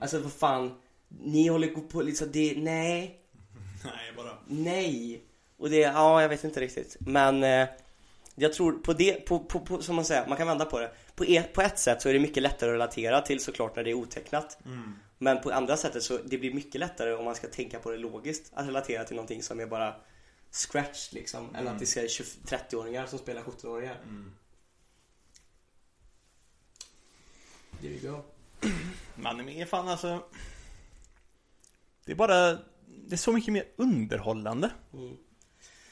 Alltså 0.00 0.18
vad 0.18 0.32
fan, 0.32 0.74
ni 1.08 1.48
håller 1.48 1.68
på 1.68 2.02
liksom, 2.02 2.28
det, 2.32 2.54
nej. 2.56 3.20
Nej, 3.84 4.12
bara 4.16 4.38
Nej. 4.46 5.22
Och 5.56 5.70
det, 5.70 5.76
ja 5.76 6.22
jag 6.22 6.28
vet 6.28 6.44
inte 6.44 6.60
riktigt. 6.60 6.96
Men 7.00 7.44
eh, 7.44 7.68
jag 8.34 8.52
tror 8.52 8.72
på 8.72 8.92
det, 8.92 9.26
på, 9.26 9.38
på, 9.38 9.60
på, 9.60 9.82
som 9.82 9.96
man 9.96 10.04
säger, 10.04 10.26
man 10.26 10.36
kan 10.36 10.46
vända 10.46 10.64
på 10.64 10.78
det. 10.78 10.90
På, 11.14 11.24
e, 11.24 11.42
på 11.54 11.62
ett 11.62 11.78
sätt 11.78 12.02
så 12.02 12.08
är 12.08 12.12
det 12.12 12.20
mycket 12.20 12.42
lättare 12.42 12.70
att 12.70 12.74
relatera 12.74 13.20
till 13.20 13.40
såklart 13.40 13.76
när 13.76 13.84
det 13.84 13.90
är 13.90 13.94
otecknat. 13.94 14.58
Men 15.22 15.40
på 15.40 15.50
andra 15.50 15.76
sättet 15.76 16.02
så 16.02 16.18
det 16.18 16.38
blir 16.38 16.54
mycket 16.54 16.80
lättare 16.80 17.12
om 17.12 17.24
man 17.24 17.34
ska 17.34 17.48
tänka 17.48 17.78
på 17.78 17.90
det 17.90 17.96
logiskt. 17.96 18.50
Att 18.54 18.66
relatera 18.66 19.04
till 19.04 19.16
någonting 19.16 19.42
som 19.42 19.60
är 19.60 19.66
bara 19.66 19.94
scratch 20.50 21.12
liksom. 21.12 21.54
Än 21.54 21.68
att 21.68 21.78
det 21.78 21.86
ska 21.86 22.08
20 22.08 22.24
30-åringar 22.44 23.06
som 23.06 23.18
spelar 23.18 23.42
17-åringar. 23.42 23.96
There 27.80 27.92
you 27.92 28.10
go. 28.10 28.22
Men 29.14 29.26
anime 29.26 29.62
är 29.62 29.66
fan 29.66 29.88
alltså 29.88 30.24
Det 32.04 32.12
är 32.12 32.16
bara 32.16 32.52
Det 32.86 33.12
är 33.12 33.16
så 33.16 33.32
mycket 33.32 33.52
mer 33.52 33.64
underhållande 33.76 34.70
Mm. 34.94 35.16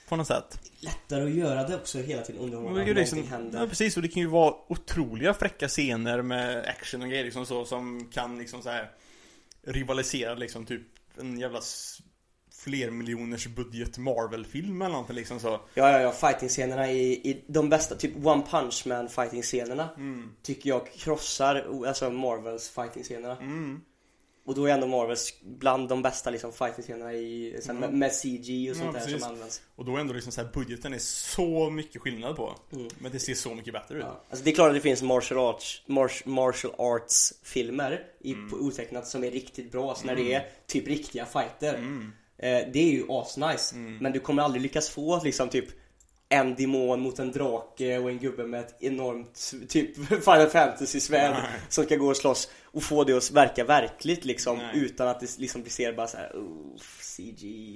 På 0.09 0.17
något 0.17 0.27
sätt 0.27 0.61
Lättare 0.81 1.25
att 1.25 1.31
göra 1.31 1.69
det 1.69 1.75
också 1.75 1.99
hela 1.99 2.23
tiden 2.23 2.41
underhållande. 2.41 2.85
det, 2.85 2.91
är 2.91 2.95
liksom, 2.95 3.23
händer. 3.23 3.61
ja, 3.61 3.67
precis, 3.67 3.97
och 3.97 4.03
det 4.03 4.09
kan 4.09 4.23
ju 4.23 4.29
vara 4.29 4.55
otroliga 4.69 5.35
fräcka 5.35 5.69
scener 5.69 6.23
med 6.23 6.65
action 6.67 7.03
och 7.03 7.09
grejer 7.09 7.25
liksom 7.25 7.47
så 7.47 7.65
Som 7.65 8.11
kan 8.13 8.39
liksom 8.39 8.63
så 8.63 8.71
här 8.71 8.91
Rivalisera 9.73 10.35
liksom 10.35 10.67
typ 10.67 10.83
En 11.21 11.39
jävla 11.41 11.61
Flermiljoners 12.51 13.47
budget 13.47 13.99
Marvel-film 13.99 14.83
eller 14.83 14.93
någonting 14.93 15.17
liksom 15.17 15.41
så 15.41 15.49
Ja, 15.49 15.91
ja, 15.91 16.01
ja, 16.01 16.13
fighting-scenerna 16.13 16.91
i, 16.91 17.13
i 17.13 17.45
de 17.47 17.69
bästa, 17.69 17.95
typ 17.95 18.27
One 18.27 18.43
Punch 18.51 18.87
Man 18.87 19.09
fighting-scenerna 19.09 19.89
Mm. 19.97 20.31
Tycker 20.43 20.71
jag 20.71 20.93
krossar, 20.93 21.85
alltså 21.87 22.11
Marvels 22.11 22.71
fighting-scenerna 22.71 23.37
Mm. 23.41 23.81
Och 24.49 24.55
då 24.55 24.67
är 24.67 24.73
ändå 24.75 24.87
Marvels 24.87 25.35
bland 25.43 25.89
de 25.89 26.03
bästa 26.03 26.31
liksom 26.31 26.53
fighting-scenerna 26.53 27.13
i, 27.13 27.59
sen, 27.63 27.77
med, 27.77 27.93
med 27.95 28.13
CG 28.13 28.71
och 28.71 28.77
sånt 28.77 28.87
Ja, 28.87 28.93
där 28.93 29.07
precis. 29.07 29.23
som 29.23 29.33
används. 29.33 29.63
Och 29.77 29.85
då 29.85 29.97
är 29.97 30.01
ändå 30.01 30.13
liksom 30.13 30.33
så 30.33 30.41
här 30.43 30.49
budgeten 30.55 30.95
är 30.95 30.99
så 30.99 31.71
mycket 31.71 32.03
skillnad 32.03 32.37
på. 32.37 32.55
Mm. 32.73 32.89
Men 32.99 33.13
det 33.13 33.19
ser 33.19 33.35
så 33.35 33.55
mycket 33.55 33.73
bättre 33.73 33.99
ut. 33.99 34.05
Ja. 34.07 34.25
Alltså 34.31 34.45
det 34.45 34.51
är 34.51 34.55
klart 34.55 34.69
att 34.69 34.75
det 34.75 34.81
finns 34.81 35.03
martial 35.03 35.39
arts, 35.41 35.83
martial 36.27 36.75
arts 36.79 37.33
filmer 37.43 38.05
i, 38.21 38.35
på 38.35 38.57
otecknat 38.57 39.07
som 39.09 39.25
är 39.25 39.31
riktigt 39.31 39.73
bra, 39.73 39.95
så 39.95 40.07
när 40.07 40.17
det 40.17 40.33
är 40.35 40.47
typ 40.67 40.89
riktiga 40.89 41.27
fighter. 41.27 41.75
Mm. 41.75 42.13
eh, 42.39 42.73
Det 42.73 42.79
är 42.79 42.91
ju 42.93 43.05
asnice, 43.09 43.77
men 43.77 44.13
du 44.13 44.21
kommer 44.21 44.43
aldrig 44.43 44.63
lyckas 44.63 44.89
få 44.91 45.25
liksom 45.25 45.49
typ 45.49 45.67
en 46.29 46.55
demon 46.55 47.01
mot 47.01 47.19
en 47.19 47.33
drake 47.33 47.99
och 47.99 48.11
en 48.11 48.19
gubbe 48.19 48.47
med 48.47 48.61
ett 48.61 48.83
enormt 48.83 49.53
typ 49.69 49.97
Final 50.25 50.47
Fantasy 50.47 51.01
svärd 51.01 51.33
Nej. 51.33 51.61
som 51.69 51.85
ska 51.85 51.97
gå 51.97 52.07
och 52.09 52.17
slåss 52.17 52.51
och 52.65 52.83
få 52.83 53.05
det 53.05 53.13
att 53.17 53.31
verka 53.31 53.65
verkligt 53.65 54.25
liksom 54.25 54.59
Nej. 54.59 54.71
utan 54.75 55.09
att 55.09 55.21
det 55.21 55.39
liksom 55.39 55.63
blir 55.63 55.73
ser 55.73 55.93
bara 55.93 56.07
så 56.07 56.17
här, 56.17 56.31
"Oh, 56.35 56.79
CG 57.01 57.75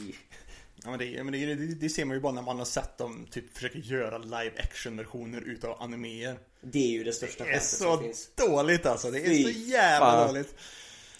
Ja 0.84 0.90
men, 0.90 0.98
det, 0.98 1.24
men 1.24 1.32
det, 1.32 1.54
det, 1.54 1.74
det 1.74 1.88
ser 1.88 2.04
man 2.04 2.16
ju 2.16 2.20
bara 2.20 2.32
när 2.32 2.42
man 2.42 2.58
har 2.58 2.64
sett 2.64 2.98
dem 2.98 3.26
typ 3.30 3.54
försöka 3.54 3.78
göra 3.78 4.18
live 4.18 4.52
action 4.58 4.96
versioner 4.96 5.40
utav 5.40 5.82
animéer 5.82 6.38
Det 6.60 6.78
är 6.78 6.92
ju 6.92 7.04
det 7.04 7.12
största 7.12 7.44
Det 7.44 7.50
är 7.50 7.52
skämtet 7.52 7.68
så 7.68 7.84
som 7.84 8.02
finns 8.02 8.30
dåligt 8.34 8.86
alltså, 8.86 9.10
det 9.10 9.20
är 9.20 9.26
Fy 9.28 9.42
så 9.42 9.50
jävla 9.50 10.06
fan. 10.06 10.28
dåligt 10.28 10.54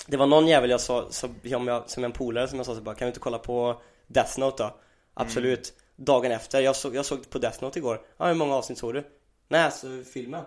Det 0.07 0.17
var 0.17 0.27
någon 0.27 0.47
jävel 0.47 0.71
jag 0.71 0.81
sa, 0.81 1.07
som, 1.11 1.35
som, 1.49 1.67
jag, 1.67 1.91
som 1.91 2.05
en 2.05 2.13
polare 2.13 2.49
som 2.49 2.57
jag 2.59 2.67
sa 2.67 2.75
så 2.75 2.81
bara, 2.81 2.95
kan 2.95 3.07
vi 3.07 3.11
inte 3.11 3.21
kolla 3.21 3.39
på 3.39 3.83
Death 4.07 4.39
Note 4.39 4.63
då? 4.63 4.77
Absolut 5.15 5.75
Dagen 6.05 6.33
efter, 6.33 6.61
jag 6.61 6.77
såg, 6.77 6.95
jag 6.97 7.07
såg 7.07 7.31
på 7.31 7.39
Death 7.39 7.63
Note 7.63 7.79
igår. 7.79 8.01
Ja 8.19 8.27
hur 8.27 8.35
många 8.35 8.55
avsnitt 8.55 8.79
såg 8.79 8.95
du? 8.95 9.05
Nej 9.49 9.63
alltså 9.63 9.87
filmen. 10.13 10.45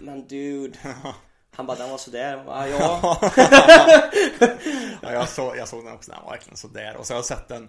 Men 0.00 0.26
dude. 0.28 0.78
Han 1.56 1.66
bara 1.66 1.76
den 1.78 1.90
var 1.90 1.98
sådär, 1.98 2.36
Jag 2.36 2.44
bara, 2.46 2.68
ja. 2.68 3.18
Ja, 5.02 5.12
jag, 5.12 5.28
såg, 5.28 5.56
jag 5.56 5.68
såg 5.68 5.84
den 5.84 5.94
också, 5.94 6.10
den 6.10 6.20
var 6.24 6.30
verkligen 6.30 6.56
sådär 6.56 6.96
Och 6.96 7.06
så 7.06 7.12
har 7.14 7.18
jag 7.18 7.24
sett 7.24 7.48
den 7.48 7.68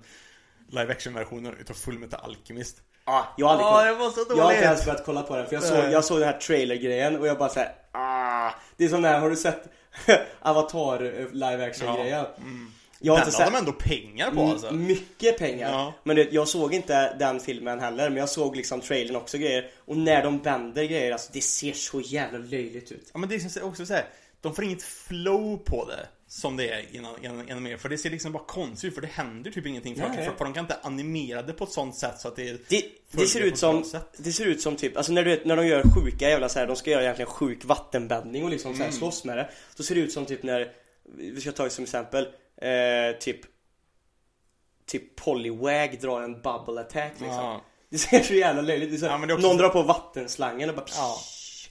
live 0.69 0.91
action 0.91 1.13
versionen 1.13 1.53
utav 1.59 1.73
Fullmetal 1.73 2.19
Alchemist. 2.23 2.77
Ah, 3.03 3.23
Jag 3.37 3.47
har 3.47 3.53
aldrig 3.53 3.67
Ja, 3.67 3.71
kollat 3.71 4.15
det 4.15 4.23
var 4.23 4.25
så 4.35 4.37
Jag 4.37 4.43
har 4.43 4.51
inte 4.51 4.63
ens 4.65 4.79
dåligt! 4.79 4.85
börjat 4.85 5.05
kolla 5.05 5.23
på 5.23 5.35
den 5.35 5.45
för 5.47 5.53
jag 5.53 5.63
såg, 5.63 5.77
jag 5.91 6.05
såg 6.05 6.19
den 6.19 6.27
här 6.29 6.39
trailer-grejen 6.39 7.19
och 7.19 7.27
jag 7.27 7.37
bara 7.37 7.49
såhär 7.49 7.75
ah, 7.91 8.51
Det 8.77 8.85
är 8.85 8.89
som 8.89 9.01
den 9.01 9.11
här, 9.13 9.19
har 9.19 9.29
du 9.29 9.35
sett 9.35 9.63
Avatar 10.41 11.03
eh, 11.03 11.25
live 11.31 11.65
action-grejen? 11.67 12.25
Jag 13.01 13.13
har 13.13 13.19
Den 13.19 13.27
inte 13.27 13.37
har 13.37 13.45
de 13.45 13.51
sett 13.51 13.59
ändå 13.59 13.73
pengar 13.73 14.31
på 14.31 14.41
alltså 14.41 14.71
Mycket 14.71 15.37
pengar. 15.37 15.71
Ja. 15.71 15.93
Men 16.03 16.15
det, 16.15 16.27
jag 16.31 16.47
såg 16.47 16.73
inte 16.73 17.15
den 17.19 17.39
filmen 17.39 17.79
heller, 17.79 18.09
men 18.09 18.17
jag 18.17 18.29
såg 18.29 18.55
liksom 18.55 18.81
trailern 18.81 19.15
också 19.15 19.37
grejer. 19.37 19.71
Och 19.85 19.97
när 19.97 20.23
de 20.23 20.39
vänder 20.39 20.83
grejer, 20.83 21.11
alltså 21.11 21.29
det 21.33 21.41
ser 21.41 21.73
så 21.73 22.01
jävla 22.01 22.37
löjligt 22.37 22.91
ut. 22.91 23.09
Ja 23.13 23.19
men 23.19 23.29
det 23.29 23.35
är 23.35 23.63
också 23.63 23.85
så 23.85 23.93
här. 23.93 24.05
De 24.41 24.55
får 24.55 24.63
inget 24.63 24.83
flow 24.83 25.57
på 25.57 25.85
det 25.85 26.07
Som 26.27 26.57
det 26.57 26.69
är 26.69 26.95
innan 26.95 27.63
mer 27.63 27.77
För 27.77 27.89
det 27.89 27.97
ser 27.97 28.09
liksom 28.09 28.31
bara 28.31 28.43
konstigt 28.43 28.87
ut 28.87 28.95
För 28.95 29.01
det 29.01 29.07
händer 29.07 29.51
typ 29.51 29.65
ingenting 29.65 29.95
för, 29.95 30.09
för, 30.09 30.31
för 30.37 30.45
de 30.45 30.53
kan 30.53 30.63
inte 30.63 30.77
animera 30.81 31.41
det 31.41 31.53
på 31.53 31.63
ett 31.63 31.71
sånt 31.71 31.95
sätt 31.95 32.19
så 32.19 32.27
att 32.27 32.35
det 32.35 32.69
Det, 32.69 32.83
det 33.11 33.25
ser 33.27 33.41
ut 33.41 33.57
som, 33.57 33.83
det 34.17 34.31
ser 34.31 34.45
ut 34.45 34.61
som 34.61 34.75
typ, 34.75 34.97
alltså 34.97 35.11
när 35.11 35.23
du 35.23 35.29
vet, 35.29 35.45
när 35.45 35.55
de 35.55 35.67
gör 35.67 35.83
sjuka 35.95 36.29
jävla 36.29 36.49
så 36.49 36.59
här, 36.59 36.67
de 36.67 36.75
ska 36.75 36.91
göra 36.91 37.03
egentligen 37.03 37.31
sjuk 37.31 37.65
vattenbäddning 37.65 38.43
och 38.43 38.49
liksom 38.49 38.71
så 38.71 38.75
Mm. 38.75 38.91
här 38.91 38.97
slåss 38.97 39.23
med 39.23 39.37
det. 39.37 39.49
Då 39.77 39.83
ser 39.83 39.95
det 39.95 40.01
ut 40.01 40.11
som 40.13 40.25
typ 40.25 40.43
när, 40.43 40.71
vi 41.17 41.41
ska 41.41 41.51
ta 41.51 41.69
som 41.69 41.83
exempel, 41.83 42.27
eh, 42.61 43.17
typ 43.19 43.41
Typ 44.85 45.15
Poliwag 45.15 45.99
drar 46.01 46.21
en 46.21 46.33
bubble 46.33 46.81
attack 46.81 47.11
liksom. 47.11 47.35
Ja. 47.35 47.61
Det 47.89 47.97
ser 47.97 48.23
så 48.23 48.33
jävla 48.33 48.61
löjligt 48.61 48.93
ut. 48.93 49.01
Ja, 49.01 49.23
också 49.23 49.47
Någon 49.47 49.57
drar 49.57 49.69
på 49.69 49.81
vattenslangen 49.81 50.69
och 50.69 50.75
bara 50.75 50.85
Ja. 50.95 51.17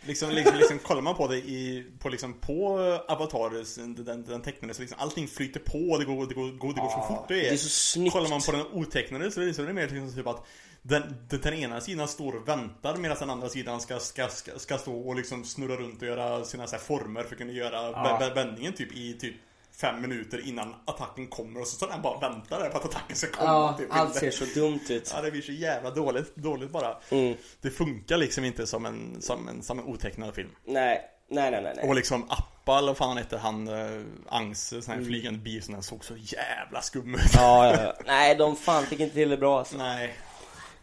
Liksom, 0.06 0.31
liksom, 0.31 0.56
liksom 0.56 0.78
kollar 0.78 1.02
man 1.02 1.15
på 1.15 1.27
det 1.27 1.36
i, 1.36 1.86
på, 1.98 2.09
liksom, 2.09 2.35
på 2.40 2.78
Avatar, 3.09 4.05
den, 4.05 4.24
den, 4.24 4.43
tecknade, 4.43 4.74
så 4.74 4.82
liksom 4.82 4.98
allting 5.01 5.28
flyter 5.28 5.60
på, 5.60 5.98
det 5.98 6.05
går, 6.05 6.27
det 6.27 6.35
går, 6.35 6.59
går, 6.59 6.74
det 6.74 6.81
går 6.81 6.89
så 6.89 7.15
fort 7.15 7.28
det 7.28 7.35
är. 7.35 7.43
det 7.43 7.48
är 7.48 7.56
så 7.56 7.69
snyggt. 7.69 8.12
Kollar 8.12 8.28
man 8.28 8.40
på 8.40 8.52
den 8.52 8.66
otecknade 8.73 9.31
så 9.31 9.40
är 9.40 9.47
det, 9.47 9.55
så 9.55 9.62
är 9.62 9.66
det 9.66 9.73
mer 9.73 9.89
liksom 9.89 10.15
typ 10.15 10.27
att 10.27 10.47
den, 10.82 11.02
den, 11.28 11.40
den 11.40 11.55
ena 11.55 11.81
sidan 11.81 12.09
står 12.09 12.36
och 12.36 12.48
väntar 12.48 12.97
medan 12.97 13.16
den 13.20 13.31
andra 13.31 13.48
sidan 13.48 13.81
ska, 13.81 13.98
ska, 13.98 14.28
ska, 14.28 14.59
ska 14.59 14.78
stå 14.78 15.09
och 15.09 15.16
liksom 15.16 15.44
snurra 15.44 15.77
runt 15.77 16.02
och 16.02 16.09
göra 16.09 16.44
sina 16.44 16.66
så 16.66 16.77
här 16.77 16.82
former 16.82 17.23
för 17.23 17.32
att 17.32 17.39
kunna 17.39 17.52
göra 17.52 17.90
ja. 17.90 18.32
vändningen 18.35 18.73
typ 18.73 18.97
i 18.97 19.19
typ 19.19 19.35
fem 19.80 20.00
minuter 20.00 20.48
innan 20.48 20.74
attacken 20.84 21.26
kommer 21.26 21.60
och 21.60 21.66
så 21.66 21.76
står 21.76 21.88
den 21.88 22.02
bara 22.02 22.14
och 22.14 22.22
väntar 22.22 22.60
där 22.60 22.70
på 22.70 22.78
att 22.78 22.84
attacken 22.84 23.16
ska 23.16 23.30
komma. 23.30 23.50
Ja, 23.50 23.74
typ. 23.78 23.86
allt 23.90 24.14
ser 24.14 24.30
så 24.30 24.44
dumt 24.44 24.80
ut. 24.88 25.12
Ja, 25.14 25.22
det 25.22 25.30
blir 25.30 25.42
så 25.42 25.52
jävla 25.52 25.90
dåligt, 25.90 26.36
dåligt 26.36 26.70
bara. 26.70 26.96
Mm. 27.10 27.36
Det 27.60 27.70
funkar 27.70 28.16
liksom 28.16 28.44
inte 28.44 28.66
som 28.66 28.86
en, 28.86 29.22
som 29.22 29.48
en, 29.48 29.62
som 29.62 29.78
en 29.78 29.84
otecknad 29.84 30.34
film. 30.34 30.50
Nej, 30.64 31.00
nej, 31.30 31.50
nej, 31.50 31.62
nej. 31.62 31.72
nej. 31.76 31.88
Och 31.88 31.94
liksom 31.94 32.30
Appa, 32.30 32.78
eller 32.78 32.88
vad 32.88 32.96
fan 32.96 33.16
heter, 33.16 33.38
han 33.38 33.68
uh, 33.68 34.05
Angs, 34.28 34.68
sån 34.68 34.94
här 34.94 35.05
flygande 35.05 35.38
bil, 35.40 35.62
den 35.68 35.82
såg 35.82 36.05
så 36.05 36.14
jävla 36.16 36.82
skum 36.82 37.14
ut. 37.14 37.20
Ja, 37.34 37.66
ja, 37.66 37.82
ja. 37.82 37.94
Nej, 38.06 38.34
de 38.34 38.56
fan 38.56 38.86
fick 38.86 39.00
inte 39.00 39.14
till 39.14 39.28
det 39.28 39.36
bra 39.36 39.59
alltså. 39.59 39.76
Nej, 39.76 40.14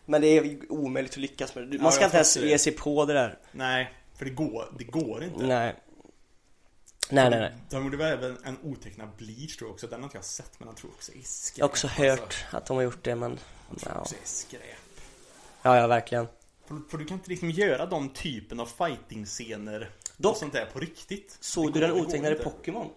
Men 0.06 0.22
det 0.22 0.28
är 0.28 0.72
omöjligt 0.72 1.12
att 1.12 1.18
lyckas 1.18 1.56
med 1.56 1.68
det. 1.68 1.78
Man 1.78 1.86
Ja, 1.86 1.92
ska 1.92 2.06
inte 2.06 2.18
ens 2.18 2.38
ge 2.38 2.58
sig 2.58 2.72
på 2.74 3.06
det 3.06 3.14
där. 3.14 3.38
nej, 3.52 3.94
för 4.18 4.26
det 4.26 4.32
går, 4.32 4.74
det 4.78 4.84
går 4.84 5.24
inte. 5.24 5.46
Nej. 5.46 5.76
Nej, 7.10 7.30
nej, 7.30 7.40
nej. 7.40 7.54
De 7.70 7.84
gjorde 7.84 7.98
väl 7.98 8.14
även 8.14 8.38
en 8.44 8.58
otecknad 8.64 9.10
Bleach 9.18 9.58
tror 9.58 9.68
jag 9.70 9.74
också, 9.74 9.88
den 9.88 10.00
har 10.00 10.04
inte 10.04 10.18
jag 10.18 10.26
sett 10.26 10.60
men 10.60 10.68
jag 10.68 10.78
tror 10.78 10.92
också 10.92 11.12
är 11.12 11.22
skräp. 11.24 11.58
Jag 11.58 11.66
har 11.66 11.70
också 11.70 11.88
hört 11.88 12.46
att 12.52 12.66
de 12.66 12.78
har 12.78 12.84
gjort 12.84 13.04
det, 13.04 13.16
men... 13.16 13.32
Alltså. 13.32 13.40
Jag 13.70 13.80
tror 13.82 13.94
Ja, 13.96 14.02
också 14.02 14.16
är 14.16 14.20
skräp. 14.24 14.62
ja, 15.62 15.78
ja 15.78 15.88
verkligen. 15.88 16.28
För, 16.68 16.82
för 16.90 16.98
du 16.98 17.06
kan 17.06 17.18
inte 17.18 17.30
liksom 17.30 17.50
göra 17.52 17.86
de 17.86 18.10
typen 18.10 18.60
av 18.60 18.66
fighting-scener 18.66 19.90
och 20.24 20.38
sånt 20.38 20.54
där 20.54 20.66
på 20.66 20.80
riktigt. 20.80 21.38
Såg 21.40 21.74
du 21.74 21.80
den 21.80 21.92
otecknade. 21.92 22.36
Pokémon? 22.44 22.90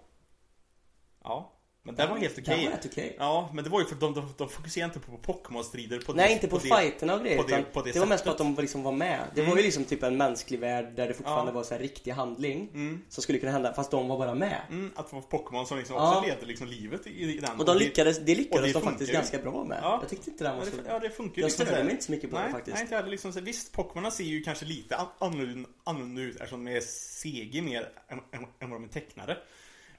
Ja, 1.24 1.52
men 1.88 1.96
den 1.96 2.10
var 2.10 2.16
helt 2.18 2.36
Den 2.36 2.44
okej. 2.54 2.64
var 2.66 2.72
rätt 2.72 2.86
okej. 2.86 3.16
Ja, 3.18 3.50
men 3.54 3.64
det 3.64 3.70
var 3.70 3.80
ju 3.80 3.86
för 3.86 3.94
de, 3.94 4.14
de, 4.14 4.34
de 4.36 4.48
fokuserade 4.48 4.94
inte 4.94 5.10
på 5.10 5.32
Pokémon-strider 5.32 6.00
på 6.06 6.12
Nej, 6.12 6.26
det, 6.28 6.32
inte 6.34 6.48
på, 6.48 6.58
det- 6.58 6.62
fighterna 6.76 7.14
och 7.14 7.20
grejer. 7.20 7.42
på 7.42 7.48
det- 7.48 7.62
på 7.72 7.82
det 7.82 7.92
det 7.92 7.98
var 7.98 8.06
mest. 8.06 8.24
Mm. 8.24 8.32
att 8.32 8.38
de 8.38 8.56
liksom 8.62 8.82
var 8.82 8.92
med. 8.92 9.20
Det 9.34 9.42
var 9.42 9.56
ju 9.56 9.62
liksom 9.62 9.84
typ 9.84 10.02
en 10.02 10.16
mänsklig 10.16 10.60
värld 10.60 10.92
där 10.96 11.08
det 11.08 11.14
fortfarande 11.14 11.50
Ja. 11.52 11.54
var 11.54 11.62
så 11.62 11.74
här 11.74 11.80
riktig 11.80 12.10
handling. 12.10 12.68
Mm. 12.74 13.02
Som 13.08 13.22
skulle 13.22 13.38
kunna 13.38 13.52
hända, 13.52 13.72
fast 13.74 13.90
de 13.90 14.08
var 14.08 14.18
bara 14.18 14.34
med. 14.34 14.60
Mm, 14.70 14.90
att 14.96 15.10
det 15.10 15.16
var 15.16 15.22
Pokémon 15.22 15.64
som 15.64 15.78
liksom 15.78 15.96
Ja. 15.96 16.16
också 16.18 16.28
levde 16.30 16.46
liksom 16.46 16.66
livet 16.66 17.06
i, 17.06 17.10
i 17.10 17.38
den. 17.38 17.58
Och 17.58 17.64
de 17.64 17.76
lyckades, 17.76 18.18
det 18.18 18.34
lyckades 18.34 18.72
de 18.72 18.82
faktiskt 18.82 19.10
ju. 19.10 19.14
ganska 19.14 19.38
bra 19.38 19.64
med. 19.64 19.78
Ja. 19.82 19.98
Jag 20.02 20.10
tyckte 20.10 20.30
inte 20.30 20.44
den 20.44 20.56
var 20.56 20.64
så... 20.64 20.70
ja, 20.88 20.98
det 20.98 21.10
funkar 21.10 21.36
ju 21.36 21.42
Jag 21.42 21.52
störde 21.52 21.84
mig 21.84 21.92
inte 21.92 22.04
så 22.04 22.12
mycket 22.12 22.30
på 22.30 22.36
nej, 22.36 22.46
det 22.46 22.52
faktiskt. 22.52 22.74
Nej, 22.74 22.82
inte 22.82 22.96
heller 22.96 23.10
liksom 23.10 23.32
så, 23.32 23.40
Visst, 23.40 23.72
Pokémon 23.76 24.10
ser 24.10 24.24
ju 24.24 24.42
kanske 24.42 24.64
lite 24.64 24.96
an- 24.96 25.06
annorlunda, 25.18 25.68
annorlunda 25.84 26.20
ut 26.22 26.34
eftersom 26.36 26.64
de 26.64 26.76
är 26.76 26.80
CG 27.22 27.62
mer 27.62 27.88
än, 28.08 28.18
än, 28.32 28.46
än 28.60 28.70
vad 28.70 28.80
de 28.80 28.84
är 28.84 28.88
tecknade. 28.88 29.36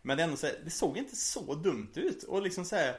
Men 0.02 0.18
det, 0.18 0.24
ändå 0.24 0.38
så 0.38 0.48
här, 0.48 0.56
det 0.64 0.70
såg 0.72 0.98
inte 0.98 1.16
så 1.16 1.54
dumt 1.56 1.92
ut. 1.96 2.24
Och 2.24 2.42
liksom 2.42 2.66
så 2.66 2.76
här, 2.76 2.96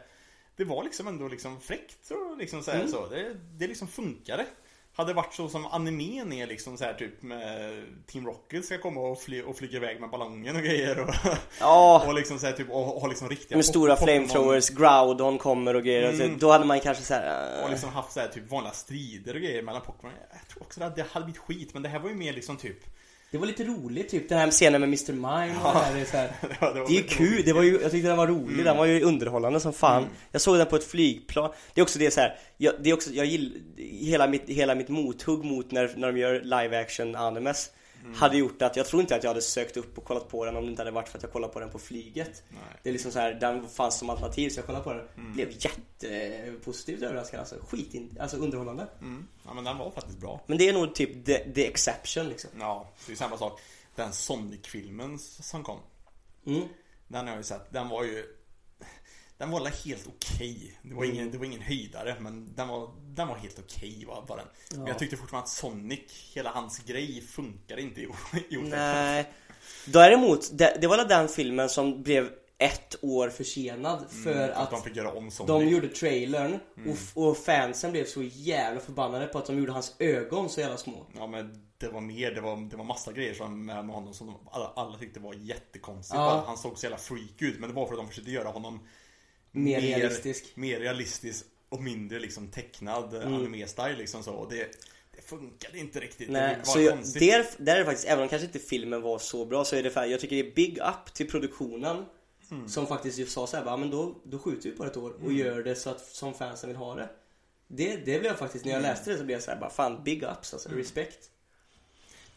det 0.56 0.64
var 0.64 0.84
liksom 0.84 1.08
ändå 1.08 1.28
liksom 1.28 1.60
fräckt 1.60 2.10
och 2.10 2.38
liksom 2.38 2.62
så, 2.62 2.70
här, 2.70 2.78
Mm. 2.78 2.90
så. 2.90 3.06
Det, 3.08 3.34
det 3.58 3.66
liksom 3.66 3.88
funkade. 3.88 4.46
Hade 4.92 5.10
det 5.10 5.14
varit 5.14 5.34
så 5.34 5.48
som 5.48 5.66
animen 5.66 6.32
är 6.32 6.46
liksom 6.46 6.76
så 6.76 6.84
här 6.84 6.94
typ 6.94 7.22
med 7.22 7.82
Team 8.06 8.26
Rocket 8.26 8.64
ska 8.64 8.78
komma 8.78 9.00
och, 9.00 9.20
fly, 9.20 9.42
och 9.42 9.56
flyga 9.56 9.76
iväg 9.76 10.00
med 10.00 10.10
ballongen 10.10 10.56
och 10.56 10.62
grejer 10.62 11.00
och, 11.00 11.14
Ja, 11.60 12.04
och 12.08 12.14
liksom 12.14 12.38
så 12.38 12.46
här 12.46 12.52
typ 12.52 12.70
och, 12.70 12.84
ha 12.84 13.06
liksom 13.08 13.28
riktiga 13.28 13.56
med 13.56 13.64
stora 13.64 13.96
flamethrowers, 13.96 14.68
Groudon 14.70 15.38
kommer 15.38 15.74
och 15.76 15.82
grejer. 15.84 16.08
och 16.10 16.14
så- 16.16 16.22
Mm. 16.22 16.38
Då 16.38 16.50
hade 16.50 16.64
man 16.64 16.80
kanske 16.80 17.04
såhär... 17.04 17.64
Och 17.64 17.70
liksom 17.70 17.90
haft 17.90 18.12
så 18.12 18.20
här 18.20 18.28
typ 18.28 18.50
vanliga 18.50 18.72
strider 18.72 19.34
och 19.34 19.40
grejer 19.40 19.62
mellan 19.62 19.82
Pokémon. 19.82 20.12
Jag 20.32 20.48
tror 20.48 20.62
också 20.62 20.82
att 20.84 20.96
det 20.96 21.06
hade 21.10 21.24
blivit 21.24 21.40
skit, 21.40 21.74
men 21.74 21.82
det 21.82 21.88
här 21.88 21.98
var 21.98 22.08
ju 22.08 22.14
mer 22.14 22.32
liksom 22.32 22.56
typ 22.56 22.78
Det 23.32 23.38
var 23.38 23.46
lite 23.46 23.64
roligt, 23.64 24.08
typ 24.08 24.28
den 24.28 24.38
här 24.38 24.50
scenen 24.50 24.80
med 24.80 24.88
Mr. 24.88 25.12
Mime 25.12 25.56
och 25.64 25.74
det 25.74 25.78
här, 25.78 25.94
det 25.94 26.00
är 26.00 26.04
så 26.04 26.16
här. 26.16 26.30
det 26.60 26.60
var, 26.60 26.88
Det 26.88 26.98
är 26.98 27.02
kul, 27.02 27.42
det 27.44 27.52
var 27.52 27.62
ju, 27.62 27.80
jag 27.82 27.90
tyckte 27.90 28.08
den 28.08 28.16
var 28.16 28.26
rolig, 28.26 28.64
den 28.64 28.76
var 28.76 28.86
ju 28.86 29.02
underhållande 29.02 29.60
som 29.60 29.72
fan. 29.72 30.06
Jag 30.32 30.40
såg 30.40 30.58
den 30.58 30.66
på 30.66 30.76
ett 30.76 30.84
flygplan. 30.84 31.50
Det 31.74 31.80
är 31.80 31.82
också 31.82 31.98
det 31.98 32.10
så 32.10 32.20
här, 32.20 32.38
jag, 32.56 32.74
det 32.80 32.90
är 32.90 32.94
också, 32.94 33.10
jag 33.10 33.26
gillar 33.26 33.60
hela 33.76 34.26
mitt, 34.26 34.48
hela 34.48 34.74
mitt 34.74 34.88
mothugg 34.88 35.44
mot 35.44 35.70
när, 35.70 35.92
när 35.96 36.12
de 36.12 36.18
gör 36.18 36.40
live 36.40 36.80
action 36.80 37.16
animes 37.16 37.70
Hade 38.14 38.36
gjort 38.36 38.62
att, 38.62 38.76
jag 38.76 38.86
tror 38.86 39.02
inte 39.02 39.16
att 39.16 39.22
jag 39.22 39.30
hade 39.30 39.42
sökt 39.42 39.76
upp 39.76 39.98
och 39.98 40.04
kollat 40.04 40.28
på 40.28 40.44
den 40.44 40.56
om 40.56 40.64
det 40.64 40.70
inte 40.70 40.82
hade 40.82 40.90
varit 40.90 41.08
för 41.08 41.18
att 41.18 41.22
jag 41.22 41.32
kollade 41.32 41.52
på 41.52 41.60
den 41.60 41.70
på 41.70 41.78
flyget 41.78 42.42
Nej. 42.48 42.60
Det 42.82 42.88
är 42.88 42.92
liksom 42.92 43.12
så 43.12 43.18
här, 43.18 43.34
den 43.34 43.68
fanns 43.68 43.98
som 43.98 44.10
alternativ 44.10 44.50
så 44.50 44.58
jag 44.58 44.66
kollade 44.66 44.84
på 44.84 44.92
den 44.92 45.32
Blev 45.32 45.50
jättepositivt 45.50 47.02
överraskad 47.02 47.40
alltså, 47.40 47.54
skit 47.68 47.94
in, 47.94 48.16
alltså 48.20 48.36
underhållande 48.36 48.86
Mm. 49.00 49.26
Ja 49.44 49.54
men 49.54 49.64
den 49.64 49.78
var 49.78 49.90
faktiskt 49.90 50.18
bra. 50.18 50.40
Men 50.46 50.58
det 50.58 50.68
är 50.68 50.72
nog 50.72 50.94
typ 50.94 51.26
the, 51.26 51.52
the 51.52 51.66
exception 51.66 52.28
liksom 52.28 52.50
Ja, 52.58 52.88
det 53.06 53.12
är 53.12 53.16
samma 53.16 53.38
sak. 53.38 53.60
Den 53.94 54.12
Sonic-filmen 54.12 55.18
som 55.18 55.62
kom. 55.62 55.78
mm. 56.46 56.62
Den 57.08 57.20
har 57.20 57.28
jag 57.28 57.36
ju 57.36 57.44
sett. 57.44 57.72
Den 57.72 57.88
var 57.88 58.04
ju 58.04 58.24
Den 59.40 59.50
var 59.50 59.84
helt 59.84 60.06
okej. 60.06 60.78
Det, 60.82 60.94
var 60.94 61.04
ingen, 61.04 61.30
det 61.30 61.38
var 61.38 61.44
ingen 61.44 61.60
höjdare 61.60 62.16
men 62.20 62.54
den 62.54 62.68
var, 62.68 62.90
den 63.02 63.28
var 63.28 63.36
helt 63.36 63.58
okej 63.58 64.04
var, 64.08 64.24
var 64.28 64.36
den. 64.36 64.46
Men 64.78 64.86
jag 64.86 64.98
tyckte 64.98 65.16
fortfarande 65.16 65.44
att 65.44 65.48
Sonic, 65.50 66.30
hela 66.34 66.50
hans 66.50 66.78
grej 66.78 67.20
funkade 67.20 67.82
inte 67.82 68.00
i, 68.00 68.08
i. 68.48 68.56
Nej. 68.56 69.32
Däremot, 69.86 70.58
det, 70.58 70.78
det 70.80 70.86
var 70.86 71.04
den 71.04 71.28
filmen 71.28 71.68
som 71.68 72.02
blev 72.02 72.30
ett 72.58 72.96
år 73.04 73.28
försenad 73.28 74.04
för 74.24 74.44
Mm, 74.44 74.50
att 74.54 74.70
de 74.70 74.82
fick 74.82 74.96
göra 74.96 75.12
om 75.12 75.30
Sonic. 75.30 75.48
de 75.48 75.68
gjorde 75.68 75.88
trailern 75.88 76.58
Mm. 76.76 76.90
och, 77.14 77.28
och 77.28 77.36
fansen 77.36 77.92
blev 77.92 78.04
så 78.04 78.22
jävla 78.22 78.80
förbannade 78.80 79.26
på 79.26 79.38
att 79.38 79.46
de 79.46 79.58
gjorde 79.58 79.72
hans 79.72 79.94
ögon 79.98 80.48
så 80.48 80.60
jävla 80.60 80.76
små. 80.76 81.06
Ja 81.16 81.26
men 81.26 81.66
det 81.78 81.88
var 81.88 82.00
mer, 82.00 82.30
det 82.30 82.40
var, 82.40 82.70
det 82.70 82.76
var 82.76 82.84
massa 82.84 83.12
grejer 83.12 83.34
som 83.34 83.66
med, 83.66 83.76
honom 83.76 84.14
som 84.14 84.26
de, 84.26 84.36
alla, 84.50 84.72
alla 84.76 84.98
tyckte 84.98 85.20
var 85.20 85.34
jättekonstigt. 85.34 86.14
Ja. 86.14 86.44
Han 86.46 86.56
såg 86.58 86.78
så 86.78 86.84
jävla 86.86 86.98
freak 86.98 87.42
ut 87.42 87.60
men 87.60 87.68
det 87.68 87.74
var 87.74 87.86
för 87.86 87.92
att 87.94 88.00
de 88.00 88.08
försökte 88.08 88.30
göra 88.30 88.48
honom 88.48 88.80
Mer 89.52 89.80
realistisk. 89.80 90.56
Mer 90.56 90.80
realistisk 90.80 91.44
och 91.68 91.82
mindre 91.82 92.18
liksom 92.18 92.48
tecknad 92.48 93.14
mm. 93.14 93.34
anime-style 93.34 93.96
liksom 93.96 94.22
så. 94.22 94.32
Och 94.32 94.50
det, 94.50 94.68
det 95.16 95.22
funkade 95.22 95.78
inte 95.78 96.00
riktigt. 96.00 96.30
Nej, 96.30 96.56
det 96.60 96.66
så 96.66 96.80
jag, 96.80 96.98
där, 96.98 97.46
där 97.58 97.74
är 97.74 97.78
det 97.78 97.84
faktiskt, 97.84 98.08
även 98.08 98.22
om 98.22 98.28
kanske 98.28 98.46
inte 98.46 98.58
filmen 98.58 99.02
var 99.02 99.18
så 99.18 99.44
bra 99.44 99.64
så 99.64 99.76
är 99.76 99.82
det 99.82 99.90
för, 99.90 100.04
jag 100.04 100.20
tycker 100.20 100.36
det 100.36 100.50
är 100.50 100.54
big 100.54 100.78
up 100.78 101.14
till 101.14 101.30
produktionen 101.30 102.04
Mm. 102.50 102.68
Som 102.68 102.86
faktiskt 102.86 103.18
just 103.18 103.32
sa 103.32 103.46
såhär, 103.46 103.76
men 103.76 103.90
då, 103.90 104.14
då 104.24 104.38
skjuter 104.38 104.70
vi 104.70 104.76
på 104.76 104.84
ett 104.84 104.96
år 104.96 105.24
och 105.24 105.32
gör 105.32 105.62
det 105.62 105.76
så 105.76 105.90
att 105.90 106.00
som 106.00 106.34
fansen 106.34 106.68
vill 106.68 106.76
ha 106.76 106.94
det 106.94 107.08
Det, 107.68 107.96
det 107.96 108.02
blev 108.04 108.24
jag 108.24 108.38
faktiskt, 108.38 108.64
när 108.64 108.72
jag 108.72 108.78
Mm. 108.78 108.90
läste 108.90 109.10
det 109.10 109.18
så 109.18 109.24
blev 109.24 109.34
jag 109.36 109.42
såhär, 109.42 109.60
bara 109.60 109.70
fan 109.70 110.04
big 110.04 110.22
ups 110.22 110.54
alltså, 110.54 110.68
respekt 110.68 111.30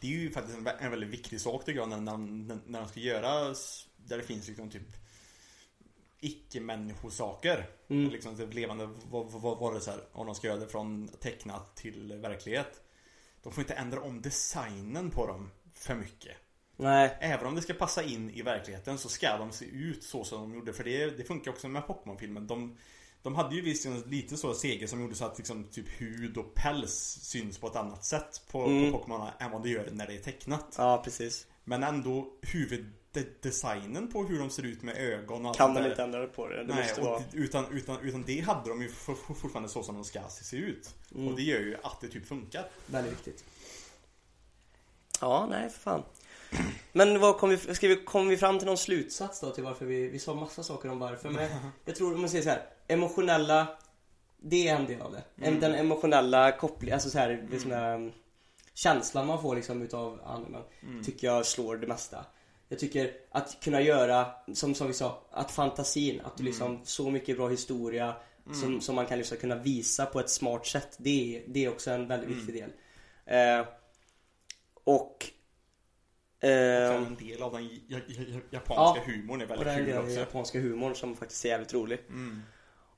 Det 0.00 0.06
är 0.06 0.10
ju 0.10 0.30
faktiskt 0.30 0.58
en, 0.58 0.66
vä- 0.66 0.78
en 0.78 0.90
väldigt 0.90 1.08
viktig 1.08 1.40
sak 1.40 1.64
tycker 1.64 1.80
jag 1.80 1.88
när, 1.88 2.00
när, 2.00 2.16
när, 2.16 2.58
när 2.66 2.80
de 2.80 2.88
ska 2.88 3.00
göra 3.00 3.54
Där 3.96 4.18
det 4.18 4.22
finns 4.22 4.48
liksom 4.48 4.70
typ 4.70 4.88
Icke-människosaker. 6.24 7.66
Mm. 7.88 8.10
liksom 8.10 8.36
typ 8.36 8.54
levande 8.54 8.88
varelser 9.60 10.00
Om 10.12 10.26
de 10.26 10.34
ska 10.34 10.46
göra 10.46 10.58
det 10.60 10.66
från 10.68 11.08
tecknat 11.08 11.76
till 11.76 12.12
verklighet. 12.12 12.80
De 13.42 13.52
får 13.52 13.62
inte 13.62 13.74
ändra 13.74 14.00
om 14.00 14.22
designen 14.22 15.10
på 15.10 15.26
dem 15.26 15.50
för 15.72 15.94
mycket. 15.94 16.36
Nej, 16.76 17.16
Även 17.20 17.46
om 17.46 17.54
det 17.54 17.62
ska 17.62 17.74
passa 17.74 18.02
in 18.02 18.30
i 18.30 18.42
verkligheten 18.42 18.98
så 18.98 19.08
ska 19.08 19.36
de 19.38 19.52
se 19.52 19.64
ut 19.64 20.02
så 20.04 20.24
som 20.24 20.40
de 20.40 20.54
gjorde. 20.54 20.72
För 20.72 20.84
det, 20.84 21.10
det 21.10 21.24
funkar 21.24 21.50
också 21.50 21.68
med 21.68 21.86
Pokémon-filmen. 21.86 22.46
De, 22.46 22.76
de 23.22 23.34
hade 23.34 23.54
ju 23.54 23.60
visst 23.60 23.86
en 23.86 24.00
lite 24.00 24.36
så 24.36 24.54
seger 24.54 24.86
som 24.86 25.00
gjorde 25.00 25.14
så 25.14 25.24
att 25.24 25.38
liksom 25.38 25.64
typ 25.64 25.88
hud 26.00 26.36
och 26.38 26.54
päls 26.54 27.18
syns 27.22 27.58
på 27.58 27.66
ett 27.66 27.76
annat 27.76 28.04
sätt 28.04 28.42
på, 28.50 28.64
Mm. 28.64 28.92
på 28.92 28.98
Pokémon 28.98 29.28
än 29.38 29.50
vad 29.50 29.62
det 29.62 29.68
gör 29.68 29.88
när 29.92 30.06
det 30.06 30.14
är 30.14 30.18
tecknat. 30.22 30.74
Ja 30.78 31.02
precis. 31.04 31.46
Men 31.64 31.82
ändå 31.82 32.32
huvuddesignen 33.14 34.08
på 34.08 34.24
hur 34.24 34.38
de 34.38 34.50
ser 34.50 34.62
ut 34.62 34.82
med 34.82 34.96
ögon 34.96 35.42
och 35.42 35.48
allt 35.48 35.58
Kan 35.58 35.74
de 35.74 35.86
inte 35.86 36.02
ändra 36.02 36.26
på 36.26 36.48
det? 36.48 36.56
Det 36.56 36.74
Nej, 36.74 36.82
måste 36.82 37.00
och 37.00 37.06
vara 37.06 37.22
utan, 37.32 37.66
utan, 37.72 38.00
utan 38.00 38.22
det 38.22 38.40
hade 38.40 38.68
de 38.68 38.82
ju 38.82 38.88
for, 38.88 39.14
for, 39.14 39.34
fortfarande 39.34 39.68
så 39.68 39.82
som 39.82 39.94
de 39.94 40.04
ska 40.04 40.20
se 40.28 40.56
ut. 40.56 40.94
Mm. 41.14 41.28
Och 41.28 41.36
det 41.36 41.42
gör 41.42 41.60
ju 41.60 41.76
att 41.82 42.00
det 42.00 42.08
typ 42.08 42.26
funkar. 42.26 42.68
Väldigt 42.86 43.12
viktigt. 43.12 43.44
Ja, 45.20 45.46
nej 45.50 45.70
för 45.70 45.78
fan. 45.78 46.02
Men 46.92 47.20
vad 47.20 47.38
kom 47.38 47.50
vi, 47.50 47.74
ska 47.74 47.88
vi, 47.88 47.96
kom 47.96 48.28
vi 48.28 48.36
fram 48.36 48.58
till 48.58 48.66
någon 48.66 48.78
slutsats 48.78 49.40
då 49.40 49.50
till 49.50 49.64
varför 49.64 49.86
vi, 49.86 50.08
vi 50.08 50.18
sa 50.18 50.34
massa 50.34 50.62
saker 50.62 50.90
om 50.90 50.98
varför? 50.98 51.30
Men 51.30 51.50
jag 51.84 51.96
tror 51.96 52.14
om 52.14 52.20
man 52.20 52.30
säger 52.30 52.44
så 52.44 52.50
här 52.50 52.62
emotionella 52.88 53.66
Det 54.36 54.68
är 54.68 54.76
en 54.76 54.86
del 54.86 55.00
av 55.00 55.12
det. 55.12 55.22
En, 55.46 55.60
den 55.60 55.74
emotionella 55.74 56.52
kopplingen, 56.52 56.94
alltså 56.94 57.10
så 57.10 57.18
här, 57.18 57.46
det 57.50 57.60
som 57.60 57.72
är, 57.72 58.12
känslan 58.74 59.26
man 59.26 59.42
får 59.42 59.56
liksom 59.56 59.82
utav 59.82 60.20
animen 60.24 60.62
tycker 61.04 61.26
jag 61.26 61.46
slår 61.46 61.76
det 61.76 61.86
mesta. 61.86 62.24
Jag 62.68 62.78
tycker 62.78 63.12
att 63.30 63.56
kunna 63.62 63.80
göra, 63.80 64.26
som, 64.54 64.74
som 64.74 64.86
vi 64.86 64.92
sa, 64.94 65.22
att 65.30 65.50
fantasin, 65.50 66.20
att 66.20 66.36
du 66.36 66.42
liksom 66.44 66.80
så 66.84 67.10
mycket 67.10 67.36
bra 67.36 67.48
historia 67.48 68.14
som, 68.60 68.80
som 68.80 68.94
man 68.94 69.06
kan 69.06 69.18
liksom 69.18 69.36
kunna 69.36 69.54
visa 69.56 70.06
på 70.06 70.20
ett 70.20 70.30
smart 70.30 70.66
sätt. 70.66 70.96
Det 70.98 71.36
är, 71.36 71.42
det 71.48 71.64
är 71.64 71.68
också 71.68 71.90
en 71.90 72.08
väldigt 72.08 72.30
viktig 72.36 72.54
del. 72.54 72.70
Eh, 73.26 73.66
och 74.84 75.30
Ehm, 76.40 77.04
en 77.06 77.16
del 77.16 77.42
av 77.42 77.52
den 77.52 77.64
ja- 77.88 77.98
ja- 78.08 78.14
ja- 78.28 78.40
japanska 78.50 79.02
Ja. 79.06 79.12
humorn 79.12 79.40
är 79.40 79.46
väldigt 79.46 79.66
den 79.66 79.84
kul 79.84 79.98
också. 79.98 80.10
japanska 80.10 80.60
humorn 80.60 80.94
som 80.94 81.16
faktiskt 81.16 81.44
är 81.44 81.48
jävligt 81.48 81.74
rolig. 81.74 81.98
Mm. 82.08 82.42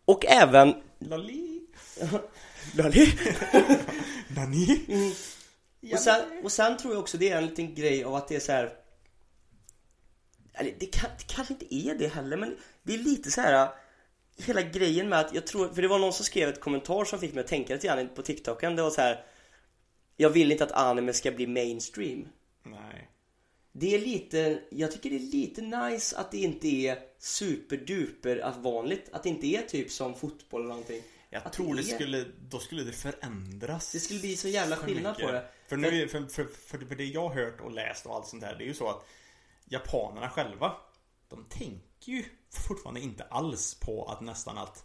Och 0.05 0.27
även... 0.27 0.75
Lali. 0.99 1.61
Lali. 2.77 3.07
Nani? 4.37 4.85
Mm. 4.89 5.13
Och, 5.93 5.99
sen, 5.99 6.41
och 6.45 6.53
sen 6.53 6.77
tror 6.77 6.93
jag 6.95 7.01
också 7.03 7.19
det 7.19 7.31
är 7.31 7.37
en 7.39 7.47
liten 7.47 7.75
grej 7.75 8.05
av 8.05 8.15
att 8.15 8.29
det 8.29 8.37
är 8.37 8.41
så 8.41 8.53
här. 8.53 8.73
Eller 10.57 10.75
det, 10.79 10.87
kan, 10.87 11.11
det 11.19 11.25
kanske 11.35 11.55
inte 11.55 11.75
är 11.75 11.95
det 11.95 12.09
heller 12.09 12.37
men 12.37 12.57
det 12.83 12.95
är 12.95 12.99
lite 12.99 13.31
så 13.31 13.41
här. 13.41 13.69
Hela 14.39 14.63
grejen 14.63 15.09
med 15.09 15.19
att 15.21 15.35
jag 15.35 15.47
tror, 15.47 15.69
för 15.69 15.83
det 15.83 15.89
var 15.89 15.99
någon 15.99 16.13
som 16.13 16.25
skrev 16.25 16.49
ett 16.49 16.61
kommentar 16.61 17.05
som 17.05 17.19
fick 17.19 17.35
mig 17.35 17.41
att 17.41 17.47
tänka 17.51 17.75
lite 17.75 17.87
grann 17.87 18.09
på 18.15 18.23
TikToken. 18.23 18.77
Det 18.77 18.83
var 18.83 18.91
så 18.91 19.01
här. 19.01 19.25
Jag 20.17 20.31
vill 20.31 20.53
inte 20.53 20.65
att 20.65 20.73
anime 20.73 21.13
ska 21.13 21.31
bli 21.31 21.47
mainstream. 21.47 22.29
Nej. 22.63 23.11
Det 23.73 23.95
är 23.95 23.99
lite, 23.99 24.63
jag 24.71 24.93
tycker 24.93 25.11
det 25.11 25.17
är 25.17 25.33
lite 25.33 25.63
nice 25.63 26.17
att 26.17 26.31
det 26.31 26.39
inte 26.39 26.69
är 26.69 26.99
superduper 27.19 28.55
vanligt. 28.59 29.09
Att 29.13 29.23
det 29.23 29.29
inte 29.29 29.47
är 29.47 29.63
typ 29.63 29.91
som 29.91 30.15
fotboll 30.15 30.61
eller 30.61 30.69
någonting. 30.69 31.03
Jag 31.31 31.43
Att 31.47 31.53
tror 31.53 31.75
det 31.75 31.81
är- 31.81 31.95
skulle, 31.95 32.25
då 32.51 32.59
skulle 32.59 32.83
det 32.85 32.93
förändras. 32.93 33.93
Det 33.93 34.01
skulle 34.01 34.21
bli 34.21 34.37
så 34.37 34.49
jävla 34.49 34.77
skillnad 34.77 35.13
mycket. 35.13 35.27
på 35.27 35.33
det. 35.33 35.45
För, 35.69 35.77
nu, 35.77 36.09
för, 36.09 36.23
för, 36.27 36.47
för 36.87 36.95
det 36.95 37.05
jag 37.05 37.29
har 37.29 37.35
hört 37.35 37.61
och 37.61 37.73
läst 37.73 38.07
och 38.07 38.15
allt 38.15 38.27
sånt 38.27 38.43
där, 38.43 38.55
det 38.59 38.65
är 38.65 38.67
ju 38.67 38.75
så 38.75 38.89
att 38.89 39.07
japanerna 39.71 40.29
själva, 40.31 40.73
de 41.29 41.45
tänker 41.45 42.13
ju 42.13 42.25
fortfarande 42.53 43.01
inte 43.01 43.25
alls 43.25 43.75
på 43.81 44.05
att 44.05 44.21
nästan 44.21 44.59
att 44.59 44.85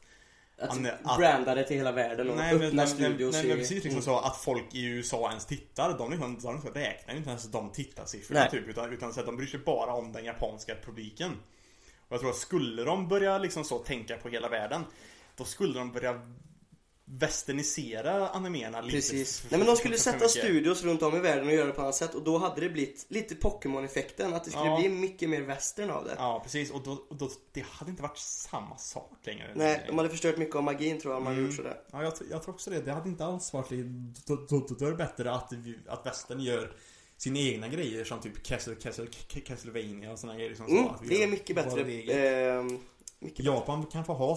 Att 0.57 0.69
An- 0.69 0.87
att- 1.03 1.17
branda 1.17 1.55
det 1.55 1.63
till 1.63 1.77
hela 1.77 1.91
världen 1.91 2.29
och 2.29 2.35
Nej 2.35 2.53
men, 2.55 2.67
öppna 2.67 2.83
nej, 2.83 2.93
nej, 2.97 3.05
studios 3.07 3.35
nej, 3.35 3.49
i- 3.51 3.55
precis 3.55 3.71
liksom 3.71 3.91
Mm. 3.91 4.01
så 4.01 4.17
att 4.19 4.37
folk 4.37 4.75
i 4.75 4.83
USA 4.85 5.29
ens 5.29 5.45
tittar, 5.45 5.97
de, 5.97 6.11
liksom, 6.11 6.39
de 6.39 6.61
räknar 6.73 7.13
ju 7.13 7.17
inte 7.17 7.29
ens 7.29 7.43
de 7.51 7.69
tittarsiffrorna 7.71 8.45
typ 8.45 8.67
utan, 8.67 8.93
utan 8.93 9.13
så 9.13 9.19
att 9.19 9.25
de 9.25 9.37
bryr 9.37 9.47
sig 9.47 9.59
bara 9.59 9.93
om 9.93 10.11
den 10.11 10.25
japanska 10.25 10.75
publiken. 10.85 11.31
Och 12.07 12.11
jag 12.13 12.19
tror 12.19 12.29
att 12.29 12.35
skulle 12.35 12.83
de 12.83 13.07
börja 13.07 13.37
liksom 13.37 13.63
så 13.63 13.79
tänka 13.79 14.17
på 14.17 14.29
hela 14.29 14.49
världen 14.49 14.83
Då 15.35 15.43
skulle 15.43 15.79
de 15.79 15.91
börja 15.91 16.21
westernisera 17.19 18.27
animerna 18.29 18.81
lite 18.81 18.95
Precis. 18.95 19.43
Nej 19.49 19.57
men 19.59 19.67
de 19.67 19.75
skulle 19.75 19.97
sätta 19.97 20.27
studios 20.27 20.83
runt 20.83 21.01
om 21.01 21.15
i 21.15 21.19
världen 21.19 21.47
och 21.47 21.53
göra 21.53 21.67
det 21.67 21.73
på 21.73 21.81
annat 21.81 21.95
sätt 21.95 22.15
och 22.15 22.23
då 22.23 22.37
hade 22.37 22.61
det 22.61 22.69
blivit 22.69 23.05
lite 23.09 23.35
Pokémon-effekten. 23.35 24.33
Att 24.33 24.43
det 24.43 24.51
skulle 24.51 24.65
Ja. 24.65 24.77
bli 24.79 24.89
mycket 24.89 25.29
mer 25.29 25.41
western 25.41 25.89
av 25.89 26.05
det. 26.05 26.15
Ja 26.17 26.39
precis 26.43 26.71
och, 26.71 26.81
då, 26.83 26.91
och 27.09 27.15
då, 27.15 27.29
det 27.53 27.65
hade 27.65 27.91
inte 27.91 28.03
varit 28.03 28.17
samma 28.17 28.77
sak 28.77 29.11
längre 29.23 29.51
Nej, 29.55 29.83
de 29.87 29.97
hade 29.97 30.09
förstört 30.09 30.37
mycket 30.37 30.55
av 30.55 30.63
magin 30.63 30.99
tror 30.99 31.13
jag 31.13 31.17
om 31.17 31.23
man 31.23 31.33
Mm. 31.33 31.45
gjort 31.45 31.55
sådär. 31.55 31.77
Ja, 31.91 32.03
jag, 32.03 32.13
jag 32.31 32.43
tror 32.43 32.53
också 32.53 32.69
det. 32.69 32.81
Det 32.81 32.91
hade 32.91 33.09
inte 33.09 33.25
alls 33.25 33.53
varit. 33.53 33.69
Då, 34.25 34.35
då, 34.49 34.67
då 34.79 34.85
är 34.85 34.89
det 34.91 34.97
bättre 34.97 35.31
att, 35.31 35.53
att 35.87 36.05
västern 36.05 36.39
gör 36.39 36.71
sina 37.17 37.39
egna 37.39 37.67
grejer 37.67 38.03
som 38.03 38.19
typ 38.19 38.43
Castle, 38.43 38.75
Castle, 38.75 39.07
Castlevania 39.45 40.11
och 40.11 40.19
såna 40.19 40.35
grejer. 40.35 40.49
Liksom, 40.49 40.65
Mm, 40.67 40.83
så 40.85 40.95
det 41.07 41.15
är 41.15 41.19
gör 41.21 41.27
mycket 41.27 41.55
bättre. 41.55 41.81
ehm, 42.13 42.79
mycket 43.19 43.45
Japan 43.45 43.85
kan 43.85 44.05
få 44.05 44.13
ha 44.13 44.35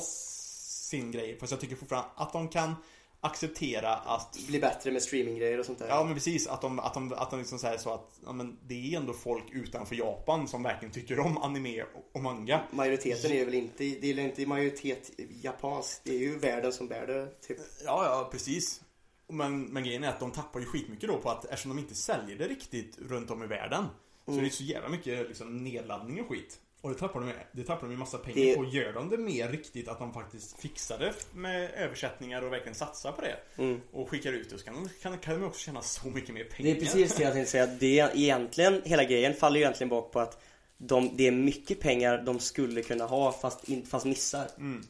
sin 0.85 1.11
grej. 1.11 1.39
Fast 1.39 1.51
jag 1.53 1.61
tycker 1.61 1.77
fortfarande 1.77 2.09
att 2.17 2.33
de 2.33 2.49
kan 2.49 2.75
acceptera 3.21 3.95
att 3.97 4.39
bli 4.47 4.61
bättre 4.61 4.93
med 4.93 5.03
streaminggrejer 5.03 5.59
och 5.59 5.67
sånt 5.67 5.79
där. 5.79 5.89
Ja 5.89 6.05
men 6.05 6.15
precis, 6.15 6.47
att 6.47 6.61
de, 6.61 6.79
att 6.79 6.95
de, 6.95 7.13
att 7.13 7.31
de 7.31 7.39
liksom 7.39 7.59
säger 7.59 7.79
så 7.79 7.95
att 7.95 8.21
ja, 8.27 8.33
men 8.33 8.59
det 8.67 8.75
är 8.95 8.97
ändå 9.01 9.13
folk 9.13 9.45
utanför 9.53 9.95
Japan 9.95 10.49
som 10.49 10.63
verkligen 10.63 10.93
tycker 10.95 11.21
om 11.21 11.39
anime 11.39 11.85
och- 12.13 12.21
manga. 12.23 12.61
Majoriteten 12.71 13.33
är 13.33 13.45
väl 13.45 13.55
inte, 13.55 13.85
det 13.85 14.11
är 14.11 14.19
inte 14.19 14.43
i 14.43 14.47
majoritet 14.47 15.11
japanskt. 15.43 16.01
Det 16.05 16.15
är 16.15 16.19
ju 16.19 16.39
världen 16.39 16.73
som 16.73 16.89
bär 16.89 17.07
det, 17.07 17.27
typ. 17.27 17.59
Ja, 17.85 18.05
ja 18.05 18.29
precis. 18.33 18.81
Men, 19.29 19.65
men 19.65 19.85
grejen 19.85 20.05
är 20.05 20.09
att 20.09 20.21
de 20.21 20.31
tappar 20.31 20.61
ju 20.61 20.67
skitmycket 20.67 21.09
då 21.09 21.19
på 21.19 21.31
att 21.31 21.45
eftersom 21.45 21.77
de 21.77 21.79
inte 21.83 21.95
säljer 21.95 22.39
det 22.39 22.49
riktigt 22.49 22.99
runt 22.99 23.31
om 23.31 23.43
i 23.43 23.47
världen 23.47 23.85
Så 24.27 24.39
är 24.39 24.43
det 24.43 24.51
så 24.51 24.65
jävla 24.65 24.89
mycket 24.89 25.29
liksom, 25.29 25.65
nedladdning 25.65 26.21
och 26.21 26.29
skit. 26.29 26.61
Och 26.85 26.91
det 26.91 26.97
tappar 26.99 27.21
de, 27.21 27.33
det 27.53 27.65
tappar 27.65 27.87
de 27.87 27.91
ju 27.93 27.99
massa 27.99 28.19
pengar 28.19 28.45
Det- 28.47 28.55
på. 28.57 28.65
Gör 28.65 28.93
de 28.93 29.11
det 29.11 29.17
mer 29.19 29.49
riktigt 29.49 29.89
att 29.89 29.99
de 29.99 30.13
faktiskt 30.15 30.61
fixar 30.61 30.99
det 30.99 31.13
med 31.35 31.71
översättningar 31.77 32.43
och 32.43 32.53
verkligen 32.53 32.75
satsar 32.75 33.13
på 33.13 33.21
det. 33.21 33.37
Mm. 33.63 33.81
Och 33.93 34.09
skickar 34.11 34.33
ut 34.33 34.51
det 34.51 34.59
så 34.59 34.65
kan 34.65 34.75
de, 34.75 34.89
kan, 35.03 35.19
kan 35.19 35.41
de 35.41 35.47
också 35.47 35.61
tjäna 35.61 35.83
så 35.83 36.09
mycket 36.09 36.35
mer 36.35 36.45
pengar. 36.45 36.71
Det 36.75 36.77
är 36.77 36.81
precis 36.81 37.15
det 37.15 37.23
jag 37.23 37.33
tänkte 37.33 37.51
säga. 37.51 37.67
Det 37.67 37.99
är 37.99 38.17
egentligen, 38.17 38.83
hela 38.85 39.05
grejen 39.05 39.35
faller 39.35 39.57
ju 39.57 39.63
egentligen 39.63 39.89
bak 39.89 40.13
på 40.13 40.21
att 40.21 40.43
de, 40.79 41.17
det 41.17 41.27
är 41.27 41.31
mycket 41.31 41.81
pengar 41.81 42.19
de 42.19 42.41
skulle 42.41 42.83
kunna 42.83 43.05
ha 43.05 43.33
fast, 43.33 43.69
in, 43.69 43.87
fast 43.87 44.07
missar. 44.07 44.49
Mm. 44.59 44.87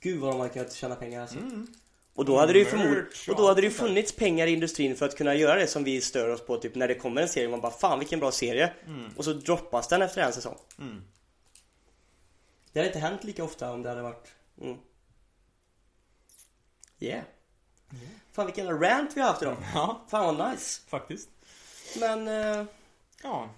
Gud 0.00 0.20
vad 0.20 0.32
de 0.32 0.40
hade 0.40 0.52
kunnat 0.52 0.72
tjäna 0.72 0.94
pengar 0.94 1.20
alltså. 1.20 1.38
Och 2.14 2.24
då 2.24 2.36
hade 2.36 2.52
det 2.52 2.58
ju 2.58 2.64
förmodligen, 2.64 3.06
och 3.28 3.36
då 3.36 3.46
hade 3.46 3.60
det 3.60 3.66
ju 3.66 3.72
funnits 3.72 4.12
pengar 4.12 4.46
i 4.46 4.52
industrin 4.52 4.96
för 4.96 5.06
att 5.06 5.16
kunna 5.16 5.34
göra 5.34 5.54
det 5.54 5.66
som 5.66 5.84
vi 5.84 6.00
stör 6.00 6.28
oss 6.28 6.46
på 6.46 6.56
typ 6.56 6.74
när 6.74 6.88
det 6.88 6.94
kommer 6.94 7.22
en 7.22 7.28
serie 7.28 7.48
man 7.48 7.60
bara 7.60 7.72
fan 7.72 7.98
vilken 7.98 8.20
bra 8.20 8.32
serie 8.32 8.72
och 9.16 9.24
så 9.24 9.32
droppas 9.32 9.88
den 9.88 10.02
efter 10.02 10.22
en 10.22 10.32
säsong. 10.32 10.56
Mm. 10.78 11.02
Det 12.72 12.78
hade 12.80 12.86
inte 12.86 12.98
hänt 12.98 13.24
lika 13.24 13.44
ofta 13.44 13.72
om 13.72 13.82
det 13.82 13.88
hade 13.88 14.02
varit 14.02 14.32
mm. 14.60 14.78
Yeah. 16.98 17.24
Fan 18.32 18.46
vilken 18.46 18.80
rant 18.80 19.16
vi 19.16 19.20
har 19.20 19.28
haft 19.28 19.42
idag. 19.42 19.56
Ja, 19.74 20.00
Fan 20.08 20.36
vad 20.36 20.50
nice. 20.50 20.80
faktiskt. 20.88 21.28
Men 22.00 22.28
eh, 22.28 22.66
Ja, 23.22 23.50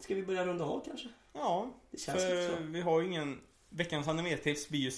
ska 0.00 0.14
vi 0.14 0.22
börja 0.22 0.46
runda 0.46 0.64
av 0.64 0.84
kanske? 0.84 1.08
ja. 1.32 1.70
Det 1.90 1.98
känns 1.98 2.16
lite 2.18 2.28
För 2.48 2.56
så. 2.56 2.62
vi 2.62 2.80
har 2.80 3.00
ju 3.00 3.06
ingen... 3.06 3.40
Veckans 3.70 4.08
animetips 4.08 4.68
blir 4.68 4.80
ju 4.80 4.90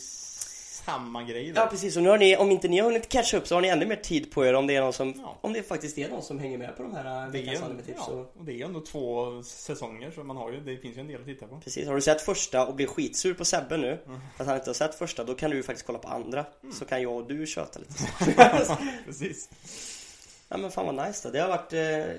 samma 0.85 1.23
grej 1.23 1.53
då. 1.53 1.61
Ja 1.61 1.67
precis, 1.67 1.97
och 1.97 2.03
nu 2.03 2.09
har 2.09 2.19
ni, 2.19 2.37
om 2.37 2.51
inte 2.51 2.69
ni 2.69 2.79
har 2.79 2.85
hunnit 2.87 3.09
catcha 3.09 3.37
upp 3.37 3.47
så 3.47 3.55
har 3.55 3.63
ni 3.63 3.69
ännu 3.69 3.87
mer 3.87 3.97
tid 3.97 4.31
på 4.33 4.47
er 4.47 4.55
om 4.55 4.67
det 4.67 4.77
är 4.77 4.81
någon 4.81 4.93
som, 4.93 5.15
Ja. 5.17 5.39
om 5.41 5.53
det 5.53 5.63
faktiskt 5.63 5.99
är 5.99 6.09
någon 6.09 6.23
som 6.23 6.39
hänger 6.39 6.59
med 6.59 6.77
på 6.77 6.83
de 6.83 6.95
här 6.95 7.25
eh, 7.27 7.31
veckans 7.31 7.63
animetips. 7.63 8.01
ja, 8.09 8.31
och 8.39 8.45
det 8.45 8.61
är 8.61 8.65
ändå 8.65 8.81
två 8.81 9.43
säsonger 9.43 10.11
så 10.11 10.25
man 10.25 10.37
har 10.37 10.53
ju, 10.53 10.61
det 10.61 10.77
finns 10.77 10.97
ju 10.97 11.01
en 11.01 11.07
del 11.07 11.21
att 11.21 11.27
titta 11.27 11.47
på. 11.47 11.61
Precis, 11.61 11.89
har 11.89 11.95
du 11.95 12.01
sett 12.01 12.21
första 12.23 12.67
och 12.67 12.75
blir 12.75 12.87
skitsur 12.87 13.35
på 13.35 13.45
Sebbe 13.45 13.77
nu 13.77 13.99
Mm. 14.07 14.21
Att 14.39 14.47
han 14.47 14.57
inte 14.57 14.71
har 14.71 14.75
sett 14.75 14.95
första, 14.95 15.25
då 15.25 15.35
kan 15.35 15.51
du 15.51 15.57
ju 15.57 15.63
faktiskt 15.63 15.87
kolla 15.87 15.99
på 15.99 16.09
andra 16.09 16.45
Så 16.79 16.85
kan 16.85 17.03
jag 17.03 17.13
och 17.17 17.29
du 17.29 17.47
köta 17.47 17.79
lite 17.79 17.95
Precis. 19.07 19.49
Ja 20.49 20.57
men 20.57 20.71
fan 20.71 20.97
vad 20.97 21.07
nice 21.09 21.29
då, 21.29 21.33
det 21.33 21.41
har 21.41 21.49
varit 21.49 21.73
eh, 21.73 22.15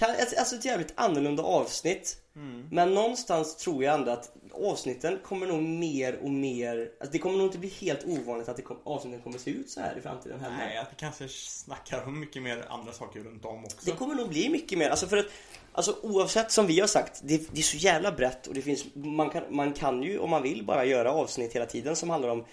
Alltså 0.00 0.56
ett 0.56 0.64
jävligt 0.64 0.92
annorlunda 0.96 1.42
avsnitt 1.42 2.22
Mm. 2.36 2.68
Men 2.70 2.94
någonstans 2.94 3.56
tror 3.56 3.84
jag 3.84 3.94
ändå 3.94 4.10
att 4.10 4.36
avsnitten 4.52 5.18
kommer 5.24 5.46
nog 5.46 5.62
mer 5.62 6.18
och 6.22 6.30
mer 6.30 6.90
Alltså 7.00 7.12
det 7.12 7.18
kommer 7.18 7.38
nog 7.38 7.46
inte 7.46 7.58
bli 7.58 7.68
helt 7.68 8.04
ovanligt 8.06 8.48
att 8.48 8.56
det 8.56 8.62
kom, 8.62 8.78
avsnitten 8.84 9.22
kommer 9.22 9.38
se 9.38 9.50
ut 9.50 9.70
så 9.70 9.80
här 9.80 9.98
i 9.98 10.00
framtiden 10.00 10.40
heller 10.40 10.56
Nej, 10.56 10.78
att 10.78 10.88
vi 10.92 10.96
kanske 10.96 11.28
snackar 11.28 12.04
om 12.06 12.20
mycket 12.20 12.42
mer 12.42 12.64
andra 12.68 12.92
saker 12.92 13.20
runt 13.20 13.44
om 13.44 13.64
också. 13.64 13.76
Det 13.84 13.92
kommer 13.92 14.14
nog 14.14 14.28
bli 14.28 14.48
mycket 14.48 14.78
mer, 14.78 14.90
alltså 14.90 15.06
för 15.06 15.16
att 15.16 15.26
Alltså 15.72 15.96
oavsett 16.02 16.52
som 16.52 16.66
vi 16.66 16.80
har 16.80 16.86
sagt, 16.86 17.20
det, 17.24 17.52
det 17.52 17.60
är 17.60 17.62
så 17.62 17.76
jävla 17.76 18.12
brett 18.12 18.46
och 18.46 18.54
det 18.54 18.62
finns 18.62 18.84
man 18.94 19.30
kan, 19.30 19.42
man 19.50 19.72
kan 19.72 20.02
ju 20.02 20.18
om 20.18 20.30
man 20.30 20.42
vill 20.42 20.64
bara 20.64 20.84
göra 20.84 21.12
avsnitt 21.12 21.52
hela 21.52 21.66
tiden 21.66 21.96
som 21.96 22.10
handlar 22.10 22.28
om 22.28 22.44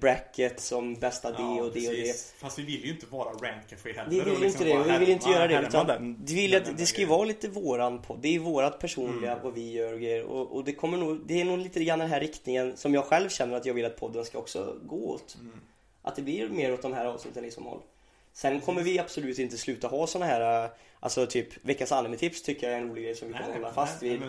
bracket 0.00 0.60
som 0.60 0.94
bästa 0.94 1.30
det 1.30 1.36
Ja, 1.38 1.62
och 1.62 1.72
det 1.72 1.88
och 1.88 1.94
det. 1.94 2.34
Fast 2.38 2.58
vi 2.58 2.62
vill 2.62 2.84
ju 2.84 2.90
inte 2.90 3.06
vara 3.06 3.28
rantcafé 3.30 3.92
heller. 3.92 4.10
Vi 4.10 4.20
vill 4.20 4.40
liksom 4.40 4.44
inte 4.46 4.64
det, 4.64 4.92
vi 4.92 4.98
vill 4.98 5.08
inte 5.08 5.30
göra 5.30 5.46
det 5.46 5.66
utan 5.68 5.86
den- 5.86 6.24
vi 6.24 6.34
vill 6.34 6.54
att 6.56 6.78
det 6.78 6.86
ska 6.86 7.00
ju 7.00 7.06
vara 7.06 7.24
lite 7.24 7.48
våran 7.48 8.02
podd. 8.02 8.18
Det 8.22 8.34
är 8.34 8.38
vårat 8.38 8.78
personliga, 8.78 9.30
Mm. 9.32 9.44
vad 9.44 9.54
vi 9.54 9.72
gör 9.72 9.92
och 9.92 10.00
grejer 10.00 10.22
och, 10.24 10.52
och 10.56 10.64
det 10.64 10.72
kommer 10.72 10.98
nog, 10.98 11.20
det 11.26 11.40
är 11.40 11.44
nog 11.44 11.58
lite 11.58 11.84
grann 11.84 11.98
den 11.98 12.08
här 12.08 12.20
riktningen 12.20 12.76
som 12.76 12.94
jag 12.94 13.04
själv 13.04 13.28
känner 13.28 13.56
att 13.56 13.66
jag 13.66 13.74
vill 13.74 13.84
att 13.84 13.96
podden 13.96 14.24
ska 14.24 14.38
också 14.38 14.76
gå 14.86 14.96
åt. 15.10 15.36
Mm. 15.40 15.60
Att 16.02 16.16
det 16.16 16.22
blir 16.22 16.48
mer 16.48 16.72
åt 16.72 16.82
de 16.82 16.92
här 16.92 17.04
avsnitten 17.06 17.42
liksom 17.42 17.64
håll. 17.66 17.80
Sen 18.32 18.60
kommer 18.60 18.82
vi 18.82 18.98
absolut 18.98 19.38
inte 19.38 19.58
sluta 19.58 19.88
ha 19.88 20.06
såna 20.06 20.24
här, 20.26 20.70
alltså 21.00 21.26
typ 21.26 21.48
veckans 21.64 21.92
anime-tips 21.92 22.42
tycker 22.42 22.66
jag 22.70 22.76
är 22.78 22.82
en 22.82 22.88
rolig 22.90 23.04
grej 23.04 23.14
som 23.14 23.28
vi 23.28 23.34
kommer 23.34 23.54
hålla 23.54 23.72
fast 23.72 24.02
vid. 24.02 24.20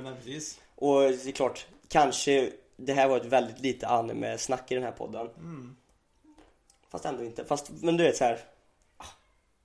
Och 0.76 1.02
det 1.02 1.28
är 1.28 1.32
klart, 1.32 1.66
kanske 1.88 2.50
det 2.76 2.94
här 2.94 3.08
var 3.10 3.18
ett 3.18 3.26
väldigt 3.26 3.60
lite 3.60 3.88
anime-snack 3.88 4.72
i 4.72 4.76
den 4.76 4.84
här 4.84 4.92
podden. 4.92 5.30
Mm. 5.38 5.76
Fast 6.90 7.06
ändå 7.06 7.24
inte. 7.24 7.46
Fast, 7.46 7.72
men 7.72 7.98
du 7.98 8.04
vet 8.04 8.18
så 8.18 8.24
här. 8.24 8.40
ah, 8.98 9.06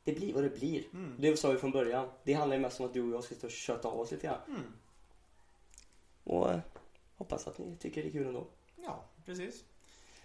Det 0.05 0.12
blir 0.12 0.32
vad 0.35 0.43
det 0.43 0.51
blir. 0.51 0.85
Mm. 0.93 1.14
Det 1.18 1.36
sa 1.36 1.51
vi 1.51 1.59
från 1.59 1.70
början. 1.70 2.09
Det 2.24 2.32
handlar 2.32 2.56
ju 2.56 2.62
mest 2.62 2.80
om 2.80 2.86
att 2.86 2.94
du 2.94 3.02
och 3.02 3.14
jag 3.14 3.24
ska 3.24 3.35
stå 3.35 3.47
och 3.47 3.52
köta 3.52 3.89
av 3.89 4.01
oss 4.01 4.10
lite 4.10 4.26
grann. 4.26 4.40
Mm. 4.48 4.72
Och 6.24 6.51
eh, 6.51 6.60
hoppas 7.16 7.47
att 7.47 7.59
ni 7.59 7.76
tycker 7.76 8.02
det 8.02 8.09
är 8.09 8.12
kul 8.12 8.26
ändå. 8.26 8.47
Ja, 8.76 9.05
precis. 9.26 9.64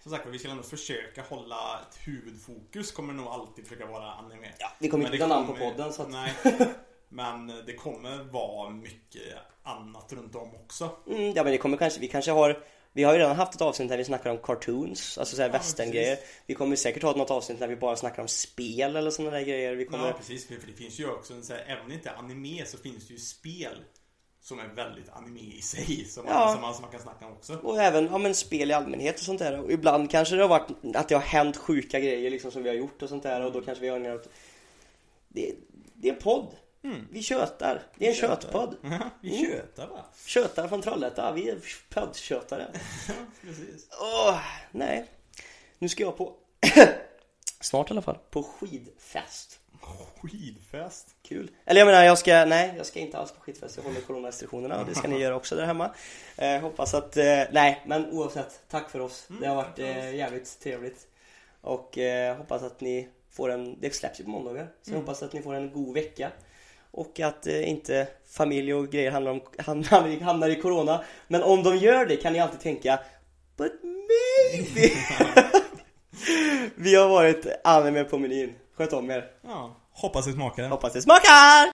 Som 0.03 0.11
sagt 0.11 0.27
vi 0.27 0.39
ska 0.39 0.49
ändå 0.49 0.63
försöka 0.63 1.21
hålla 1.21 1.79
ett 1.89 1.97
huvudfokus 2.07 2.91
kommer 2.91 3.13
nog 3.13 3.27
alltid 3.27 3.67
försöka 3.67 3.85
vara 3.85 4.11
anime. 4.11 4.53
Ja, 4.59 4.71
vi 4.79 4.89
kommer 4.89 5.05
inte 5.05 5.17
ta 5.17 5.27
namn 5.27 5.47
på 5.47 5.55
podden 5.55 5.93
så 5.93 6.01
att... 6.01 6.09
Nej. 6.09 6.33
Men 7.13 7.47
det 7.65 7.73
kommer 7.73 8.23
vara 8.23 8.69
mycket 8.69 9.33
annat 9.63 10.13
runt 10.13 10.35
om 10.35 10.55
också. 10.55 10.89
Mm, 11.07 11.33
ja 11.35 11.43
men 11.43 11.51
det 11.51 11.57
kommer 11.57 11.77
kanske, 11.77 11.99
vi 11.99 12.07
kanske 12.07 12.31
har 12.31 12.63
vi 12.95 13.03
har 13.03 13.13
ju 13.13 13.19
redan 13.19 13.35
haft 13.35 13.55
ett 13.55 13.61
avsnitt 13.61 13.89
där 13.89 13.97
vi 13.97 14.05
snackar 14.05 14.29
om 14.29 14.37
cartoons, 14.37 15.17
alltså 15.17 15.35
såhär 15.35 15.49
Ja, 15.49 15.53
västerngrejer. 15.53 16.17
Vi 16.45 16.53
kommer 16.53 16.75
säkert 16.75 17.03
ha 17.03 17.15
något 17.15 17.31
avsnitt 17.31 17.59
där 17.59 17.67
vi 17.67 17.75
bara 17.75 17.95
snackar 17.95 18.21
om 18.21 18.27
spel 18.27 18.95
eller 18.95 19.11
sådana 19.11 19.37
där 19.37 19.43
grejer. 19.43 19.75
Vi 19.75 19.85
kommer... 19.85 20.07
Ja, 20.07 20.13
precis. 20.13 20.47
För 20.47 20.55
det 20.67 20.73
finns 20.73 20.99
ju 20.99 21.09
också, 21.11 21.33
en 21.33 21.43
så 21.43 21.53
här, 21.53 21.65
även 21.67 21.91
inte 21.91 22.11
anime 22.11 22.65
så 22.65 22.77
finns 22.77 23.07
det 23.07 23.13
ju 23.13 23.19
spel 23.19 23.83
som 24.41 24.59
är 24.59 24.67
väldigt 24.67 25.09
anime 25.09 25.39
i 25.39 25.61
sig. 25.61 26.05
Som, 26.05 26.25
Ja. 26.27 26.33
man, 26.33 26.53
som, 26.53 26.61
man, 26.61 26.73
som 26.73 26.81
man 26.81 26.91
kan 26.91 27.01
snacka 27.01 27.25
om 27.25 27.31
också. 27.31 27.57
Och 27.57 27.81
även 27.81 28.05
ja, 28.05 28.17
men 28.17 28.35
spel 28.35 28.71
i 28.71 28.73
allmänhet 28.73 29.15
och 29.15 29.25
sånt 29.25 29.39
där. 29.39 29.59
Och 29.59 29.71
ibland 29.71 30.11
kanske 30.11 30.35
det 30.35 30.41
har 30.41 30.49
varit 30.49 30.95
att 30.95 31.09
det 31.09 31.15
har 31.15 31.21
hänt 31.21 31.57
sjuka 31.57 31.99
grejer 31.99 32.31
liksom 32.31 32.51
som 32.51 32.63
vi 32.63 32.69
har 32.69 32.75
gjort 32.75 33.01
och 33.01 33.09
sånt 33.09 33.23
där 33.23 33.41
och 33.41 33.51
då 33.51 33.61
kanske 33.61 33.81
vi 33.81 33.89
har 33.89 34.15
åt... 34.15 34.29
det, 35.27 35.55
det 35.93 36.09
är 36.09 36.13
en 36.13 36.19
podd. 36.19 36.55
Mm. 36.83 37.07
Vi 37.11 37.21
tjötar. 37.23 37.81
Det 37.97 38.05
är 38.05 38.09
en 38.09 38.15
Tjötar. 38.15 38.41
tjötpodd. 38.41 38.75
Vi 39.21 39.37
Mm. 39.39 39.51
tjötar 39.51 39.87
va? 39.87 40.05
Tjötar 40.25 40.67
från 40.67 40.81
Trollhättan. 40.81 41.35
Vi 41.35 41.49
är 41.49 41.57
poddtjötare. 41.89 42.67
Precis. 43.41 43.87
Åh, 44.01 44.39
nej. 44.71 45.05
Nu 45.79 45.89
ska 45.89 46.03
jag 46.03 46.17
på... 46.17 46.33
Snart 47.59 47.89
i 47.89 47.93
alla 47.93 48.01
fall. 48.01 48.17
På 48.29 48.43
skidfest. 48.43 49.59
Skidfest. 50.21 51.07
Kul. 51.23 51.51
Eller 51.65 51.81
jag 51.81 51.85
menar, 51.85 52.03
jag 52.03 52.17
ska, 52.17 52.45
nej, 52.45 52.73
jag 52.77 52.85
ska 52.85 52.99
inte 52.99 53.17
alls 53.17 53.31
på 53.31 53.39
skidfest. 53.41 53.77
Jag 53.77 53.83
håller 53.83 54.01
coronarestriktionerna 54.01 54.79
och 54.79 54.85
det 54.85 54.95
ska 54.95 55.07
ni 55.07 55.19
göra 55.21 55.35
också 55.35 55.55
där 55.55 55.65
hemma. 55.65 55.93
Eh, 56.37 56.59
hoppas 56.61 56.93
att, 56.93 57.17
eh, 57.17 57.41
nej, 57.51 57.81
men 57.85 58.11
oavsett, 58.11 58.61
tack 58.69 58.89
för 58.89 58.99
oss. 58.99 59.25
Mm, 59.29 59.41
det 59.41 59.47
har 59.47 59.55
varit 59.55 59.79
eh, 59.79 60.15
jävligt 60.15 60.59
trevligt. 60.59 61.07
Och 61.61 61.97
eh, 61.97 62.37
hoppas 62.37 62.63
att 62.63 62.81
ni 62.81 63.09
får 63.31 63.49
en, 63.51 63.79
det 63.81 63.95
släpps 63.95 64.19
ju 64.19 64.23
på 64.23 64.29
måndagar. 64.29 64.63
Så 64.81 64.89
jag 64.91 64.95
Mm. 64.95 65.01
hoppas 65.05 65.23
att 65.23 65.33
ni 65.33 65.41
får 65.41 65.53
en 65.53 65.71
god 65.73 65.93
vecka. 65.93 66.31
Och 66.93 67.19
att 67.19 67.47
eh, 67.47 67.69
inte 67.69 68.07
familj 68.37 68.73
och 68.73 68.89
grejer 68.89 69.11
handlar 69.11 69.31
om, 69.31 69.41
hamnar, 69.65 70.07
i- 70.07 70.19
hamnar 70.19 70.49
i 70.49 70.55
corona. 70.61 71.03
Men 71.27 71.43
om 71.43 71.63
de 71.63 71.77
gör 71.77 72.05
det 72.05 72.15
kan 72.15 72.33
ni 72.33 72.39
alltid 72.39 72.59
tänka 72.59 72.99
But 73.57 73.71
maybe! 73.83 74.89
Vi 76.75 76.95
har 76.95 77.07
varit 77.09 77.45
anime 77.63 78.03
på 78.03 78.17
menyn. 78.17 78.53
Sköt 78.77 78.93
om 78.93 79.11
er. 79.11 79.25
Ja, 79.41 79.75
hoppas 79.91 80.25
det 80.25 80.33
smakar. 80.33 80.67
Hoppas 80.69 80.93
det 80.93 81.01
smakar! 81.01 81.67